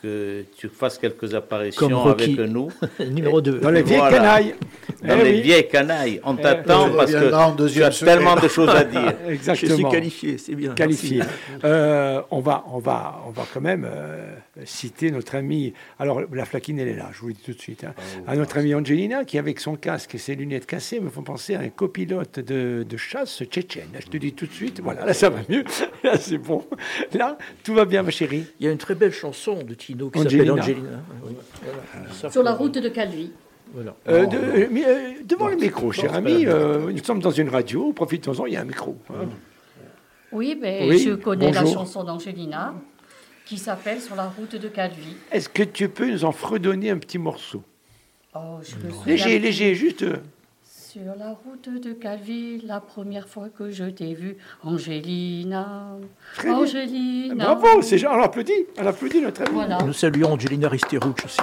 euh, 0.05 0.43
que 0.43 0.45
tu 0.57 0.69
fasses 0.69 0.97
quelques 0.97 1.33
apparitions 1.35 1.87
Comme 1.89 1.97
Rocky. 1.97 2.35
avec 2.39 2.49
nous. 2.51 2.69
Numéro 3.05 3.41
2. 3.41 3.59
Dans 3.59 3.69
les 3.69 3.81
vieilles 3.83 3.97
Voilà. 3.99 4.17
canailles 4.17 4.55
Dans 5.03 5.15
Eh 5.19 5.23
les 5.23 5.31
oui. 5.31 5.41
vieilles 5.41 5.67
canailles. 5.67 6.21
On 6.23 6.35
t'attend 6.35 6.89
Tu 6.89 6.95
parce 6.95 7.11
que 7.11 7.67
tu 7.73 7.83
as 7.83 7.91
semaine. 7.91 8.15
tellement 8.15 8.35
de 8.35 8.47
choses 8.47 8.69
à 8.69 8.83
dire. 8.85 9.13
Je 9.27 9.31
Exactement. 9.33 9.75
suis 9.75 9.85
qualifié, 9.89 10.37
c'est 10.37 10.55
bien. 10.55 10.73
qualifié. 10.73 11.21
Euh, 11.65 12.21
on, 12.31 12.39
va, 12.39 12.63
on, 12.71 12.79
va, 12.79 13.21
on 13.27 13.31
va 13.31 13.43
quand 13.53 13.61
même 13.61 13.85
euh, 13.91 14.35
citer 14.65 15.11
notre 15.11 15.35
amie. 15.35 15.73
Alors, 15.99 16.21
la 16.31 16.45
flaquine, 16.45 16.79
elle 16.79 16.87
est 16.87 16.95
là, 16.95 17.09
je 17.13 17.19
vous 17.21 17.27
le 17.27 17.33
dis 17.33 17.41
tout 17.43 17.53
de 17.53 17.59
suite. 17.59 17.83
hein. 17.83 17.93
à 18.27 18.35
notre 18.35 18.57
amie 18.57 18.73
Angelina, 18.75 19.25
qui, 19.25 19.37
avec 19.37 19.59
son 19.59 19.75
casque 19.75 20.15
et 20.15 20.17
ses 20.17 20.35
lunettes 20.35 20.65
cassées, 20.65 20.99
me 20.99 21.09
font 21.09 21.23
penser 21.23 21.55
à 21.55 21.59
un 21.59 21.69
copilote 21.69 22.39
de, 22.39 22.85
de 22.87 22.97
chasse 22.97 23.43
tchétchène. 23.43 23.89
Je 23.99 24.07
te 24.07 24.17
dis 24.17 24.33
tout 24.33 24.45
de 24.45 24.51
suite, 24.53 24.79
voilà, 24.81 25.05
là, 25.05 25.13
ça 25.13 25.29
va 25.29 25.39
mieux. 25.49 25.63
Là, 26.03 26.17
c'est 26.17 26.37
bon. 26.37 26.63
Là, 27.13 27.37
tout 27.63 27.73
va 27.73 27.83
bien, 27.85 28.03
ma 28.03 28.11
chérie. 28.11 28.45
Il 28.59 28.65
y 28.65 28.69
a 28.69 28.71
une 28.71 28.77
très 28.77 28.95
belle 28.95 29.11
chanson 29.11 29.61
de 29.63 29.73
Tino 29.73 30.09
qui 30.09 30.19
Angelina. 30.19 30.43
s'appelle 30.55 30.59
Angelina. 30.75 30.89
Oui, 31.25 31.35
voilà. 31.63 32.09
Ça, 32.13 32.29
Sur 32.31 32.41
la 32.43 32.53
route 32.53 32.77
de 32.77 32.87
Calvi. 32.89 33.31
Voilà. 33.73 33.95
Euh, 34.07 34.25
de- 34.25 34.37
euh, 34.37 34.67
mais, 34.71 34.83
euh, 34.87 35.11
devant 35.25 35.47
le 35.49 35.55
micro, 35.57 35.91
cher 35.91 36.13
ami, 36.15 36.45
euh, 36.47 36.91
nous 36.91 37.03
sommes 37.03 37.19
dans 37.19 37.29
une 37.31 37.49
radio, 37.49 37.91
profitons-en, 37.93 38.45
il 38.47 38.53
y 38.53 38.57
a 38.57 38.61
un 38.61 38.65
micro. 38.65 38.97
hein. 39.09 39.25
Oui, 40.31 40.57
mais 40.61 40.87
Oui, 40.87 40.99
je 40.99 41.13
connais 41.15 41.51
la 41.51 41.65
chanson 41.65 42.03
d'Angelina 42.03 42.73
qui 43.49 43.57
s'appelle 43.57 43.99
Sur 43.99 44.15
la 44.15 44.25
route 44.25 44.55
de 44.55 44.67
Calvi. 44.67 45.15
Est-ce 45.31 45.49
que 45.49 45.63
tu 45.63 45.89
peux 45.89 46.07
nous 46.09 46.23
en 46.23 46.31
fredonner 46.31 46.91
un 46.91 46.99
petit 46.99 47.17
morceau? 47.17 47.63
Oh, 48.35 48.59
je 48.61 48.75
me 48.75 49.05
Léger, 49.07 49.37
plus. 49.37 49.39
léger, 49.39 49.73
juste. 49.75 50.03
euh, 50.03 50.17
Sur 50.63 51.01
la 51.17 51.31
route 51.31 51.67
de 51.67 51.93
Calvi, 51.93 52.61
la 52.63 52.79
première 52.79 53.27
fois 53.27 53.47
que 53.49 53.71
je 53.71 53.85
t'ai 53.85 54.13
vue, 54.13 54.37
Angelina, 54.63 55.97
Très 56.35 56.49
bien. 56.49 56.57
Angelina. 56.59 57.55
Bravo, 57.55 57.81
c'est 57.81 58.05
on 58.05 58.21
applaudit, 58.21 58.67
on 58.77 58.85
applaudit 58.85 59.21
notre 59.21 59.41
ami. 59.41 59.49
Voilà. 59.53 59.79
Nous 59.83 59.93
saluons 59.93 60.33
Angelina 60.33 60.69
Risterouch 60.69 61.25
aussi. 61.25 61.39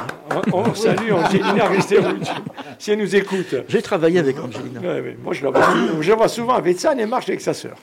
On, 0.52 0.58
on 0.60 0.74
salue 0.74 1.10
Angelina 1.10 1.66
Risterouch, 1.66 2.28
si 2.78 2.92
elle 2.92 3.00
nous 3.00 3.16
écoute. 3.16 3.52
J'ai 3.68 3.82
travaillé 3.82 4.20
avec 4.20 4.38
Angelina. 4.38 4.78
Ouais, 4.80 5.00
ouais, 5.00 5.16
Moi, 5.20 5.32
je 5.34 5.42
la, 5.44 5.50
vois, 5.50 5.64
sou- 5.64 6.02
je 6.02 6.08
la 6.10 6.14
vois 6.16 6.28
souvent 6.28 6.54
avec 6.54 6.78
ça, 6.78 6.94
elle 6.96 7.08
marche 7.08 7.28
avec 7.28 7.40
sa 7.40 7.52
sœur. 7.52 7.76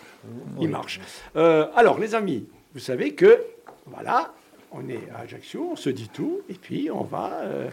Il 0.62 0.70
marche. 0.70 1.02
Euh, 1.36 1.68
alors, 1.76 2.00
les 2.00 2.16
amis, 2.16 2.46
vous 2.74 2.80
savez 2.80 3.14
que, 3.16 3.38
voilà, 3.88 4.34
on 4.74 4.88
est 4.90 5.10
à 5.14 5.20
Ajaccio, 5.22 5.70
on 5.72 5.76
se 5.76 5.90
dit 5.90 6.10
tout, 6.12 6.42
et 6.50 6.56
puis 6.56 6.90
on 6.92 7.04
va, 7.04 7.42
euh, 7.44 7.70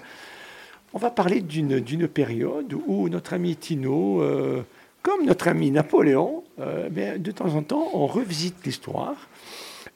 parler 1.15 1.41
d'une 1.41 2.09
période 2.09 2.73
où 2.87 3.09
notre 3.09 3.35
ami 3.35 3.57
Tino, 3.57 4.23
euh, 4.23 4.63
comme 5.03 5.25
notre 5.25 5.49
ami 5.49 5.71
Napoléon, 5.71 6.45
euh, 6.59 6.89
de 7.19 7.31
temps 7.31 7.55
en 7.55 7.63
temps, 7.63 7.89
on 7.95 8.07
revisite 8.07 8.65
l'histoire. 8.65 9.29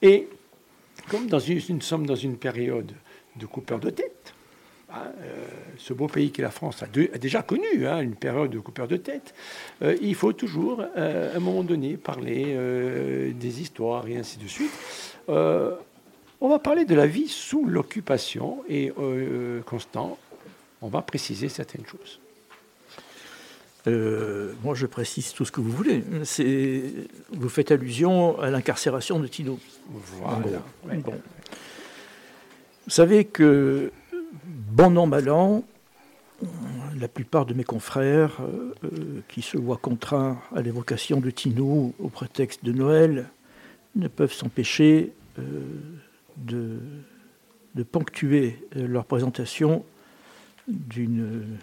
Et 0.01 0.29
comme 1.11 1.29
nous 1.29 1.81
sommes 1.81 2.07
dans 2.07 2.17
une 2.17 2.37
période 2.37 2.93
de 3.37 3.47
coupeur 3.47 3.81
de 3.81 3.91
tête, 3.91 4.33
hein, 4.91 5.13
ce 5.77 5.93
beau 5.93 6.07
pays 6.07 6.31
qu'est 6.31 6.43
la 6.43 6.51
France 6.51 6.83
a, 6.83 6.87
déjà 7.19 7.43
connu 7.43 7.87
hein, 7.87 8.01
une 8.01 8.15
période 8.15 8.51
de 8.51 8.61
coupeur 8.61 8.89
de 8.89 8.97
tête, 8.97 9.35
il 9.83 10.15
faut 10.15 10.33
toujours, 10.33 10.81
à 10.81 11.37
un 11.37 11.41
moment 11.41 11.65
donné, 11.65 11.99
parler 11.99 12.57
des 13.35 13.61
histoires 13.61 14.07
et 14.09 14.17
ainsi 14.17 14.39
de 14.39 14.49
suite. 14.49 14.73
On 16.45 16.51
va 16.51 16.59
parler 16.59 16.85
de 16.85 16.95
la 16.95 17.07
vie 17.07 17.27
sous 17.27 17.65
l'occupation 17.65 18.63
et, 18.69 18.93
euh, 18.99 19.63
Constant, 19.63 20.19
on 20.83 20.89
va 20.89 21.01
préciser 21.01 21.49
certaines 21.49 21.87
choses. 21.87 22.21
Euh, 23.87 24.53
moi, 24.63 24.75
je 24.75 24.85
précise 24.85 25.33
tout 25.33 25.47
ce 25.47 25.53
que 25.53 25.63
vous 25.63 25.71
voulez. 25.71 26.05
C'est, 26.25 26.83
vous 27.33 27.49
faites 27.49 27.71
allusion 27.71 28.39
à 28.41 28.51
l'incarcération 28.51 29.21
de 29.21 29.27
Tino. 29.27 29.59
Voilà. 29.89 30.63
Ouais. 30.87 30.99
Bon. 30.99 31.15
Vous 32.85 32.91
savez 32.91 33.25
que, 33.25 33.91
bon 34.45 34.99
an, 34.99 35.07
mal 35.07 35.31
an, 35.31 35.65
la 37.01 37.09
plupart 37.09 37.47
de 37.47 37.55
mes 37.55 37.65
confrères 37.65 38.37
euh, 38.43 38.75
euh, 38.85 39.21
qui 39.29 39.41
se 39.41 39.57
voient 39.57 39.79
contraints 39.79 40.39
à 40.55 40.61
l'évocation 40.61 41.21
de 41.21 41.31
Tino 41.31 41.95
au 41.99 42.09
prétexte 42.11 42.63
de 42.63 42.73
Noël 42.73 43.31
ne 43.97 44.09
peuvent 44.09 44.35
s'empêcher 44.35 45.15
euh, 45.39 45.43
de, 46.37 46.79
ponctuer 47.91 48.67
euh, 48.77 48.87
leur 48.87 49.05
présentation 49.05 49.85
d'une. 50.69 51.59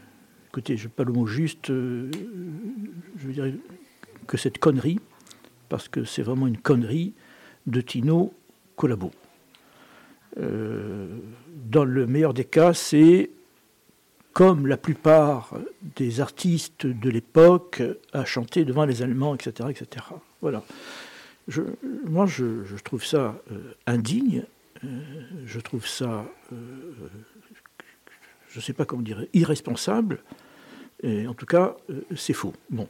Écoutez, 0.49 0.75
je 0.75 0.85
n'ai 0.85 0.93
pas 0.93 1.03
le 1.03 1.13
mot 1.13 1.25
juste, 1.25 1.69
euh, 1.69 2.11
je 3.17 3.29
dire 3.29 3.53
que 4.27 4.37
cette 4.37 4.57
connerie, 4.57 4.99
parce 5.69 5.87
que 5.87 6.03
c'est 6.03 6.23
vraiment 6.23 6.47
une 6.47 6.57
connerie, 6.57 7.13
de 7.67 7.79
Tino 7.79 8.33
Collabo. 8.75 9.11
Euh, 10.39 11.07
dans 11.69 11.85
le 11.85 12.07
meilleur 12.07 12.33
des 12.33 12.43
cas, 12.43 12.73
c'est 12.73 13.29
comme 14.33 14.65
la 14.65 14.77
plupart 14.77 15.53
des 15.95 16.21
artistes 16.21 16.87
de 16.87 17.09
l'époque, 17.09 17.83
a 18.13 18.25
chanté 18.25 18.65
devant 18.65 18.85
les 18.85 19.01
Allemands, 19.03 19.35
etc. 19.35 19.69
etc. 19.69 20.05
Voilà. 20.41 20.63
Moi, 22.05 22.25
je, 22.25 22.75
trouve 22.83 23.03
ça 23.03 23.35
indigne, 23.85 24.45
je 24.83 25.59
trouve 25.59 25.87
ça, 25.87 26.25
euh, 26.51 26.91
je 28.49 28.57
ne 28.57 28.61
sais 28.61 28.73
pas 28.73 28.85
comment 28.85 29.01
dire, 29.01 29.25
irresponsable, 29.33 30.23
et 31.03 31.27
en 31.27 31.33
tout 31.33 31.45
cas, 31.45 31.75
c'est 32.15 32.33
faux. 32.33 32.53
Bon. 32.69 32.87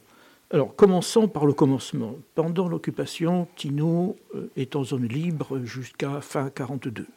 Alors, 0.49 0.75
commençons 0.75 1.29
par 1.29 1.45
le 1.45 1.53
commencement. 1.53 2.17
Pendant 2.35 2.67
l'occupation, 2.67 3.47
Tino 3.55 4.17
est 4.57 4.75
en 4.75 4.83
zone 4.83 5.07
libre 5.07 5.63
jusqu'à 5.63 6.19
fin 6.19 6.49
42. 6.49 7.07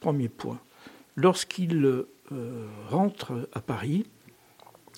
Premier 0.00 0.30
point. 0.30 0.58
Lorsqu'il 1.14 2.06
rentre 2.88 3.50
à 3.52 3.60
Paris, 3.60 4.06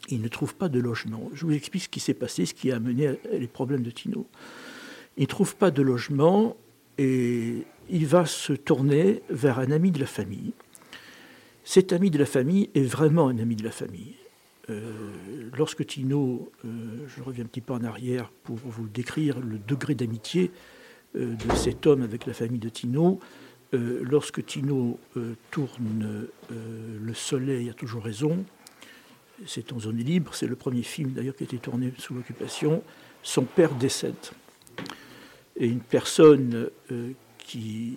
il 0.09 0.21
ne 0.21 0.29
trouve 0.29 0.55
pas 0.55 0.69
de 0.69 0.79
logement. 0.79 1.31
Je 1.33 1.47
vous 1.47 1.53
explique 1.53 1.85
ce 1.85 1.89
qui 1.89 2.01
s'est 2.01 2.15
passé, 2.15 2.47
ce 2.47 2.55
qui 2.55 2.71
a 2.71 2.77
amené 2.77 3.19
les 3.33 3.47
problèmes 3.47 3.83
de 3.83 3.91
Tino. 3.91 4.27
Il 5.17 5.23
ne 5.23 5.27
trouve 5.27 5.57
pas 5.57 5.71
de 5.71 5.83
logement 5.83 6.57
et 6.99 7.65
il 7.89 8.07
va 8.07 8.27
se 8.27 8.53
tourner 8.53 9.23
vers 9.31 9.59
un 9.59 9.71
ami 9.71 9.91
de 9.91 10.01
la 10.01 10.07
famille. 10.07 10.53
Cet 11.65 11.93
ami 11.93 12.11
de 12.11 12.19
la 12.19 12.27
famille 12.27 12.71
est 12.75 12.85
vraiment 12.85 13.29
un 13.29 13.39
ami 13.39 13.57
de 13.57 13.65
la 13.65 13.71
famille. 13.71 14.15
Euh, 14.71 14.93
lorsque 15.57 15.87
Tino, 15.87 16.51
euh, 16.65 16.69
je 17.07 17.23
reviens 17.23 17.45
un 17.45 17.47
petit 17.47 17.61
peu 17.61 17.75
en 17.75 17.85
arrière 17.85 18.31
pour 18.45 18.57
vous 18.57 18.89
décrire 18.89 19.41
le 19.41 19.59
degré 19.59 19.95
d'amitié 19.95 20.51
euh, 21.17 21.35
de 21.35 21.55
cet 21.55 21.87
homme 21.87 22.03
avec 22.03 22.27
la 22.27 22.33
famille 22.33 22.59
de 22.59 22.69
Tino, 22.69 23.21
lorsque 23.73 24.47
Tino 24.47 25.01
tourne 25.51 26.29
Le 26.49 27.13
Soleil 27.13 27.69
a 27.69 27.73
toujours 27.73 28.05
raison, 28.05 28.45
c'est 29.47 29.73
en 29.73 29.81
zone 29.81 29.97
libre, 29.97 30.33
c'est 30.33 30.47
le 30.47 30.55
premier 30.55 30.85
film 30.85 31.11
d'ailleurs 31.11 31.35
qui 31.35 31.43
a 31.43 31.47
été 31.47 31.59
tourné 31.59 31.93
sous 31.99 32.15
l'occupation, 32.15 32.85
son 33.25 33.43
père 33.43 33.75
décède 33.75 34.15
et 35.57 35.67
une 35.67 35.81
personne 35.81 36.71
qui 37.45 37.97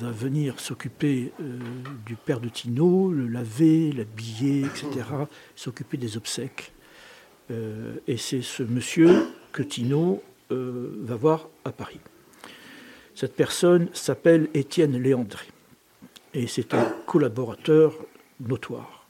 va 0.00 0.10
venir 0.10 0.58
s'occuper 0.58 1.32
euh, 1.40 1.58
du 2.06 2.16
père 2.16 2.40
de 2.40 2.48
Tino, 2.48 3.12
le 3.12 3.28
laver, 3.28 3.92
l'habiller, 3.92 4.62
etc., 4.62 5.06
s'occuper 5.54 5.98
des 5.98 6.16
obsèques. 6.16 6.72
Euh, 7.50 7.94
et 8.08 8.16
c'est 8.16 8.42
ce 8.42 8.62
monsieur 8.62 9.28
que 9.52 9.62
Tino 9.62 10.22
va 10.50 11.16
voir 11.16 11.48
à 11.64 11.72
Paris. 11.72 11.98
Cette 13.16 13.34
personne 13.34 13.88
s'appelle 13.92 14.48
Étienne 14.54 14.96
Léandré, 15.02 15.46
et 16.32 16.46
c'est 16.46 16.74
un 16.74 16.84
collaborateur 17.06 17.92
notoire 18.38 19.08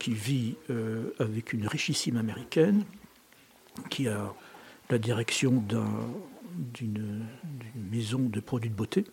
qui 0.00 0.14
vit 0.14 0.56
avec 1.20 1.52
une 1.52 1.68
richissime 1.68 2.16
américaine 2.16 2.82
qui 3.88 4.08
a 4.08 4.34
la 4.90 4.98
direction 4.98 5.52
d'un 5.52 5.86
d'une 6.74 7.26
maison 7.90 8.20
de 8.20 8.40
produits 8.40 8.70
de 8.70 8.74
beauté. 8.74 9.04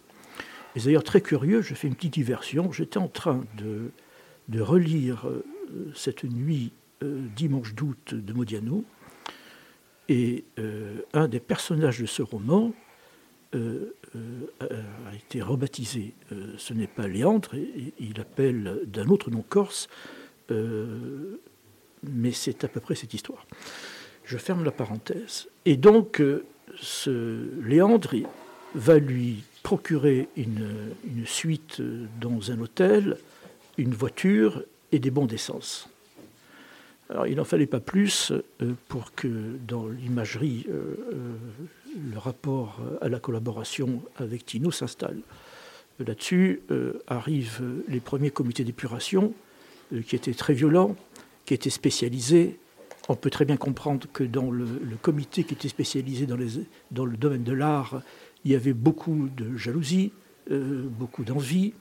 Et 0.76 0.80
d'ailleurs, 0.80 1.04
très 1.04 1.22
curieux, 1.22 1.62
je 1.62 1.74
fais 1.74 1.88
une 1.88 1.96
petite 1.96 2.14
diversion. 2.14 2.72
J'étais 2.72 2.98
en 2.98 3.08
train 3.08 3.44
de, 3.58 3.92
de 4.50 4.62
relire 4.62 5.28
euh, 5.28 5.44
cette 5.94 6.24
nuit, 6.24 6.72
euh, 7.04 7.22
dimanche 7.36 7.74
d'août, 7.74 8.14
de 8.14 8.34
Modiano. 8.34 8.84
Et 10.10 10.44
euh, 10.60 11.02
un 11.14 11.28
des 11.28 11.40
personnages 11.40 12.00
de 12.00 12.06
ce 12.06 12.22
roman 12.22 12.74
a 13.54 15.16
été 15.16 15.44
rebaptisé. 15.44 16.16
ce 16.58 16.74
n'est 16.74 16.88
pas 16.88 17.08
Léandre, 17.08 17.52
il 18.00 18.20
appelle 18.20 18.82
d'un 18.88 19.08
autre 19.10 19.30
nom 19.30 19.44
corse, 19.48 19.90
mais 20.50 22.32
c'est 22.32 22.64
à 22.64 22.68
peu 22.68 22.80
près 22.80 22.96
cette 22.96 23.14
histoire. 23.14 23.46
Je 24.24 24.40
ferme 24.40 24.64
la 24.64 24.72
parenthèse. 24.72 25.50
Et 25.66 25.78
donc, 25.78 26.20
ce 26.76 27.50
Léandre 27.66 28.16
va 28.76 28.98
lui 28.98 29.44
procurer 29.64 30.28
une, 30.36 30.86
suite 31.26 31.82
dans 32.20 32.52
un 32.52 32.60
hôtel, 32.60 33.18
une 33.78 33.94
voiture 33.94 34.64
et 34.92 35.00
des 35.00 35.12
bons 35.12 35.26
d'essence. 35.26 35.90
Il 37.28 37.36
n'en 37.36 37.44
fallait 37.44 37.68
pas 37.68 37.80
plus 37.80 38.32
euh, 38.32 38.74
pour 38.88 39.14
que 39.14 39.28
dans 39.68 39.88
l'imagerie, 39.88 40.66
euh, 40.70 40.96
euh, 41.14 41.34
le 42.12 42.18
rapport 42.18 42.80
à 43.02 43.10
la 43.10 43.20
collaboration 43.20 44.02
avec 44.18 44.46
Tino 44.46 44.72
s'installe. 44.72 45.20
Là-dessus 46.00 46.64
arrivent 47.06 47.62
les 47.88 48.00
premiers 48.00 48.32
comités 48.32 48.64
d'épuration 48.64 49.32
qui 50.08 50.16
étaient 50.16 50.34
très 50.34 50.56
violents, 50.56 50.96
qui 51.46 51.54
étaient 51.54 51.70
spécialisés, 51.70 52.58
on 53.10 53.16
peut 53.16 53.30
très 53.30 53.46
bien 53.46 53.58
comprendre 53.58 54.08
que 54.12 54.24
dans 54.24 54.50
le, 54.50 54.66
comité 55.02 55.44
qui 55.44 55.54
était 55.54 55.68
spécialisé 55.68 56.26
dans, 56.26 56.38
le 56.38 57.18
domaine 57.18 57.44
de 57.44 57.52
l'art, 57.52 58.02
il 58.46 58.52
y 58.52 58.56
avait 58.56 58.74
beaucoup 58.74 59.30
de 59.36 59.58
jalousie, 59.58 60.12
euh, 60.52 60.84
beaucoup 60.88 61.24
d'envie. 61.24 61.74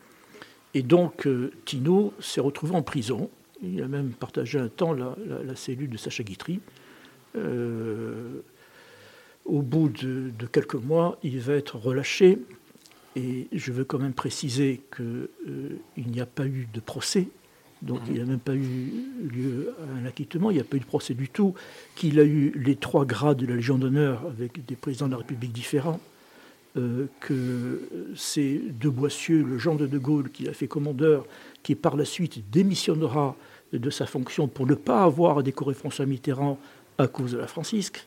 Et 0.75 0.83
donc, 0.83 1.27
euh, 1.27 1.53
Tino 1.65 2.13
s'est 2.19 2.41
retrouvé 2.41 2.75
en 2.75 2.83
prison. 2.83 3.31
Il 3.63 3.81
a 3.83 3.89
même 3.89 4.11
partagé 4.11 4.59
un 4.59 4.69
temps 4.69 4.93
la, 4.93 5.15
cellule 5.55 5.91
de 5.91 5.97
Sacha 5.97 6.25
Guitry. 6.25 6.61
Euh, 7.37 8.41
au 9.45 9.63
bout 9.63 9.89
de, 9.89 10.33
quelques 10.51 10.75
mois, 10.75 11.19
il 11.23 11.39
va 11.39 11.55
être 11.55 11.77
relâché. 11.77 12.39
Et 13.15 13.47
je 13.53 13.73
veux 13.73 13.85
quand 13.85 13.99
même 13.99 14.15
préciser 14.15 14.83
qu'il 14.97 16.09
n'y 16.11 16.21
a 16.21 16.27
pas 16.27 16.47
eu 16.47 16.67
de 16.73 16.81
procès 16.81 17.29
donc 17.83 18.01
il 18.09 18.19
n'a 18.19 18.25
même 18.25 18.39
pas 18.39 18.55
eu 18.55 18.93
lieu 19.21 19.75
à 19.81 19.99
un 20.01 20.07
acquittement, 20.07 20.51
il 20.51 20.55
n'y 20.55 20.61
a 20.61 20.65
pas 20.65 20.77
eu 20.77 20.81
de 20.81 20.85
procès 20.85 21.15
du 21.15 21.29
tout, 21.29 21.55
qu'il 21.97 22.21
a 22.21 22.25
eu 22.25 22.53
les 22.57 22.77
trois 22.77 23.05
grades 23.05 23.39
de 23.39 23.47
la 23.47 23.57
Légion 23.57 23.77
d'honneur 23.77 24.23
avec 24.27 24.65
des 24.65 24.77
présidents 24.77 25.07
de 25.07 25.13
la 25.13 25.19
République 25.19 25.53
différents, 25.53 26.01
euh, 26.77 27.07
que 27.21 27.83
c'est 28.15 28.61
de 28.81 28.89
Boissieu, 28.89 29.43
le 29.43 29.59
Jean 29.59 29.75
de 29.75 29.87
De 29.87 29.99
Gaulle, 29.99 30.31
qui 30.31 30.49
a 30.49 30.53
fait 30.53 30.69
commandeur, 30.69 31.27
qui 31.63 31.75
par 31.75 31.97
la 31.97 32.05
suite 32.05 32.51
démissionnera 32.51 33.37
de 33.73 33.91
sa 33.91 34.07
fonction 34.07 34.49
pour 34.49 34.67
ne 34.67 34.75
pas 34.75 35.03
avoir 35.03 35.39
à 35.39 35.43
décorer 35.43 35.75
François 35.75 36.07
Mitterrand 36.07 36.59
à 36.99 37.09
cause 37.09 37.33
de 37.33 37.39
la 37.39 37.47
francisque. 37.47 38.07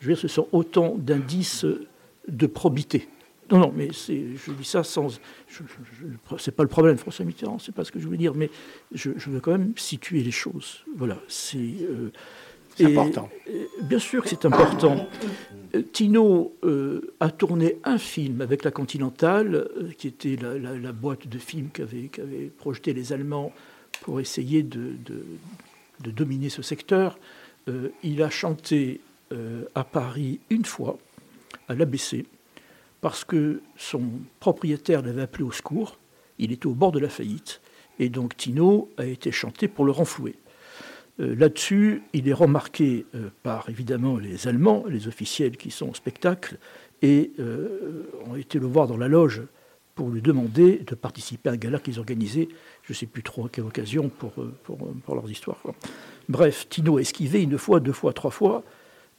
Je 0.00 0.06
veux 0.06 0.14
dire, 0.14 0.20
ce 0.20 0.28
sont 0.28 0.46
autant 0.52 0.94
d'indices 0.96 1.66
de 2.28 2.46
probité. 2.46 3.08
Non, 3.50 3.58
non, 3.58 3.72
mais 3.74 3.88
je 3.92 4.52
dis 4.52 4.64
ça 4.64 4.84
sans. 4.84 5.20
C'est 6.38 6.54
pas 6.54 6.62
le 6.62 6.68
problème, 6.68 6.96
François 6.96 7.24
Mitterrand, 7.24 7.58
c'est 7.58 7.74
pas 7.74 7.84
ce 7.84 7.90
que 7.90 7.98
je 7.98 8.06
veux 8.06 8.16
dire, 8.16 8.34
mais 8.34 8.50
je, 8.92 9.10
veux 9.10 9.40
quand 9.40 9.52
même 9.52 9.72
situer 9.76 10.22
les 10.22 10.30
choses. 10.30 10.84
Voilà, 10.96 11.18
c'est. 11.28 11.58
Euh, 11.58 12.12
important. 12.82 13.28
bien 13.82 13.98
sûr 13.98 14.22
que 14.22 14.28
c'est 14.28 14.44
important. 14.46 15.06
Tino 15.92 16.54
euh, 16.64 17.12
a 17.20 17.30
tourné 17.30 17.76
un 17.84 17.98
film 17.98 18.40
avec 18.40 18.64
la 18.64 18.70
Continentale, 18.70 19.54
euh, 19.54 19.90
qui 19.98 20.06
était 20.06 20.36
la, 20.36 20.92
boîte 20.92 21.28
de 21.28 21.38
films 21.38 21.68
qu'avaient 21.72 22.50
projeté 22.56 22.94
les 22.94 23.12
Allemands 23.12 23.52
pour 24.02 24.20
essayer 24.20 24.62
de, 24.62 24.92
de 26.00 26.10
dominer 26.10 26.48
ce 26.48 26.62
secteur. 26.62 27.18
il 28.02 28.22
a 28.22 28.30
chanté 28.30 29.00
à 29.74 29.84
Paris 29.84 30.40
une 30.48 30.64
fois, 30.64 30.96
à 31.68 31.74
l'ABC 31.74 32.24
parce 33.00 33.24
que 33.24 33.62
son 33.76 34.02
propriétaire 34.40 35.02
l'avait 35.02 35.22
appelé 35.22 35.44
au 35.44 35.52
secours, 35.52 35.98
il 36.38 36.52
était 36.52 36.66
au 36.66 36.74
bord 36.74 36.92
de 36.92 36.98
la 36.98 37.08
faillite, 37.08 37.60
et 37.98 38.08
donc 38.08 38.36
Tino 38.36 38.90
a 38.96 39.06
été 39.06 39.30
chanté 39.32 39.68
pour 39.68 39.84
le 39.84 39.92
renflouer. 39.92 40.36
Euh, 41.20 41.34
là-dessus, 41.34 42.02
il 42.12 42.28
est 42.28 42.34
remarqué 42.34 43.06
euh, 43.14 43.28
par 43.42 43.68
évidemment 43.68 44.16
les 44.16 44.48
Allemands, 44.48 44.84
les 44.88 45.08
officiels 45.08 45.56
qui 45.56 45.70
sont 45.70 45.90
au 45.90 45.94
spectacle, 45.94 46.58
et 47.02 47.30
euh, 47.38 48.04
ont 48.26 48.36
été 48.36 48.58
le 48.58 48.66
voir 48.66 48.86
dans 48.86 48.96
la 48.96 49.08
loge 49.08 49.42
pour 49.94 50.10
lui 50.10 50.22
demander 50.22 50.78
de 50.78 50.94
participer 50.94 51.50
à 51.50 51.52
un 51.52 51.56
gala 51.56 51.78
qu'ils 51.78 51.98
organisaient, 51.98 52.48
je 52.82 52.92
ne 52.92 52.96
sais 52.96 53.06
plus 53.06 53.22
trop 53.22 53.46
à 53.46 53.48
quelle 53.50 53.64
occasion, 53.64 54.08
pour, 54.08 54.32
pour, 54.62 54.78
pour 55.04 55.14
leurs 55.14 55.30
histoires. 55.30 55.62
Bref, 56.28 56.68
Tino 56.70 56.96
a 56.96 57.00
esquivé 57.00 57.42
une 57.42 57.58
fois, 57.58 57.80
deux 57.80 57.92
fois, 57.92 58.12
trois 58.12 58.30
fois, 58.30 58.62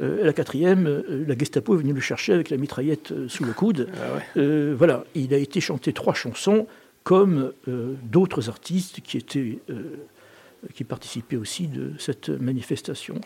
euh, 0.01 0.23
la 0.23 0.33
quatrième, 0.33 0.87
euh, 0.87 1.25
la 1.27 1.37
Gestapo 1.37 1.75
est 1.75 1.77
venue 1.77 1.93
le 1.93 2.01
chercher 2.01 2.33
avec 2.33 2.49
la 2.49 2.57
mitraillette 2.57 3.11
euh, 3.11 3.27
sous 3.27 3.45
le 3.45 3.53
coude. 3.53 3.87
Ah 3.95 4.41
voilà, 4.75 5.03
il 5.15 5.33
a 5.33 5.37
été 5.37 5.61
chanté 5.61 5.93
trois 5.93 6.13
chansons 6.13 6.67
comme 7.03 7.51
d'autres 8.03 8.49
artistes 8.49 9.01
qui 9.01 9.17
étaient 9.17 9.57
qui 10.75 10.83
participaient 10.83 11.35
aussi 11.35 11.67
de 11.67 11.93
cette 11.97 12.29
manifestation. 12.29 13.19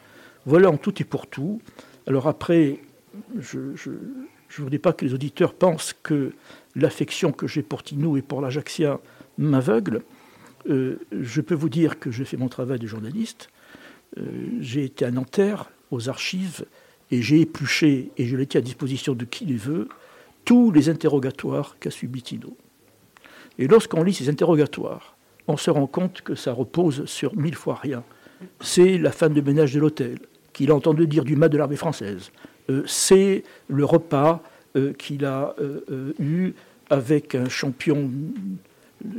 Voilà 0.46 0.72
en 0.72 0.78
tout 0.78 1.02
et 1.02 1.04
pour 1.04 1.28
tout. 1.28 1.62
Alors 2.08 2.28
après, 2.28 2.80
je 3.38 3.60
ne 3.60 3.98
voudrais 4.58 4.80
pas 4.80 4.94
que 4.94 5.04
les 5.04 5.14
auditeurs 5.14 5.54
pensent 5.54 5.94
que 6.04 6.32
l'affection 6.76 7.34
que 7.34 7.48
j'ai 7.48 7.64
pour 7.64 7.84
Tino 7.84 8.16
et 8.16 8.22
pour 8.22 8.40
l'Ajaxia 8.40 9.02
m'aveugle. 9.38 10.04
je 10.66 11.42
peux 11.42 11.56
vous 11.56 11.70
dire 11.70 12.00
que 12.00 12.12
j'ai 12.12 12.24
fait 12.24 12.38
mon 12.38 12.48
travail 12.48 12.80
de 12.80 12.88
journaliste. 12.88 13.50
j'ai 14.62 14.86
été 14.86 15.04
à 15.04 15.12
Nanterre, 15.12 15.70
aux 15.92 16.10
archives 16.10 16.66
et 17.12 17.22
j'ai 17.22 17.42
épluché, 17.42 18.12
et 18.18 18.26
je 18.26 18.36
l'étais 18.36 18.58
à 18.58 18.62
disposition 18.62 19.14
de 19.14 19.26
qui 19.26 19.46
les 19.46 19.56
veut, 19.58 19.88
tous 20.44 20.72
les 20.72 20.90
interrogatoires 20.90 21.78
qu'a 21.80 21.92
subi 21.92 22.22
Tino. 22.22 22.56
Et 23.58 23.68
lorsqu'on 23.68 24.04
lit 24.04 24.14
ces 24.14 24.30
interrogatoires, 24.30 25.16
on 25.48 25.58
se 25.58 25.70
rend 25.70 25.88
compte 25.88 26.22
que 26.22 26.36
ça 26.36 26.52
repose 26.52 27.06
sur 27.06 27.36
mille 27.36 27.56
fois 27.56 27.76
rien. 27.76 28.04
C'est 28.60 28.98
la 28.98 29.12
femme 29.12 29.34
de 29.34 29.42
ménage 29.42 29.74
de 29.74 29.80
l'hôtel, 29.80 30.20
qu'il 30.54 30.72
a 30.72 30.76
entendu 30.76 31.08
dire 31.08 31.24
du 31.24 31.36
mal 31.36 31.50
de 31.50 31.58
l'armée 31.58 31.76
française. 31.76 32.32
Euh, 32.70 32.84
c'est 32.86 33.44
le 33.68 33.86
repas 33.86 34.42
euh, 34.76 34.94
qu'il 34.94 35.26
a 35.26 35.56
euh, 35.60 36.14
eu 36.20 36.54
avec 36.90 37.36
un 37.36 37.50
champion 37.50 38.10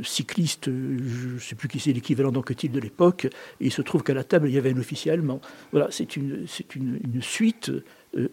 cycliste, 0.03 0.65
je 0.65 1.33
ne 1.35 1.39
sais 1.39 1.55
plus 1.55 1.67
qui 1.67 1.79
c'est 1.79 1.93
l'équivalent 1.93 2.31
d'Anquetil 2.31 2.71
de 2.71 2.79
l'époque, 2.79 3.25
et 3.25 3.65
il 3.65 3.71
se 3.71 3.81
trouve 3.81 4.03
qu'à 4.03 4.13
la 4.13 4.23
table, 4.23 4.49
il 4.49 4.55
y 4.55 4.57
avait 4.57 4.73
un 4.73 4.77
officier 4.77 5.11
allemand. 5.11 5.41
Voilà, 5.71 5.87
c'est 5.91 6.15
une, 6.15 6.45
une, 6.75 6.99
une, 7.13 7.21
suite, 7.21 7.71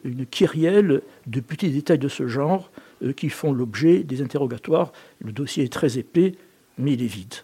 une 0.04 0.26
kyrielle 0.26 1.02
de 1.26 1.40
petits 1.40 1.70
détails 1.70 1.98
de 1.98 2.08
ce 2.08 2.26
genre 2.26 2.70
qui 3.16 3.28
font 3.28 3.52
l'objet 3.52 4.02
des 4.02 4.22
interrogatoires. 4.22 4.92
Le 5.20 5.32
dossier 5.32 5.64
est 5.64 5.72
très 5.72 5.98
épais, 5.98 6.34
mais 6.78 6.94
il 6.94 7.02
est 7.02 7.06
vide. 7.06 7.34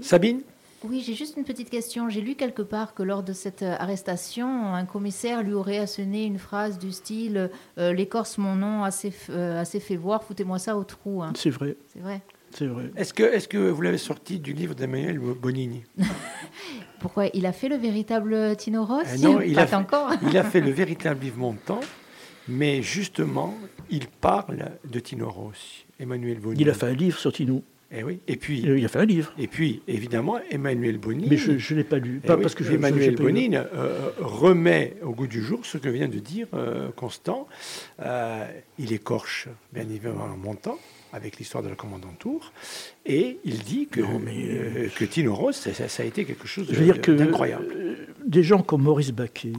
Sabine? 0.00 0.42
Oui, 0.82 1.02
j'ai 1.04 1.14
juste 1.14 1.36
une 1.36 1.44
petite 1.44 1.68
question. 1.68 2.08
J'ai 2.08 2.22
lu 2.22 2.36
quelque 2.36 2.62
part 2.62 2.94
que 2.94 3.02
lors 3.02 3.22
de 3.22 3.34
cette 3.34 3.62
euh, 3.62 3.76
arrestation, 3.78 4.74
un 4.74 4.86
commissaire 4.86 5.42
lui 5.42 5.52
aurait 5.52 5.78
asséné 5.78 6.24
une 6.24 6.38
phrase 6.38 6.78
du 6.78 6.90
style 6.90 7.50
euh, 7.76 7.92
L'écorce, 7.92 8.38
mon 8.38 8.56
nom, 8.56 8.82
assez, 8.82 9.12
euh, 9.28 9.60
assez 9.60 9.78
fait 9.78 9.96
voir, 9.96 10.24
foutez-moi 10.24 10.58
ça 10.58 10.78
au 10.78 10.84
trou. 10.84 11.22
Hein. 11.22 11.34
C'est 11.36 11.50
vrai. 11.50 11.76
C'est 11.92 12.00
vrai. 12.00 12.22
C'est 12.52 12.66
vrai. 12.66 12.90
Est-ce 12.96 13.14
que, 13.14 13.22
est 13.22 13.48
que 13.48 13.58
vous 13.58 13.82
l'avez 13.82 13.98
sorti 13.98 14.38
du 14.38 14.52
livre 14.52 14.74
d'Emmanuel 14.74 15.18
Bonini 15.18 15.84
Pourquoi 17.00 17.26
Il 17.32 17.46
a 17.46 17.52
fait 17.52 17.68
le 17.68 17.76
véritable 17.76 18.56
Tino 18.56 18.84
Rossi 18.84 19.22
Non, 19.22 19.40
il 19.40 19.58
a, 19.58 19.66
fait, 19.66 19.76
encore. 19.76 20.12
il 20.30 20.36
a 20.36 20.44
fait 20.44 20.60
le 20.60 20.70
véritable 20.70 21.22
livre 21.22 21.38
Montant, 21.38 21.80
mais 22.48 22.82
justement, 22.82 23.56
il 23.90 24.06
parle 24.08 24.72
de 24.88 25.00
Tino 25.00 25.30
Rossi, 25.30 25.86
Emmanuel 25.98 26.38
Bonini. 26.38 26.62
Il 26.62 26.70
a 26.70 26.74
fait 26.74 26.86
un 26.86 26.94
livre 26.94 27.18
sur 27.18 27.32
Tino. 27.32 27.62
Et 27.92 27.98
eh 27.98 28.02
oui. 28.04 28.20
Et 28.28 28.36
puis, 28.36 28.60
il 28.60 28.84
a 28.84 28.88
fait 28.88 29.00
un 29.00 29.04
livre. 29.04 29.32
Et 29.36 29.48
puis, 29.48 29.82
évidemment, 29.88 30.38
Emmanuel 30.48 30.98
Bonin. 30.98 31.26
Mais 31.28 31.36
je 31.36 31.50
ne 31.50 31.78
l'ai 31.78 31.84
pas 31.84 31.98
lu. 31.98 32.20
Eh 32.22 32.26
Pas 32.26 32.36
parce 32.36 32.54
que 32.54 32.62
je, 32.62 32.72
Emmanuel 32.72 33.16
Bonin 33.16 33.64
euh, 33.74 34.10
remet 34.20 34.94
au 35.02 35.10
goût 35.10 35.26
du 35.26 35.42
jour 35.42 35.66
ce 35.66 35.76
que 35.76 35.88
vient 35.88 36.06
de 36.06 36.20
dire 36.20 36.46
euh, 36.54 36.90
Constant. 36.94 37.48
Euh, 37.98 38.46
il 38.78 38.92
écorche, 38.92 39.48
bien 39.72 39.82
évidemment, 39.82 40.26
en 40.26 40.36
montant 40.36 40.78
avec 41.12 41.38
l'histoire 41.38 41.62
de 41.62 41.68
la 41.68 41.76
Tour, 42.18 42.52
et 43.06 43.38
il 43.44 43.58
dit 43.60 43.86
que, 43.86 44.00
mais... 44.00 44.88
que 44.96 45.04
Tino 45.04 45.34
Ross, 45.34 45.68
ça, 45.72 45.88
ça, 45.88 46.02
a 46.02 46.06
été 46.06 46.24
quelque 46.24 46.46
chose 46.46 46.68
d'incroyable. 46.68 47.96
Des 48.24 48.42
gens 48.42 48.62
comme 48.62 48.82
Maurice 48.82 49.12
Baquet, 49.12 49.52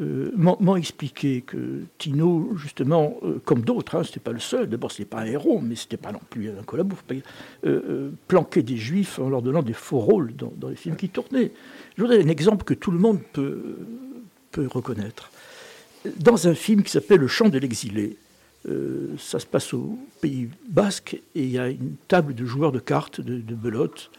euh, 0.00 0.30
m'ont 0.36 0.76
expliqué 0.76 1.40
que 1.40 1.82
Tino, 1.98 2.52
justement, 2.56 3.16
euh, 3.24 3.40
comme 3.44 3.62
d'autres, 3.62 3.96
hein, 3.96 4.04
c'était 4.04 4.20
pas 4.20 4.30
le 4.30 4.38
seul, 4.38 4.68
d'abord 4.68 4.92
c'était 4.92 5.04
pas 5.04 5.22
un 5.22 5.24
héros, 5.24 5.60
mais 5.60 5.74
c'était 5.74 5.96
pas 5.96 6.12
non 6.12 6.20
plus 6.30 6.50
un 6.50 6.62
collaborateur, 6.62 7.18
euh, 7.66 8.10
planquait 8.28 8.62
des 8.62 8.76
juifs 8.76 9.18
en 9.18 9.28
leur 9.28 9.42
donnant 9.42 9.62
des 9.62 9.72
faux 9.72 9.98
rôles 9.98 10.34
dans, 10.36 10.68
les 10.68 10.76
films 10.76 10.94
qui 10.94 11.08
tournaient. 11.08 11.50
Je 11.96 12.02
voudrais 12.02 12.22
un 12.22 12.28
exemple 12.28 12.62
que 12.62 12.74
tout 12.74 12.92
le 12.92 12.98
monde 13.00 13.18
peut, 13.32 13.76
peut 14.52 14.68
reconnaître. 14.70 15.32
Dans 16.20 16.46
un 16.46 16.54
film 16.54 16.84
qui 16.84 16.92
s'appelle 16.92 17.18
Le 17.18 17.26
chant 17.26 17.48
de 17.48 17.58
l'exilé, 17.58 18.18
ça 19.18 19.38
se 19.38 19.46
passe 19.46 19.72
au 19.72 19.98
Pays 20.20 20.48
Basque 20.68 21.14
et 21.34 21.42
il 21.42 21.50
y 21.50 21.58
a 21.58 21.68
une 21.68 21.96
table 22.08 22.34
de 22.34 22.44
joueurs 22.44 22.72
de 22.72 22.78
cartes, 22.78 23.20
de, 23.20 23.54
belote, 23.54 24.10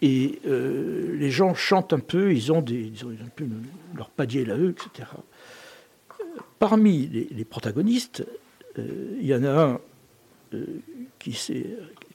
et 0.00 0.40
euh, 0.46 1.16
les 1.16 1.30
gens 1.30 1.54
chantent 1.54 1.92
un 1.92 1.98
peu, 1.98 2.32
ils 2.32 2.52
ont, 2.52 2.62
des, 2.62 2.92
ils 2.94 3.04
ont 3.04 3.10
un 3.10 3.28
peu 3.34 3.46
leur 3.96 4.10
padier 4.10 4.48
à 4.50 4.56
eux, 4.56 4.70
etc. 4.70 5.08
Parmi 6.58 7.06
les, 7.08 7.44
protagonistes, 7.44 8.24
euh, 8.78 9.16
il 9.20 9.26
y 9.26 9.34
en 9.34 9.44
a 9.44 9.50
un 9.50 9.80
euh, 10.54 10.64
qui, 11.18 11.30
est, 11.30 11.66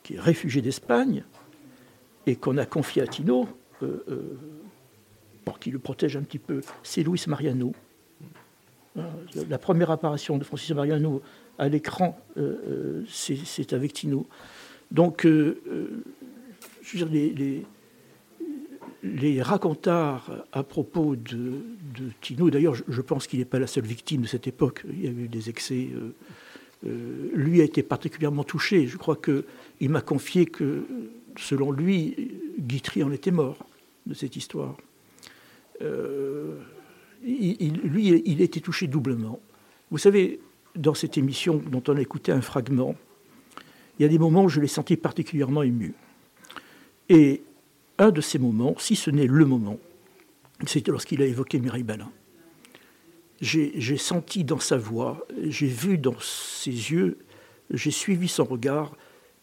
qui, 0.02 0.16
est, 0.16 0.20
réfugié 0.20 0.62
d'Espagne 0.62 1.24
et 2.26 2.36
qu'on 2.36 2.58
a 2.58 2.66
confié 2.66 3.02
à 3.02 3.08
Tino 3.08 3.50
pour 5.44 5.60
qu'il 5.60 5.74
le 5.74 5.80
protège 5.80 6.16
un 6.16 6.22
petit 6.22 6.40
peu. 6.40 6.62
C'est 6.84 7.04
Luis 7.04 7.22
Mariano. 7.28 7.74
La 9.50 9.58
première 9.58 9.92
apparition 9.92 10.38
de 10.38 10.46
Francis 10.46 10.72
Mariano 10.72 11.22
à 11.58 11.70
l'écran, 11.70 12.18
c'est 13.08 13.74
avec 13.74 13.94
Tino. 13.94 14.28
Donc, 14.92 15.24
je 15.26 16.98
veux 16.98 17.06
dire, 17.06 17.10
les, 17.10 17.66
les, 19.04 19.42
racontars 19.42 20.46
à 20.52 20.64
propos 20.64 21.16
de, 21.16 21.62
Tino, 22.22 22.50
d'ailleurs, 22.50 22.76
je, 22.76 23.02
pense 23.02 23.28
qu'il 23.28 23.40
n'est 23.40 23.46
pas 23.46 23.60
la 23.60 23.68
seule 23.68 23.86
victime 23.86 24.22
de 24.22 24.28
cette 24.28 24.48
époque. 24.48 24.86
Il 24.90 25.04
y 25.04 25.08
a 25.08 25.12
eu 25.12 25.28
des 25.28 25.50
excès. 25.50 25.90
Euh, 25.94 26.14
euh, 26.86 27.30
lui 27.34 27.62
a 27.62 27.64
été 27.64 27.84
particulièrement 27.84 28.44
touché. 28.44 28.88
Je 28.88 28.98
crois 28.98 29.16
qu'il 29.16 29.90
m'a 29.90 30.02
confié 30.02 30.46
que, 30.46 30.84
selon 31.38 31.72
lui, 31.72 32.32
Guitry 32.60 33.04
en 33.04 33.12
était 33.12 33.32
mort 33.32 33.58
de 34.06 34.14
cette 34.14 34.36
histoire. 34.36 34.76
Euh, 35.82 36.58
lui, 37.24 38.22
il 38.26 38.42
été 38.42 38.60
touché 38.60 38.88
doublement. 38.88 39.40
Vous 39.92 39.98
savez, 39.98 40.40
dans 40.76 40.94
cette 40.94 41.18
émission 41.18 41.62
dont 41.66 41.84
on 41.88 41.98
a 41.98 42.02
écouté 42.02 42.32
un 42.32 42.42
fragment, 42.42 42.96
il 43.98 44.04
y 44.04 44.06
a 44.06 44.10
des 44.10 44.20
moments 44.20 44.44
où 44.44 44.50
je 44.50 44.60
l'ai 44.60 44.68
senti 44.68 44.98
particulièrement 44.98 45.64
ému. 45.64 45.94
Et 47.10 47.44
un 47.98 48.12
de 48.12 48.22
ces 48.22 48.40
moments, 48.40 48.76
si 48.80 48.96
ce 48.96 49.12
n'est 49.12 49.28
le 49.28 49.46
moment, 49.46 49.78
c'était 50.66 50.92
lorsqu'il 50.92 51.22
a 51.22 51.26
évoqué 51.26 51.60
Mireille 51.60 51.84
Balin. 51.84 52.10
J'ai 53.42 53.98
senti 53.98 54.46
dans 54.46 54.60
sa 54.60 54.78
voix, 54.78 55.28
j'ai 55.44 55.68
vu 55.68 55.98
dans 55.98 56.18
ses 56.20 56.72
yeux, 56.72 57.18
j'ai 57.72 57.92
suivi 57.92 58.30
son 58.30 58.46
regard, 58.46 58.96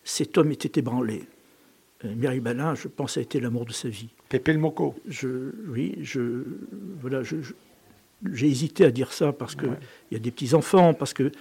cet 0.05 0.39
homme 0.39 0.53
était 0.53 0.81
ébranlé. 0.81 1.25
Euh, 2.05 2.15
Mireille 2.15 2.41
Balin, 2.41 2.75
je 2.75 2.89
pense, 2.89 3.19
a 3.19 3.21
été 3.21 3.41
l'amour 3.41 3.67
de 3.67 3.73
sa 3.73 3.89
vie. 3.89 4.09
Pépé 4.31 4.55
le 4.55 4.59
Moco. 4.59 4.95
Je, 5.07 5.53
oui, 5.69 5.99
je, 6.01 6.45
voilà, 7.01 7.23
j'ai 8.33 8.49
hésité 8.49 8.85
à 8.85 8.91
dire 8.91 9.13
ça 9.13 9.33
parce 9.33 9.55
qu'il 9.55 9.77
il 10.11 10.15
y 10.15 10.17
a 10.17 10.21
des 10.21 10.31
petits-enfants, 10.31 10.95
parce 10.95 11.13
que, 11.13 11.33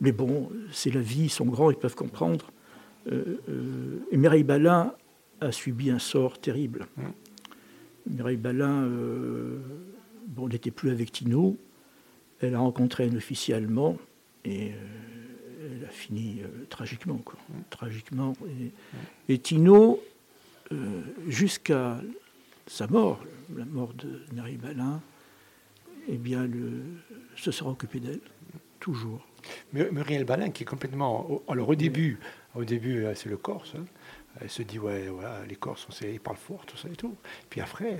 mais 0.00 0.12
bon, 0.12 0.50
c'est 0.72 0.90
la 0.90 1.00
vie, 1.00 1.24
ils 1.24 1.30
sont 1.30 1.46
grands, 1.46 1.70
ils 1.70 1.76
peuvent 1.76 1.94
comprendre. 1.94 2.50
Euh, 3.10 3.40
euh, 3.48 4.06
et 4.10 4.16
Mireille 4.16 4.44
Balin 4.44 4.94
a 5.40 5.52
subi 5.52 5.90
un 5.90 5.98
sort 5.98 6.38
terrible. 6.40 6.86
Mireille 8.06 8.36
Balin 8.36 8.84
euh, 8.84 9.58
bon, 10.26 10.48
n'était 10.48 10.70
plus 10.70 10.90
avec 10.90 11.12
Tino. 11.12 11.56
Elle 12.40 12.54
a 12.54 12.58
rencontré 12.58 13.08
un 13.08 13.14
officier 13.14 13.54
allemand 13.54 13.98
et 14.44 14.72
euh, 14.72 15.76
elle 15.78 15.84
a 15.84 15.90
fini 15.90 16.40
tragiquement. 16.68 17.18
Quoi. 17.18 17.38
Tragiquement. 17.70 18.34
Et, 19.28 19.38
Tino, 19.38 20.00
jusqu'à 21.28 22.00
sa 22.66 22.86
mort, 22.86 23.24
la 23.56 23.64
mort 23.64 23.94
de 23.94 24.20
Mireille 24.32 24.56
Balin, 24.56 25.00
eh 26.08 26.16
bien, 26.16 26.46
le, 26.46 26.82
se 27.36 27.50
sera 27.50 27.70
occupé 27.70 28.00
d'elle, 28.00 28.20
toujours. 28.80 29.26
Muriel 29.72 30.24
Balin, 30.24 30.50
qui 30.50 30.62
est 30.62 30.66
complètement. 30.66 31.42
Alors, 31.48 31.68
au 31.68 31.74
début, 31.74 32.18
au 32.54 32.64
début 32.64 33.06
c'est 33.14 33.28
le 33.28 33.36
Corse. 33.36 33.74
Hein. 33.76 33.84
Elle 34.40 34.50
se 34.50 34.62
dit, 34.62 34.78
ouais, 34.78 35.08
voilà, 35.08 35.44
les 35.48 35.56
Corses, 35.56 35.86
ils 36.02 36.20
parlent 36.20 36.36
fort, 36.36 36.64
tout 36.66 36.76
ça 36.76 36.88
et 36.88 36.96
tout. 36.96 37.14
Puis 37.50 37.60
après, 37.60 37.98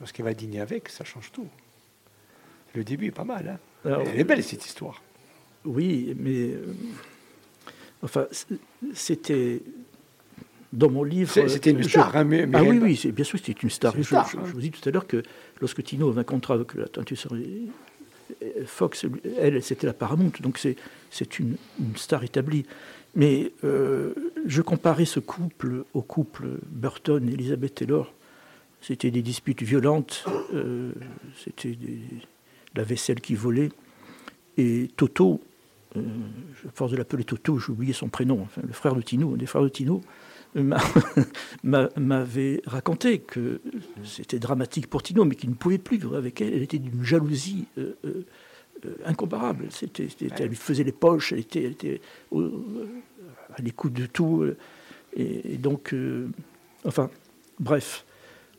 lorsqu'elle 0.00 0.24
va 0.24 0.34
dîner 0.34 0.60
avec, 0.60 0.88
ça 0.88 1.04
change 1.04 1.32
tout. 1.32 1.48
Le 2.74 2.84
début 2.84 3.06
est 3.06 3.12
pas 3.12 3.24
mal. 3.24 3.58
Hein. 3.84 3.98
Elle 4.06 4.20
est 4.20 4.24
belle, 4.24 4.42
cette 4.42 4.64
histoire. 4.64 5.02
Oui, 5.64 6.14
mais. 6.18 6.52
Euh, 6.52 6.74
enfin, 8.02 8.26
c'était. 8.94 9.62
Dans 10.76 10.90
mon 10.90 11.04
livre. 11.04 11.32
C'était 11.48 11.70
une 11.70 11.82
star, 11.82 12.14
hein, 12.14 12.24
mais, 12.24 12.46
Ah 12.52 12.62
oui, 12.62 12.78
oui, 12.80 13.12
bien 13.12 13.24
sûr, 13.24 13.38
c'était 13.38 13.60
une 13.60 13.70
star. 13.70 13.94
je, 13.98 14.14
hein. 14.14 14.24
je, 14.30 14.36
vous 14.36 14.60
dis 14.60 14.70
tout 14.70 14.86
à 14.86 14.92
l'heure 14.92 15.06
que 15.06 15.22
lorsque 15.60 15.82
Tino 15.82 16.08
avait 16.08 16.20
un 16.20 16.24
contrat 16.24 16.54
avec 16.54 16.74
la 16.74 16.86
Fox, 18.66 19.06
elle, 19.38 19.62
c'était 19.62 19.86
la 19.86 19.92
Paramount, 19.92 20.32
donc 20.40 20.58
c'est 20.58 21.38
une, 21.38 21.56
une, 21.80 21.96
star 21.96 22.24
établie. 22.24 22.66
Mais 23.14 23.52
euh, 23.64 24.12
je 24.44 24.60
comparais 24.60 25.06
ce 25.06 25.20
couple 25.20 25.84
au 25.94 26.02
couple 26.02 26.58
Burton 26.66 27.26
et 27.28 27.32
Elizabeth 27.32 27.76
Taylor. 27.76 28.12
C'était 28.82 29.10
des 29.10 29.22
disputes 29.22 29.62
violentes, 29.62 30.26
euh, 30.54 30.92
c'était 31.42 31.76
la 32.74 32.84
vaisselle 32.84 33.20
qui 33.20 33.34
volait. 33.34 33.70
Et 34.58 34.90
Toto, 34.96 35.40
euh, 35.96 36.02
à 36.68 36.70
force 36.72 36.92
de 36.92 36.96
l'appeler 36.96 37.24
Toto, 37.24 37.58
j'ai 37.58 37.72
oublié 37.72 37.94
son 37.94 38.08
prénom, 38.08 38.42
enfin, 38.42 38.60
le 38.64 38.72
frère 38.72 38.94
de 38.94 39.00
Tino, 39.00 39.32
un 39.34 39.38
des 39.38 39.46
frères 39.46 39.62
de 39.62 39.68
Tino, 39.70 40.02
m'avait 41.62 42.62
raconté 42.66 43.18
que 43.18 43.60
c'était 44.04 44.38
dramatique 44.38 44.88
pour 44.88 45.02
Tino, 45.02 45.24
mais 45.24 45.34
qu'il 45.34 45.50
ne 45.50 45.54
pouvait 45.54 45.78
plus 45.78 45.98
vivre 45.98 46.16
avec 46.16 46.40
elle. 46.40 46.54
Elle 46.54 46.62
était 46.62 46.78
d'une 46.78 47.04
jalousie 47.04 47.66
incomparable. 49.04 49.66
C'était, 49.70 50.08
elle 50.38 50.48
lui 50.48 50.56
faisait 50.56 50.84
les 50.84 50.92
poches, 50.92 51.32
elle 51.32 51.40
était, 51.40 52.00
à 52.32 53.62
l'écoute 53.62 53.92
de 53.92 54.06
tout. 54.06 54.42
Euh, 54.42 54.56
et, 55.16 55.56
donc, 55.56 55.92
euh, 55.94 56.28
enfin, 56.84 57.10
bref. 57.58 58.04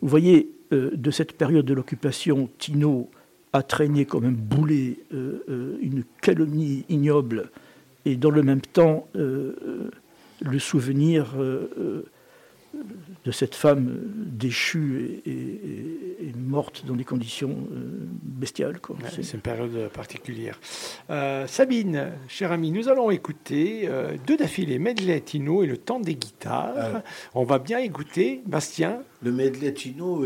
Vous 0.01 0.09
voyez, 0.09 0.49
euh, 0.73 0.91
de 0.93 1.11
cette 1.11 1.33
période 1.33 1.65
de 1.65 1.73
l'occupation, 1.73 2.49
Tino 2.57 3.09
a 3.53 3.63
traîné 3.63 4.05
comme 4.05 4.25
un 4.25 4.31
boulet 4.31 4.99
une 5.09 6.03
calomnie 6.21 6.85
ignoble 6.89 7.49
et 8.05 8.17
dans 8.17 8.29
le 8.29 8.43
même 8.43 8.61
temps 8.61 9.07
le 10.41 10.59
souvenir 10.59 11.35
de 13.25 13.31
cette 13.31 13.55
femme 13.55 13.99
déchue 14.15 15.21
et, 15.25 16.33
morte 16.37 16.85
dans 16.85 16.95
des 16.95 17.03
conditions 17.03 17.57
bestiales. 18.21 18.79
c'est 19.09 19.33
une 19.33 19.41
période 19.41 19.89
particulière. 19.89 20.59
Sabine, 21.47 22.11
cher 22.27 22.51
ami, 22.51 22.71
nous 22.71 22.87
allons 22.87 23.11
écouter 23.11 23.89
deux 24.25 24.37
d'affilée, 24.37 24.79
Medley 24.79 25.19
Tino 25.21 25.63
et 25.63 25.67
le 25.67 25.77
temps 25.77 25.99
des 25.99 26.15
guitares. 26.15 26.73
Ah. 26.77 27.03
On 27.33 27.43
va 27.43 27.59
bien 27.59 27.79
écouter, 27.79 28.41
Bastien. 28.45 29.01
Le 29.23 29.31
Medley 29.31 29.73
Tino, 29.73 30.25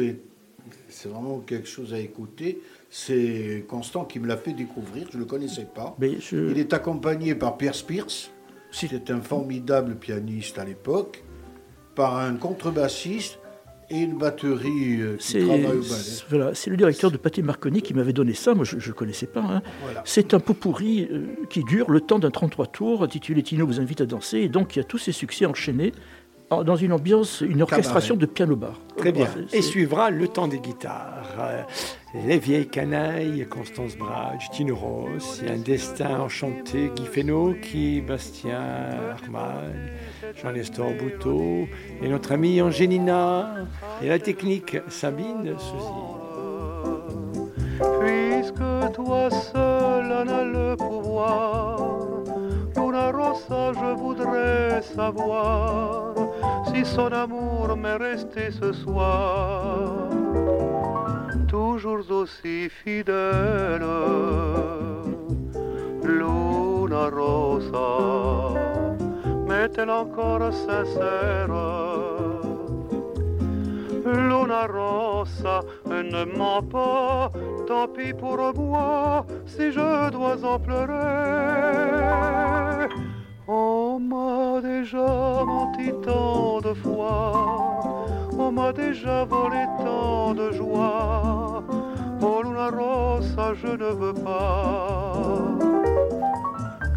c'est 0.90 1.10
vraiment 1.10 1.40
quelque 1.40 1.68
chose 1.68 1.94
à 1.94 2.00
écouter. 2.00 2.60
C'est 2.90 3.64
Constant 3.68 4.04
qui 4.04 4.20
me 4.20 4.28
l'a 4.28 4.38
fait 4.38 4.54
découvrir, 4.54 5.08
je 5.12 5.18
ne 5.18 5.22
le 5.22 5.26
connaissais 5.26 5.68
pas. 5.74 5.96
Il 6.02 6.58
est 6.58 6.74
accompagné 6.74 7.36
par 7.36 7.58
Pierre 7.58 7.74
Pierce, 7.88 8.32
c'est 8.72 9.12
un 9.12 9.22
formidable 9.22 9.96
pianiste 9.96 10.58
à 10.58 10.66
l'époque, 10.66 11.24
par 11.96 12.18
un 12.18 12.36
contrebassiste 12.36 13.40
et 13.90 14.00
une 14.00 14.18
batterie 14.18 15.02
euh, 15.02 15.18
qui 15.18 15.46
travaille 15.46 15.66
au 15.66 15.82
ballet. 15.82 16.24
Voilà, 16.30 16.56
c'est 16.56 16.70
le 16.70 16.78
directeur 16.78 17.12
de 17.12 17.18
Pâté 17.18 17.42
Marconi 17.42 17.82
qui 17.82 17.94
m'avait 17.94 18.14
donné 18.14 18.34
ça, 18.34 18.54
moi 18.54 18.64
je 18.64 18.76
ne 18.76 18.94
connaissais 18.94 19.28
pas. 19.28 19.42
Hein. 19.42 19.62
C'est 20.06 20.34
un 20.34 20.40
pot 20.40 20.54
pourri 20.54 21.10
euh, 21.12 21.26
qui 21.50 21.64
dure 21.64 21.92
le 21.92 22.00
temps 22.00 22.18
d'un 22.18 22.32
33 22.32 22.68
tours, 22.68 23.04
intitulé 23.04 23.44
Tino 23.44 23.68
vous 23.68 23.82
invite 23.82 24.02
à 24.02 24.06
danser, 24.06 24.40
et 24.40 24.50
donc 24.50 24.76
il 24.76 24.80
y 24.80 24.82
a 24.82 24.86
tous 24.86 24.98
ces 24.98 25.12
succès 25.12 25.46
enchaînés 25.46 25.92
dans 26.52 26.76
une 26.76 26.92
ambiance, 26.92 27.42
une 27.42 27.62
orchestration 27.62 28.16
de 28.16 28.26
piano-bar. 28.26 28.80
Très 28.98 29.12
bien. 29.12 29.28
Et 29.54 29.62
suivra 29.62 30.10
le 30.10 30.28
temps 30.28 30.48
des 30.48 30.60
guitares. 30.60 31.30
Euh, 31.40 31.64
les 32.26 32.40
vieilles 32.40 32.68
canailles, 32.68 33.48
Constance 33.50 33.96
Brage, 33.96 34.50
Tino 34.52 34.76
Ross, 34.76 35.42
un 35.48 35.58
destin 35.58 36.20
enchanté, 36.20 36.92
Guy 36.94 37.06
Fesneau, 37.06 37.56
qui, 37.62 38.02
Bastien 38.02 38.60
Arman, 39.12 39.90
Jean-Nestor 40.42 40.92
Bouteau, 41.00 41.68
et 42.02 42.10
notre 42.10 42.34
amie 42.34 42.62
Angelina, 42.62 43.56
et 44.04 44.10
la 44.10 44.20
technique 44.20 44.78
Sabine 44.90 45.56
Souzy. 45.58 46.22
Puisque 48.02 48.94
toi 48.94 49.30
seul 49.32 50.12
en 50.12 50.28
as 50.28 50.44
le 50.44 50.76
pouvoir, 50.76 51.92
Luna 52.92 53.12
Rossa, 53.12 53.72
je 53.74 53.96
voudrais 53.96 54.82
savoir 54.82 56.14
si 56.74 56.86
son 56.86 57.12
amour 57.12 57.76
m'est 57.76 57.98
resté 57.98 58.52
ce 58.52 58.72
soir 58.74 60.10
toujours 61.52 62.10
aussi 62.10 62.70
fidèle. 62.70 63.86
Luna 66.02 67.10
Rosa, 67.10 68.54
m'est-elle 69.48 69.90
encore 69.90 70.54
sincère? 70.54 71.50
Luna 74.06 74.66
Rosa, 74.68 75.60
ne 75.90 76.24
ment 76.38 76.64
pas, 76.64 77.32
tant 77.68 77.88
pis 77.90 78.14
pour 78.14 78.38
moi 78.56 79.26
si 79.46 79.74
je 79.74 80.10
dois 80.10 80.44
en 80.46 80.58
pleurer. 80.58 81.02
On 83.54 84.00
m'a 84.00 84.62
déjà 84.62 85.44
menti 85.44 85.92
tant 86.06 86.62
de 86.62 86.74
fois, 86.74 88.06
on 88.40 88.50
m'a 88.50 88.72
déjà 88.72 89.26
volé 89.26 89.66
tant 89.84 90.34
de 90.34 90.54
joie. 90.54 91.62
Oh 92.22 92.42
Luna 92.44 92.70
Rosa, 92.70 93.54
je 93.54 93.68
ne 93.68 93.92
veux 93.92 94.14
pas 94.14 95.44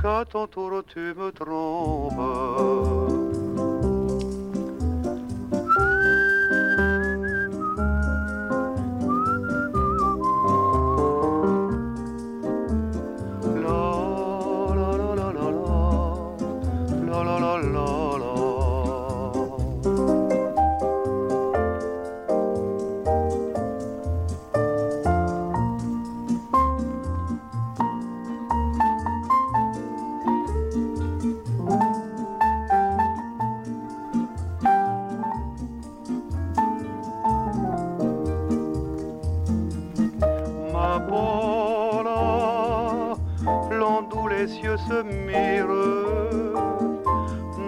qu'à 0.01 0.25
ton 0.31 0.47
tour 0.47 0.85
tu 0.87 1.01
me 1.01 1.33
trompes. 1.33 3.34
Ce 44.87 45.03
mire 45.03 45.67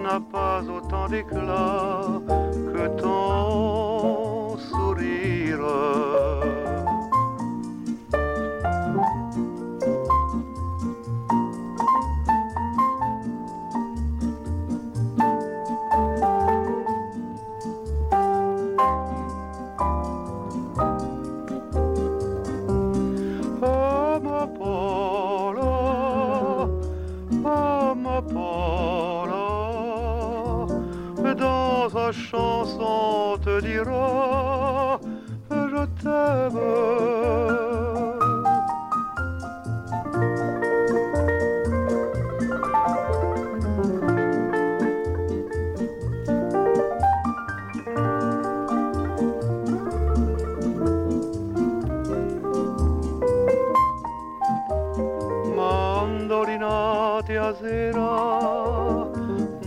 n'a 0.03 0.19
pas 0.19 0.61
autant 0.69 1.07
d'éclat 1.07 2.21
que 2.27 3.01
ton 3.01 3.66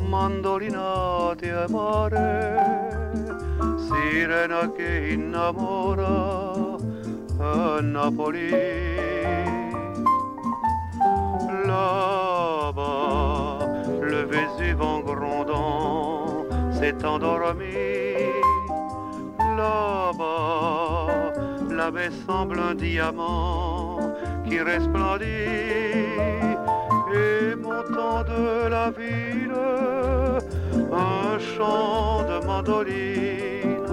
mandolate 0.09 1.51
a 1.52 1.66
sera, 1.66 2.20
sirena 3.77 4.70
che 4.72 5.12
innamora 5.12 6.77
a 7.39 7.81
Napoli. 7.81 8.51
Là-bas, 11.66 13.59
le 14.01 14.24
Vésuve 14.27 14.82
en 14.82 15.01
grondant 15.01 16.47
s'est 16.72 17.05
endormi. 17.05 17.74
Là-bas, 19.56 21.32
la 21.70 21.90
baie 21.90 22.10
semble 22.27 22.60
un 22.60 22.74
diamant 22.74 23.98
qui 24.47 24.60
resplendit 24.60 25.60
et 27.12 27.55
montant 27.57 28.23
de 28.24 28.69
la 28.69 28.91
ville 28.91 29.53
un 30.93 31.39
chant 31.39 32.23
de 32.31 32.45
mandoline 32.47 33.87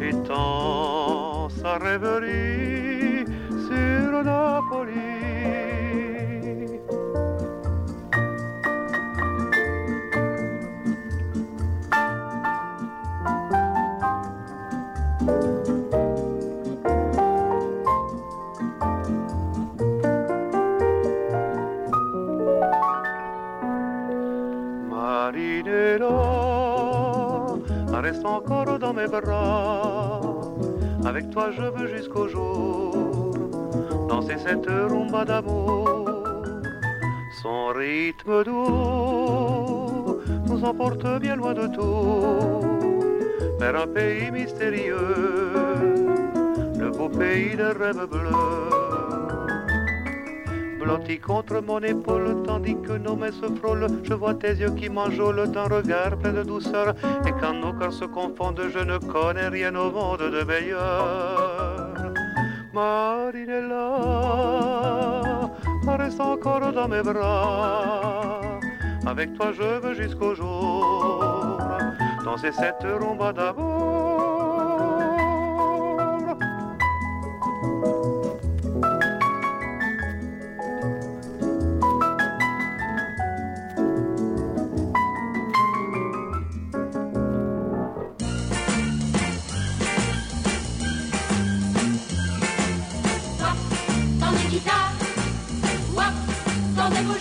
étend 0.00 1.48
sa 1.50 1.78
rêverie 1.78 3.24
sur 3.68 4.22
la. 4.22 4.44
Avec 31.06 31.30
toi 31.30 31.50
je 31.50 31.62
veux 31.62 31.86
jusqu'au 31.96 32.26
jour 32.28 33.32
danser 34.08 34.36
cette 34.44 34.66
rumba 34.66 35.24
d'amour. 35.24 36.10
Son 37.42 37.68
rythme 37.68 38.42
doux 38.44 40.20
nous 40.46 40.64
emporte 40.64 41.06
bien 41.20 41.36
loin 41.36 41.54
de 41.54 41.66
tout. 41.68 42.74
vers 43.60 43.76
un 43.82 43.86
pays 43.86 44.30
mystérieux, 44.30 44.96
le 46.78 46.90
beau 46.90 47.08
pays 47.08 47.56
de 47.56 47.68
rêves 47.82 48.06
bleus. 48.10 48.73
Blotti 50.84 51.18
contre 51.18 51.62
mon 51.62 51.80
épaule, 51.80 52.42
tandis 52.46 52.76
que 52.76 52.92
nos 52.92 53.16
mains 53.16 53.32
se 53.32 53.46
frôlent, 53.58 53.86
je 54.02 54.12
vois 54.12 54.34
tes 54.34 54.52
yeux 54.52 54.72
qui 54.72 54.90
m'enjôlent 54.90 55.50
d'un 55.50 55.64
regard 55.64 56.18
plein 56.18 56.34
de 56.34 56.42
douceur. 56.42 56.94
Et 57.26 57.32
quand 57.40 57.54
nos 57.54 57.72
cœurs 57.72 57.94
se 57.94 58.04
confondent, 58.04 58.60
je 58.70 58.80
ne 58.80 58.98
connais 58.98 59.48
rien 59.48 59.74
au 59.74 59.90
monde 59.90 60.20
de 60.20 60.44
meilleur. 60.44 61.88
Marinella, 62.74 63.90
reste 65.86 66.20
encore 66.20 66.70
dans 66.72 66.88
mes 66.88 67.02
bras. 67.02 68.40
Avec 69.06 69.32
toi, 69.32 69.52
je 69.52 69.78
veux 69.80 69.94
jusqu'au 69.94 70.34
jour 70.34 71.58
danser 72.24 72.52
cette 72.52 72.82
rumba 72.82 73.32
d'amour. 73.32 74.13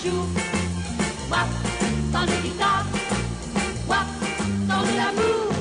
Wap, 0.05 1.47
dans 2.11 2.25
des 2.25 2.49
guitares. 2.49 2.85
Wap, 3.87 4.05
dans 4.67 4.81
l'amour. 4.81 5.52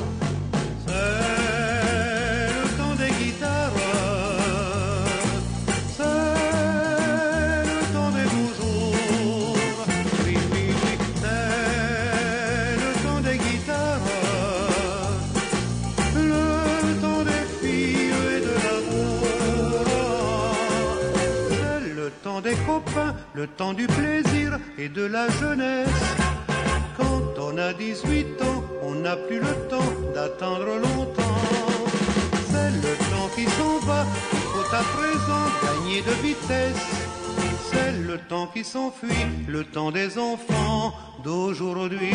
Des 22.41 22.55
copains, 22.67 23.15
le 23.35 23.47
temps 23.47 23.73
du 23.73 23.87
plaisir 23.87 24.59
et 24.79 24.89
de 24.89 25.05
la 25.05 25.29
jeunesse. 25.41 25.89
Quand 26.97 27.23
on 27.39 27.59
a 27.59 27.73
18 27.73 28.43
ans, 28.43 28.65
on 28.83 28.95
n'a 28.95 29.17
plus 29.17 29.41
le 29.41 29.55
temps 29.69 29.93
d'attendre 30.15 30.77
longtemps. 30.77 31.39
C'est 32.51 32.71
le 32.71 32.95
temps 33.11 33.29
qui 33.35 33.45
s'en 33.45 33.79
va, 33.87 34.05
il 34.33 34.39
faut 34.39 34.75
à 34.75 34.83
présent 34.97 35.47
gagner 35.63 36.03
de 36.03 36.13
vitesse. 36.23 36.87
C'est 37.71 37.93
le 38.07 38.19
temps 38.19 38.47
qui 38.47 38.65
s'enfuit, 38.65 39.27
le 39.49 39.65
temps 39.65 39.91
des 39.91 40.19
enfants 40.19 40.95
d'aujourd'hui. 41.25 42.15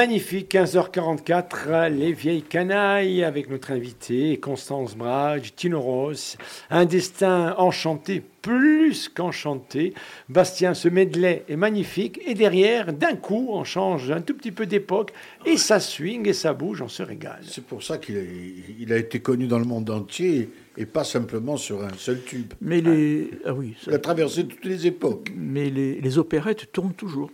Magnifique, 0.00 0.54
15h44, 0.54 1.90
les 1.90 2.14
vieilles 2.14 2.40
canailles 2.40 3.22
avec 3.22 3.50
notre 3.50 3.70
invité 3.70 4.38
Constance 4.38 4.96
Brage, 4.96 5.54
Tino 5.54 5.78
Ross, 5.78 6.38
un 6.70 6.86
destin 6.86 7.54
enchanté, 7.58 8.22
plus 8.40 9.10
qu'enchanté. 9.10 9.92
Bastien, 10.30 10.72
ce 10.72 10.88
medley 10.88 11.44
est 11.50 11.56
magnifique 11.56 12.18
et 12.24 12.32
derrière, 12.32 12.94
d'un 12.94 13.14
coup, 13.14 13.48
on 13.50 13.62
change 13.62 14.10
un 14.10 14.22
tout 14.22 14.32
petit 14.32 14.52
peu 14.52 14.64
d'époque 14.64 15.12
et 15.44 15.58
ça 15.58 15.80
swing 15.80 16.26
et 16.26 16.32
ça 16.32 16.54
bouge, 16.54 16.80
on 16.80 16.88
se 16.88 17.02
régale. 17.02 17.42
C'est 17.42 17.64
pour 17.64 17.82
ça 17.82 17.98
qu'il 17.98 18.16
a, 18.16 18.22
il 18.22 18.90
a 18.94 18.96
été 18.96 19.20
connu 19.20 19.48
dans 19.48 19.58
le 19.58 19.66
monde 19.66 19.90
entier 19.90 20.48
et 20.78 20.86
pas 20.86 21.04
simplement 21.04 21.58
sur 21.58 21.84
un 21.84 21.92
seul 21.98 22.22
tube. 22.22 22.54
Mais 22.62 22.80
les. 22.80 23.32
Ah 23.44 23.52
oui. 23.52 23.74
Il 23.86 23.92
a 23.92 23.98
traversé 23.98 24.46
toutes 24.46 24.64
les 24.64 24.86
époques. 24.86 25.30
Mais 25.36 25.68
les, 25.68 26.00
les 26.00 26.16
opérettes 26.16 26.72
tournent 26.72 26.94
toujours. 26.94 27.30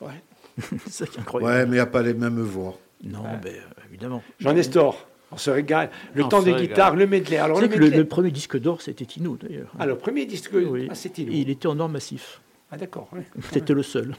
Ouais. 0.00 0.20
c'est 0.86 0.90
ça 0.90 1.06
qui 1.06 1.16
est 1.16 1.20
incroyable. 1.20 1.52
Ouais, 1.52 1.64
mais 1.66 1.70
il 1.72 1.74
n'y 1.74 1.78
a 1.80 1.86
pas 1.86 2.02
les 2.02 2.14
mêmes 2.14 2.40
voix. 2.40 2.78
Non, 3.04 3.22
ben, 3.42 3.54
évidemment. 3.88 4.22
Jean 4.40 4.52
Nestor, 4.54 5.06
on 5.30 5.36
se 5.36 5.50
régale. 5.50 5.90
Le 6.14 6.24
On 6.24 6.28
temps 6.28 6.42
des 6.42 6.52
régale. 6.52 6.68
guitares, 6.68 6.96
le 6.96 7.06
medley. 7.06 7.36
Alors, 7.38 7.58
le, 7.60 7.66
sais 7.66 7.72
que 7.72 7.78
le, 7.78 7.84
medley- 7.86 7.98
le 7.98 8.04
premier 8.06 8.30
disque 8.30 8.58
d'or, 8.58 8.82
c'était 8.82 9.04
Tino, 9.04 9.36
d'ailleurs. 9.40 9.70
Ah, 9.78 9.86
le 9.86 9.96
premier 9.96 10.26
disque, 10.26 10.50
Oui. 10.54 10.88
ah, 10.90 10.94
Tino. 10.94 11.30
Il 11.32 11.48
était 11.50 11.68
en 11.68 11.78
or 11.78 11.88
massif. 11.88 12.40
Ah, 12.70 12.76
d'accord. 12.76 13.08
C'était 13.52 13.72
le 13.72 13.82
seul. 13.82 14.14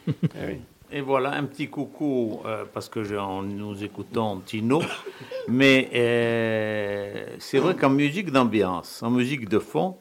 Et 0.92 1.02
voilà, 1.02 1.34
un 1.34 1.44
petit 1.44 1.68
coucou, 1.68 2.40
euh, 2.46 2.64
parce 2.74 2.90
que 2.90 3.04
j'ai- 3.04 3.16
en 3.18 3.44
nous 3.44 3.84
écoutons 3.84 4.40
Tino. 4.40 4.82
Mais 5.48 5.88
euh, 5.94 7.26
c'est 7.38 7.60
vrai 7.60 7.76
qu'en 7.76 7.90
musique 7.92 8.32
d'ambiance, 8.32 9.04
en 9.04 9.12
musique 9.12 9.48
de 9.48 9.60
fond, 9.60 9.98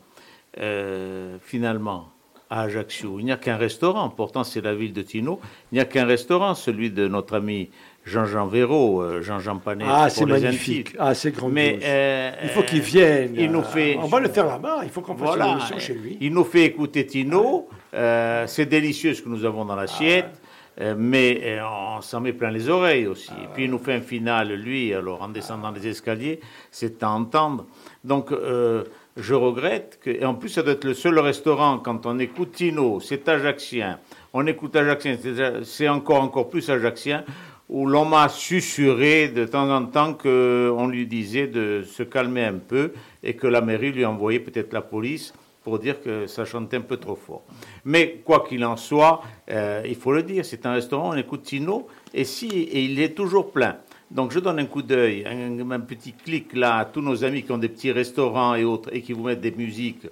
euh, 0.58 1.36
finalement, 1.42 2.08
à 2.50 2.62
Ajaccio, 2.62 3.18
il 3.18 3.24
n'y 3.26 3.32
a 3.32 3.36
qu'un 3.36 3.56
restaurant. 3.56 4.08
Pourtant, 4.10 4.44
c'est 4.44 4.60
la 4.60 4.74
ville 4.74 4.92
de 4.92 5.02
Tino. 5.02 5.40
Il 5.70 5.76
n'y 5.76 5.80
a 5.80 5.84
qu'un 5.84 6.06
restaurant, 6.06 6.54
celui 6.54 6.90
de 6.90 7.06
notre 7.08 7.36
ami 7.36 7.70
Jean-Jean 8.04 8.46
Véraud, 8.46 9.02
euh, 9.02 9.20
Jean-Jean 9.22 9.58
Panet. 9.58 9.84
Ah, 9.86 10.08
c'est 10.08 10.24
magnifique. 10.24 10.94
Ah, 10.98 11.14
c'est 11.14 11.32
grandiose. 11.32 11.54
Mais 11.54 11.78
euh, 11.82 12.30
il 12.42 12.48
faut 12.48 12.62
qu'il 12.62 12.80
vienne. 12.80 13.34
Il 13.36 13.50
nous 13.52 13.62
fait. 13.62 13.98
On 14.00 14.06
va 14.06 14.20
le 14.20 14.28
faire 14.28 14.46
là-bas. 14.46 14.80
Il 14.84 14.88
faut 14.90 15.02
qu'on 15.02 15.14
fasse 15.16 15.26
Voilà, 15.28 15.58
une 15.72 15.78
chez 15.78 15.94
lui. 15.94 16.16
Il 16.20 16.32
nous 16.32 16.44
fait 16.44 16.64
écouter 16.64 17.04
Tino. 17.06 17.68
Euh, 17.94 18.46
c'est 18.46 18.66
délicieux 18.66 19.12
ce 19.14 19.20
que 19.22 19.28
nous 19.28 19.44
avons 19.44 19.64
dans 19.64 19.76
l'assiette. 19.76 20.40
euh, 20.80 20.94
mais 20.96 21.58
on 21.62 22.00
s'en 22.00 22.20
met 22.20 22.32
plein 22.32 22.50
les 22.50 22.68
oreilles 22.68 23.06
aussi. 23.06 23.32
Et 23.42 23.48
puis 23.54 23.64
il 23.64 23.70
nous 23.70 23.78
fait 23.78 23.94
un 23.94 24.00
final, 24.00 24.52
lui, 24.52 24.94
alors 24.94 25.22
en 25.22 25.28
descendant 25.28 25.70
les 25.70 25.86
escaliers, 25.86 26.40
c'est 26.70 27.02
à 27.02 27.10
entendre. 27.10 27.66
Donc 28.04 28.30
euh, 28.32 28.84
je 29.18 29.34
regrette 29.34 29.98
que, 30.02 30.10
et 30.10 30.24
en 30.24 30.34
plus 30.34 30.48
ça 30.48 30.62
doit 30.62 30.72
être 30.74 30.84
le 30.84 30.94
seul 30.94 31.18
restaurant 31.18 31.78
quand 31.78 32.06
on 32.06 32.18
écoute 32.18 32.52
Tino, 32.52 33.00
c'est 33.00 33.28
ajaxien. 33.28 33.98
On 34.32 34.46
écoute 34.46 34.76
ajaxien, 34.76 35.16
c'est- 35.64 35.88
encore 35.88 36.22
encore 36.22 36.48
plus 36.48 36.70
ajaxien 36.70 37.24
où 37.68 37.86
l'on 37.86 38.04
m'a 38.04 38.28
susurré 38.28 39.28
de 39.28 39.44
temps 39.44 39.70
en 39.70 39.84
temps 39.86 40.14
qu'on 40.14 40.86
lui 40.88 41.06
disait 41.06 41.48
de 41.48 41.82
se 41.84 42.02
calmer 42.02 42.44
un 42.44 42.54
peu 42.58 42.92
et 43.22 43.34
que 43.34 43.46
la 43.46 43.60
mairie 43.60 43.92
lui 43.92 44.04
envoyait 44.06 44.40
peut-être 44.40 44.72
la 44.72 44.80
police 44.80 45.34
pour 45.64 45.78
dire 45.78 46.00
que 46.00 46.26
ça 46.26 46.46
chantait 46.46 46.78
un 46.78 46.82
peu 46.82 46.96
trop 46.96 47.16
fort. 47.16 47.42
Mais 47.84 48.22
quoi 48.24 48.46
qu'il 48.48 48.64
en 48.64 48.76
soit, 48.76 49.20
euh, 49.50 49.82
il 49.86 49.96
faut 49.96 50.12
le 50.12 50.22
dire, 50.22 50.44
c'est 50.46 50.64
un 50.64 50.72
restaurant, 50.72 51.10
on 51.12 51.16
écoute 51.16 51.42
Tino, 51.42 51.88
et, 52.14 52.24
si, 52.24 52.46
et 52.48 52.80
il 52.84 52.98
est 53.00 53.14
toujours 53.14 53.50
plein. 53.52 53.76
Donc 54.10 54.32
je 54.32 54.38
donne 54.40 54.58
un 54.58 54.66
coup 54.66 54.82
d'œil, 54.82 55.24
un, 55.26 55.70
un 55.70 55.80
petit 55.80 56.12
clic 56.12 56.54
là 56.54 56.76
à 56.78 56.84
tous 56.86 57.02
nos 57.02 57.24
amis 57.24 57.42
qui 57.42 57.52
ont 57.52 57.58
des 57.58 57.68
petits 57.68 57.92
restaurants 57.92 58.54
et 58.54 58.64
autres, 58.64 58.88
et 58.92 59.02
qui 59.02 59.12
vous 59.12 59.24
mettent 59.24 59.40
des 59.42 59.50
musiques 59.52 60.06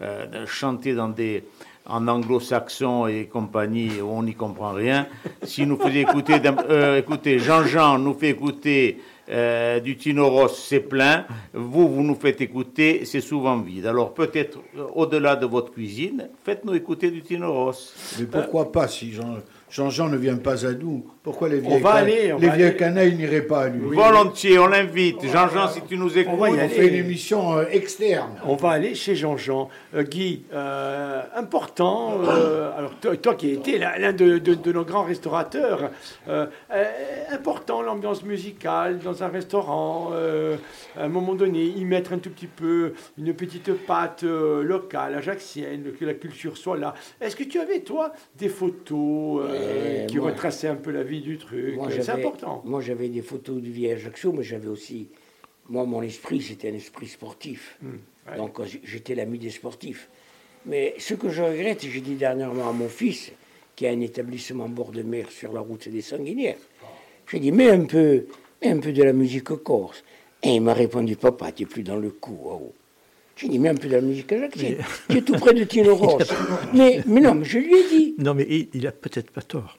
euh, 0.00 0.46
chantées 0.46 0.94
dans 0.94 1.08
des, 1.08 1.42
en 1.86 2.06
anglo-saxon 2.06 3.06
et 3.08 3.26
compagnie, 3.26 4.00
où 4.00 4.06
on 4.08 4.22
n'y 4.22 4.34
comprend 4.34 4.72
rien. 4.72 5.06
Si 5.42 5.66
nous 5.66 5.76
faisait 5.76 6.02
écouter, 6.02 6.34
euh, 6.68 6.98
écoutez, 6.98 7.38
Jean-Jean 7.38 7.98
nous 7.98 8.14
fait 8.14 8.30
écouter 8.30 8.98
Euh, 9.32 9.78
du 9.78 9.94
Tino 9.96 10.28
Ross, 10.28 10.58
c'est 10.68 10.80
plein. 10.80 11.24
Vous, 11.54 11.86
vous 11.88 12.02
nous 12.02 12.16
faites 12.16 12.40
écouter, 12.40 13.04
c'est 13.04 13.20
souvent 13.20 13.58
vide. 13.62 13.86
Alors 13.86 14.12
peut-être, 14.12 14.58
au-delà 14.96 15.36
de 15.36 15.46
votre 15.46 15.70
cuisine, 15.70 16.28
faites-nous 16.44 16.74
écouter 16.74 17.12
du 17.12 17.22
Tino 17.22 17.52
Ross. 17.52 17.94
Mais 18.18 18.26
pourquoi 18.26 18.72
pas 18.72 18.88
si 18.88 19.12
Jean- 19.12 19.38
Jean-Jean 19.70 20.08
ne 20.08 20.16
vient 20.16 20.36
pas 20.36 20.66
à 20.66 20.72
nous 20.72 21.04
Pourquoi 21.22 21.48
les 21.48 21.58
On 21.64 21.68
vieilles, 21.68 21.80
va 21.80 21.90
can- 21.92 21.96
aller, 21.96 22.32
on 22.32 22.38
les 22.38 22.48
va 22.48 22.54
vieilles 22.56 22.68
aller. 22.68 22.76
canailles 22.76 23.14
n'iraient 23.16 23.42
pas 23.42 23.62
à 23.62 23.68
lui? 23.68 23.94
Volontiers, 23.96 24.58
on 24.58 24.66
l'invite. 24.66 25.24
Jean-Jean, 25.26 25.68
si 25.68 25.80
tu 25.82 25.96
nous 25.96 26.18
écoutes. 26.18 26.38
va 26.38 26.50
y 26.50 26.52
On 26.54 26.58
aller. 26.58 26.68
fait 26.68 26.88
une 26.88 26.94
émission 26.94 27.56
euh, 27.56 27.64
externe. 27.70 28.32
On 28.44 28.56
va 28.56 28.70
aller 28.70 28.94
chez 28.94 29.14
Jean-Jean. 29.14 29.68
Euh, 29.94 30.02
Guy, 30.02 30.42
euh, 30.52 31.22
important, 31.36 32.20
euh, 32.24 32.70
alors 32.76 32.94
toi, 33.00 33.16
toi 33.16 33.34
qui 33.34 33.50
étais 33.50 33.78
l'un 33.78 33.96
l'un 33.98 34.12
de, 34.12 34.38
de- 34.38 34.54
de 34.54 34.72
nos 34.72 34.84
grands 34.84 35.04
restaurateurs, 35.04 35.90
important 37.32 37.82
l'ambiance 37.82 38.22
musicale 38.24 38.98
dans 38.98 39.22
un 39.22 39.28
restaurant, 39.28 40.10
euh, 40.12 40.56
à 40.98 41.04
un 41.04 41.08
moment 41.08 41.34
donné, 41.34 41.62
y 41.64 41.84
mettre 41.84 42.12
un 42.12 42.18
tout 42.18 42.30
petit 42.30 42.46
peu 42.46 42.92
une 43.18 43.32
petite 43.34 43.72
pâte 43.86 44.24
euh, 44.24 44.62
locale, 44.62 45.14
ajaxienne, 45.14 45.84
que 45.98 46.04
la 46.04 46.14
culture 46.14 46.56
soit 46.56 46.76
là. 46.76 46.94
Est-ce 47.20 47.36
que 47.36 47.44
tu 47.44 47.60
avais, 47.60 47.80
toi, 47.80 48.12
des 48.38 48.48
photos 48.48 49.42
euh, 49.48 49.59
Euh, 49.60 50.06
qui 50.06 50.18
moi- 50.18 50.30
retraçaient 50.30 50.68
un 50.68 50.76
peu 50.76 50.90
la 50.90 51.02
vie 51.02 51.20
du 51.20 51.38
truc 51.38 51.74
Moi, 51.76 51.88
C'est 51.90 52.02
j'avais- 52.02 52.22
important. 52.24 52.62
Moi, 52.64 52.80
j'avais 52.80 53.08
des 53.08 53.22
photos 53.22 53.60
du 53.60 53.70
vieil 53.70 53.92
Ajaccio, 53.92 54.32
mais 54.32 54.42
j'avais 54.42 54.68
aussi. 54.68 55.08
Moi, 55.68 55.84
mon 55.84 56.02
esprit, 56.02 56.40
c'était 56.42 56.70
un 56.70 56.74
esprit 56.74 57.06
sportif. 57.06 57.78
Hmm, 57.82 57.90
ouais. 58.30 58.36
Donc, 58.36 58.58
euh, 58.60 58.64
j'étais 58.84 59.14
l'ami 59.14 59.38
des 59.38 59.50
sportifs. 59.50 60.08
Mais 60.66 60.94
ce 60.98 61.14
que 61.14 61.28
je 61.28 61.42
regrette, 61.42 61.86
j'ai 61.86 62.00
dit 62.00 62.14
dernièrement 62.16 62.68
à 62.68 62.72
mon 62.72 62.88
fils, 62.88 63.32
qui 63.76 63.86
a 63.86 63.90
un 63.90 64.00
établissement 64.00 64.68
bord 64.68 64.90
de 64.90 65.02
mer 65.02 65.30
sur 65.30 65.52
la 65.52 65.60
route 65.60 65.88
des 65.88 66.02
Sanguinières, 66.02 66.58
j'ai 67.30 67.38
dit, 67.38 67.52
mets 67.52 67.70
un 67.70 67.84
peu, 67.84 68.26
mets 68.60 68.70
un 68.70 68.78
peu 68.80 68.92
de 68.92 69.02
la 69.02 69.12
musique 69.12 69.44
corse. 69.44 70.02
Et 70.42 70.56
il 70.56 70.60
m'a 70.60 70.74
répondu, 70.74 71.16
papa, 71.16 71.52
tu 71.52 71.62
n'es 71.62 71.68
plus 71.68 71.82
dans 71.82 71.96
le 71.96 72.10
coup. 72.10 72.38
oh. 72.44 72.72
J'ai 73.40 73.48
dit, 73.48 73.58
mets 73.58 73.70
un 73.70 73.74
peu 73.74 73.88
de 73.88 73.94
la 73.94 74.00
musique 74.02 74.30
ajaccienne. 74.32 74.76
Tu 75.08 75.16
es 75.18 75.22
tout 75.22 75.32
près 75.34 75.54
de 75.54 75.64
Tino 75.64 75.94
Ross. 75.94 76.28
mais, 76.74 77.02
mais 77.06 77.20
non, 77.20 77.34
mais 77.34 77.44
je 77.44 77.58
lui 77.58 77.74
ai 77.74 77.88
dit. 77.88 78.14
Non, 78.18 78.34
mais 78.34 78.46
il, 78.48 78.68
il 78.74 78.86
a 78.86 78.92
peut-être 78.92 79.30
pas 79.30 79.42
tort. 79.42 79.78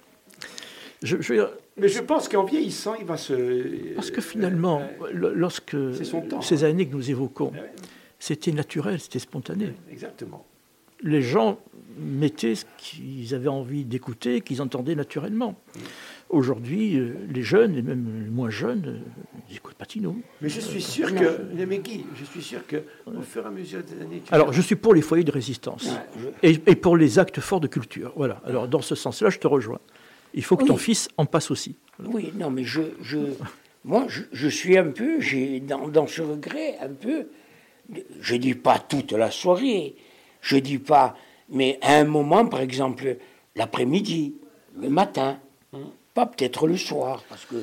Je, 1.04 1.18
je 1.22 1.34
Mais 1.78 1.88
je 1.88 2.00
pense 2.00 2.28
qu'en 2.30 2.44
vieillissant, 2.44 2.96
il 3.00 3.06
va 3.06 3.18
se... 3.18 3.94
parce 3.96 4.12
que 4.12 4.22
finalement, 4.22 4.82
lo- 5.14 5.34
lorsque 5.34 5.76
C'est 5.96 6.04
son 6.06 6.22
temps. 6.22 6.42
ces 6.42 6.64
années 6.64 6.88
que 6.88 6.96
nous 6.96 7.10
évoquons, 7.10 7.52
Ouais, 7.52 7.72
c'était 8.20 8.52
naturel, 8.52 9.00
c'était 9.00 9.20
spontané. 9.20 9.74
Exactement. 9.92 10.46
Les 11.04 11.22
gens 11.24 11.60
mettaient 12.00 12.54
ce 12.56 12.66
qu'ils 12.78 13.34
avaient 13.34 13.48
envie 13.48 13.84
d'écouter, 13.86 14.42
qu'ils 14.42 14.62
entendaient 14.62 14.96
naturellement. 14.96 15.56
Aujourd'hui, 16.32 16.98
euh, 16.98 17.16
les 17.30 17.44
jeunes, 17.44 17.76
et 17.76 17.82
même 17.82 18.24
les 18.24 18.30
moins 18.30 18.50
jeunes, 18.50 18.84
euh, 18.88 19.22
ils 19.50 19.54
n'écoutent 19.54 19.76
pas 19.76 19.86
Tino. 19.86 20.16
Mais 20.42 20.48
je 20.48 20.62
suis 20.62 20.82
sûr 20.82 21.14
que, 21.14 21.42
mais 21.66 21.80
Guy, 21.80 22.06
je 22.16 22.24
suis 22.24 22.42
sûr 22.42 22.66
que 22.66 22.78
au 23.06 23.22
fur 23.22 23.44
et 23.44 23.48
à 23.48 23.52
mesure 23.52 23.84
des 23.84 24.02
années, 24.02 24.22
tu 24.26 24.34
Alors, 24.34 24.54
je 24.54 24.62
suis 24.62 24.78
pour 24.78 24.94
les 24.94 25.02
foyers 25.02 25.26
de 25.26 25.32
résistance 25.32 25.90
et, 26.42 26.58
et 26.66 26.76
pour 26.76 26.96
les 26.96 27.20
actes 27.20 27.42
forts 27.42 27.60
de 27.60 27.68
culture. 27.68 28.14
Voilà. 28.16 28.42
Alors, 28.46 28.70
dans 28.70 28.82
ce 28.82 28.96
sens-là, 28.96 29.30
je 29.30 29.40
te 29.40 29.48
rejoins. 29.48 29.80
Il 30.34 30.44
faut 30.44 30.56
que 30.56 30.64
ton 30.66 30.78
fils 30.78 31.10
en 31.18 31.26
passe 31.26 31.52
aussi. 31.52 31.76
Oui, 32.06 32.32
non, 32.34 32.50
mais 32.50 32.64
je, 32.64 32.82
je, 33.02 33.18
moi, 33.84 34.06
je, 34.08 34.22
je 34.32 34.48
suis 34.48 34.78
un 34.78 34.92
peu, 34.92 35.20
j'ai 35.20 35.60
dans, 35.60 35.90
dans 35.90 36.08
ce 36.08 36.22
regret 36.22 36.78
un 36.82 36.94
peu, 36.94 37.28
je 38.22 38.36
dis 38.38 38.54
pas 38.56 38.80
toute 38.80 39.12
la 39.12 39.32
soirée, 39.32 39.96
je 40.40 40.56
dis 40.56 40.80
pas, 40.80 41.18
mais 41.50 41.78
à 41.82 41.96
un 41.98 42.06
moment, 42.06 42.46
par 42.46 42.62
exemple, 42.62 43.18
l'après-midi, 43.58 44.36
le 44.80 44.90
matin, 44.90 45.38
pas 46.14 46.26
peut-être 46.26 46.68
le 46.68 46.78
soir, 46.78 47.24
parce 47.30 47.46
que, 47.46 47.56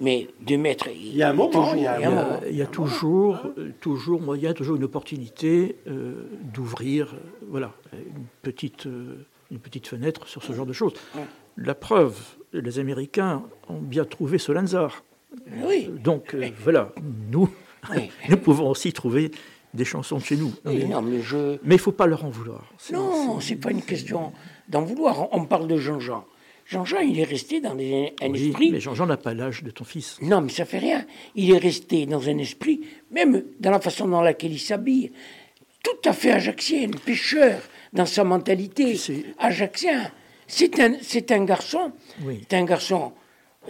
mais 0.00 0.28
de 0.40 0.56
mettre. 0.56 0.88
Il 0.88 1.16
y 1.16 1.22
a 1.22 1.30
un 1.30 1.32
moment, 1.32 1.74
il 1.74 1.82
y 1.82 1.86
a 1.86 1.94
un 1.94 1.98
Il 1.98 2.02
y 2.02 2.04
a, 2.06 2.10
moment. 2.10 2.40
il 2.48 2.56
y 2.56 2.62
a 2.62 2.66
toujours, 2.66 3.40
toujours 3.80 4.20
moyen, 4.20 4.52
toujours 4.54 4.76
une 4.76 4.84
opportunité 4.84 5.76
euh, 5.88 6.22
d'ouvrir, 6.54 7.14
euh, 7.14 7.18
voilà, 7.48 7.72
une 7.92 8.24
petite, 8.42 8.86
euh, 8.86 9.26
une 9.50 9.58
petite 9.58 9.86
fenêtre 9.88 10.26
sur 10.28 10.42
ce 10.42 10.52
genre 10.52 10.66
de 10.66 10.72
choses. 10.72 10.94
La 11.56 11.74
preuve, 11.74 12.18
les 12.52 12.78
Américains 12.78 13.42
ont 13.68 13.80
bien 13.80 14.04
trouvé 14.04 14.38
Solanzar. 14.38 15.02
Oui. 15.64 15.90
Donc 16.02 16.34
euh, 16.34 16.48
voilà, 16.62 16.92
nous, 17.30 17.48
Oui. 17.94 18.10
nous 18.28 18.36
pouvons 18.36 18.68
aussi 18.70 18.92
trouver 18.92 19.30
des 19.74 19.84
chansons 19.84 20.16
de 20.18 20.22
chez 20.22 20.36
nous. 20.36 20.52
Non, 20.64 20.72
mais 20.72 20.84
non, 20.84 21.02
mais 21.02 21.20
je. 21.20 21.36
mais 21.62 21.74
il 21.74 21.78
ne 21.78 21.78
faut 21.78 21.92
pas 21.92 22.06
leur 22.06 22.24
en 22.24 22.30
vouloir. 22.30 22.72
Non, 22.92 23.38
c'est 23.40 23.56
pas 23.56 23.70
une 23.70 23.82
question 23.82 24.32
d'en 24.68 24.82
vouloir. 24.82 25.28
On 25.32 25.44
parle 25.44 25.68
de 25.68 25.76
Jean-Jean. 25.76 26.24
Jean-Jean, 26.70 27.00
il 27.00 27.18
est 27.18 27.24
resté 27.24 27.60
dans 27.60 27.74
les- 27.74 28.14
un 28.22 28.30
Oui, 28.30 28.48
esprit. 28.50 28.70
mais 28.70 28.78
Jean-Jean 28.78 29.06
n'a 29.06 29.16
pas 29.16 29.34
l'âge 29.34 29.64
de 29.64 29.72
ton 29.72 29.82
fils. 29.82 30.18
Non, 30.22 30.40
mais 30.40 30.50
ça 30.50 30.64
fait 30.64 30.78
rien. 30.78 31.04
Il 31.34 31.50
est 31.50 31.58
resté 31.58 32.06
dans 32.06 32.28
un 32.28 32.38
esprit, 32.38 32.80
même 33.10 33.42
dans 33.58 33.72
la 33.72 33.80
façon 33.80 34.06
dans 34.06 34.22
laquelle 34.22 34.52
il 34.52 34.60
s'habille, 34.60 35.10
tout 35.82 36.08
à 36.08 36.12
fait 36.12 36.30
ajaxien, 36.30 36.88
pêcheur, 37.04 37.60
dans 37.92 38.06
sa 38.06 38.22
mentalité, 38.22 38.96
ajaxien. 39.38 40.12
C'est 40.46 40.78
un, 40.78 40.94
c'est 41.02 41.32
un 41.32 41.44
garçon, 41.44 41.90
Oui. 42.24 42.42
c'est 42.48 42.56
un 42.56 42.64
garçon, 42.64 43.12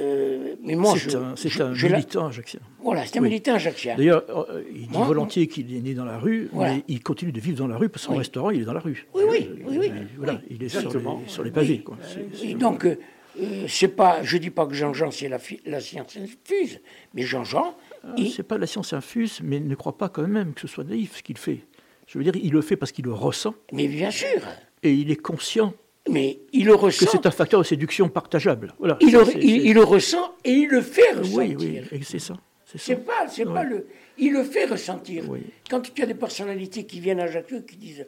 euh, 0.00 0.54
mais 0.62 0.76
moi 0.76 0.94
C'est 0.96 1.10
je... 1.10 1.16
un, 1.18 1.68
un 1.70 1.74
je 1.74 1.86
militant 1.88 2.26
ajaxien. 2.26 2.60
Voilà, 2.82 3.04
c'est 3.06 3.18
un 3.18 3.22
Oui. 3.22 3.28
militant 3.28 3.54
ajaxien. 3.54 3.96
D'ailleurs, 3.96 4.24
euh, 4.50 4.62
il 4.74 4.86
dit 4.86 4.96
Moi, 4.96 5.04
volontiers 5.06 5.46
qu'il 5.48 5.74
est 5.74 5.80
né 5.80 5.94
dans 5.94 6.04
la 6.04 6.18
rue, 6.18 6.48
Voilà. 6.52 6.74
mais 6.74 6.84
il 6.88 7.02
continue 7.02 7.32
de 7.32 7.40
vivre 7.40 7.58
dans 7.58 7.66
la 7.66 7.76
rue 7.76 7.88
parce 7.88 8.02
que 8.02 8.06
son 8.06 8.12
Oui. 8.12 8.18
restaurant, 8.18 8.50
il 8.50 8.62
est 8.62 8.64
dans 8.64 8.72
la 8.72 8.80
rue. 8.80 9.06
Oui, 9.14 9.22
oui, 9.28 9.48
oui, 9.66 9.78
oui. 9.78 9.92
Il- 9.94 10.16
voilà, 10.16 10.40
il 10.48 10.62
est 10.62 10.68
sur 10.68 10.90
les, 10.92 11.00
sur 11.28 11.42
les 11.42 11.50
pavés. 11.50 11.80
quoi. 11.80 11.96
Et 12.42 12.54
donc, 12.54 12.86
euh, 12.86 12.96
euh, 13.40 13.64
c'est 13.68 13.88
pas, 13.88 14.22
je 14.22 14.36
dis 14.38 14.50
pas 14.50 14.66
que 14.66 14.74
Jean-Jean 14.74 15.10
c'est 15.10 15.28
la 15.28 15.80
science 15.80 16.16
infuse, 16.16 16.80
mais 17.14 17.22
Jean-Jean, 17.22 17.74
Ah, 18.02 18.14
il- 18.16 18.30
C'est 18.30 18.42
pas 18.44 18.56
la 18.56 18.66
science 18.66 18.92
infuse, 18.94 19.40
mais 19.42 19.60
ne 19.60 19.74
crois 19.74 19.98
pas 19.98 20.08
quand 20.08 20.26
même 20.26 20.54
que 20.54 20.62
ce 20.62 20.68
soit 20.68 20.84
naïf 20.84 21.16
ce 21.18 21.22
qu'il 21.22 21.36
fait. 21.36 21.58
Je 22.06 22.16
veux 22.16 22.24
dire, 22.24 22.34
il 22.42 22.50
le 22.52 22.62
fait 22.62 22.76
parce 22.76 22.92
qu'il 22.92 23.04
le 23.04 23.12
ressent 23.12 23.54
mais 23.72 23.88
bien 23.88 24.10
sûr, 24.10 24.40
et 24.82 24.92
il 24.94 25.10
est 25.10 25.16
conscient 25.20 25.74
mais 26.08 26.40
il 26.52 26.66
le 26.66 26.72
que 26.76 26.80
ressent. 26.86 27.06
c'est 27.10 27.26
un 27.26 27.30
facteur 27.30 27.60
de 27.60 27.64
séduction 27.66 28.08
partageable. 28.08 28.74
Voilà. 28.78 28.96
Il, 29.00 29.12
le, 29.12 29.24
C'est- 29.24 29.32
il- 29.38 29.40
c'est- 29.60 29.66
il 29.68 29.74
le 29.74 29.82
ressent 29.84 30.34
et 30.44 30.52
il 30.52 30.68
le 30.68 30.80
fait 30.80 31.12
ressentir. 31.12 31.58
Oui, 31.60 31.80
oui, 31.92 32.00
c'est 32.04 32.18
ça. 32.18 32.34
C'est 32.76 33.04
pas, 33.04 33.26
c'est 33.28 33.44
pas 33.44 33.50
Ouais. 33.62 33.64
le. 33.64 33.86
Il 34.16 34.32
le 34.32 34.44
fait 34.44 34.64
ressentir. 34.66 35.24
Oui. 35.28 35.40
Quand 35.68 35.80
tu 35.80 36.02
as 36.02 36.06
des 36.06 36.14
personnalités 36.14 36.84
qui 36.84 37.00
viennent 37.00 37.18
à 37.20 37.24
Ajaccio 37.24 37.62
qui 37.62 37.76
disent 37.76 38.06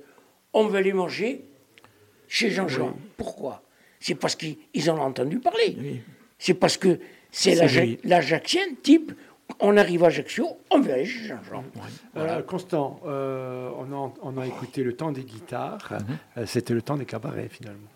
on 0.52 0.66
va 0.66 0.80
les 0.80 0.92
manger 0.92 1.44
chez 2.28 2.50
Jean-Jean. 2.50 2.96
Pourquoi? 3.16 3.62
C'est 3.98 4.14
parce 4.14 4.36
qu'ils 4.36 4.56
ils 4.74 4.90
en 4.90 4.98
ont 4.98 5.02
entendu 5.02 5.38
parler. 5.40 5.76
Oui. 5.80 6.00
C'est 6.38 6.54
parce 6.54 6.76
que 6.76 6.98
c'est 7.30 7.54
C'est 7.54 7.62
l'Aja- 7.62 7.84
lui. 7.84 7.98
l'Ajaccien 8.04 8.62
type. 8.82 9.12
On 9.60 9.76
arrive 9.76 10.02
à 10.04 10.06
Ajaccio, 10.08 10.46
on 10.70 10.82
chez 10.82 11.04
Jean-Jean. 11.04 11.64
Euh, 12.16 12.42
Constant, 12.42 13.00
euh, 13.06 13.68
on, 13.78 13.92
a, 13.92 14.12
on 14.22 14.38
a 14.38 14.46
écouté 14.46 14.82
le 14.82 14.94
temps 14.94 15.12
des 15.12 15.22
guitares. 15.22 15.88
Mhm. 15.92 16.16
Euh, 16.38 16.46
C'était 16.46 16.74
le 16.74 16.82
temps 16.82 16.96
des 16.96 17.04
cabarets 17.04 17.48
finalement. 17.48 17.88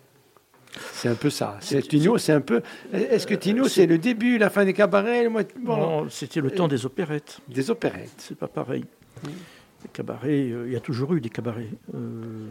C'est 0.93 1.09
un 1.09 1.15
peu 1.15 1.29
ça. 1.29 1.57
C'est 1.59 1.81
Tino, 1.81 2.17
c'est 2.17 2.33
un 2.33 2.41
peu. 2.41 2.61
Est-ce 2.93 3.25
que 3.25 3.33
Tino, 3.33 3.67
c'est 3.67 3.87
le 3.87 3.97
début, 3.97 4.37
la 4.37 4.49
fin 4.49 4.63
des 4.63 4.73
cabarets, 4.73 5.23
le 5.23 5.29
mois- 5.29 5.43
bon, 5.59 5.77
Non, 5.77 6.09
c'était 6.09 6.39
le 6.41 6.51
temps 6.51 6.67
des 6.67 6.85
opérettes. 6.85 7.39
des 7.47 7.71
opérettes 7.71 8.13
C'est 8.17 8.37
pas 8.37 8.47
pareil. 8.47 8.85
Cabarets, 9.91 10.49
euh, 10.51 10.65
il 10.67 10.73
y 10.73 10.75
a 10.75 10.79
toujours 10.79 11.13
eu 11.15 11.21
des 11.21 11.29
cabarets. 11.29 11.69
Euh, 11.93 12.47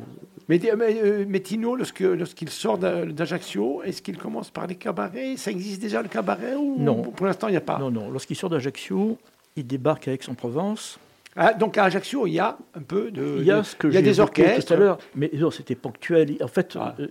Mais, 0.48 0.60
mais, 0.76 1.00
euh, 1.02 1.24
mais 1.28 1.40
Tino, 1.40 1.76
lorsqu'il 1.76 2.48
sort 2.50 2.78
d'A- 2.78 3.04
d'Ajaccio, 3.06 3.82
est-ce 3.84 4.00
qu'il 4.02 4.16
commence 4.18 4.50
par 4.50 4.66
les 4.66 4.76
cabarets? 4.76 5.36
Ça 5.36 5.50
existe 5.50 5.80
déjà 5.80 6.02
le 6.02 6.08
cabaret 6.08 6.54
ou 6.54 6.76
Non. 6.78 7.02
Pour 7.02 7.26
l'instant, 7.26 7.48
il 7.48 7.52
n'y 7.52 7.56
a 7.56 7.60
pas? 7.62 7.78
non, 7.78 7.90
non. 7.90 8.10
Lorsqu'il 8.10 8.36
sort 8.36 8.50
d'Ajaccio, 8.50 9.18
il 9.56 9.66
débarque 9.66 10.08
à 10.08 10.12
Aix-en-Provence. 10.12 10.98
Ah, 11.38 11.52
donc 11.52 11.76
à 11.76 11.84
Ajaccio, 11.84 12.26
il 12.26 12.32
y 12.32 12.38
a 12.38 12.56
un 12.74 12.80
peu 12.82 13.10
de. 13.10 13.36
Il 13.40 13.44
y 13.44 13.50
a 13.50 13.62
ce 13.62 13.76
que 13.76 13.88
il 13.88 13.94
y 13.94 13.98
a 13.98 14.02
des 14.02 14.20
orchestres. 14.20 14.66
tout 14.68 14.72
à 14.72 14.76
l'heure, 14.76 14.98
mais 15.14 15.30
non, 15.34 15.50
c'était 15.50 15.74
ponctuel. 15.74 16.36
En 16.42 16.48
fait, 16.48 16.76
Ah. 16.80 16.94
euh, 16.98 17.06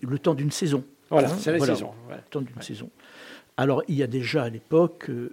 le 0.00 0.18
temps 0.18 0.34
d'une 0.34 0.50
saison. 0.50 0.82
Voilà, 1.10 1.28
Hein, 1.30 1.36
c'est 1.38 1.52
la 1.52 1.58
voilà. 1.58 1.74
saison. 1.74 1.90
Le 2.10 2.16
temps 2.30 2.40
d'une 2.40 2.60
saison. 2.60 2.90
Alors, 3.56 3.82
il 3.86 3.94
y 3.94 4.02
a 4.02 4.08
déjà 4.08 4.42
à 4.42 4.48
l'époque, 4.50 5.08
euh, 5.08 5.30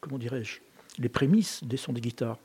comment 0.00 0.16
dirais-je, 0.18 0.60
les 0.98 1.08
prémices 1.10 1.62
des 1.62 1.76
sons 1.76 1.92
des 1.92 2.00
guitares. 2.00 2.38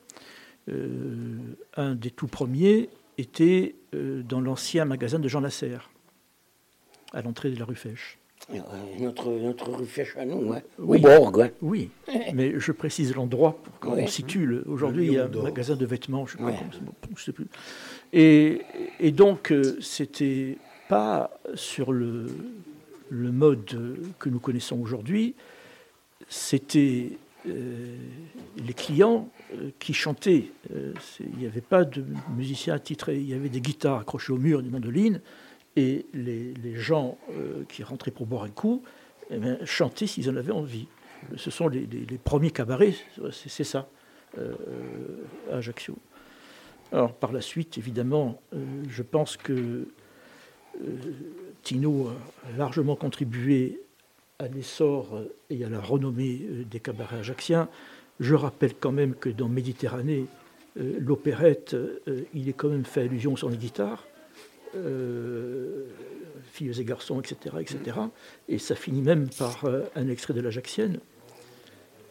Euh, 0.70 1.38
un 1.78 1.96
des 1.96 2.12
tout 2.12 2.28
premiers 2.28 2.90
était 3.18 3.76
euh, 3.96 4.22
dans 4.24 4.42
l'ancien 4.42 4.86
magasin 4.86 5.20
de 5.20 5.28
Jean 5.28 5.40
Lasserre, 5.42 5.90
à 7.14 7.22
l'entrée 7.22 7.50
de 7.52 7.60
la 7.60 7.66
rue 7.66 7.76
Fèche. 7.76 8.18
Euh, 8.54 8.58
notre, 9.00 9.30
notre 9.32 9.72
rue 9.72 9.86
Fèche 9.86 10.16
à 10.18 10.26
nous, 10.26 10.54
hein. 10.54 10.62
Oui. 10.78 10.98
au 11.00 11.02
Borg. 11.02 11.42
hein. 11.42 11.50
Oui, 11.62 11.90
mais 12.34 12.54
je 12.60 12.72
précise 12.72 13.14
l'endroit 13.16 13.58
pour 13.64 13.80
qu'on 13.80 13.96
Ouais. 13.96 14.08
situe. 14.08 14.46
le- 14.46 14.64
Aujourd'hui, 14.68 15.08
il 15.08 15.14
y 15.14 15.18
a 15.18 15.26
un 15.26 15.42
magasin 15.42 15.76
de 15.76 15.86
vêtements, 15.86 16.26
je 16.26 16.38
ne 16.38 16.50
sais, 16.52 17.28
Ouais. 17.30 17.34
plus. 17.34 17.48
Et, 18.14 18.62
et 19.00 19.12
donc, 19.12 19.52
euh, 19.52 19.78
c'était 19.82 20.58
pas 20.88 21.32
sur 21.56 21.92
le, 21.92 22.28
le 23.10 23.32
mode 23.32 23.98
que 24.20 24.30
nous 24.30 24.40
connaissons 24.40 24.80
aujourd'hui, 24.80 25.36
c'était 26.28 27.12
euh, 27.48 27.96
les 28.66 28.74
clients 28.74 29.30
qui 29.80 29.94
chantaient. 29.94 30.52
Euh, 30.74 30.94
il 31.20 31.40
n'y 31.40 31.46
avait 31.46 31.62
pas 31.62 31.84
de 31.84 32.04
musiciens 32.36 32.76
attitrés, 32.76 33.18
il 33.18 33.30
y 33.30 33.34
avait 33.34 33.50
des 33.50 33.62
guitares 33.62 34.00
accrochées 34.00 34.34
au 34.34 34.38
mur, 34.38 34.62
des 34.62 34.70
mandolines, 34.70 35.22
et 35.76 36.06
les, 36.14 36.76
gens 36.76 37.18
euh, 37.32 37.64
qui 37.70 37.84
rentraient 37.84 38.12
pour 38.12 38.26
boire 38.26 38.44
un 38.44 38.50
coup 38.50 38.84
eh 39.30 39.38
bien, 39.38 39.58
chantaient 39.66 40.08
s'ils 40.08 40.30
en 40.30 40.36
avaient 40.36 40.52
envie. 40.52 40.88
Ce 41.36 41.52
sont 41.52 41.68
les, 41.68 41.88
premiers 42.24 42.52
cabarets, 42.52 42.96
c'est 43.32 43.64
ça, 43.64 43.90
euh, 44.38 44.54
à 45.52 45.58
Ajaccio. 45.58 45.98
Alors, 46.92 47.14
par 47.14 47.32
la 47.32 47.42
suite, 47.42 47.78
évidemment, 47.78 48.42
euh, 48.54 48.66
je 48.90 49.04
pense 49.04 49.38
que 49.38 49.54
euh, 49.54 50.88
Tino 51.62 52.10
a 52.46 52.58
largement 52.58 52.96
contribué 52.96 53.82
à 54.40 54.48
l'essor 54.48 55.22
et 55.50 55.64
à 55.66 55.70
la 55.70 55.82
renommée 55.82 56.42
des 56.70 56.80
cabarets 56.80 57.20
ajacciens. 57.20 57.68
Je 58.20 58.36
rappelle 58.36 58.74
quand 58.80 58.92
même 58.92 59.16
que 59.16 59.30
dans 59.30 59.48
Méditerranée, 59.48 60.26
l'opérette, 60.76 61.76
il 62.34 62.50
est 62.50 62.54
quand 62.54 62.70
même 62.70 62.86
fait 62.86 63.02
allusion 63.02 63.36
sur 63.36 63.50
les 63.50 63.58
guitares. 63.58 64.06
filles 66.52 66.80
et 66.80 66.84
garçons, 66.86 67.20
etc., 67.20 67.56
etc. 67.60 67.98
Et 68.48 68.60
ça 68.60 68.76
finit 68.76 69.02
même 69.02 69.30
par 69.30 69.66
un 69.96 70.08
extrait 70.10 70.34
de 70.34 70.42
l'Ajaxienne 70.42 71.00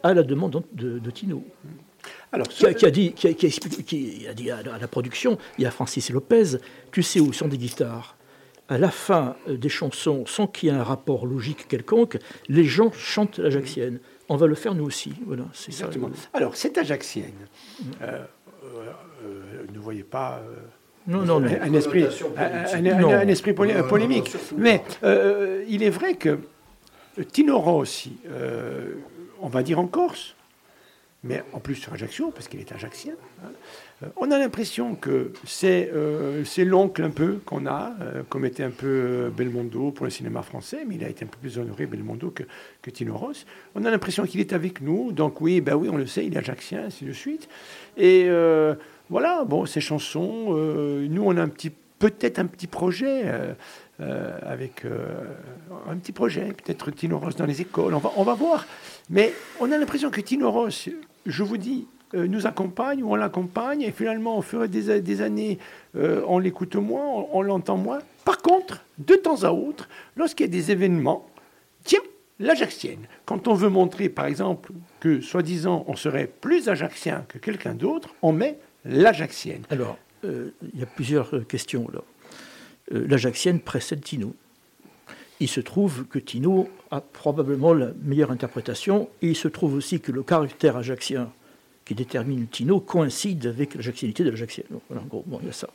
à 0.02 0.14
la 0.14 0.22
demande 0.22 0.64
de 0.72 1.10
Tino. 1.10 1.44
Alors, 2.32 2.48
qui, 2.48 2.66
a, 2.66 2.90
dit, 2.90 3.12
qui, 3.12 3.26
a, 3.26 4.34
dit 4.34 4.50
à 4.50 4.62
la, 4.62 4.88
production, 4.88 5.38
il 5.56 5.64
y 5.64 5.66
a 5.66 5.70
Francis 5.70 6.10
Lopez, 6.10 6.58
tu 6.92 7.02
sais 7.02 7.20
où 7.20 7.32
sont 7.32 7.48
des 7.48 7.58
guitares 7.58 8.16
à 8.68 8.76
la 8.76 8.90
fin 8.90 9.34
des 9.48 9.70
chansons, 9.70 10.26
sans 10.26 10.46
qu'il 10.46 10.68
y 10.68 10.72
ait 10.72 10.74
un 10.74 10.82
rapport 10.82 11.26
logique 11.26 11.68
quelconque, 11.68 12.18
les 12.48 12.64
gens 12.64 12.92
chantent 12.92 13.38
l'Ajaxienne. 13.38 13.98
On 14.28 14.36
va 14.36 14.46
le 14.46 14.54
faire 14.54 14.74
nous 14.74 14.84
aussi. 14.84 15.14
Voilà, 15.26 15.44
c'est 15.52 15.70
Exactement. 15.70 16.10
Alors, 16.34 16.56
cette 16.56 16.76
Ajaxienne, 16.76 17.46
euh, 18.02 18.24
euh, 19.24 19.64
ne 19.72 19.78
voyez 19.78 20.02
pas. 20.02 20.42
Euh, 20.44 20.56
non, 21.06 21.22
non, 21.22 21.40
non. 21.40 21.48
Un 21.62 21.72
esprit, 21.72 22.04
un, 22.36 23.28
esprit 23.28 23.54
polémique. 23.54 24.30
Mais 24.56 24.82
il 25.66 25.82
est 25.82 25.90
vrai 25.90 26.14
que 26.14 26.38
Tino 27.32 27.58
Rossi, 27.58 28.18
on 29.40 29.48
va 29.48 29.62
dire 29.62 29.78
en 29.78 29.86
Corse, 29.86 30.34
mais 31.24 31.42
en 31.52 31.58
plus 31.58 31.74
sur 31.74 31.92
Ajaccio, 31.92 32.30
parce 32.30 32.46
qu'il 32.48 32.60
est 32.60 32.72
ajaccien. 32.72 33.14
Hein. 33.44 33.50
Euh, 34.02 34.06
on 34.16 34.30
a 34.30 34.38
l'impression 34.38 34.94
que 34.94 35.32
c'est 35.44 35.90
euh, 35.92 36.44
l'oncle 36.58 37.02
un 37.02 37.10
peu 37.10 37.40
qu'on 37.44 37.66
a, 37.66 37.92
euh, 38.00 38.22
comme 38.28 38.44
était 38.44 38.62
un 38.62 38.70
peu 38.70 39.32
Belmondo 39.36 39.90
pour 39.90 40.04
le 40.04 40.10
cinéma 40.10 40.42
français, 40.42 40.84
mais 40.86 40.94
il 40.94 41.04
a 41.04 41.08
été 41.08 41.24
un 41.24 41.28
peu 41.28 41.38
plus 41.38 41.58
honoré 41.58 41.86
Belmondo 41.86 42.30
que, 42.30 42.44
que 42.82 42.90
Tino 42.90 43.16
Ross. 43.16 43.46
On 43.74 43.84
a 43.84 43.90
l'impression 43.90 44.24
qu'il 44.24 44.40
est 44.40 44.52
avec 44.52 44.80
nous, 44.80 45.10
donc 45.12 45.40
oui, 45.40 45.60
ben 45.60 45.74
oui, 45.74 45.88
on 45.90 45.96
le 45.96 46.06
sait, 46.06 46.24
il 46.24 46.34
est 46.34 46.38
ajaccien, 46.38 46.84
ainsi 46.86 47.04
de 47.04 47.12
suite. 47.12 47.48
Et 47.96 48.28
voilà, 49.10 49.44
bon, 49.44 49.66
ces 49.66 49.80
chansons, 49.80 50.54
nous 50.54 51.22
on 51.24 51.36
a 51.36 51.46
peut-être 51.98 52.38
un 52.38 52.46
petit 52.46 52.66
projet. 52.66 53.24
avec 53.98 54.84
un 55.88 55.96
petit 55.96 56.12
projet, 56.12 56.52
peut-être 56.52 56.90
Tino 56.92 57.18
Ross 57.18 57.34
dans 57.34 57.46
les 57.46 57.60
écoles, 57.60 57.94
on 57.94 57.98
va, 57.98 58.12
on 58.16 58.22
va 58.22 58.34
voir. 58.34 58.66
Mais 59.10 59.32
on 59.58 59.72
a 59.72 59.78
l'impression 59.78 60.10
que 60.10 60.20
Tino 60.20 60.50
Ross, 60.50 60.88
je 61.28 61.42
vous 61.42 61.56
dis, 61.56 61.86
euh, 62.14 62.26
nous 62.26 62.46
accompagne 62.46 63.02
ou 63.02 63.12
on 63.12 63.16
l'accompagne, 63.16 63.82
et 63.82 63.92
finalement, 63.92 64.38
au 64.38 64.42
fur 64.42 64.62
et 64.62 64.64
à 64.64 64.66
des, 64.68 65.00
des 65.00 65.20
années, 65.20 65.58
euh, 65.94 66.22
on 66.26 66.38
l'écoute 66.38 66.74
moins, 66.76 67.26
on, 67.32 67.42
l'entend 67.42 67.76
moins. 67.76 67.98
Par 68.24 68.38
contre, 68.38 68.82
de 68.98 69.14
temps 69.14 69.42
à 69.44 69.50
autre, 69.50 69.88
lorsqu'il 70.16 70.46
y 70.46 70.48
a 70.48 70.52
des 70.52 70.70
événements, 70.70 71.28
tiens, 71.84 72.00
l'Ajaxienne. 72.40 73.06
Quand 73.26 73.46
on 73.46 73.54
veut 73.54 73.68
montrer, 73.68 74.08
par 74.08 74.24
exemple, 74.24 74.72
que 75.00 75.20
soi-disant 75.20 75.84
on 75.86 75.96
serait 75.96 76.30
plus 76.40 76.68
ajaxien 76.68 77.26
que 77.28 77.36
quelqu'un 77.36 77.74
d'autre, 77.74 78.14
on 78.22 78.32
met 78.32 78.58
l'Ajaxienne. 78.86 79.62
Alors, 79.68 79.98
euh, 80.24 80.50
il 80.72 80.80
y 80.80 80.82
a 80.82 80.86
plusieurs 80.86 81.46
questions 81.46 81.88
là. 81.92 82.00
L'Ajaxienne 82.90 83.60
précède 83.60 84.00
Tino 84.00 84.34
il 85.40 85.48
se 85.48 85.60
trouve 85.60 86.04
que 86.06 86.18
Tino 86.18 86.68
a 86.90 87.00
probablement 87.00 87.72
la 87.72 87.92
meilleure 88.02 88.30
interprétation, 88.30 89.08
et 89.22 89.28
il 89.28 89.36
se 89.36 89.48
trouve 89.48 89.74
aussi 89.74 90.00
que 90.00 90.12
le 90.12 90.22
caractère 90.22 90.76
ajaxien 90.76 91.30
qui 91.84 91.94
détermine 91.94 92.46
Tino 92.48 92.80
coïncide 92.80 93.46
avec 93.46 93.74
l'ajaxianité 93.74 94.24
de 94.24 94.30
l'ajaxien. 94.30 94.64
Voilà, 94.88 95.02
en 95.02 95.06
gros, 95.06 95.24
bon, 95.26 95.38
il 95.40 95.46
y 95.46 95.50
a 95.50 95.52
ça. 95.52 95.68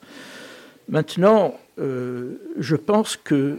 Maintenant, 0.90 1.58
euh, 1.80 2.36
je 2.58 2.76
pense 2.76 3.16
que 3.18 3.58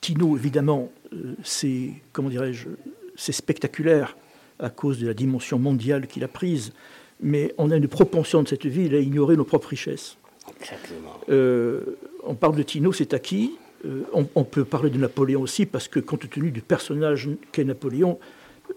Tino, 0.00 0.36
évidemment, 0.36 0.90
euh, 1.12 1.34
c'est, 1.44 1.90
comment 2.12 2.28
dirais-je, 2.28 2.68
c'est 3.14 3.32
spectaculaire 3.32 4.16
à 4.58 4.70
cause 4.70 4.98
de 4.98 5.06
la 5.06 5.14
dimension 5.14 5.58
mondiale 5.58 6.06
qu'il 6.06 6.24
a 6.24 6.28
prise, 6.28 6.72
mais 7.20 7.54
on 7.58 7.70
a 7.70 7.76
une 7.76 7.88
propension 7.88 8.42
de 8.42 8.48
cette 8.48 8.66
ville 8.66 8.94
à 8.94 8.98
ignorer 8.98 9.36
nos 9.36 9.44
propres 9.44 9.68
richesses. 9.68 10.16
Exactement. 10.60 11.20
Euh, 11.28 11.98
on 12.24 12.34
parle 12.34 12.56
de 12.56 12.62
Tino, 12.62 12.92
c'est 12.92 13.14
acquis. 13.14 13.52
Euh, 13.84 14.02
on, 14.12 14.44
peut 14.44 14.64
parler 14.64 14.90
de 14.90 14.98
Napoléon 14.98 15.42
aussi, 15.42 15.66
parce 15.66 15.88
que 15.88 16.00
compte 16.00 16.28
tenu 16.30 16.50
du 16.50 16.62
personnage 16.62 17.28
qu'est 17.52 17.64
Napoléon, 17.64 18.18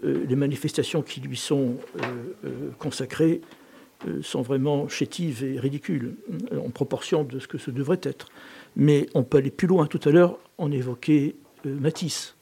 euh, 0.04 0.24
les 0.28 0.36
manifestations 0.36 1.02
qui 1.02 1.20
lui 1.20 1.36
sont 1.36 1.76
euh, 2.44 2.70
consacrées 2.78 3.40
sont 4.22 4.40
vraiment 4.40 4.88
chétives 4.88 5.44
et 5.44 5.60
ridicules, 5.60 6.14
en 6.56 6.70
proportion 6.70 7.22
de 7.22 7.38
ce 7.38 7.46
que 7.46 7.58
ce 7.58 7.70
devrait 7.70 8.00
être. 8.02 8.28
Mais 8.74 9.06
on 9.12 9.24
peut 9.24 9.36
aller 9.36 9.50
plus 9.50 9.68
loin. 9.68 9.86
Tout 9.86 10.00
à 10.06 10.10
l'heure, 10.10 10.38
on 10.56 10.72
évoquait 10.72 11.34
Matisse, 11.66 12.34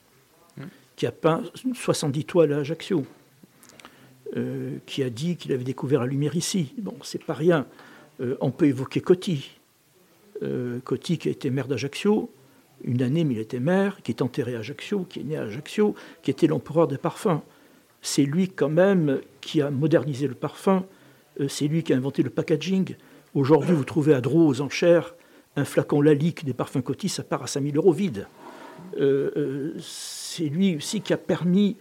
qui 0.94 1.04
a 1.04 1.10
peint 1.10 1.42
70 1.74 2.24
toiles 2.26 2.52
à 2.52 2.58
Ajaccio, 2.58 3.04
qui 4.86 5.02
a 5.02 5.10
dit 5.10 5.34
qu'il 5.34 5.50
avait 5.50 5.64
découvert 5.64 6.02
la 6.02 6.06
lumière 6.06 6.36
ici. 6.36 6.74
Bon, 6.78 6.94
c'est 7.02 7.24
pas 7.24 7.34
rien. 7.34 7.66
on 8.40 8.52
peut 8.52 8.66
évoquer 8.66 9.00
Coty, 9.00 9.50
Coty 10.84 11.18
qui 11.18 11.26
a 11.26 11.32
été 11.32 11.50
maire 11.50 11.66
d'Ajaccio, 11.66 12.30
une 12.84 13.02
année, 13.02 13.26
il 13.28 13.38
était 13.38 13.60
maire, 13.60 14.00
qui 14.02 14.12
est 14.12 14.22
enterré 14.22 14.54
à 14.54 14.60
Ajaccio, 14.60 15.04
qui 15.08 15.20
est 15.20 15.24
né 15.24 15.36
à 15.36 15.42
Ajaccio, 15.42 15.94
qui 16.22 16.30
était 16.30 16.46
l'empereur 16.46 16.88
des 16.88 16.98
parfums. 16.98 17.40
C'est 18.02 18.22
lui 18.22 18.48
quand 18.48 18.68
même 18.68 19.20
qui 19.40 19.60
a 19.60 19.70
modernisé 19.70 20.28
le 20.28 20.34
parfum, 20.34 20.84
euh, 21.40 21.48
c'est 21.48 21.66
lui 21.66 21.82
qui 21.82 21.92
a 21.92 21.96
inventé 21.96 22.22
le 22.22 22.30
packaging. 22.30 22.96
Aujourd'hui, 23.34 23.74
vous 23.74 23.84
trouvez 23.84 24.14
à 24.14 24.20
Dreux 24.20 24.44
aux 24.44 24.60
enchères 24.60 25.14
un 25.56 25.64
flacon 25.64 26.00
Lalique 26.00 26.44
des 26.44 26.54
parfums 26.54 26.82
Coty, 26.82 27.08
ça 27.08 27.24
part 27.24 27.42
à 27.42 27.46
5000 27.46 27.76
euros 27.76 27.92
vide. 27.92 28.28
Euh, 29.00 29.30
euh, 29.36 29.74
c'est 29.80 30.44
lui 30.44 30.76
aussi 30.76 31.00
qui 31.00 31.12
a 31.12 31.18
permis 31.18 31.76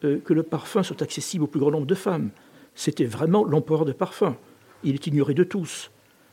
que 0.00 0.32
le 0.32 0.42
parfum 0.42 0.82
soit 0.82 1.02
accessible 1.02 1.44
au 1.44 1.46
plus 1.46 1.60
grand 1.60 1.72
nombre 1.72 1.86
de 1.86 1.94
femmes. 1.94 2.30
C'était 2.74 3.04
vraiment 3.04 3.44
l'empereur 3.44 3.84
des 3.84 3.92
parfums. 3.92 4.34
Il 4.82 4.94
est 4.94 5.06
ignoré 5.06 5.34
de 5.34 5.44
tous. 5.44 5.90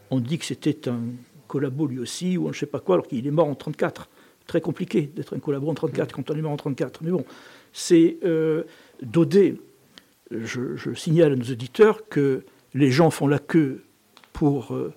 On 0.10 0.22
dit 0.22 0.38
que 0.38 0.46
c'était 0.46 0.88
un 0.88 1.02
collabo 1.48 1.88
lui 1.88 2.00
aussi, 2.00 2.38
ou 2.38 2.46
on 2.46 2.50
ne 2.50 2.54
sait 2.54 2.66
pas 2.66 2.80
quoi, 2.80 2.96
alors 2.96 3.08
qu'il 3.08 3.26
est 3.26 3.32
mort 3.32 3.48
en 3.48 3.56
34. 3.56 4.10
Très 4.46 4.62
compliqué 4.62 5.10
d'être 5.14 5.36
un 5.36 5.40
collabo 5.40 5.70
en 5.70 5.74
34 5.74 6.14
quand 6.14 6.30
on 6.32 6.36
est 6.36 6.42
mort 6.42 6.52
en 6.52 6.58
34. 6.58 7.02
Mais 7.04 7.12
bon, 7.12 7.26
c'est 7.74 8.18
euh, 8.24 8.64
Daudet. 9.02 9.56
Je, 10.32 10.94
signale 10.94 11.34
à 11.34 11.36
nos 11.36 11.46
auditeurs 11.46 12.08
que 12.10 12.44
les 12.74 12.92
gens 12.92 13.10
font 13.10 13.28
la 13.28 13.40
queue 13.40 13.84
pour 14.34 14.74
euh, 14.74 14.94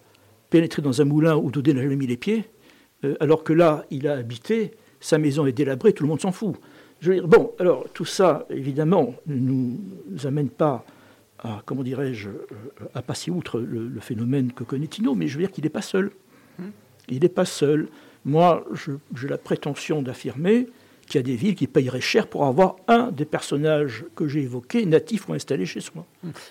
pénétrer 0.51 0.83
dans 0.83 1.01
un 1.01 1.05
moulin 1.05 1.37
où 1.37 1.51
Daudet 1.51 1.73
n'a 1.73 1.83
jamais 1.83 1.97
mis 1.97 2.07
les 2.07 2.17
pieds, 2.17 2.45
euh, 3.05 3.15
alors 3.21 3.45
que 3.45 3.53
là, 3.53 3.85
il 3.91 4.09
a 4.09 4.15
habité, 4.15 4.73
sa 4.99 5.19
maison 5.19 5.47
est 5.47 5.53
délabrée, 5.53 5.93
tout 5.93 6.03
le 6.03 6.09
monde 6.09 6.21
s'en 6.21 6.33
fout. 6.33 6.57
Je 7.01 7.11
veux 7.11 7.15
dire, 7.15 7.29
bon, 7.29 7.53
alors 7.59 7.87
tout 7.95 8.05
ça, 8.05 8.47
évidemment, 8.51 9.15
ne 9.27 9.37
nous 9.37 10.27
amène 10.27 10.51
pas 10.51 10.85
à, 11.39 11.63
comment 11.65 11.83
dirais-je, 11.83 12.31
à 12.95 13.03
passer 13.03 13.31
outre 13.31 13.61
le, 13.61 13.89
le 13.89 14.01
phénomène 14.01 14.53
que 14.53 14.65
connaît 14.65 14.89
Tino, 14.89 15.15
mais 15.15 15.27
je 15.27 15.39
veux 15.39 15.45
dire 15.45 15.53
qu'il 15.53 15.65
n'est 15.65 15.71
pas 15.71 15.83
seul. 15.83 16.11
Il 17.09 17.21
n'est 17.21 17.29
pas 17.29 17.45
seul. 17.45 17.89
Moi, 18.25 18.65
j'ai 19.15 19.29
la 19.29 19.39
prétention 19.39 20.03
d'affirmer 20.03 20.69
qu'il 21.11 21.19
y 21.19 21.25
a 21.25 21.27
des 21.27 21.35
villes 21.35 21.57
qui 21.57 21.67
payeraient 21.67 22.01
cher 22.01 22.29
pour 22.29 22.47
avoir 22.47 22.77
un 22.87 23.11
des 23.11 23.25
personnages 23.25 24.05
que 24.15 24.29
j'ai 24.29 24.43
évoqués, 24.43 24.87
natifs 24.87 25.29
ou 25.29 25.35
installés 25.35 25.67
chez 25.67 25.81
soi. 25.81 26.07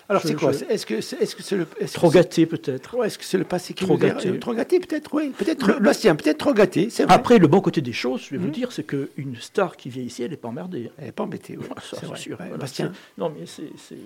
Alors 0.08 0.22
c'est 0.22 0.34
quoi 0.34 0.52
Est-ce 0.52 0.84
que 0.84 1.00
c'est 1.00 1.16
-ce 1.22 1.56
le 1.56 1.66
trop 1.86 2.10
gâté 2.10 2.44
peut-être 2.44 3.02
Est-ce 3.04 3.18
que 3.18 3.24
c'est 3.24 3.38
le 3.38 3.44
passé 3.44 3.72
qui 3.72 3.84
trop 3.84 3.96
gâté 3.96 4.38
Trop 4.38 4.54
gâté 4.54 4.78
peut-être, 4.78 5.14
oui. 5.14 5.30
Peut-être 5.30 5.80
Bastien, 5.80 6.14
peut-être 6.14 6.38
trop 6.38 6.52
gâté. 6.52 6.88
Vrai. 6.88 7.06
Après, 7.08 7.38
le 7.38 7.46
bon 7.46 7.60
côté 7.60 7.80
des 7.80 7.94
choses, 7.94 8.20
je 8.26 8.30
vais 8.32 8.36
vous 8.36 8.46
hum. 8.46 8.60
dire, 8.60 8.70
c'est 8.70 8.84
qu'une 8.84 9.36
star 9.40 9.76
qui 9.76 9.88
vient 9.88 10.02
ici, 10.02 10.22
elle 10.22 10.30
n'est 10.30 10.36
pas 10.36 10.48
emmerdée. 10.48 10.90
Elle 10.98 11.06
n'est 11.06 11.12
pas 11.12 11.24
embêtée. 11.24 11.56
Oui. 11.58 11.66
c'est 11.82 12.16
sûr. 12.16 12.36
Bastien. 12.58 12.92
Non, 13.16 13.32
mais 13.34 13.46
c'est 13.46 13.96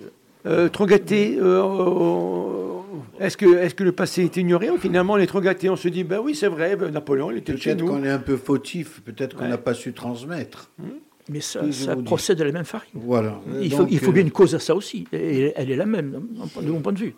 euh, 0.46 0.68
trop 0.68 0.86
gâté. 0.86 1.36
Euh, 1.40 2.80
est-ce 3.20 3.36
que, 3.36 3.46
est 3.56 3.74
que 3.74 3.84
le 3.84 3.92
passé 3.92 4.24
est 4.24 4.36
ignoré 4.36 4.68
Finalement, 4.78 5.14
on 5.14 5.18
est 5.18 5.26
trop 5.26 5.40
gâté. 5.40 5.68
On 5.70 5.76
se 5.76 5.88
dit, 5.88 6.04
ben 6.04 6.20
oui, 6.22 6.34
c'est 6.34 6.48
vrai, 6.48 6.76
ben, 6.76 6.90
Napoléon, 6.90 7.30
il 7.30 7.38
était 7.38 7.56
chez 7.56 7.74
nous. 7.74 7.86
Peut-être 7.86 7.98
qu'on 7.98 8.04
est 8.04 8.10
un 8.10 8.18
peu 8.18 8.36
fautif, 8.36 9.00
peut-être 9.02 9.36
qu'on 9.36 9.48
n'a 9.48 9.58
pas 9.58 9.74
su 9.74 9.92
transmettre. 9.92 10.70
Hmm. 10.78 10.88
Mais 11.30 11.40
ça, 11.40 11.62
procède 12.04 12.42
à 12.42 12.44
la 12.44 12.52
même 12.52 12.66
farine. 12.66 12.90
Voilà. 12.92 13.40
Il, 13.62 13.72
faut, 13.72 13.86
il 13.90 13.98
faut 13.98 14.12
bien 14.12 14.22
une 14.22 14.30
cause 14.30 14.54
à 14.54 14.58
ça 14.58 14.74
aussi. 14.74 15.06
Et 15.10 15.54
elle 15.56 15.70
est 15.70 15.76
la 15.76 15.86
même, 15.86 16.28
de 16.60 16.70
mon 16.70 16.80
point 16.80 16.92
de 16.92 16.98
vue. 16.98 17.14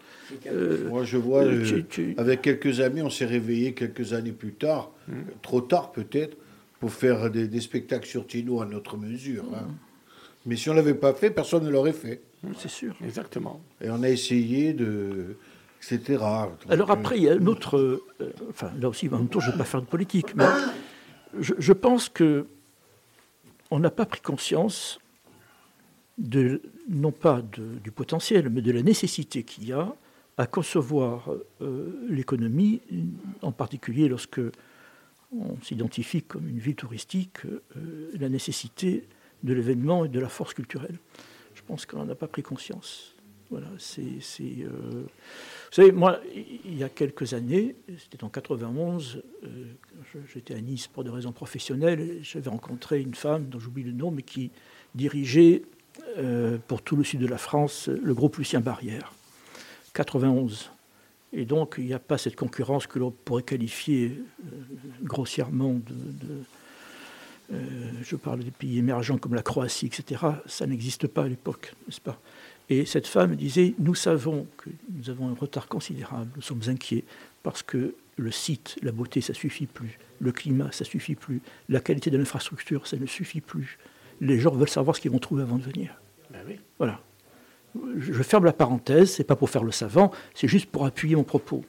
Euh, 0.47 0.89
Moi, 0.89 1.03
je 1.03 1.17
vois, 1.17 1.43
avec 2.17 2.43
quelques 2.43 2.79
amis, 2.81 3.03
on 3.03 3.11
s'est 3.11 3.25
réveillé 3.25 3.73
quelques 3.73 4.13
années 4.13 4.31
plus 4.31 4.53
tard, 4.53 4.93
hmm. 5.09 5.15
trop 5.43 5.61
tard 5.61 5.91
peut-être, 5.91 6.37
pour 6.79 6.93
faire 6.93 7.31
des, 7.31 7.61
spectacles 7.61 8.07
sur 8.07 8.29
Tino 8.29 8.61
à 8.61 8.67
notre 8.67 8.97
mesure. 8.97 9.45
Hein. 9.53 9.67
Mais 10.47 10.57
si 10.57 10.71
on 10.71 10.73
ne 10.73 10.79
l'avait 10.79 10.95
pas 10.95 11.13
fait, 11.13 11.31
personne 11.31 11.65
ne 11.65 11.71
l'aurait 11.71 11.93
fait. 11.93 12.23
C'est 12.57 12.71
sûr. 12.71 12.95
Exactement. 13.05 13.61
Et 13.81 13.91
on 13.91 14.03
a 14.03 14.09
essayé 14.09 14.73
de. 14.73 15.37
C'était 15.81 16.17
rare. 16.17 16.51
Alors 16.69 16.91
après, 16.91 17.17
il 17.19 17.25
y 17.25 17.29
a 17.29 17.35
un 17.35 17.47
autre. 17.47 17.77
Euh, 17.77 18.33
enfin, 18.49 18.71
là 18.81 18.89
aussi, 18.89 19.09
en 19.09 19.19
même 19.19 19.29
temps, 19.29 19.41
je 19.41 19.49
ne 19.49 19.53
vais 19.53 19.59
pas 19.59 19.65
faire 19.65 19.83
de 19.83 19.87
politique, 19.87 20.35
mais 20.35 20.47
je, 21.39 21.73
pense 21.73 22.09
que 22.09 22.47
on 23.71 23.79
n'a 23.79 23.91
pas 23.91 24.07
pris 24.07 24.21
conscience 24.21 25.01
de, 26.19 26.63
non 26.89 27.13
pas 27.13 27.43
de- 27.43 27.79
du 27.83 27.91
potentiel, 27.91 28.49
mais 28.49 28.63
de 28.63 28.73
la 28.73 28.83
nécessité 28.83 29.43
qu'il 29.43 29.69
y 29.69 29.73
a 29.73 29.95
à 30.39 30.47
concevoir 30.47 31.31
euh, 31.61 32.07
l'économie, 32.09 32.81
en 33.43 33.53
particulier 33.53 34.09
lorsque 34.09 34.41
on 35.33 35.57
s'identifie 35.63 36.23
comme 36.23 36.49
une 36.49 36.59
ville 36.59 36.77
touristique, 36.77 37.45
euh, 37.47 38.11
la 38.19 38.29
nécessité 38.29 39.09
de 39.43 39.53
l'événement 39.53 40.05
et 40.05 40.09
de 40.09 40.21
la 40.21 40.29
force 40.29 40.55
culturelle. 40.55 40.99
Je 41.55 41.63
pense 41.67 41.87
qu'on 41.87 41.99
n'en 41.99 42.09
a 42.09 42.15
pas 42.15 42.29
pris 42.29 42.43
conscience. 42.43 43.15
Voilà, 43.51 43.69
c'est, 43.79 44.03
euh, 44.43 44.69
Vous 45.05 45.71
savez, 45.71 45.93
moi, 45.93 46.21
il 46.35 46.77
y 46.77 46.83
a 46.83 46.89
quelques 46.89 47.33
années, 47.33 47.77
c'était 47.97 48.25
en 48.25 48.29
91, 48.29 49.23
euh, 49.45 49.49
j'étais 50.35 50.55
à 50.55 50.61
Nice 50.61 50.89
pour 50.89 51.05
des 51.05 51.11
raisons 51.11 51.31
professionnelles, 51.31 52.19
j'avais 52.23 52.51
rencontré 52.51 53.01
une 53.01 53.15
femme 53.15 53.47
dont 53.49 53.61
j'oublie 53.61 53.85
le 53.85 53.93
nom, 53.93 54.11
mais 54.11 54.23
qui 54.23 54.51
dirigeait 54.97 55.63
euh, 56.19 56.59
pour 56.67 56.83
tout 56.83 56.97
le 56.97 57.05
sud 57.05 57.21
de 57.21 57.27
la 57.29 57.39
France 57.39 57.89
le 57.89 58.15
groupe 58.15 58.37
Lucien 58.37 58.61
Barrière. 58.61 59.13
91. 59.95 60.71
Et 61.33 61.45
donc, 61.45 61.77
il 61.79 61.85
n'y 61.85 61.95
a 61.95 61.99
pas 62.01 62.19
cette 62.19 62.37
concurrence 62.37 62.87
que 62.89 62.99
l'on 62.99 63.11
pourrait 63.13 63.43
qualifier 63.45 64.21
grossièrement 65.03 65.75
de- 65.75 66.43
euh, 67.53 67.91
je 68.03 68.17
parle 68.17 68.41
des 68.41 68.51
pays 68.51 68.79
émergents 68.79 69.19
comme 69.19 69.35
la 69.35 69.43
Croatie, 69.43 69.87
etc. 69.87 70.23
Ça 70.47 70.67
n'existe 70.67 71.07
pas 71.07 71.25
à 71.25 71.29
l'époque, 71.29 71.75
n'est-ce 71.87 72.01
pas? 72.01 72.19
Et 72.69 72.85
cette 72.85 73.07
femme 73.07 73.37
disait 73.37 73.75
Nous 73.79 73.95
savons 73.95 74.47
que 74.57 74.71
nous 74.93 75.11
avons 75.11 75.29
un 75.29 75.35
retard 75.35 75.69
considérable, 75.69 76.31
nous 76.35 76.43
sommes 76.43 76.63
inquiets, 76.67 77.05
parce 77.43 77.63
que 77.63 77.95
le 78.17 78.31
site, 78.31 78.77
la 78.83 78.93
beauté, 78.93 79.21
ça 79.21 79.35
suffit 79.35 79.67
plus. 79.67 79.99
Le 80.21 80.33
climat, 80.33 80.73
ça 80.73 80.85
suffit 80.85 81.15
plus. 81.15 81.41
La 81.69 81.81
qualité 81.81 82.11
de 82.11 82.17
l'infrastructure, 82.17 82.87
ça 82.87 82.97
ne 82.97 83.07
suffit 83.07 83.41
plus. 83.41 83.79
Les 84.21 84.41
gens 84.41 84.51
veulent 84.51 84.69
savoir 84.69 84.97
ce 84.97 85.01
qu'ils 85.01 85.11
vont 85.11 85.19
trouver 85.19 85.43
avant 85.43 85.59
de 85.59 85.63
venir. 85.63 86.01
Voilà. 86.79 87.01
Je 87.99 88.13
je 88.13 88.23
ferme 88.23 88.47
la 88.47 88.55
parenthèse, 88.55 89.11
c'est 89.13 89.25
pas 89.25 89.37
pour 89.37 89.51
faire 89.51 89.63
le 89.63 89.73
savant, 89.73 90.11
c'est 90.35 90.49
juste 90.49 90.67
pour 90.71 90.87
appuyer 90.87 91.15
mon 91.15 91.25
propos. 91.25 91.63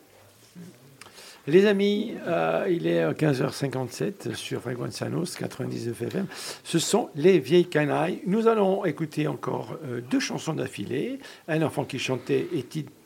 Les 1.49 1.65
amis, 1.65 2.13
euh, 2.27 2.67
il 2.69 2.85
est 2.87 3.01
à 3.03 3.13
15h57 3.13 4.33
sur 4.35 4.61
Frequenzanos 4.61 5.35
99 5.37 6.01
FM. 6.01 6.25
Ce 6.65 6.77
sont 6.77 7.09
les 7.15 7.39
vieilles 7.39 7.67
canailles. 7.69 8.19
Nous 8.25 8.47
allons 8.49 8.83
écouter 8.83 9.27
encore 9.29 9.77
euh, 9.85 10.01
deux 10.01 10.19
chansons 10.19 10.53
d'affilée. 10.53 11.19
Un 11.47 11.61
enfant 11.61 11.85
qui 11.85 11.99
chantait 11.99 12.47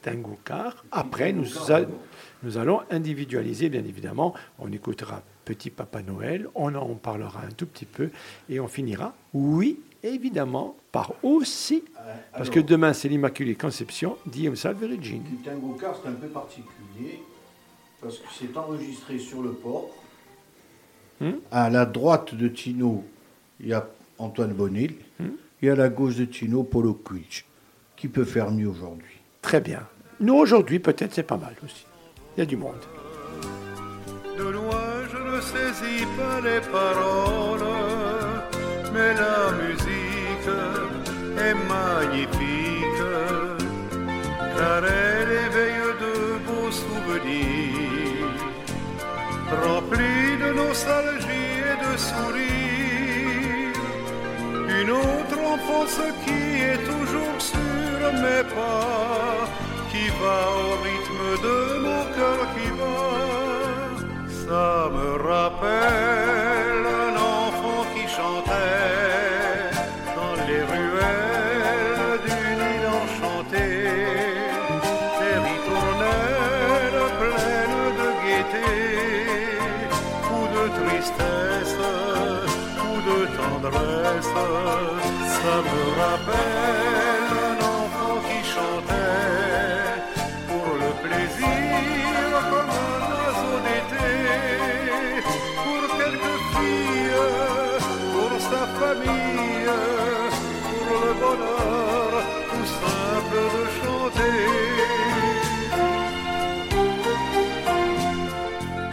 Tangoukar. 0.02 0.84
Après, 0.92 1.34
nous, 1.34 1.72
a- 1.72 1.82
nous 2.42 2.58
allons 2.58 2.80
individualiser, 2.90 3.70
bien 3.70 3.84
évidemment. 3.86 4.34
On 4.58 4.72
écoutera 4.72 5.22
Petit 5.46 5.70
Papa 5.70 6.02
Noël. 6.02 6.48
On 6.56 6.74
en 6.74 6.96
parlera 6.96 7.42
un 7.48 7.52
tout 7.56 7.68
petit 7.68 7.86
peu. 7.86 8.10
Et 8.50 8.60
on 8.60 8.68
finira, 8.68 9.14
oui, 9.36 9.80
évidemment, 10.02 10.76
par 10.92 11.14
aussi. 11.22 11.84
Parce 12.34 12.50
que 12.50 12.60
demain, 12.60 12.94
c'est 12.94 13.08
l'Immaculée 13.08 13.54
Conception, 13.54 14.18
Diem 14.26 14.56
Salve 14.56 14.82
tango 15.46 15.78
car, 15.80 15.96
c'est 16.02 16.10
un 16.10 16.14
peu 16.14 16.28
particulier 16.28 17.22
parce 18.02 18.18
que 18.18 18.28
c'est 18.38 18.58
enregistré 18.58 19.20
sur 19.20 19.42
le 19.42 19.52
port. 19.52 19.90
Hmm? 21.20 21.34
À 21.52 21.70
la 21.70 21.86
droite 21.86 22.34
de 22.34 22.48
Tino, 22.48 23.04
il 23.60 23.68
y 23.68 23.74
a 23.74 23.88
Antoine 24.18 24.54
Bonnil. 24.54 24.96
Hmm? 25.20 25.30
Et 25.62 25.70
à 25.70 25.76
la 25.76 25.90
gauche 25.90 26.16
de 26.16 26.26
Tino, 26.26 26.64
Polo 26.64 26.94
Quich. 26.94 27.46
Qui 27.96 28.08
peut 28.08 28.26
faire 28.26 28.50
mieux 28.50 28.68
aujourd'hui 28.68 29.22
Très 29.44 29.62
bien. 29.62 29.88
Nous, 30.20 30.34
aujourd'hui, 30.34 30.80
peut-être, 30.80 31.14
c'est 31.14 31.24
pas 31.24 31.38
mal 31.38 31.54
aussi. 31.64 31.86
Il 32.36 32.40
y 32.40 32.44
a 32.44 32.46
du 32.46 32.58
monde. 32.58 32.74
De 34.38 34.44
loin, 34.44 35.04
je 35.12 35.36
ne 35.36 35.42
saisis 35.42 36.06
pas 36.18 36.42
les 36.42 36.62
paroles, 36.72 37.62
mais 38.92 39.14
la 39.14 39.52
musique 39.52 40.48
est 41.38 41.54
magnifique, 41.70 43.02
car 44.58 44.84
elle 44.86 45.32
éveille 45.48 45.81
remplis 49.66 50.38
de 50.44 50.50
nostalgie 50.54 51.56
et 51.72 51.78
de 51.86 51.94
sourires. 51.98 52.52
Une 54.80 54.92
autre 54.92 55.38
enfance 55.54 56.00
qui 56.26 56.42
est 56.70 56.82
toujours 56.92 57.40
sur 57.40 58.14
mes 58.24 58.44
pas, 58.56 59.48
qui 59.92 60.06
va 60.22 60.40
au 60.64 60.72
rythme 60.88 61.26
de 61.48 61.58
mon 61.86 62.04
cœur 62.18 62.42
qui 62.54 62.68
bat. 62.80 63.32
Ça 64.48 64.90
me 64.96 65.08
rappelle 65.30 66.51
Ça 85.44 85.56
me 85.70 85.84
rappelle 86.02 87.32
un 87.50 87.60
enfant 87.78 88.18
qui 88.28 88.40
chantait 88.54 89.98
pour 90.48 90.68
le 90.84 90.92
plaisir 91.04 92.24
comme 92.52 92.72
un 92.86 93.00
oiseau 93.12 93.56
d'été, 93.66 94.12
pour 95.64 95.84
quelques 96.00 96.38
filles, 96.52 97.28
pour 98.14 98.32
sa 98.50 98.62
famille, 98.80 99.72
pour 100.72 100.98
le 101.06 101.12
bonheur 101.24 102.10
tout 102.50 102.68
simple 102.82 103.42
de 103.56 103.64
chanter. 103.80 104.40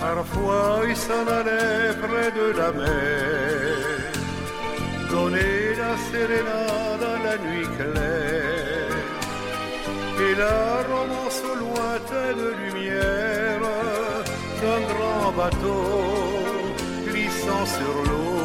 Parfois 0.01 0.69
il 0.89 0.97
s'en 0.97 1.25
allait 1.39 1.93
près 2.03 2.31
de 2.41 2.47
la 2.61 2.71
mer, 2.73 3.58
donner 5.19 5.75
la 5.85 5.95
sérénade 6.11 7.05
à 7.15 7.17
la 7.27 7.37
nuit 7.45 7.71
claire, 7.79 8.99
et 10.25 10.35
la 10.45 10.63
romance 10.93 11.43
lointaine 11.63 12.45
lumière 12.63 13.65
d'un 14.61 14.81
grand 14.91 15.27
bateau 15.41 15.85
glissant 17.09 17.67
sur 17.77 17.95
l'eau. 18.09 18.39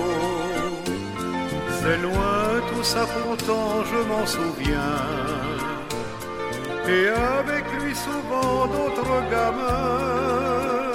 C'est 1.78 2.00
loin 2.08 2.42
tout 2.70 2.86
pourtant 3.18 3.70
je 3.92 4.00
m'en 4.10 4.26
souviens. 4.38 5.02
Et 6.96 7.06
avec 7.40 7.64
lui 7.78 7.94
souvent 8.08 8.68
d'autres 8.74 9.20
gamins 9.34 10.92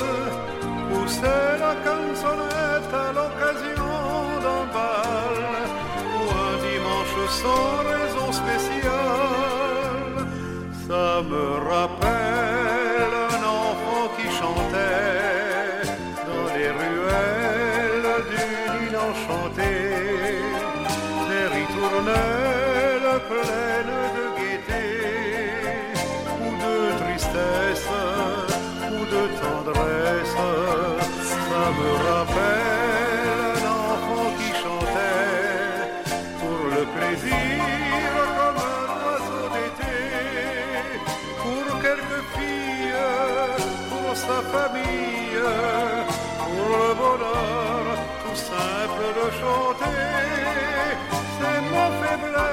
poussaient 0.91 1.55
la 1.67 1.75
canzonette 1.87 2.95
à 3.07 3.09
sans 7.31 7.77
raison 7.93 8.33
spéciale. 8.33 8.93
Ça 10.87 11.23
me 11.31 11.69
rappelle 11.69 12.18
sa 44.29 44.41
famille, 44.55 45.41
pour 46.39 46.69
le 46.83 46.91
bonheur 47.03 47.85
tout 48.23 48.39
simple 48.51 49.05
de 49.19 49.27
chanter. 49.41 50.01
C'est 51.37 51.61
ma 51.75 51.87
faiblesse, 52.01 52.48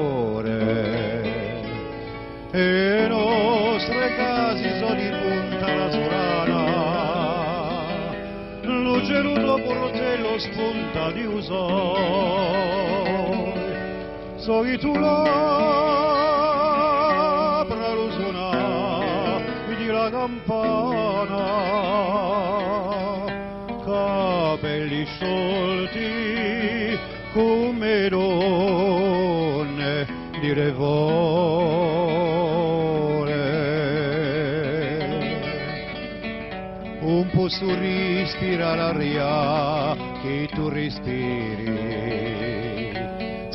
e 2.51 3.05
nostre 3.07 4.15
case 4.15 4.79
sono 4.79 4.99
in 4.99 5.15
punta 5.21 5.75
la 5.75 5.91
sorana 5.91 6.63
luceruto 8.61 9.61
portello 9.63 10.39
spunta 10.39 11.11
di 11.11 11.25
uso 11.25 11.95
soi 14.37 14.77
tu 14.77 14.97
lo 14.97 15.06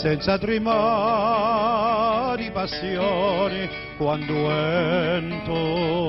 senza 0.03 0.37
tremare 0.37 0.83
passione 2.51 3.71
quando 3.97 4.51
entro 4.51 6.09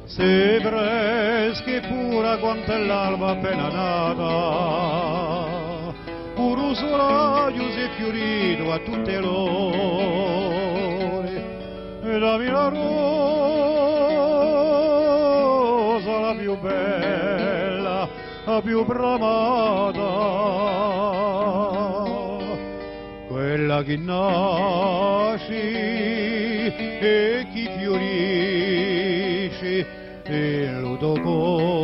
Se 0.04 0.60
fresca 0.62 1.72
e 1.72 1.80
pura 1.80 2.36
quanto 2.40 2.78
l'alba 2.78 3.30
appena 3.32 3.70
nata, 3.70 4.75
si 6.74 7.80
è 7.80 7.90
fiorito 7.96 8.72
a 8.72 8.80
tutte 8.80 9.20
le 9.20 9.28
ore, 9.28 11.44
e 12.02 12.20
dammi 12.20 12.46
la 12.46 12.70
rosa 12.70 12.86
la 16.20 16.34
più 16.38 16.58
bella, 16.58 18.08
la 18.46 18.62
più 18.62 18.86
bramata, 18.86 20.02
quella 23.28 23.84
che 23.84 23.98
nasce 23.98 25.74
e 27.00 27.46
chi 27.54 27.70
fiorisce 27.78 29.86
nel 30.28 30.98
tuo 30.98 31.20
cuore. 31.22 31.75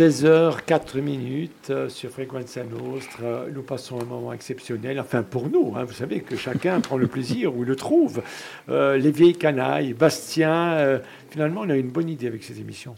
16h04 0.00 0.98
minutes 1.02 1.68
euh, 1.68 1.90
sur 1.90 2.08
Frequenza 2.08 2.62
Nostra. 2.64 3.44
Nous 3.54 3.60
passons 3.62 4.00
un 4.00 4.04
moment 4.06 4.32
exceptionnel, 4.32 4.98
enfin 4.98 5.22
pour 5.22 5.50
nous, 5.50 5.74
hein, 5.76 5.84
vous 5.84 5.92
savez 5.92 6.20
que 6.20 6.36
chacun 6.36 6.80
prend 6.80 6.96
le 6.96 7.06
plaisir 7.06 7.54
où 7.54 7.64
il 7.64 7.68
le 7.68 7.76
trouve. 7.76 8.22
Euh, 8.70 8.96
les 8.96 9.10
vieilles 9.10 9.34
canailles, 9.36 9.92
Bastien, 9.92 10.72
euh, 10.72 10.98
finalement 11.28 11.60
on 11.66 11.68
a 11.68 11.76
une 11.76 11.90
bonne 11.90 12.08
idée 12.08 12.28
avec 12.28 12.42
cette 12.44 12.58
émission. 12.58 12.94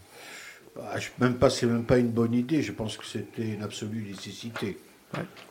Ah, 0.80 0.96
je- 1.00 1.08
même 1.20 1.34
pas, 1.34 1.50
c'est 1.50 1.66
même 1.66 1.82
pas 1.84 1.98
une 1.98 2.08
bonne 2.10 2.34
idée. 2.34 2.62
Je 2.62 2.70
pense 2.70 2.96
que 2.96 3.04
c'était 3.04 3.48
une 3.48 3.64
absolue 3.64 4.04
nécessité. 4.08 4.78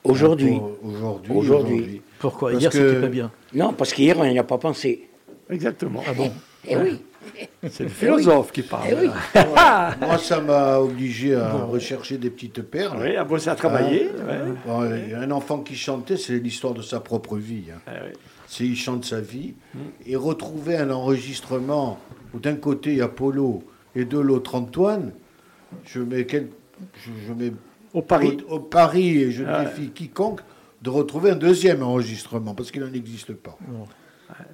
Aujourd'hui. 0.05 0.57
Aujourd'hui. 0.81 1.31
Aujourd'hui. 1.35 2.01
Pourquoi? 2.19 2.51
Parce 2.51 2.61
Hier, 2.63 2.71
que- 2.71 2.77
c'était 2.77 3.01
pas 3.01 3.07
bien. 3.07 3.29
Non, 3.53 3.73
parce 3.73 3.91
qu'hier, 3.91 4.17
on 4.17 4.23
n'y 4.25 4.39
a 4.39 4.43
pas 4.45 4.57
pensé. 4.57 5.09
Exactement. 5.49 6.01
Ah 6.07 6.13
bon? 6.13 6.31
Eh 6.67 6.77
oui. 6.77 7.01
C'est 7.69 7.83
le 7.83 7.89
philosophe 7.89 8.51
qui 8.51 8.61
parle. 8.63 8.87
Eh 8.91 8.95
oui. 8.95 9.09
Moi, 10.01 10.17
ça 10.17 10.41
m'a 10.41 10.79
obligé 10.79 11.35
à 11.35 11.51
rechercher 11.53 12.17
des 12.17 12.29
petites 12.29 12.61
perles. 12.63 12.97
Oui, 13.01 13.15
à 13.15 13.23
bosser, 13.23 13.49
à 13.49 13.55
travailler, 13.55 14.09
Hein. 14.27 14.27
ouais. 14.27 14.53
Bon, 14.65 14.81
a 14.81 15.19
un 15.19 15.31
enfant 15.31 15.59
qui 15.59 15.75
chantait, 15.75 16.17
c'est 16.17 16.37
l'histoire 16.39 16.73
de 16.73 16.81
sa 16.81 16.99
propre 16.99 17.37
vie. 17.37 17.65
hein. 17.73 17.79
Ah 17.87 17.91
ouais. 18.05 18.13
C'est 18.47 18.65
il 18.65 18.75
chante 18.75 19.05
sa 19.05 19.21
vie. 19.21 19.53
Mm. 19.73 19.79
Et 20.07 20.15
retrouver 20.15 20.77
un 20.77 20.89
enregistrement 20.91 21.99
où 22.33 22.39
d'un 22.39 22.55
côté 22.55 22.91
il 22.91 22.97
y 22.97 23.01
a 23.01 23.07
Polo 23.07 23.63
et 23.95 24.03
de 24.05 24.17
l'autre 24.19 24.55
Antoine, 24.55 25.11
je 25.85 25.99
mets, 26.01 26.25
quel- 26.25 26.49
je, 26.95 27.11
je 27.27 27.33
mets 27.33 27.53
Au 27.93 28.01
pari. 28.01 28.37
au, 28.49 28.55
au 28.55 28.59
pari 28.59 29.19
et 29.19 29.31
je 29.31 29.43
Ah 29.47 29.59
ouais. 29.59 29.65
défie 29.65 29.89
quiconque 29.91 30.41
de 30.81 30.89
retrouver 30.89 31.31
un 31.31 31.35
deuxième 31.35 31.81
enregistrement 31.83 32.55
parce 32.55 32.71
qu'il 32.71 32.81
n'en 32.81 32.91
existe 32.93 33.33
pas. 33.33 33.57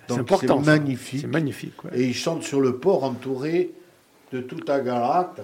C'est 0.07 0.19
important. 0.19 0.61
C'est 0.63 0.71
magnifique. 0.71 1.21
C'est 1.21 1.27
magnifique. 1.27 1.83
ouais. 1.83 1.91
Et 1.99 2.03
il 2.07 2.13
chante 2.13 2.43
sur 2.43 2.61
le 2.61 2.77
port 2.77 3.03
entouré 3.03 3.71
de 4.31 4.41
tout 4.41 4.59
Agarate. 4.71 5.41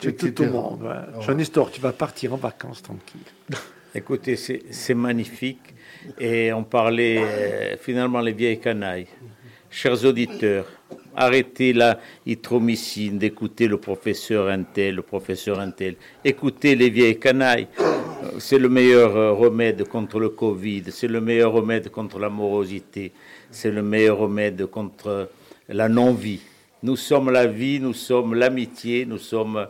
C'est 0.00 0.16
tout 0.16 0.42
au 0.42 0.46
monde. 0.46 0.82
ouais. 0.82 1.22
Jean 1.22 1.34
Nestor, 1.34 1.70
tu 1.70 1.80
vas 1.80 1.92
partir 1.92 2.32
en 2.32 2.36
vacances 2.36 2.82
tranquille. 2.82 3.20
Écoutez, 3.94 4.36
c'est 4.36 4.94
magnifique. 4.94 5.74
Et 6.18 6.52
on 6.52 6.62
parlait 6.64 7.18
euh, 7.18 7.76
finalement 7.76 8.20
les 8.20 8.32
vieilles 8.32 8.60
canailles. 8.60 9.08
Chers 9.68 10.04
auditeurs, 10.04 10.64
arrêtez 11.14 11.72
la 11.72 12.00
hytromycine 12.24 13.18
d'écouter 13.18 13.68
le 13.68 13.76
professeur 13.76 14.48
Intel, 14.48 14.96
le 14.96 15.02
professeur 15.02 15.60
Intel. 15.60 15.96
Écoutez 16.24 16.74
les 16.76 16.88
vieilles 16.90 17.18
canailles. 17.18 17.68
C'est 18.38 18.58
le 18.58 18.68
meilleur 18.68 19.16
euh, 19.16 19.32
remède 19.32 19.86
contre 19.88 20.18
le 20.18 20.30
Covid. 20.30 20.84
C'est 20.90 21.08
le 21.08 21.20
meilleur 21.20 21.52
remède 21.52 21.90
contre 21.90 22.18
la 22.18 22.28
morosité. 22.28 23.12
C'est 23.50 23.70
le 23.70 23.82
meilleur 23.82 24.18
remède 24.18 24.66
contre 24.66 25.28
la 25.68 25.88
non-vie. 25.88 26.40
Nous 26.82 26.96
sommes 26.96 27.30
la 27.30 27.46
vie, 27.46 27.80
nous 27.80 27.92
sommes 27.94 28.34
l'amitié, 28.34 29.04
nous 29.06 29.18
sommes... 29.18 29.66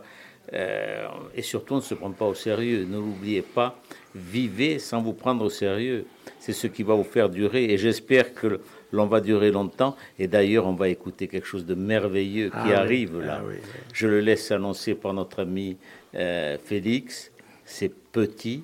euh, 0.53 1.07
et 1.35 1.41
surtout, 1.41 1.73
on 1.73 1.77
ne 1.77 1.81
se 1.81 1.93
prend 1.93 2.11
pas 2.11 2.25
au 2.25 2.33
sérieux. 2.33 2.85
Ne 2.89 2.97
l'oubliez 2.97 3.41
pas. 3.41 3.77
Vivez 4.15 4.79
sans 4.79 5.01
vous 5.01 5.13
prendre 5.13 5.43
au 5.45 5.49
sérieux. 5.49 6.05
C'est 6.39 6.53
ce 6.53 6.67
qui 6.67 6.83
va 6.83 6.93
vous 6.95 7.03
faire 7.03 7.29
durer. 7.29 7.65
Et 7.65 7.77
j'espère 7.77 8.33
que 8.33 8.59
l'on 8.91 9.05
va 9.07 9.21
durer 9.21 9.51
longtemps. 9.51 9.95
Et 10.19 10.27
d'ailleurs, 10.27 10.67
on 10.67 10.73
va 10.73 10.89
écouter 10.89 11.27
quelque 11.27 11.47
chose 11.47 11.65
de 11.65 11.75
merveilleux 11.75 12.49
qui 12.49 12.55
Ah 12.57 12.63
oui, 12.67 12.73
arrive 12.73 13.19
là. 13.19 13.37
ah 13.39 13.43
oui, 13.47 13.55
oui. 13.57 13.69
Je 13.93 14.07
le 14.07 14.19
laisse 14.21 14.51
annoncer 14.51 14.95
par 14.95 15.13
notre 15.13 15.41
ami 15.41 15.77
euh, 16.15 16.57
Félix. 16.63 17.31
C'est 17.65 17.93
petit. 18.11 18.63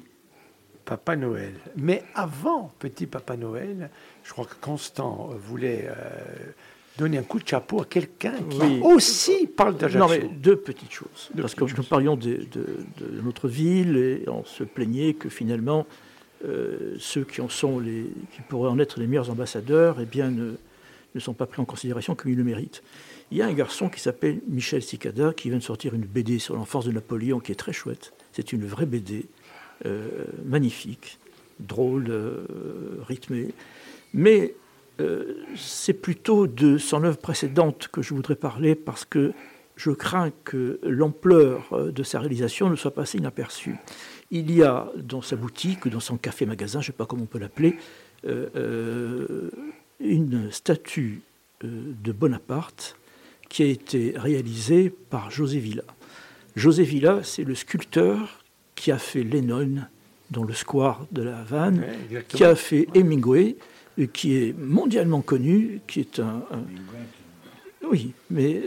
Papa 0.86 1.16
Noël. 1.18 1.54
Mais 1.76 2.04
avant 2.16 2.72
Petit 2.80 3.08
Papa 3.08 3.36
Noël, 3.36 3.90
je 4.28 4.32
crois 4.34 4.46
que 4.46 4.56
Constant 4.62 5.30
euh, 5.32 5.36
voulait 5.38 5.88
euh, 5.90 5.94
donner 6.98 7.18
un 7.18 7.24
coup 7.24 7.40
de 7.40 7.48
chapeau 7.48 7.82
à 7.82 7.86
quelqu'un 7.86 8.34
qui 8.50 8.58
Oui. 8.60 8.80
aussi 8.84 9.48
parle 9.48 9.74
Non, 9.74 9.78
d'Ajaccio. 9.80 10.08
mais 10.10 10.30
deux 10.36 10.58
petites 10.58 10.92
choses. 10.92 11.30
Deux 11.34 11.42
Parce 11.42 11.56
que 11.56 11.64
nous 11.64 11.84
parlions 11.84 12.16
de, 12.18 12.40
de- 12.52 12.78
de 13.00 13.22
notre 13.24 13.48
ville 13.48 13.96
et 13.98 14.24
on 14.28 14.44
se 14.44 14.64
plaignait 14.64 15.14
que 15.14 15.30
finalement, 15.30 15.88
euh, 16.46 16.96
ceux 17.00 17.24
qui 17.24 17.40
en 17.42 17.50
sont 17.50 17.80
les, 17.80 18.04
qui 18.36 18.42
pourraient 18.50 18.70
en 18.70 18.80
être 18.80 19.00
les 19.00 19.08
meilleurs 19.08 19.30
ambassadeurs, 19.30 19.98
eh 20.02 20.06
bien, 20.06 20.30
ne, 20.30 20.54
ne 21.16 21.20
sont 21.20 21.34
pas 21.34 21.46
pris 21.46 21.62
en 21.62 21.66
considération 21.66 22.14
comme 22.16 22.32
ils 22.32 22.38
le 22.38 22.44
méritent. 22.44 22.84
Il 23.32 23.38
y 23.38 23.42
a 23.42 23.46
un 23.48 23.54
garçon 23.54 23.90
qui 23.90 24.00
s'appelle 24.00 24.40
Michel 24.48 24.82
Cicada 24.84 25.34
qui 25.34 25.50
vient 25.50 25.58
de 25.60 25.64
sortir 25.64 25.94
une 25.94 26.06
BD 26.06 26.40
sur 26.40 26.56
l'enfance 26.56 26.86
de 26.86 26.92
Napoléon 26.92 27.40
qui 27.40 27.52
est 27.52 27.56
très 27.56 27.74
chouette. 27.74 28.14
C'est 28.34 28.54
une 28.54 28.66
vraie 28.66 28.86
BD, 28.86 29.26
euh, 29.86 30.08
magnifique, 30.46 31.18
drôle, 31.60 32.06
euh, 32.10 32.46
rythmée. 33.08 33.50
Mais 34.14 34.54
euh, 35.00 35.44
c'est 35.56 35.94
plutôt 35.94 36.48
de 36.48 36.78
son 36.78 37.04
œuvre 37.04 37.18
précédente 37.18 37.88
que 37.92 38.02
je 38.02 38.14
voudrais 38.14 38.36
parler 38.36 38.76
parce 38.76 39.06
que 39.06 39.34
je 39.76 39.92
crains 39.92 40.32
que 40.44 40.80
l'ampleur 40.84 41.68
euh, 41.72 41.92
de 41.92 42.02
sa 42.02 42.20
réalisation 42.20 42.70
ne 42.70 42.76
soit 42.76 42.94
passée 42.94 43.20
inaperçue. 43.20 43.76
Il 44.32 44.52
y 44.52 44.64
a 44.64 44.92
dans 44.98 45.22
sa 45.22 45.36
boutique, 45.36 45.86
ou 45.86 45.90
dans 45.90 46.00
son 46.00 46.18
café-magasin, 46.18 46.82
je 46.82 46.86
ne 46.90 46.94
sais 46.94 46.98
pas 46.98 47.06
comment 47.06 47.24
on 47.24 47.28
peut 47.28 47.40
l'appeler, 47.40 47.78
euh, 48.26 49.50
une 50.00 50.52
statue 50.52 51.22
de 51.64 52.12
Bonaparte 52.12 52.98
qui 53.50 53.64
a 53.64 53.68
été 53.68 54.14
réalisé 54.16 54.90
par 54.90 55.32
José 55.32 55.60
Villa. 55.60 55.84
José 56.56 56.84
Villa, 56.84 57.22
c'est 57.24 57.44
le 57.44 57.56
sculpteur 57.56 58.44
qui 58.76 58.92
a 58.92 58.98
fait 58.98 59.24
Lennon 59.24 59.86
dans 60.32 60.44
le 60.44 60.54
square 60.54 61.06
de 61.12 61.22
la 61.22 61.40
Havane, 61.40 61.86
qui 62.28 62.44
a 62.44 62.56
fait 62.56 62.88
Hemingway, 62.94 63.56
qui 64.06 64.36
est 64.38 64.58
mondialement 64.58 65.22
connu, 65.22 65.82
qui 65.88 66.02
est 66.02 66.20
un, 66.20 66.44
oui, 67.90 68.14
mais 68.30 68.62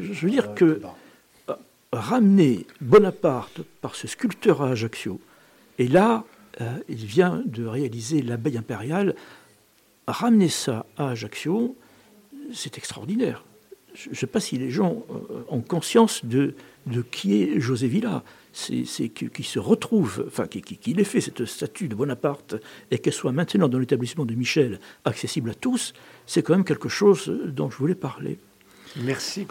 je 0.00 0.12
veux 0.26 0.30
dire 0.30 0.54
que 0.54 0.80
euh, 1.48 1.54
ramener 1.92 2.66
Bonaparte 2.80 3.62
par 3.80 3.94
ce 3.94 4.06
sculpteur 4.06 4.62
à 4.62 4.70
Ajaccio, 4.70 5.20
et 5.78 5.88
là, 5.88 6.24
euh, 6.60 6.78
il 6.88 7.04
vient 7.06 7.42
de 7.46 7.64
réaliser 7.64 8.22
l'abeille 8.22 8.58
impériale, 8.58 9.14
ramener 10.06 10.48
ça 10.48 10.86
à 10.96 11.08
Ajaccio, 11.10 11.76
c'est 12.52 12.76
extraordinaire. 12.76 13.44
Je 13.94 14.10
ne 14.10 14.14
sais 14.14 14.26
pas 14.26 14.40
si 14.40 14.56
les 14.56 14.70
gens 14.70 15.04
ont 15.48 15.60
conscience 15.60 16.24
de, 16.24 16.54
qui 17.10 17.42
est 17.42 17.60
José 17.60 17.88
Villa 17.88 18.24
c'est 18.52 19.08
qu'il 19.08 19.44
se 19.44 19.58
retrouve, 19.58 20.24
enfin 20.26 20.46
qu'il 20.46 20.98
ait 20.98 21.04
fait 21.04 21.20
cette 21.20 21.44
statue 21.44 21.88
de 21.88 21.94
Bonaparte 21.94 22.56
et 22.90 22.98
qu'elle 22.98 23.12
soit 23.12 23.32
maintenant 23.32 23.68
dans 23.68 23.78
l'établissement 23.78 24.24
de 24.24 24.34
Michel 24.34 24.80
accessible 25.04 25.50
à 25.50 25.54
tous, 25.54 25.92
c'est 26.26 26.42
quand 26.42 26.54
même 26.54 26.64
quelque 26.64 26.88
chose 26.88 27.32
dont 27.46 27.70
je 27.70 27.76
voulais 27.76 27.94
parler. 27.94 28.38
Merci. 28.96 29.46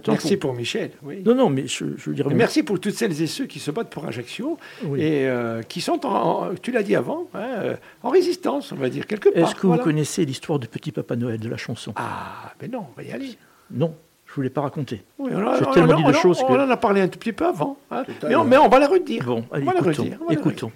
merci 0.00 0.36
pour, 0.36 0.54
Michel. 0.54 0.92
Non, 1.24 1.34
non, 1.34 1.50
mais 1.50 1.66
je, 1.66 1.84
veux 1.84 2.14
dire. 2.14 2.28
Merci 2.30 2.62
pour 2.62 2.80
toutes 2.80 2.94
celles 2.94 3.20
et 3.20 3.26
ceux 3.26 3.46
qui 3.46 3.58
se 3.58 3.70
battent 3.70 3.90
pour 3.90 4.06
Ajaccio 4.06 4.58
et 4.96 5.26
euh, 5.26 5.62
qui 5.62 5.80
sont, 5.80 6.04
en, 6.06 6.54
tu 6.60 6.72
l'as 6.72 6.82
dit 6.82 6.96
avant, 6.96 7.28
hein, 7.34 7.40
euh, 7.40 7.76
en 8.02 8.10
résistance, 8.10 8.72
on 8.72 8.76
va 8.76 8.88
dire 8.88 9.06
quelque 9.06 9.28
part. 9.28 9.42
Est-ce 9.42 9.54
que 9.54 9.66
vous 9.66 9.78
connaissez 9.78 10.24
l'histoire 10.24 10.58
du 10.58 10.68
petit 10.68 10.92
Papa 10.92 11.16
Noël 11.16 11.38
de 11.38 11.48
la 11.48 11.56
chanson? 11.56 11.92
Ah, 11.96 12.54
mais 12.60 12.68
non, 12.68 12.86
on 12.90 12.96
va 12.96 13.06
y 13.06 13.12
aller. 13.12 13.36
Non. 13.70 13.94
Je 14.26 14.32
ne 14.32 14.36
voulais 14.36 14.50
pas 14.50 14.62
raconter. 14.62 15.04
Oui, 15.18 15.30
J'ai 15.58 15.70
tellement 15.72 15.94
dit 15.94 16.04
de 16.04 16.12
choses 16.12 16.38
que... 16.38 16.44
On 16.44 16.54
en 16.54 16.70
a 16.70 16.76
parlé 16.78 17.02
un 17.02 17.08
tout 17.08 17.18
petit 17.18 17.34
peu 17.34 17.44
avant. 17.44 17.76
Hein. 17.90 18.04
Mais, 18.22 18.34
on, 18.34 18.44
mais, 18.44 18.56
on, 18.56 18.70
va 18.70 18.78
la 18.78 18.88
redire. 18.88 19.26
Bon, 19.26 19.44
allez, 19.52 19.68
on 19.68 19.72
va 19.72 19.78
écoutons. 19.78 20.04
La 20.04 20.16
redire. 20.16 20.18
écoutons. 20.30 20.72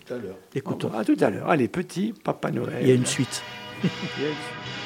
écoutons. 0.55 0.91
À 0.93 1.07
tout 1.07 1.17
à 1.19 1.31
l'heure. 1.31 1.49
Allez, 1.49 1.67
petit 1.67 2.13
Papa 2.23 2.51
Noël. 2.51 2.75
Il 2.83 2.89
y 2.89 2.91
a 2.91 2.95
une 2.95 3.07
suite. 3.07 3.43
Il 3.83 3.89
y 3.89 4.27
a 4.27 4.29
une 4.29 4.35
suite. 4.35 4.86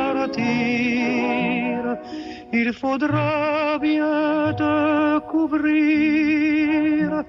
il 2.53 2.73
faudra 2.73 3.77
bien 3.79 4.53
te 4.53 5.19
couvrir. 5.31 7.23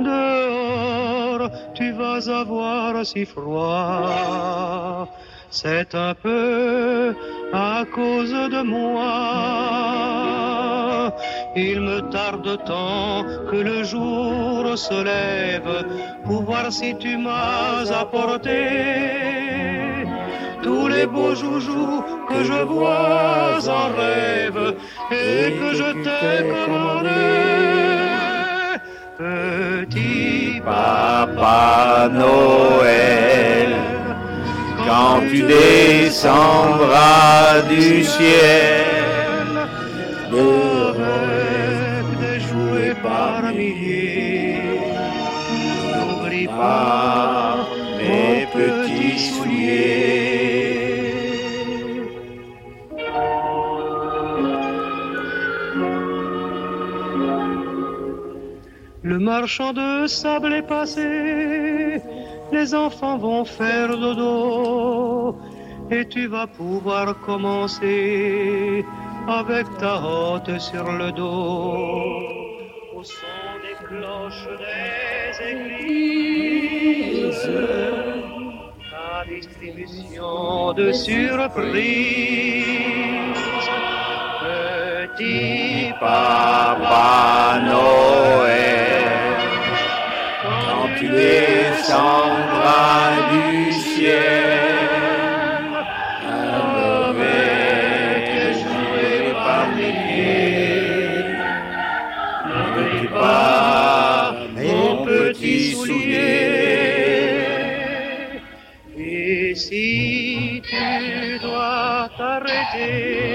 Dehors, 0.00 1.50
tu 1.74 1.92
vas 1.92 2.28
avoir 2.28 3.04
si 3.04 3.24
froid. 3.24 5.08
C'est 5.50 5.94
un 5.94 6.14
peu 6.14 7.14
à 7.52 7.84
cause 7.92 8.32
de 8.32 8.62
moi. 8.62 9.90
Il 11.56 11.80
me 11.80 12.00
tarde 12.10 12.64
tant 12.64 13.24
que 13.50 13.56
le 13.56 13.82
jour 13.82 14.78
se 14.78 15.02
lève 15.02 15.84
pour 16.24 16.42
voir 16.42 16.70
si 16.72 16.96
tu 16.96 17.16
m'as 17.16 17.90
apporté 17.92 18.60
tous 20.62 20.88
les 20.88 21.06
beaux 21.06 21.34
joujoux 21.34 22.04
que 22.28 22.44
je 22.44 22.62
vois 22.62 23.58
en 23.68 23.86
rêve 24.00 24.74
et 25.10 25.52
que 25.58 25.74
je 25.74 25.88
t'ai 26.04 26.36
commandé. 26.48 27.08
Petit 29.18 30.60
Papa 30.64 32.08
Noël, 32.12 33.70
quand 34.86 35.20
tu 35.30 35.42
descendras 35.42 36.80
du 37.68 38.04
ciel, 38.04 38.86
le 40.30 40.48
rêve 41.02 42.12
déjoué 42.20 42.86
par 43.02 43.42
milliers, 43.52 44.62
n'oublie 45.94 46.48
pas 46.48 46.99
marchand 59.20 59.72
de 59.72 60.06
sable 60.06 60.52
est 60.54 60.66
passé, 60.66 62.00
les 62.52 62.74
enfants 62.74 63.18
vont 63.18 63.44
faire 63.44 63.88
dodo, 63.88 65.36
et 65.90 66.08
tu 66.08 66.26
vas 66.26 66.46
pouvoir 66.46 67.20
commencer 67.20 68.84
avec 69.28 69.66
ta 69.78 69.96
hotte 70.02 70.58
sur 70.58 70.90
le 70.90 71.12
dos. 71.12 72.22
Au 72.96 73.04
son 73.04 73.52
des 73.64 73.76
cloches 73.86 74.48
des 74.64 75.32
églises, 75.52 77.50
ta 78.90 79.24
distribution 79.28 80.72
de 80.72 80.92
surprises. 80.92 82.80
Petit 84.42 85.92
Papa 86.00 87.60
Noël, 87.64 88.59
tu 91.00 91.08
descendras 91.08 92.52
du 93.32 93.72
ciel, 93.72 94.60
avec 96.82 97.40
les 98.96 99.32
par 99.32 99.66
milliers, 99.74 101.24
n'oublie 102.46 103.08
pas 103.08 104.36
mon 104.54 105.06
petit 105.06 105.72
soulier. 105.72 106.50
Et 108.98 109.54
si 109.54 110.60
tu 110.68 111.38
dois 111.40 112.10
t'arrêter 112.18 113.29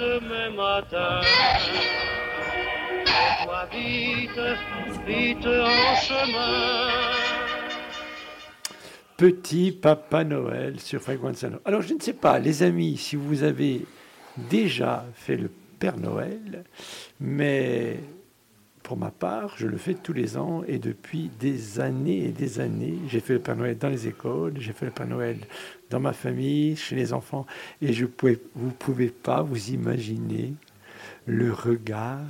demain 0.00 0.50
matin. 0.56 1.20
Vite, 3.72 4.40
vite 5.06 5.46
en 5.46 5.94
chemin. 5.96 6.88
Petit 9.16 9.70
Papa 9.70 10.24
Noël 10.24 10.80
sur 10.80 11.02
Fréquence 11.02 11.44
Alors, 11.66 11.82
je 11.82 11.92
ne 11.92 12.00
sais 12.00 12.14
pas, 12.14 12.38
les 12.38 12.62
amis, 12.62 12.96
si 12.96 13.16
vous 13.16 13.42
avez 13.42 13.84
déjà 14.50 15.04
fait 15.14 15.36
le 15.36 15.50
Père 15.78 15.98
Noël, 15.98 16.64
mais 17.20 17.98
pour 18.82 18.96
ma 18.96 19.10
part, 19.10 19.54
je 19.56 19.66
le 19.66 19.76
fais 19.76 19.94
tous 19.94 20.14
les 20.14 20.36
ans 20.36 20.62
et 20.66 20.78
depuis 20.78 21.30
des 21.38 21.78
années 21.78 22.24
et 22.24 22.32
des 22.32 22.60
années. 22.60 22.98
J'ai 23.08 23.20
fait 23.20 23.34
le 23.34 23.40
Père 23.40 23.56
Noël 23.56 23.76
dans 23.76 23.90
les 23.90 24.08
écoles, 24.08 24.54
j'ai 24.58 24.72
fait 24.72 24.86
le 24.86 24.92
Père 24.92 25.06
Noël 25.06 25.38
dans 25.90 26.00
ma 26.00 26.12
famille, 26.12 26.76
chez 26.76 26.94
les 26.96 27.12
enfants, 27.12 27.46
et 27.82 27.92
je 27.92 28.06
pouvais, 28.06 28.38
vous 28.54 28.68
ne 28.68 28.72
pouvez 28.72 29.08
pas 29.08 29.42
vous 29.42 29.70
imaginer 29.70 30.54
le 31.26 31.52
regard 31.52 32.20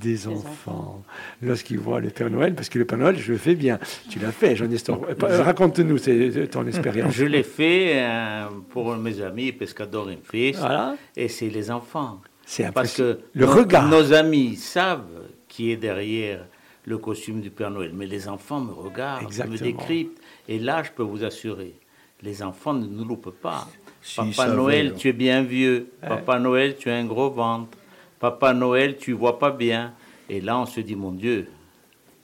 des 0.00 0.26
enfants, 0.26 1.02
lorsqu'ils 1.42 1.78
voient 1.78 2.00
le 2.00 2.08
Père 2.08 2.30
Noël, 2.30 2.54
parce 2.54 2.70
que 2.70 2.78
le 2.78 2.86
Père 2.86 2.96
Noël, 2.96 3.18
je 3.18 3.30
le 3.32 3.36
fais 3.38 3.54
bien. 3.54 3.78
Tu 4.08 4.18
l'as 4.18 4.32
fait, 4.32 4.56
Jean 4.56 4.66
Nestor. 4.66 4.98
Euh, 5.22 5.42
Raconte-nous 5.42 5.98
c'est 5.98 6.48
ton 6.50 6.66
expérience. 6.66 7.12
Je 7.12 7.26
l'ai 7.26 7.42
fait 7.42 7.92
euh, 8.02 8.46
pour 8.70 8.96
mes 8.96 9.20
amis 9.20 9.52
Pescador 9.52 10.08
in 10.08 10.16
Fist, 10.24 10.60
Voilà. 10.60 10.96
et 11.14 11.28
c'est 11.28 11.50
les 11.50 11.70
enfants. 11.70 12.22
C'est 12.46 12.72
Parce 12.72 12.96
que 12.96 13.18
le 13.34 13.44
nos- 13.46 13.52
regard. 13.52 13.86
nos 13.88 14.14
amis 14.14 14.56
savent 14.56 15.04
qui 15.46 15.70
est 15.70 15.76
derrière 15.76 16.46
le 16.86 16.96
costume 16.96 17.42
du 17.42 17.50
Père 17.50 17.70
Noël, 17.70 17.92
mais 17.94 18.06
les 18.06 18.26
enfants 18.28 18.60
me 18.60 18.72
regardent, 18.72 19.24
Exactement. 19.24 19.56
me 19.58 19.62
décryptent. 19.62 20.18
Et 20.48 20.58
là, 20.58 20.82
je 20.82 20.90
peux 20.90 21.02
vous 21.04 21.22
assurer, 21.22 21.74
les 22.22 22.42
enfants 22.42 22.74
ne 22.74 22.86
nous 22.86 23.04
loupent 23.04 23.34
pas. 23.40 23.68
Papa 24.16 24.48
Noël, 24.48 24.94
tu 24.96 25.08
es 25.08 25.12
bien 25.12 25.42
vieux. 25.42 25.90
Papa 26.00 26.38
Noël, 26.38 26.76
tu 26.76 26.90
as 26.90 26.96
un 26.96 27.04
gros 27.04 27.30
ventre. 27.30 27.76
Papa 28.18 28.52
Noël, 28.54 28.96
tu 28.96 29.12
vois 29.12 29.38
pas 29.38 29.50
bien. 29.50 29.94
Et 30.28 30.40
là, 30.40 30.58
on 30.58 30.66
se 30.66 30.80
dit, 30.80 30.96
mon 30.96 31.12
Dieu, 31.12 31.48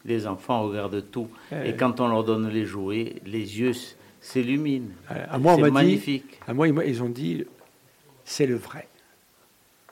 les 0.05 0.27
enfants 0.27 0.62
regardent 0.62 1.05
tout. 1.11 1.29
Ouais. 1.53 1.70
Et 1.70 1.77
quand 1.77 2.01
on 2.01 2.09
leur 2.09 2.25
donne 2.25 2.49
les 2.49 2.65
jouets, 2.65 3.16
les 3.27 3.59
yeux 3.61 3.73
s'illuminent. 4.20 4.91
À 5.09 5.39
moi, 5.39 5.57
C'est 5.57 5.62
dit, 5.65 5.70
magnifique. 5.70 6.41
à 6.47 6.55
moi, 6.55 6.69
ils 6.69 7.03
ont 7.03 7.09
dit, 7.09 7.45
c'est 8.25 8.47
le 8.47 8.57
vrai. 8.57 8.89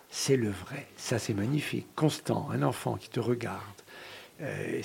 C'est 0.08 0.36
le 0.36 0.48
vrai. 0.48 0.86
Ça, 0.96 1.18
c'est 1.18 1.34
magnifique. 1.34 1.86
Constant, 1.94 2.48
un 2.52 2.62
enfant 2.62 2.94
qui 2.94 3.10
te 3.10 3.20
regarde. 3.20 3.60
Euh, 4.42 4.82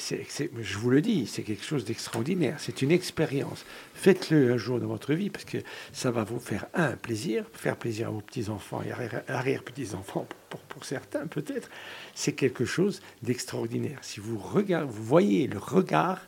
je 0.62 0.78
vous 0.78 0.90
le 0.90 1.02
dis, 1.02 1.28
c'est 1.28 1.44
quelque 1.44 1.66
chose 1.66 1.84
d'extraordinaire. 1.84 2.56
C'est 2.60 2.82
une 2.82 2.92
expérience. 2.92 3.66
Faites-le 3.94 4.54
un 4.54 4.58
jour 4.58 4.80
dans 4.80 4.88
votre 4.88 5.14
vie 5.14 5.30
parce 5.30 5.44
que 5.44 5.58
ça 5.92 6.10
va 6.10 6.24
vous 6.24 6.40
faire 6.40 6.68
un 6.74 6.94
plaisir, 6.94 7.46
faire 7.52 7.76
plaisir 7.76 8.08
à 8.08 8.12
vos 8.12 8.22
petits-enfants 8.22 8.82
et 8.82 8.92
arrière- 8.92 9.24
arrière-petits-enfants 9.28 10.26
pour, 10.50 10.62
pour 10.62 10.86
certains 10.86 11.28
peut-être. 11.28 11.70
C'est 12.16 12.32
quelque 12.34 12.64
chose 12.64 13.02
d'extraordinaire. 13.24 14.00
Si 14.02 14.22
vous, 14.22 14.38
regardez, 14.38 14.90
vous 14.90 15.04
voyez 15.04 15.48
le 15.48 15.58
regard 15.58 16.22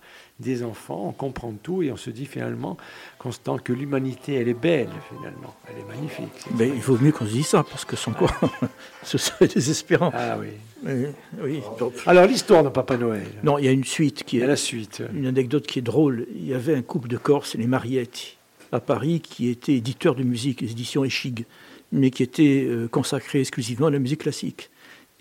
des 0.43 0.63
enfants, 0.63 1.05
on 1.07 1.11
comprend 1.11 1.53
tout 1.61 1.81
et 1.81 1.91
on 1.91 1.97
se 1.97 2.09
dit 2.09 2.25
finalement, 2.25 2.77
Constant, 3.17 3.57
que 3.57 3.71
l'humanité, 3.71 4.33
elle 4.33 4.49
est 4.49 4.53
belle 4.53 4.89
finalement. 5.09 5.55
Elle 5.69 5.79
est 5.79 5.95
magnifique. 5.95 6.45
Mais 6.57 6.67
il 6.67 6.81
vaut 6.81 6.97
mieux 6.97 7.11
qu'on 7.11 7.25
se 7.25 7.31
dise 7.31 7.47
ça, 7.47 7.63
parce 7.63 7.85
que 7.85 7.95
sans 7.95 8.11
quoi, 8.11 8.29
ce 9.03 9.17
serait 9.17 9.47
désespérant. 9.47 10.11
Ah 10.13 10.37
oui. 10.39 10.47
Oui, 10.85 11.05
oui. 11.41 11.61
Donc, 11.79 11.93
Alors 12.05 12.27
l'histoire 12.27 12.63
de 12.63 12.69
Papa 12.69 12.97
Noël. 12.97 13.25
non, 13.43 13.57
il 13.57 13.65
y 13.65 13.67
a 13.69 13.71
une 13.71 13.85
suite 13.85 14.23
qui 14.25 14.39
est 14.39 14.45
la 14.45 14.57
suite. 14.57 15.01
une 15.15 15.25
anecdote 15.25 15.65
qui 15.65 15.79
est 15.79 15.83
drôle. 15.83 16.27
Il 16.35 16.45
y 16.45 16.53
avait 16.53 16.75
un 16.75 16.81
couple 16.81 17.07
de 17.07 17.15
Corses, 17.15 17.55
les 17.55 17.67
Marietti, 17.67 18.37
à 18.73 18.81
Paris, 18.81 19.21
qui 19.21 19.47
était 19.47 19.73
éditeur 19.73 20.15
de 20.15 20.23
musique, 20.23 20.59
les 20.59 20.71
éditions 20.71 21.05
Echig, 21.05 21.45
mais 21.93 22.11
qui 22.11 22.23
était 22.23 22.65
euh, 22.67 22.89
consacré 22.89 23.39
exclusivement 23.39 23.87
à 23.87 23.91
la 23.91 23.99
musique 23.99 24.21
classique. 24.21 24.69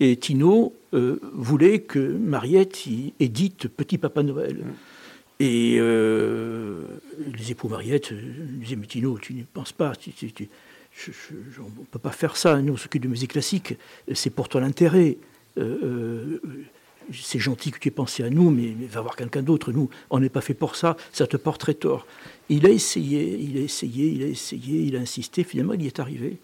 Et 0.01 0.17
Tino 0.17 0.75
euh, 0.95 1.21
voulait 1.33 1.81
que 1.81 2.01
Mariette 2.01 2.87
y 2.87 3.13
édite 3.21 3.69
Petit 3.69 3.99
Papa 3.99 4.25
Noël. 4.25 4.65
Et 5.43 5.77
euh, 5.81 6.85
les 7.37 7.51
époux 7.51 7.69
Mariette 7.69 8.13
euh, 8.13 8.21
disaient 8.61 8.77
Mais 8.77 8.87
Tino, 8.87 9.19
tu 9.19 9.35
n'y 9.35 9.43
penses 9.43 9.73
pas, 9.73 9.91
on 9.91 11.63
ne 11.65 11.85
peut 11.91 11.99
pas 11.99 12.13
faire 12.13 12.37
ça, 12.37 12.63
nous 12.63 12.75
on 12.75 12.77
s'occupe 12.77 13.03
de 13.03 13.09
musique 13.09 13.33
classique, 13.33 13.75
c'est 14.15 14.31
pour 14.31 14.49
toi 14.49 14.61
l'intérêt. 14.61 15.17
Euh, 15.59 15.79
euh, 15.83 16.41
c'est 17.13 17.41
gentil 17.41 17.73
que 17.73 17.81
tu 17.81 17.89
aies 17.89 17.91
pensé 17.91 18.23
à 18.23 18.31
nous, 18.31 18.51
mais, 18.51 18.73
mais 18.79 18.87
va 18.87 19.01
voir 19.01 19.17
quelqu'un 19.17 19.43
d'autre. 19.43 19.73
Nous, 19.73 19.91
on 20.11 20.21
n'est 20.21 20.29
pas 20.29 20.43
fait 20.43 20.55
pour 20.55 20.77
ça, 20.77 20.97
ça 21.13 21.27
te 21.27 21.37
porterait 21.37 21.75
tort. 21.75 22.07
Il 22.49 22.65
a 22.65 22.71
essayé, 22.71 23.37
il 23.37 23.59
a 23.59 23.63
essayé, 23.63 24.11
il 24.11 24.23
a 24.23 24.29
essayé, 24.29 24.83
il 24.83 24.95
a 24.95 25.01
insisté, 25.01 25.43
finalement 25.43 25.73
il 25.73 25.83
y 25.83 25.89
est 25.89 25.99
arrivé. 25.99 26.37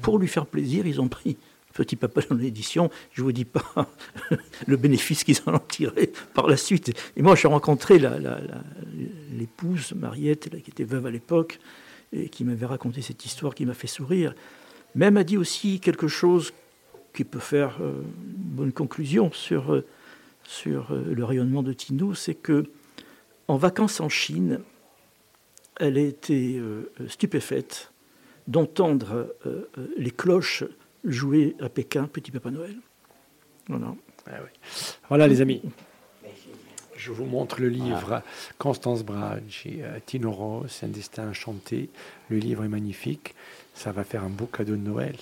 Pour 0.00 0.20
lui 0.20 0.28
faire 0.28 0.46
plaisir, 0.46 0.86
ils 0.86 1.00
ont 1.00 1.08
pris 1.08 1.36
Petit 1.74 1.96
Papa 1.96 2.22
dans 2.30 2.36
l'édition. 2.36 2.90
Je 3.12 3.20
ne 3.20 3.24
vous 3.24 3.32
dis 3.32 3.44
pas 3.44 3.62
le 4.66 4.76
bénéfice 4.76 5.24
qu'ils 5.24 5.38
en 5.46 5.54
ont 5.54 5.58
tiré 5.58 6.12
par 6.32 6.46
la 6.46 6.56
suite. 6.56 6.92
Et 7.16 7.22
moi, 7.22 7.34
j'ai 7.34 7.48
rencontré 7.48 8.00
l'épouse, 9.32 9.92
Mariette, 9.94 10.50
qui 10.62 10.70
était 10.70 10.84
veuve 10.84 11.06
à 11.06 11.10
l'époque, 11.10 11.58
et 12.12 12.28
qui 12.28 12.44
m'avait 12.44 12.66
raconté 12.66 13.02
cette 13.02 13.24
histoire 13.24 13.54
qui 13.54 13.66
m'a 13.66 13.74
fait 13.74 13.88
sourire. 13.88 14.34
Mais 14.94 15.06
elle 15.06 15.14
m'a 15.14 15.24
dit 15.24 15.36
aussi 15.36 15.80
quelque 15.80 16.08
chose 16.08 16.52
qui 17.12 17.24
peut 17.24 17.40
faire 17.40 17.78
euh, 17.80 18.02
une 18.02 18.56
bonne 18.56 18.72
conclusion 18.72 19.30
sur, 19.32 19.72
euh, 19.72 19.84
euh, 20.66 21.14
le 21.14 21.24
rayonnement 21.24 21.62
de 21.62 21.72
Tino, 21.72 22.14
c'est 22.14 22.34
que 22.34 22.64
en 23.48 23.56
vacances 23.56 24.00
en 24.00 24.08
Chine, 24.08 24.60
elle 25.80 25.98
a 25.98 26.00
été 26.00 26.56
euh, 26.58 26.90
stupéfaite 27.08 27.92
d'entendre 28.46 29.34
euh, 29.46 29.68
euh, 29.78 29.86
les 29.96 30.10
cloches 30.10 30.64
jouer 31.04 31.56
à 31.60 31.68
Pékin 31.68 32.06
Petit 32.06 32.30
Papa 32.30 32.50
Noël. 32.50 32.76
Voilà. 33.68 33.94
Ah 34.26 34.38
oui. 34.42 34.50
Voilà 35.08 35.28
les 35.28 35.40
amis. 35.40 35.62
Je 36.96 37.12
vous 37.12 37.26
montre 37.26 37.60
le 37.60 37.68
livre 37.68 38.22
Constance 38.56 39.04
Brage 39.04 39.64
et 39.66 39.82
euh, 39.82 39.98
Tino 40.06 40.30
Ross, 40.30 40.82
Un 40.82 40.88
destin 40.88 41.28
enchanté. 41.28 41.90
Le 42.30 42.38
livre 42.38 42.64
est 42.64 42.68
magnifique. 42.68 43.34
Ça 43.74 43.92
va 43.92 44.04
faire 44.04 44.24
un 44.24 44.30
beau 44.30 44.46
cadeau 44.46 44.76
de 44.76 44.80
Noël 44.80 45.16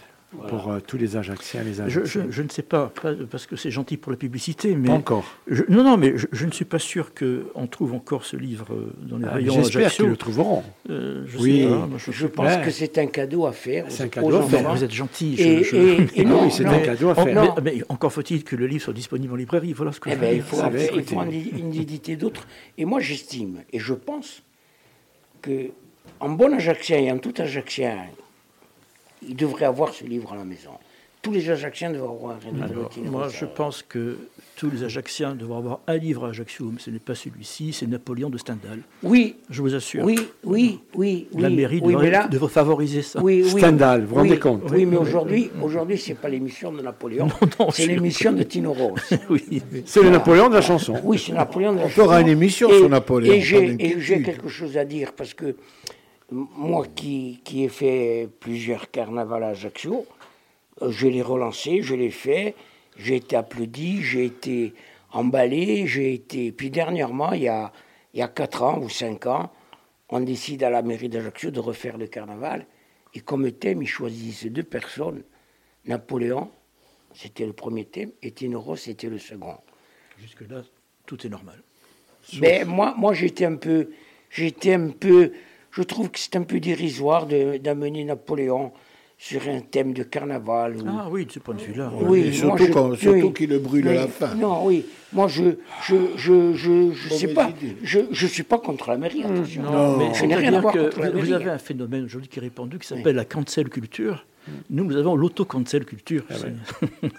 pour 0.49 0.71
euh, 0.73 0.81
tous 0.87 0.97
les 0.97 1.17
Ajaxiens, 1.17 1.63
les 1.63 1.75
Je, 1.75 1.83
Ajaxiens. 1.83 2.25
je- 2.27 2.31
je 2.31 2.43
ne 2.43 2.49
sais 2.49 2.63
pas, 2.63 2.91
pas 3.03 3.13
parce 3.31 3.47
que 3.47 3.57
c'est 3.57 3.71
gentil 3.71 3.97
pour 3.97 4.11
la 4.13 4.19
publicité, 4.19 4.75
mais 4.75 4.89
Pas 4.89 4.95
encore. 4.95 5.25
je- 5.47 5.63
non, 5.69 5.85
non, 5.85 5.97
mais 5.97 6.17
je, 6.17 6.27
je 6.33 6.47
ne 6.47 6.51
suis 6.51 6.65
pas 6.65 6.79
sûr 6.79 7.13
qu'on 7.15 7.67
trouve 7.67 7.93
encore 7.95 8.25
ce 8.25 8.37
livre 8.37 8.67
euh, 8.73 8.93
dans 9.03 9.19
les 9.19 9.27
Ah, 9.27 9.35
rayons 9.35 9.55
J'espère 9.63 9.93
qu'ils 9.93 10.07
le 10.07 10.17
trouveront. 10.17 10.63
Euh, 10.91 11.25
je 11.27 11.39
Oui. 11.39 11.61
sais 11.63 11.69
pas, 11.69 11.87
moi, 11.87 11.99
je- 11.99 12.13
Je 12.13 12.27
pense 12.27 12.47
Ouais. 12.47 12.63
que 12.65 12.71
c'est 12.71 12.99
un 12.99 13.07
cadeau 13.07 13.47
à 13.47 13.53
faire. 13.53 13.85
C'est 13.89 14.05
un 14.05 14.09
cadeau 14.09 14.37
à 14.37 14.43
faire. 14.43 14.75
vous 14.75 14.85
êtes 14.85 14.91
gentil. 14.93 15.35
Et, 15.39 15.43
et- 15.61 16.01
et 16.03 16.09
Ah 16.19 16.23
non, 16.25 16.45
oui, 16.45 16.51
c'est 16.51 16.65
un 16.67 16.79
cadeau 16.81 17.11
à 17.11 17.15
Oh, 17.19 17.25
faire. 17.25 17.55
mais, 17.63 17.73
mais 17.75 17.83
encore 17.89 18.13
faut-il 18.13 18.43
que 18.45 18.57
le 18.57 18.67
livre 18.67 18.83
soit 18.85 18.95
disponible 18.95 19.33
en 19.33 19.37
librairie. 19.37 19.73
Voilà 19.75 19.93
ce 19.93 20.01
que 20.01 20.09
Eh 20.09 20.15
je 20.15 20.19
ben, 20.19 20.27
veux 20.31 20.33
il 20.33 20.37
dire. 20.39 20.47
faut, 20.47 20.57
faire- 20.57 20.71
il 20.97 21.03
faut 21.05 21.17
en 21.17 21.29
é- 21.29 21.63
en 21.63 21.73
éditer 21.73 22.17
d'autres. 22.17 22.47
Et 22.79 22.85
moi, 22.85 23.01
j'estime, 23.01 23.63
et 23.73 23.79
je 23.79 23.95
pense, 23.95 24.43
que 25.43 25.71
en 26.21 26.31
bon 26.31 26.55
Ajaxien 26.55 26.99
et 26.99 27.11
en 27.11 27.19
tout 27.19 27.35
Ajaxien, 27.39 27.97
il 29.29 29.37
devrait 29.37 29.65
avoir 29.67 29.93
ce 29.95 30.05
livre 30.05 30.33
à 30.33 30.37
la 30.37 30.45
maison. 30.45 30.71
Tous 31.21 31.31
les 31.31 31.49
Ajaxiens 31.51 31.91
devraient 31.93 32.09
avoir 32.15 32.33
un 32.33 32.51
livre 32.53 32.67
de 32.67 32.73
Alors, 32.73 32.91
moi, 33.13 33.29
je 33.29 33.45
pense 33.45 33.85
que 33.89 34.17
tous 34.57 34.69
les 34.69 34.83
Ajacciens 34.83 35.37
devraient 35.37 35.59
avoir 35.59 35.79
un 35.87 35.97
livre 35.97 36.27
à 36.27 36.31
Ajaccio, 36.31 36.71
mais 36.73 36.81
ce 36.81 36.91
n'est 36.91 36.99
pas 36.99 37.15
celui-ci, 37.15 37.73
c'est 37.73 37.87
Napoléon 37.87 38.29
de 38.29 38.39
Stendhal. 38.39 38.81
Oui, 39.05 39.37
Je 39.49 39.63
vous 39.63 39.73
assure. 39.73 40.03
oui, 40.05 40.19
oui, 40.43 40.81
oui. 40.97 41.29
La 41.39 41.47
oui, 41.47 41.55
mairie 41.55 41.81
oui, 41.81 41.93
devrait, 41.93 42.07
mais 42.07 42.11
là, 42.11 42.27
devrait 42.27 42.49
favoriser 42.51 43.03
ça. 43.03 43.23
oui, 43.23 43.43
oui. 43.45 43.51
Stendhal, 43.61 44.01
vous 44.03 44.09
vous 44.09 44.15
rendez 44.17 44.37
compte 44.41 44.63
Oui, 44.73 44.85
mais 44.85 44.97
Oui, 44.97 45.03
aujourd'hui, 45.03 45.51
aujourd'hui, 45.63 45.97
c'est 45.97 46.15
pas 46.15 46.29
l'émission 46.29 46.73
de 46.73 46.83
Napoléon, 46.83 47.29
non, 47.61 47.71
c'est 47.71 47.85
je- 47.85 47.91
l'émission 47.91 48.33
de 48.33 48.43
Tino 48.43 48.73
Rose. 48.73 49.01
oui. 49.31 49.63
C'est 49.85 50.03
le 50.03 50.11
Napoléon 50.11 50.49
de 50.49 50.55
la 50.55 50.61
chanson. 50.61 50.97
Oui, 51.05 51.21
c'est 51.25 51.35
Napoléon. 51.35 51.73
de 51.75 51.79
la 51.79 51.85
On 51.85 51.89
fera 51.89 52.17
chanson. 52.17 52.21
une 52.27 52.33
émission 52.33 52.69
Et- 52.69 52.79
sur 52.79 52.89
Napoléon, 52.89 53.33
Et 53.33 53.41
j'ai 54.01 54.23
quelque 54.23 54.49
chose 54.49 54.77
à 54.77 54.85
dire 54.85 55.13
parce 55.17 55.35
que 55.35 55.55
moi 56.33 56.87
qui, 56.87 57.41
qui 57.45 57.65
ai 57.65 57.69
fait 57.69 58.29
plusieurs 58.41 58.91
carnavals 58.91 59.45
à 59.45 59.49
Ajaccio, 59.49 60.07
euh, 60.81 60.91
je 60.91 61.07
l'ai 61.07 61.23
relancé, 61.23 61.83
je 61.83 61.95
l'ai 61.95 62.11
fait, 62.11 62.55
j'ai 62.97 63.17
été 63.17 63.37
applaudi, 63.37 64.03
j'ai 64.03 64.25
été 64.25 64.75
emballé, 65.13 65.87
j'ai 65.87 66.15
été. 66.15 66.53
Puis 66.53 66.71
dernièrement, 66.71 67.33
il 67.33 67.43
y 67.43 67.49
a, 67.49 67.73
il 68.15 68.21
y 68.21 68.23
a 68.23 68.29
4 68.29 68.63
ans 68.63 68.79
ou 68.81 68.89
5 68.89 69.27
ans, 69.27 69.53
on 70.09 70.21
décide 70.21 70.63
à 70.63 70.71
la 70.71 70.83
mairie 70.83 71.09
d'Ajaccio 71.09 71.51
de 71.51 71.61
refaire 71.61 71.99
le 71.99 72.07
carnaval. 72.07 72.67
Et 73.15 73.21
comme 73.21 73.51
thème, 73.53 73.83
ils 73.83 73.89
choisissent 73.89 74.47
deux 74.47 74.63
personnes. 74.63 75.23
Napoléon, 75.85 76.51
c'était 77.15 77.47
le 77.47 77.53
premier 77.53 77.85
thème, 77.85 78.11
et 78.23 78.31
Tinoro, 78.31 78.77
c'était 78.77 79.09
le 79.09 79.19
second. 79.19 79.57
Jusque-là, 80.19 80.63
tout 81.07 81.27
est 81.27 81.31
normal. 81.31 81.63
Mais 82.41 82.65
moi, 82.65 82.95
moi 82.97 83.13
j'étais 83.15 83.45
un 83.45 83.57
peu, 83.57 83.91
j'étais 84.31 84.75
un 84.75 84.91
peu, 84.91 85.33
je 85.73 85.83
trouve 85.83 86.11
que 86.11 86.19
c'est 86.19 86.37
un 86.37 86.43
peu 86.43 86.61
dérisoire 86.61 87.27
de- 87.27 87.57
d'amener 87.57 88.05
Napoléon 88.05 88.73
sur 89.19 89.47
un 89.49 89.61
thème 89.61 89.93
de 89.93 90.03
carnaval. 90.03 90.77
ou- 90.79 90.85
Ah 90.89 91.07
oui, 91.11 91.27
de 91.27 91.31
ce 91.33 91.39
point 91.39 91.55
de 91.55 91.61
vue-là. 91.61 91.93
oui, 92.03 92.21
Et 92.21 92.25
moi, 92.25 92.33
surtout 92.59 92.65
je- 92.67 92.73
quand- 92.73 92.95
surtout 92.97 93.27
oui. 93.29 93.33
qu'il 93.33 93.51
le 93.51 93.59
brûle 93.61 93.89
à 93.89 93.95
la 93.95 94.09
fin. 94.09 94.35
Non, 94.35 94.67
oui, 94.67 94.85
moi 95.13 95.29
je, 95.29 95.45
je, 95.85 95.95
je, 96.17 96.55
je, 96.55 96.91
je 96.93 97.09
sais 97.15 97.29
pas, 97.29 97.51
je, 97.85 98.01
je 98.11 98.27
suis 98.27 98.43
pas 98.43 98.59
contre 98.59 98.91
la 98.91 98.97
mairie. 98.97 99.23
attention. 99.23 99.63
Non, 99.63 99.97
mais 99.97 100.13
je 100.15 100.25
n'ai 100.25 100.35
rien 100.35 100.53
à 100.55 100.61
voir 100.61 100.75
que 100.75 100.81
contre 100.81 101.01
la 101.01 101.11
vous, 101.11 101.33
avez 101.33 101.51
un 101.51 101.59
phénomène 101.59 102.05
aujourd'hui 102.05 102.29
qui 102.29 102.39
est 102.41 102.43
répandu 102.43 102.79
qui 102.81 102.87
s'appelle 102.89 103.15
la 103.17 103.25
cancel 103.25 103.69
culture. 103.69 104.27
Nous, 104.71 104.85
nous 104.85 104.97
avons 104.97 105.15
l'auto-cancel 105.17 105.85
culture. 105.85 106.25
Ah 106.31 106.35
ouais. 106.43 107.09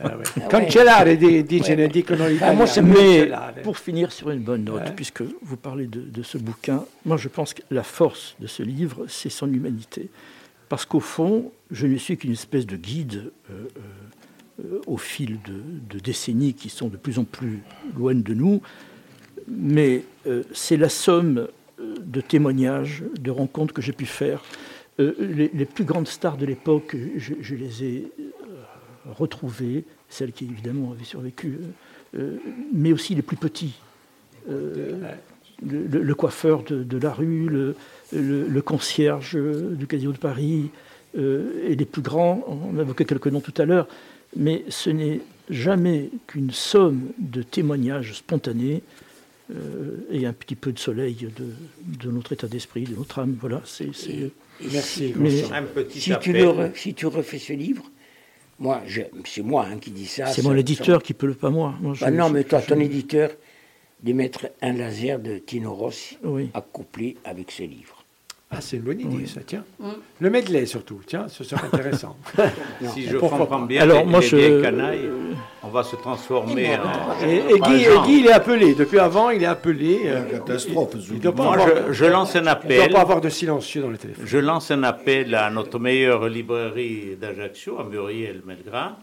Ah 0.00 0.16
ouais. 0.18 0.24
Cancellare, 0.50 1.16
di- 1.16 1.44
dicono, 1.44 1.86
dicono 1.86 2.28
gli 2.28 2.38
Ah, 2.40 2.52
moi, 2.52 2.64
italiani. 2.66 2.68
c'est 2.68 2.82
Mais 2.82 3.18
Cancellare. 3.28 3.54
pour 3.62 3.78
finir 3.78 4.10
sur 4.12 4.30
une 4.30 4.40
bonne 4.40 4.64
note, 4.64 4.82
Ouais. 4.82 4.92
puisque 4.94 5.22
vous 5.42 5.56
parlez 5.56 5.86
de, 5.86 6.00
de 6.00 6.22
ce 6.22 6.38
bouquin, 6.38 6.84
moi 7.04 7.16
je 7.16 7.28
pense 7.28 7.54
que 7.54 7.62
la 7.70 7.82
force 7.84 8.34
de 8.40 8.46
ce 8.48 8.62
livre, 8.62 9.04
c'est 9.08 9.30
son 9.30 9.52
humanité. 9.52 10.08
Parce 10.68 10.84
qu'au 10.84 11.00
fond, 11.00 11.52
je 11.70 11.86
ne 11.86 11.96
suis 11.98 12.16
qu'une 12.16 12.32
espèce 12.32 12.66
de 12.66 12.76
guide 12.76 13.30
euh, 13.50 13.64
euh, 14.64 14.80
au 14.86 14.96
fil 14.96 15.38
de, 15.42 15.62
de 15.94 15.98
décennies 16.00 16.54
qui 16.54 16.68
sont 16.68 16.88
de 16.88 16.96
plus 16.96 17.18
en 17.18 17.24
plus 17.24 17.62
loin 17.96 18.14
de 18.14 18.34
nous, 18.34 18.60
mais 19.48 20.02
euh, 20.26 20.42
c'est 20.52 20.76
la 20.76 20.88
somme 20.88 21.46
de 21.78 22.20
témoignages, 22.20 23.02
de 23.20 23.30
rencontres 23.30 23.74
que 23.74 23.82
j'ai 23.82 23.92
pu 23.92 24.06
faire. 24.06 24.42
Euh, 25.00 25.48
les, 25.54 25.64
plus 25.64 25.84
grandes 25.84 26.08
stars 26.08 26.36
de 26.36 26.44
l'époque, 26.44 26.94
je, 27.16 27.54
les 27.54 27.84
ai 27.84 28.12
euh, 28.20 28.24
retrouvées, 29.10 29.84
celles 30.10 30.32
qui 30.32 30.44
évidemment 30.44 30.92
avaient 30.92 31.04
survécu, 31.04 31.58
euh, 32.14 32.36
mais 32.74 32.92
aussi 32.92 33.14
les 33.14 33.22
plus 33.22 33.36
petits. 33.36 33.74
Le, 34.48 36.12
coiffeur 36.14 36.62
de, 36.64 36.98
la 36.98 37.12
rue, 37.12 37.48
le, 38.12 38.60
concierge 38.60 39.36
du 39.36 39.86
Casino 39.86 40.12
de 40.12 40.18
Paris, 40.18 40.70
et 41.16 41.76
les 41.76 41.84
plus 41.84 42.02
grands, 42.02 42.42
on 42.48 42.78
évoquait 42.80 43.04
quelques 43.04 43.28
noms 43.28 43.40
tout 43.40 43.54
à 43.56 43.64
l'heure, 43.64 43.86
mais 44.36 44.64
ce 44.68 44.90
n'est 44.90 45.20
jamais 45.48 46.10
qu'une 46.26 46.50
somme 46.50 47.10
de 47.18 47.42
témoignages 47.42 48.14
spontanés 48.14 48.82
et 50.10 50.26
un 50.26 50.32
petit 50.32 50.56
peu 50.56 50.72
de 50.72 50.78
soleil 50.78 51.14
de, 51.36 51.44
de 52.04 52.10
notre 52.10 52.32
état 52.32 52.48
d'esprit, 52.48 52.84
de 52.84 52.96
notre 52.96 53.20
âme. 53.20 53.36
Voilà, 53.40 53.62
c'est. 53.64 53.92
Merci, 54.70 55.12
Mais- 55.16 55.42
Un 55.52 55.62
petit 55.64 56.00
Si 56.00 56.04
tu, 56.20 56.30
appel. 56.30 56.32
le 56.36 56.48
re- 56.48 56.74
si 56.76 56.94
tu 56.94 57.06
refais 57.06 57.38
ce 57.38 57.52
livre, 57.52 57.84
moi, 58.58 58.82
c'est 59.24 59.42
moi 59.42 59.66
hein, 59.70 59.78
qui 59.78 59.90
dis 59.90 60.06
ça. 60.06 60.26
C'est 60.26 60.42
mon 60.42 60.54
éditeur 60.54 61.00
ça- 61.00 61.04
qui 61.04 61.14
peut 61.14 61.26
le 61.26 61.34
pas 61.34 61.50
moi. 61.50 61.74
Moi, 61.80 61.94
je- 61.94 62.00
Bah 62.04 62.10
non, 62.10 62.28
je- 62.28 62.32
mais 62.34 62.44
toi, 62.44 62.60
je- 62.60 62.66
ton 62.72 62.78
éditeur, 62.80 63.30
de 64.02 64.12
mettre 64.12 64.48
un 64.60 64.72
laser 64.72 65.18
de 65.20 65.38
Tino 65.38 65.72
Rossi 65.74 66.18
Oui. 66.24 66.50
accouplé 66.54 67.16
avec 67.24 67.50
ce 67.52 67.62
livre. 67.62 68.01
Ah, 68.54 68.60
c'est 68.60 68.76
une 68.76 68.82
bonne 68.82 69.00
idée, 69.00 69.16
Oui. 69.16 69.26
ça, 69.26 69.40
tiens. 69.46 69.64
Le 70.20 70.28
medley, 70.30 70.66
surtout, 70.66 71.00
tiens, 71.06 71.26
ce 71.28 71.42
serait 71.42 71.66
intéressant. 71.72 72.16
Si 72.92 73.04
je 73.04 73.16
Pourquoi 73.16 73.38
comprends 73.38 73.60
bien, 73.62 73.80
Alors, 73.82 74.00
les, 74.00 74.04
moi, 74.04 74.20
les 74.20 74.26
je- 74.26 74.60
canailles, 74.60 75.08
on 75.62 75.68
va 75.68 75.82
se 75.82 75.96
transformer 75.96 76.76
en... 76.76 77.24
Et, 77.26 77.42
Guy, 77.58 77.84
et. 77.84 77.98
Guy, 78.04 78.18
il 78.20 78.26
est 78.26 78.32
appelé. 78.32 78.74
Depuis 78.74 78.98
avant, 78.98 79.30
il 79.30 79.42
est 79.42 79.46
appelé. 79.46 80.00
Euh, 80.04 80.22
catastrophe. 80.38 80.90
il 81.08 81.14
ne 81.16 81.20
doit 81.20 81.34
pas, 81.34 81.42
Moi, 81.44 81.54
avoir, 81.54 81.68
je, 81.88 81.92
je 81.94 82.04
lance 82.04 82.36
un 82.36 82.40
il 82.40 82.42
doit 82.44 82.52
appel. 82.52 82.92
pas 82.92 83.00
avoir 83.00 83.20
de 83.22 83.28
silencieux 83.30 83.80
dans 83.80 83.88
le 83.90 83.96
téléphone. 83.96 84.24
Je 84.26 84.38
lance 84.38 84.70
un 84.70 84.82
appel 84.82 85.34
à 85.34 85.48
notre 85.50 85.78
meilleure 85.78 86.28
librairie 86.28 87.16
d'Ajaccio, 87.18 87.78
à 87.80 87.84
Muriel 87.84 88.42
Melgrin. 88.44 88.96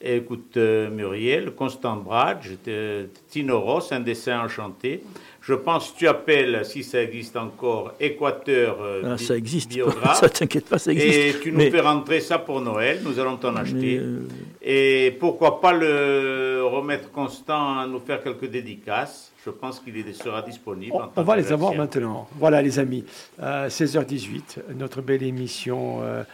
Écoute, 0.00 0.56
euh, 0.56 0.90
Muriel, 0.90 1.52
Constant 1.52 1.96
Bradge, 1.96 2.50
euh, 2.68 3.06
Tino 3.28 3.60
Ross, 3.60 3.90
un 3.92 4.00
dessin 4.00 4.40
enchanté. 4.44 5.02
Je 5.46 5.52
pense 5.52 5.90
que 5.90 5.98
tu 5.98 6.08
appelles, 6.08 6.64
si 6.64 6.82
ça 6.82 7.02
existe 7.02 7.36
encore, 7.36 7.92
Équateur 8.00 8.78
euh, 8.80 9.02
Ah, 9.04 9.18
ça 9.18 9.36
existe. 9.36 9.72
Ça 10.14 10.28
t'inquiète 10.30 10.66
pas, 10.66 10.78
ça 10.78 10.90
existe. 10.90 11.18
Et 11.18 11.34
tu 11.42 11.52
nous 11.52 11.58
Mais- 11.58 11.70
fais 11.70 11.80
rentrer 11.80 12.20
ça 12.20 12.38
pour 12.38 12.62
Noël, 12.62 13.00
nous 13.04 13.18
allons 13.18 13.36
t'en 13.36 13.54
acheter. 13.56 13.98
euh, 13.98 14.20
Et 14.62 15.14
pourquoi 15.20 15.60
pas 15.60 15.74
le 15.74 16.62
remettre 16.64 17.10
constant 17.10 17.78
à 17.78 17.86
nous 17.86 18.00
faire 18.00 18.22
quelques 18.22 18.48
dédicaces 18.48 19.32
Je 19.44 19.50
pense 19.50 19.80
qu'il 19.80 20.14
sera 20.14 20.40
disponible. 20.40 20.92
On, 20.94 21.00
en 21.00 21.04
on 21.04 21.08
tant 21.08 21.22
va 21.22 21.36
les 21.36 21.52
avoir 21.52 21.74
maintenant. 21.74 22.26
Voilà, 22.38 22.62
les 22.62 22.78
amis. 22.78 23.04
Euh, 23.42 23.68
16h18, 23.68 24.60
notre 24.78 25.02
belle 25.02 25.22
émission 25.22 26.00
euh, 26.02 26.04
euh, 26.04 26.24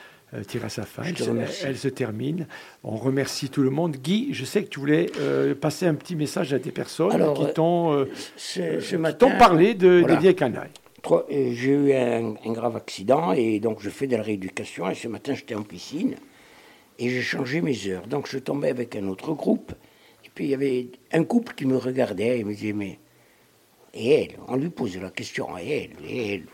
tire 0.47 0.65
à 0.65 0.69
sa 0.69 0.85
fin. 0.85 1.03
Elle 1.05 1.19
se, 1.19 1.25
remercie. 1.25 1.65
elle 1.67 1.77
se 1.79 1.89
termine. 1.89 2.47
On 2.85 2.97
remercie 2.97 3.49
tout 3.51 3.63
le 3.63 3.71
monde. 3.71 3.97
Guy, 3.97 4.29
je 4.33 4.45
sais 4.45 4.63
que 4.63 4.69
tu 4.69 4.81
voulais 4.81 5.11
euh, 5.19 5.55
passer 5.55 5.87
un 5.87 5.95
petit 5.95 6.17
message 6.17 6.53
à 6.53 6.59
des 6.59 6.71
personnes 6.71 7.13
Alors, 7.13 7.35
qui 7.35 7.45
euh, 7.45 7.53
t'ont 7.53 7.93
euh, 7.95 9.39
parlé 9.39 9.75
de, 9.75 10.01
voilà. 10.01 10.15
des 10.15 10.21
vieilles 10.21 10.37
canailles. 10.37 10.71
Euh, 11.11 11.23
J'ai 11.31 11.73
eu 11.73 11.93
un, 11.95 12.35
un 12.45 12.53
grave 12.53 12.77
accident 12.77 13.33
et 13.33 13.59
donc 13.61 13.81
je 13.81 13.91
fais 13.91 14.07
de 14.07 14.17
la 14.17 14.23
rééducation. 14.23 14.89
Et 14.91 14.95
ce 14.95 15.09
matin, 15.09 15.35
j'étais 15.35 15.55
en 15.55 15.63
piscine 15.63 16.15
et 16.99 17.09
j'ai 17.09 17.23
changé 17.23 17.61
mes 17.61 17.89
heures. 17.89 18.07
Donc 18.07 18.29
je 18.29 18.39
tombais 18.39 18.69
avec 18.71 18.95
un 18.97 19.07
autre 19.09 19.33
groupe. 19.33 19.73
Et 20.25 20.31
puis 20.35 20.45
il 20.45 20.51
y 20.51 20.55
avait 20.55 20.89
un 21.13 21.25
couple 21.25 21.55
qui 21.55 21.67
me 21.67 21.77
regardait 21.77 22.39
et 22.39 22.45
me 22.45 22.55
disait 22.55 22.73
Mais, 22.73 22.99
et 23.95 24.11
elle? 24.23 24.37
On 24.47 24.57
lui 24.57 24.71
posait 24.71 25.01
la 25.01 25.11
question 25.11 25.59
Et 25.59 25.91
elle 25.91 26.07
Et 26.09 26.35
elle? 26.35 26.45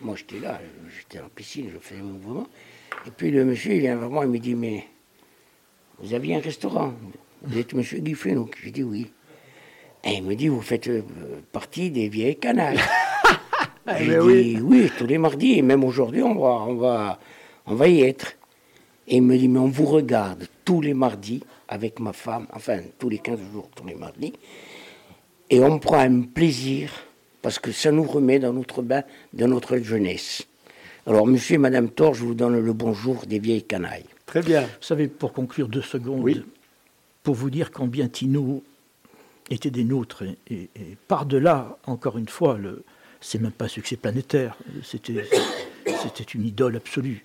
Moi 0.00 0.16
j'étais 0.16 0.38
là, 0.38 0.58
j'étais 0.96 1.22
en 1.22 1.28
piscine, 1.28 1.68
je 1.74 1.78
faisais 1.78 2.00
un 2.00 2.04
mouvement. 2.04 2.46
Et 3.06 3.10
puis 3.10 3.30
le 3.30 3.44
monsieur, 3.44 3.72
il 3.74 3.80
vient 3.80 3.96
vers 3.96 4.10
moi 4.10 4.24
et 4.24 4.28
me 4.28 4.38
dit 4.38 4.54
Mais, 4.54 4.84
vous 6.00 6.14
aviez 6.14 6.36
un 6.36 6.40
restaurant 6.40 6.92
Vous 7.42 7.58
êtes 7.58 7.72
monsieur 7.74 7.98
Guy 7.98 8.14
Fenouc 8.14 8.56
J'ai 8.62 8.70
dit 8.70 8.82
Oui. 8.82 9.10
Et 10.04 10.14
il 10.14 10.22
me 10.24 10.34
dit 10.34 10.48
Vous 10.48 10.60
faites 10.60 10.88
euh, 10.88 11.02
partie 11.52 11.90
des 11.90 12.08
vieilles 12.08 12.36
canailles. 12.38 12.80
Eh 13.88 14.04
J'ai 14.04 14.16
ben 14.18 14.26
dit 14.26 14.60
oui. 14.60 14.90
tous 14.98 15.06
les 15.06 15.16
mardis, 15.18 15.58
et 15.58 15.62
même 15.62 15.82
aujourd'hui, 15.82 16.22
on 16.22 16.34
va, 16.34 16.48
on, 16.68 16.74
va, 16.74 17.18
on 17.66 17.74
va 17.74 17.88
y 17.88 18.02
être. 18.02 18.36
Et 19.08 19.16
il 19.16 19.22
me 19.22 19.36
dit, 19.36 19.48
mais 19.48 19.58
on 19.58 19.68
vous 19.68 19.86
regarde 19.86 20.46
tous 20.64 20.80
les 20.80 20.94
mardis 20.94 21.42
avec 21.66 21.98
ma 21.98 22.12
femme, 22.12 22.46
enfin 22.52 22.80
tous 22.98 23.08
les 23.08 23.18
15 23.18 23.40
jours, 23.52 23.68
tous 23.74 23.84
les 23.86 23.94
mardis, 23.94 24.32
et 25.48 25.60
on 25.60 25.78
prend 25.78 25.98
un 25.98 26.22
plaisir, 26.22 26.92
parce 27.42 27.58
que 27.58 27.72
ça 27.72 27.90
nous 27.90 28.04
remet 28.04 28.38
dans 28.38 28.52
notre 28.52 28.82
bain 28.82 29.02
de 29.32 29.46
notre 29.46 29.78
jeunesse. 29.78 30.46
Alors, 31.06 31.26
monsieur 31.26 31.54
et 31.54 31.58
madame 31.58 31.90
Thor, 31.90 32.14
je 32.14 32.24
vous 32.24 32.34
donne 32.34 32.58
le 32.60 32.72
bonjour 32.72 33.24
des 33.26 33.38
vieilles 33.38 33.64
canailles. 33.64 34.04
Très 34.26 34.42
bien. 34.42 34.62
Vous 34.62 34.68
savez, 34.82 35.08
pour 35.08 35.32
conclure 35.32 35.68
deux 35.68 35.82
secondes, 35.82 36.22
Oui. 36.22 36.44
pour 37.22 37.34
vous 37.34 37.50
dire 37.50 37.70
combien 37.72 38.08
Tino 38.08 38.62
était 39.48 39.70
des 39.70 39.84
nôtres, 39.84 40.22
et, 40.22 40.36
et- 40.48 40.70
et 40.76 40.96
par-delà, 41.08 41.78
encore 41.86 42.18
une 42.18 42.28
fois, 42.28 42.56
le, 42.58 42.84
c'est 43.20 43.40
même 43.40 43.50
pas 43.52 43.64
un 43.64 43.68
succès 43.68 43.96
planétaire, 43.96 44.56
c'était, 44.84 45.28
c'était 46.02 46.24
une 46.24 46.44
idole 46.44 46.76
absolue. 46.76 47.24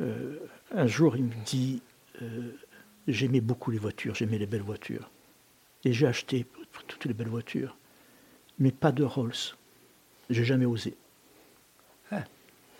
Euh, 0.00 0.36
un 0.74 0.86
jour, 0.86 1.16
il 1.16 1.24
me 1.24 1.44
dit 1.44 1.82
euh, 2.22 2.52
J'aimais 3.08 3.40
beaucoup 3.40 3.70
les 3.70 3.78
voitures, 3.78 4.14
j'aimais 4.14 4.38
les 4.38 4.46
belles 4.46 4.62
voitures. 4.62 5.08
Et 5.84 5.92
j'ai 5.92 6.06
acheté 6.08 6.44
toutes 6.88 7.04
les 7.04 7.14
belles 7.14 7.28
voitures, 7.28 7.76
mais 8.58 8.70
pas 8.72 8.90
de 8.92 9.04
Rolls. 9.04 9.32
J'ai 10.28 10.44
jamais 10.44 10.64
osé. 10.66 10.94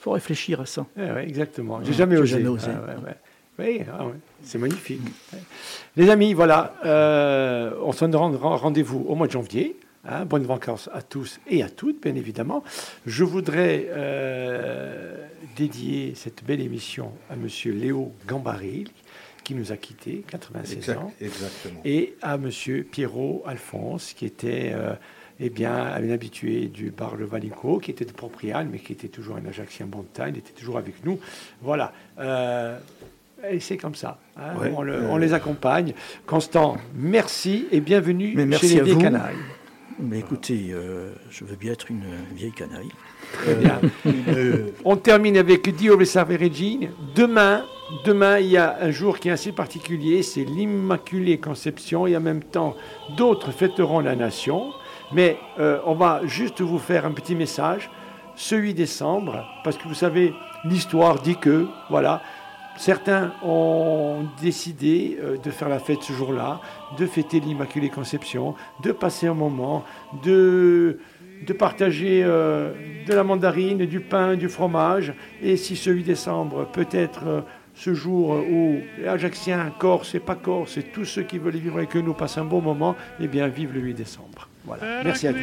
Faut 0.07 0.12
réfléchir 0.12 0.61
à 0.61 0.66
ça. 0.66 0.87
Eh 0.97 1.01
ouais, 1.01 1.24
exactement. 1.27 1.81
J'ai 1.83 1.93
jamais 1.93 2.16
osé. 2.16 2.37
jamais 2.39 2.47
osé. 2.49 2.69
Ah, 2.73 2.81
ouais, 2.87 3.05
ouais. 3.09 3.16
Oui, 3.81 3.85
ah 3.93 4.05
c'est 4.41 4.57
magnifique. 4.57 5.01
Les 5.97 6.09
amis, 6.11 6.33
voilà, 6.33 6.74
euh, 6.85 7.73
on 7.83 7.91
se 7.91 8.05
donne 8.05 8.15
rend- 8.37 8.57
rendez-vous 8.57 9.05
au 9.09 9.16
mois 9.16 9.27
de 9.27 9.33
janvier. 9.33 9.74
hein. 10.09 10.24
bonnes 10.24 10.45
vacances 10.45 10.89
à 10.95 11.03
tous 11.03 11.41
et 11.49 11.65
à 11.65 11.69
toutes, 11.69 12.01
bien 12.05 12.15
évidemment. 12.15 12.62
Je 13.05 13.24
voudrais 13.24 13.87
euh, 13.89 15.27
dédier 15.57 16.12
cette 16.15 16.45
belle 16.45 16.61
émission 16.61 17.11
à 17.28 17.35
Monsieur 17.35 17.73
Léo 17.73 18.12
Gambari, 18.28 18.85
qui 19.43 19.57
nous 19.57 19.73
a 19.73 19.77
quittés, 19.77 20.23
96 20.31 20.77
Exact- 20.77 20.99
ans, 20.99 21.12
exactement. 21.20 21.81
et 21.85 22.15
à 22.23 22.39
Monsieur 22.39 22.85
Pierrot 22.89 23.43
Alphonse, 23.45 24.12
qui 24.12 24.24
était 24.24 24.70
euh, 24.73 24.93
eh 25.38 25.50
bien, 25.50 25.74
un 25.74 26.10
habitué 26.10 26.66
du 26.66 26.90
bar 26.90 27.16
Le 27.16 27.26
Valico, 27.26 27.78
qui 27.78 27.90
était 27.90 28.04
de 28.04 28.12
Proprial, 28.12 28.68
mais 28.70 28.78
qui 28.78 28.92
était 28.92 29.08
toujours 29.08 29.36
un 29.36 29.44
Ajaxien 29.46 29.86
bon 29.86 30.04
il 30.28 30.38
était 30.38 30.52
toujours 30.52 30.78
avec 30.78 31.04
nous. 31.04 31.18
Voilà. 31.62 31.92
Euh, 32.18 32.78
et 33.48 33.60
c'est 33.60 33.76
comme 33.76 33.94
ça. 33.94 34.18
hein, 34.38 34.56
Ouais. 34.58 34.72
on, 34.74 34.82
le- 34.82 34.94
Euh. 34.94 35.08
on 35.10 35.18
les 35.18 35.34
accompagne. 35.34 35.92
Constant, 36.26 36.78
merci 36.94 37.66
et 37.70 37.80
bienvenue 37.80 38.32
Mais 38.34 38.42
chez 38.44 38.48
merci 38.48 38.68
les 38.74 38.80
à 38.80 38.82
vieilles 38.84 38.94
vous. 38.94 39.00
canailles. 39.02 39.36
Mais 39.98 40.18
écoutez, 40.18 40.68
euh, 40.72 41.12
je 41.30 41.44
veux 41.44 41.56
bien 41.56 41.72
être 41.72 41.90
une 41.90 42.04
vieille 42.34 42.52
canaille. 42.52 42.88
Très 43.32 43.54
bien. 43.54 43.80
On 44.84 44.96
termine 44.96 45.36
avec 45.38 45.74
Dio 45.74 46.02
Salve 46.04 46.36
Regine. 46.40 46.90
Demain, 47.14 47.64
demain, 48.04 48.38
il 48.38 48.48
y 48.48 48.56
a 48.58 48.76
un 48.80 48.90
jour 48.90 49.18
qui 49.18 49.28
est 49.28 49.32
assez 49.32 49.52
particulier, 49.52 50.22
c'est 50.22 50.44
l'Immaculée 50.44 51.38
Conception 51.38 52.06
et 52.06 52.14
en 52.16 52.20
même 52.20 52.42
temps, 52.42 52.76
d'autres 53.16 53.52
fêteront 53.52 54.00
la 54.00 54.16
nation. 54.16 54.70
Mais 55.12 55.39
euh, 55.59 55.78
on 55.87 55.95
va 55.95 56.20
juste 56.24 56.61
vous 56.61 56.78
faire 56.78 57.07
un 57.07 57.12
petit 57.12 57.35
message. 57.35 57.91
Ce 58.35 58.55
8 58.55 58.74
décembre, 58.74 59.47
parce 59.65 59.78
que 59.78 59.89
vous 59.89 59.95
savez, 59.95 60.35
l'histoire 60.65 61.20
dit 61.20 61.37
que, 61.37 61.66
voilà, 61.89 62.20
certains 62.77 63.33
ont 63.43 64.27
décidé 64.41 65.19
euh, 65.20 65.37
de 65.39 65.51
faire 65.51 65.69
la 65.69 65.78
fête 65.78 66.03
ce 66.03 66.12
jour-là, 66.12 66.61
de 66.99 67.07
fêter 67.07 67.41
l'Immaculée 67.41 67.89
Conception, 67.89 68.55
de 68.83 68.93
passer 68.93 69.27
un 69.27 69.35
moment, 69.35 69.85
de, 70.23 70.99
de 71.47 71.53
partager 71.53 72.23
euh, 72.24 72.73
de 73.07 73.15
la 73.15 73.24
mandarine, 73.24 73.87
du 73.87 74.01
pain, 74.01 74.37
du 74.37 74.49
fromage. 74.49 75.15
Et 75.43 75.57
si 75.57 75.77
ce 75.77 75.91
8 75.91 76.05
décembre 76.05 76.66
peut 76.70 76.89
être 76.91 77.27
euh, 77.27 77.41
ce 77.74 77.95
jour 77.95 78.31
où 78.31 78.78
Ajaxiens, 79.07 79.73
Corses 79.78 80.15
et 80.15 80.20
pas 80.20 80.35
Corses, 80.35 80.78
et 80.78 80.83
tous 80.83 81.05
ceux 81.05 81.23
qui 81.23 81.39
veulent 81.39 81.57
vivre 81.57 81.77
avec 81.77 81.95
nous 81.95 82.15
passent 82.15 82.39
un 82.39 82.45
bon 82.45 82.62
moment, 82.62 82.97
eh 83.20 83.28
bien, 83.28 83.49
vive 83.49 83.73
le 83.74 83.81
8 83.81 83.95
décembre. 83.95 84.49
Voilà. 84.66 85.05
Merci 85.05 85.28
à 85.28 85.32
tous. 85.32 85.38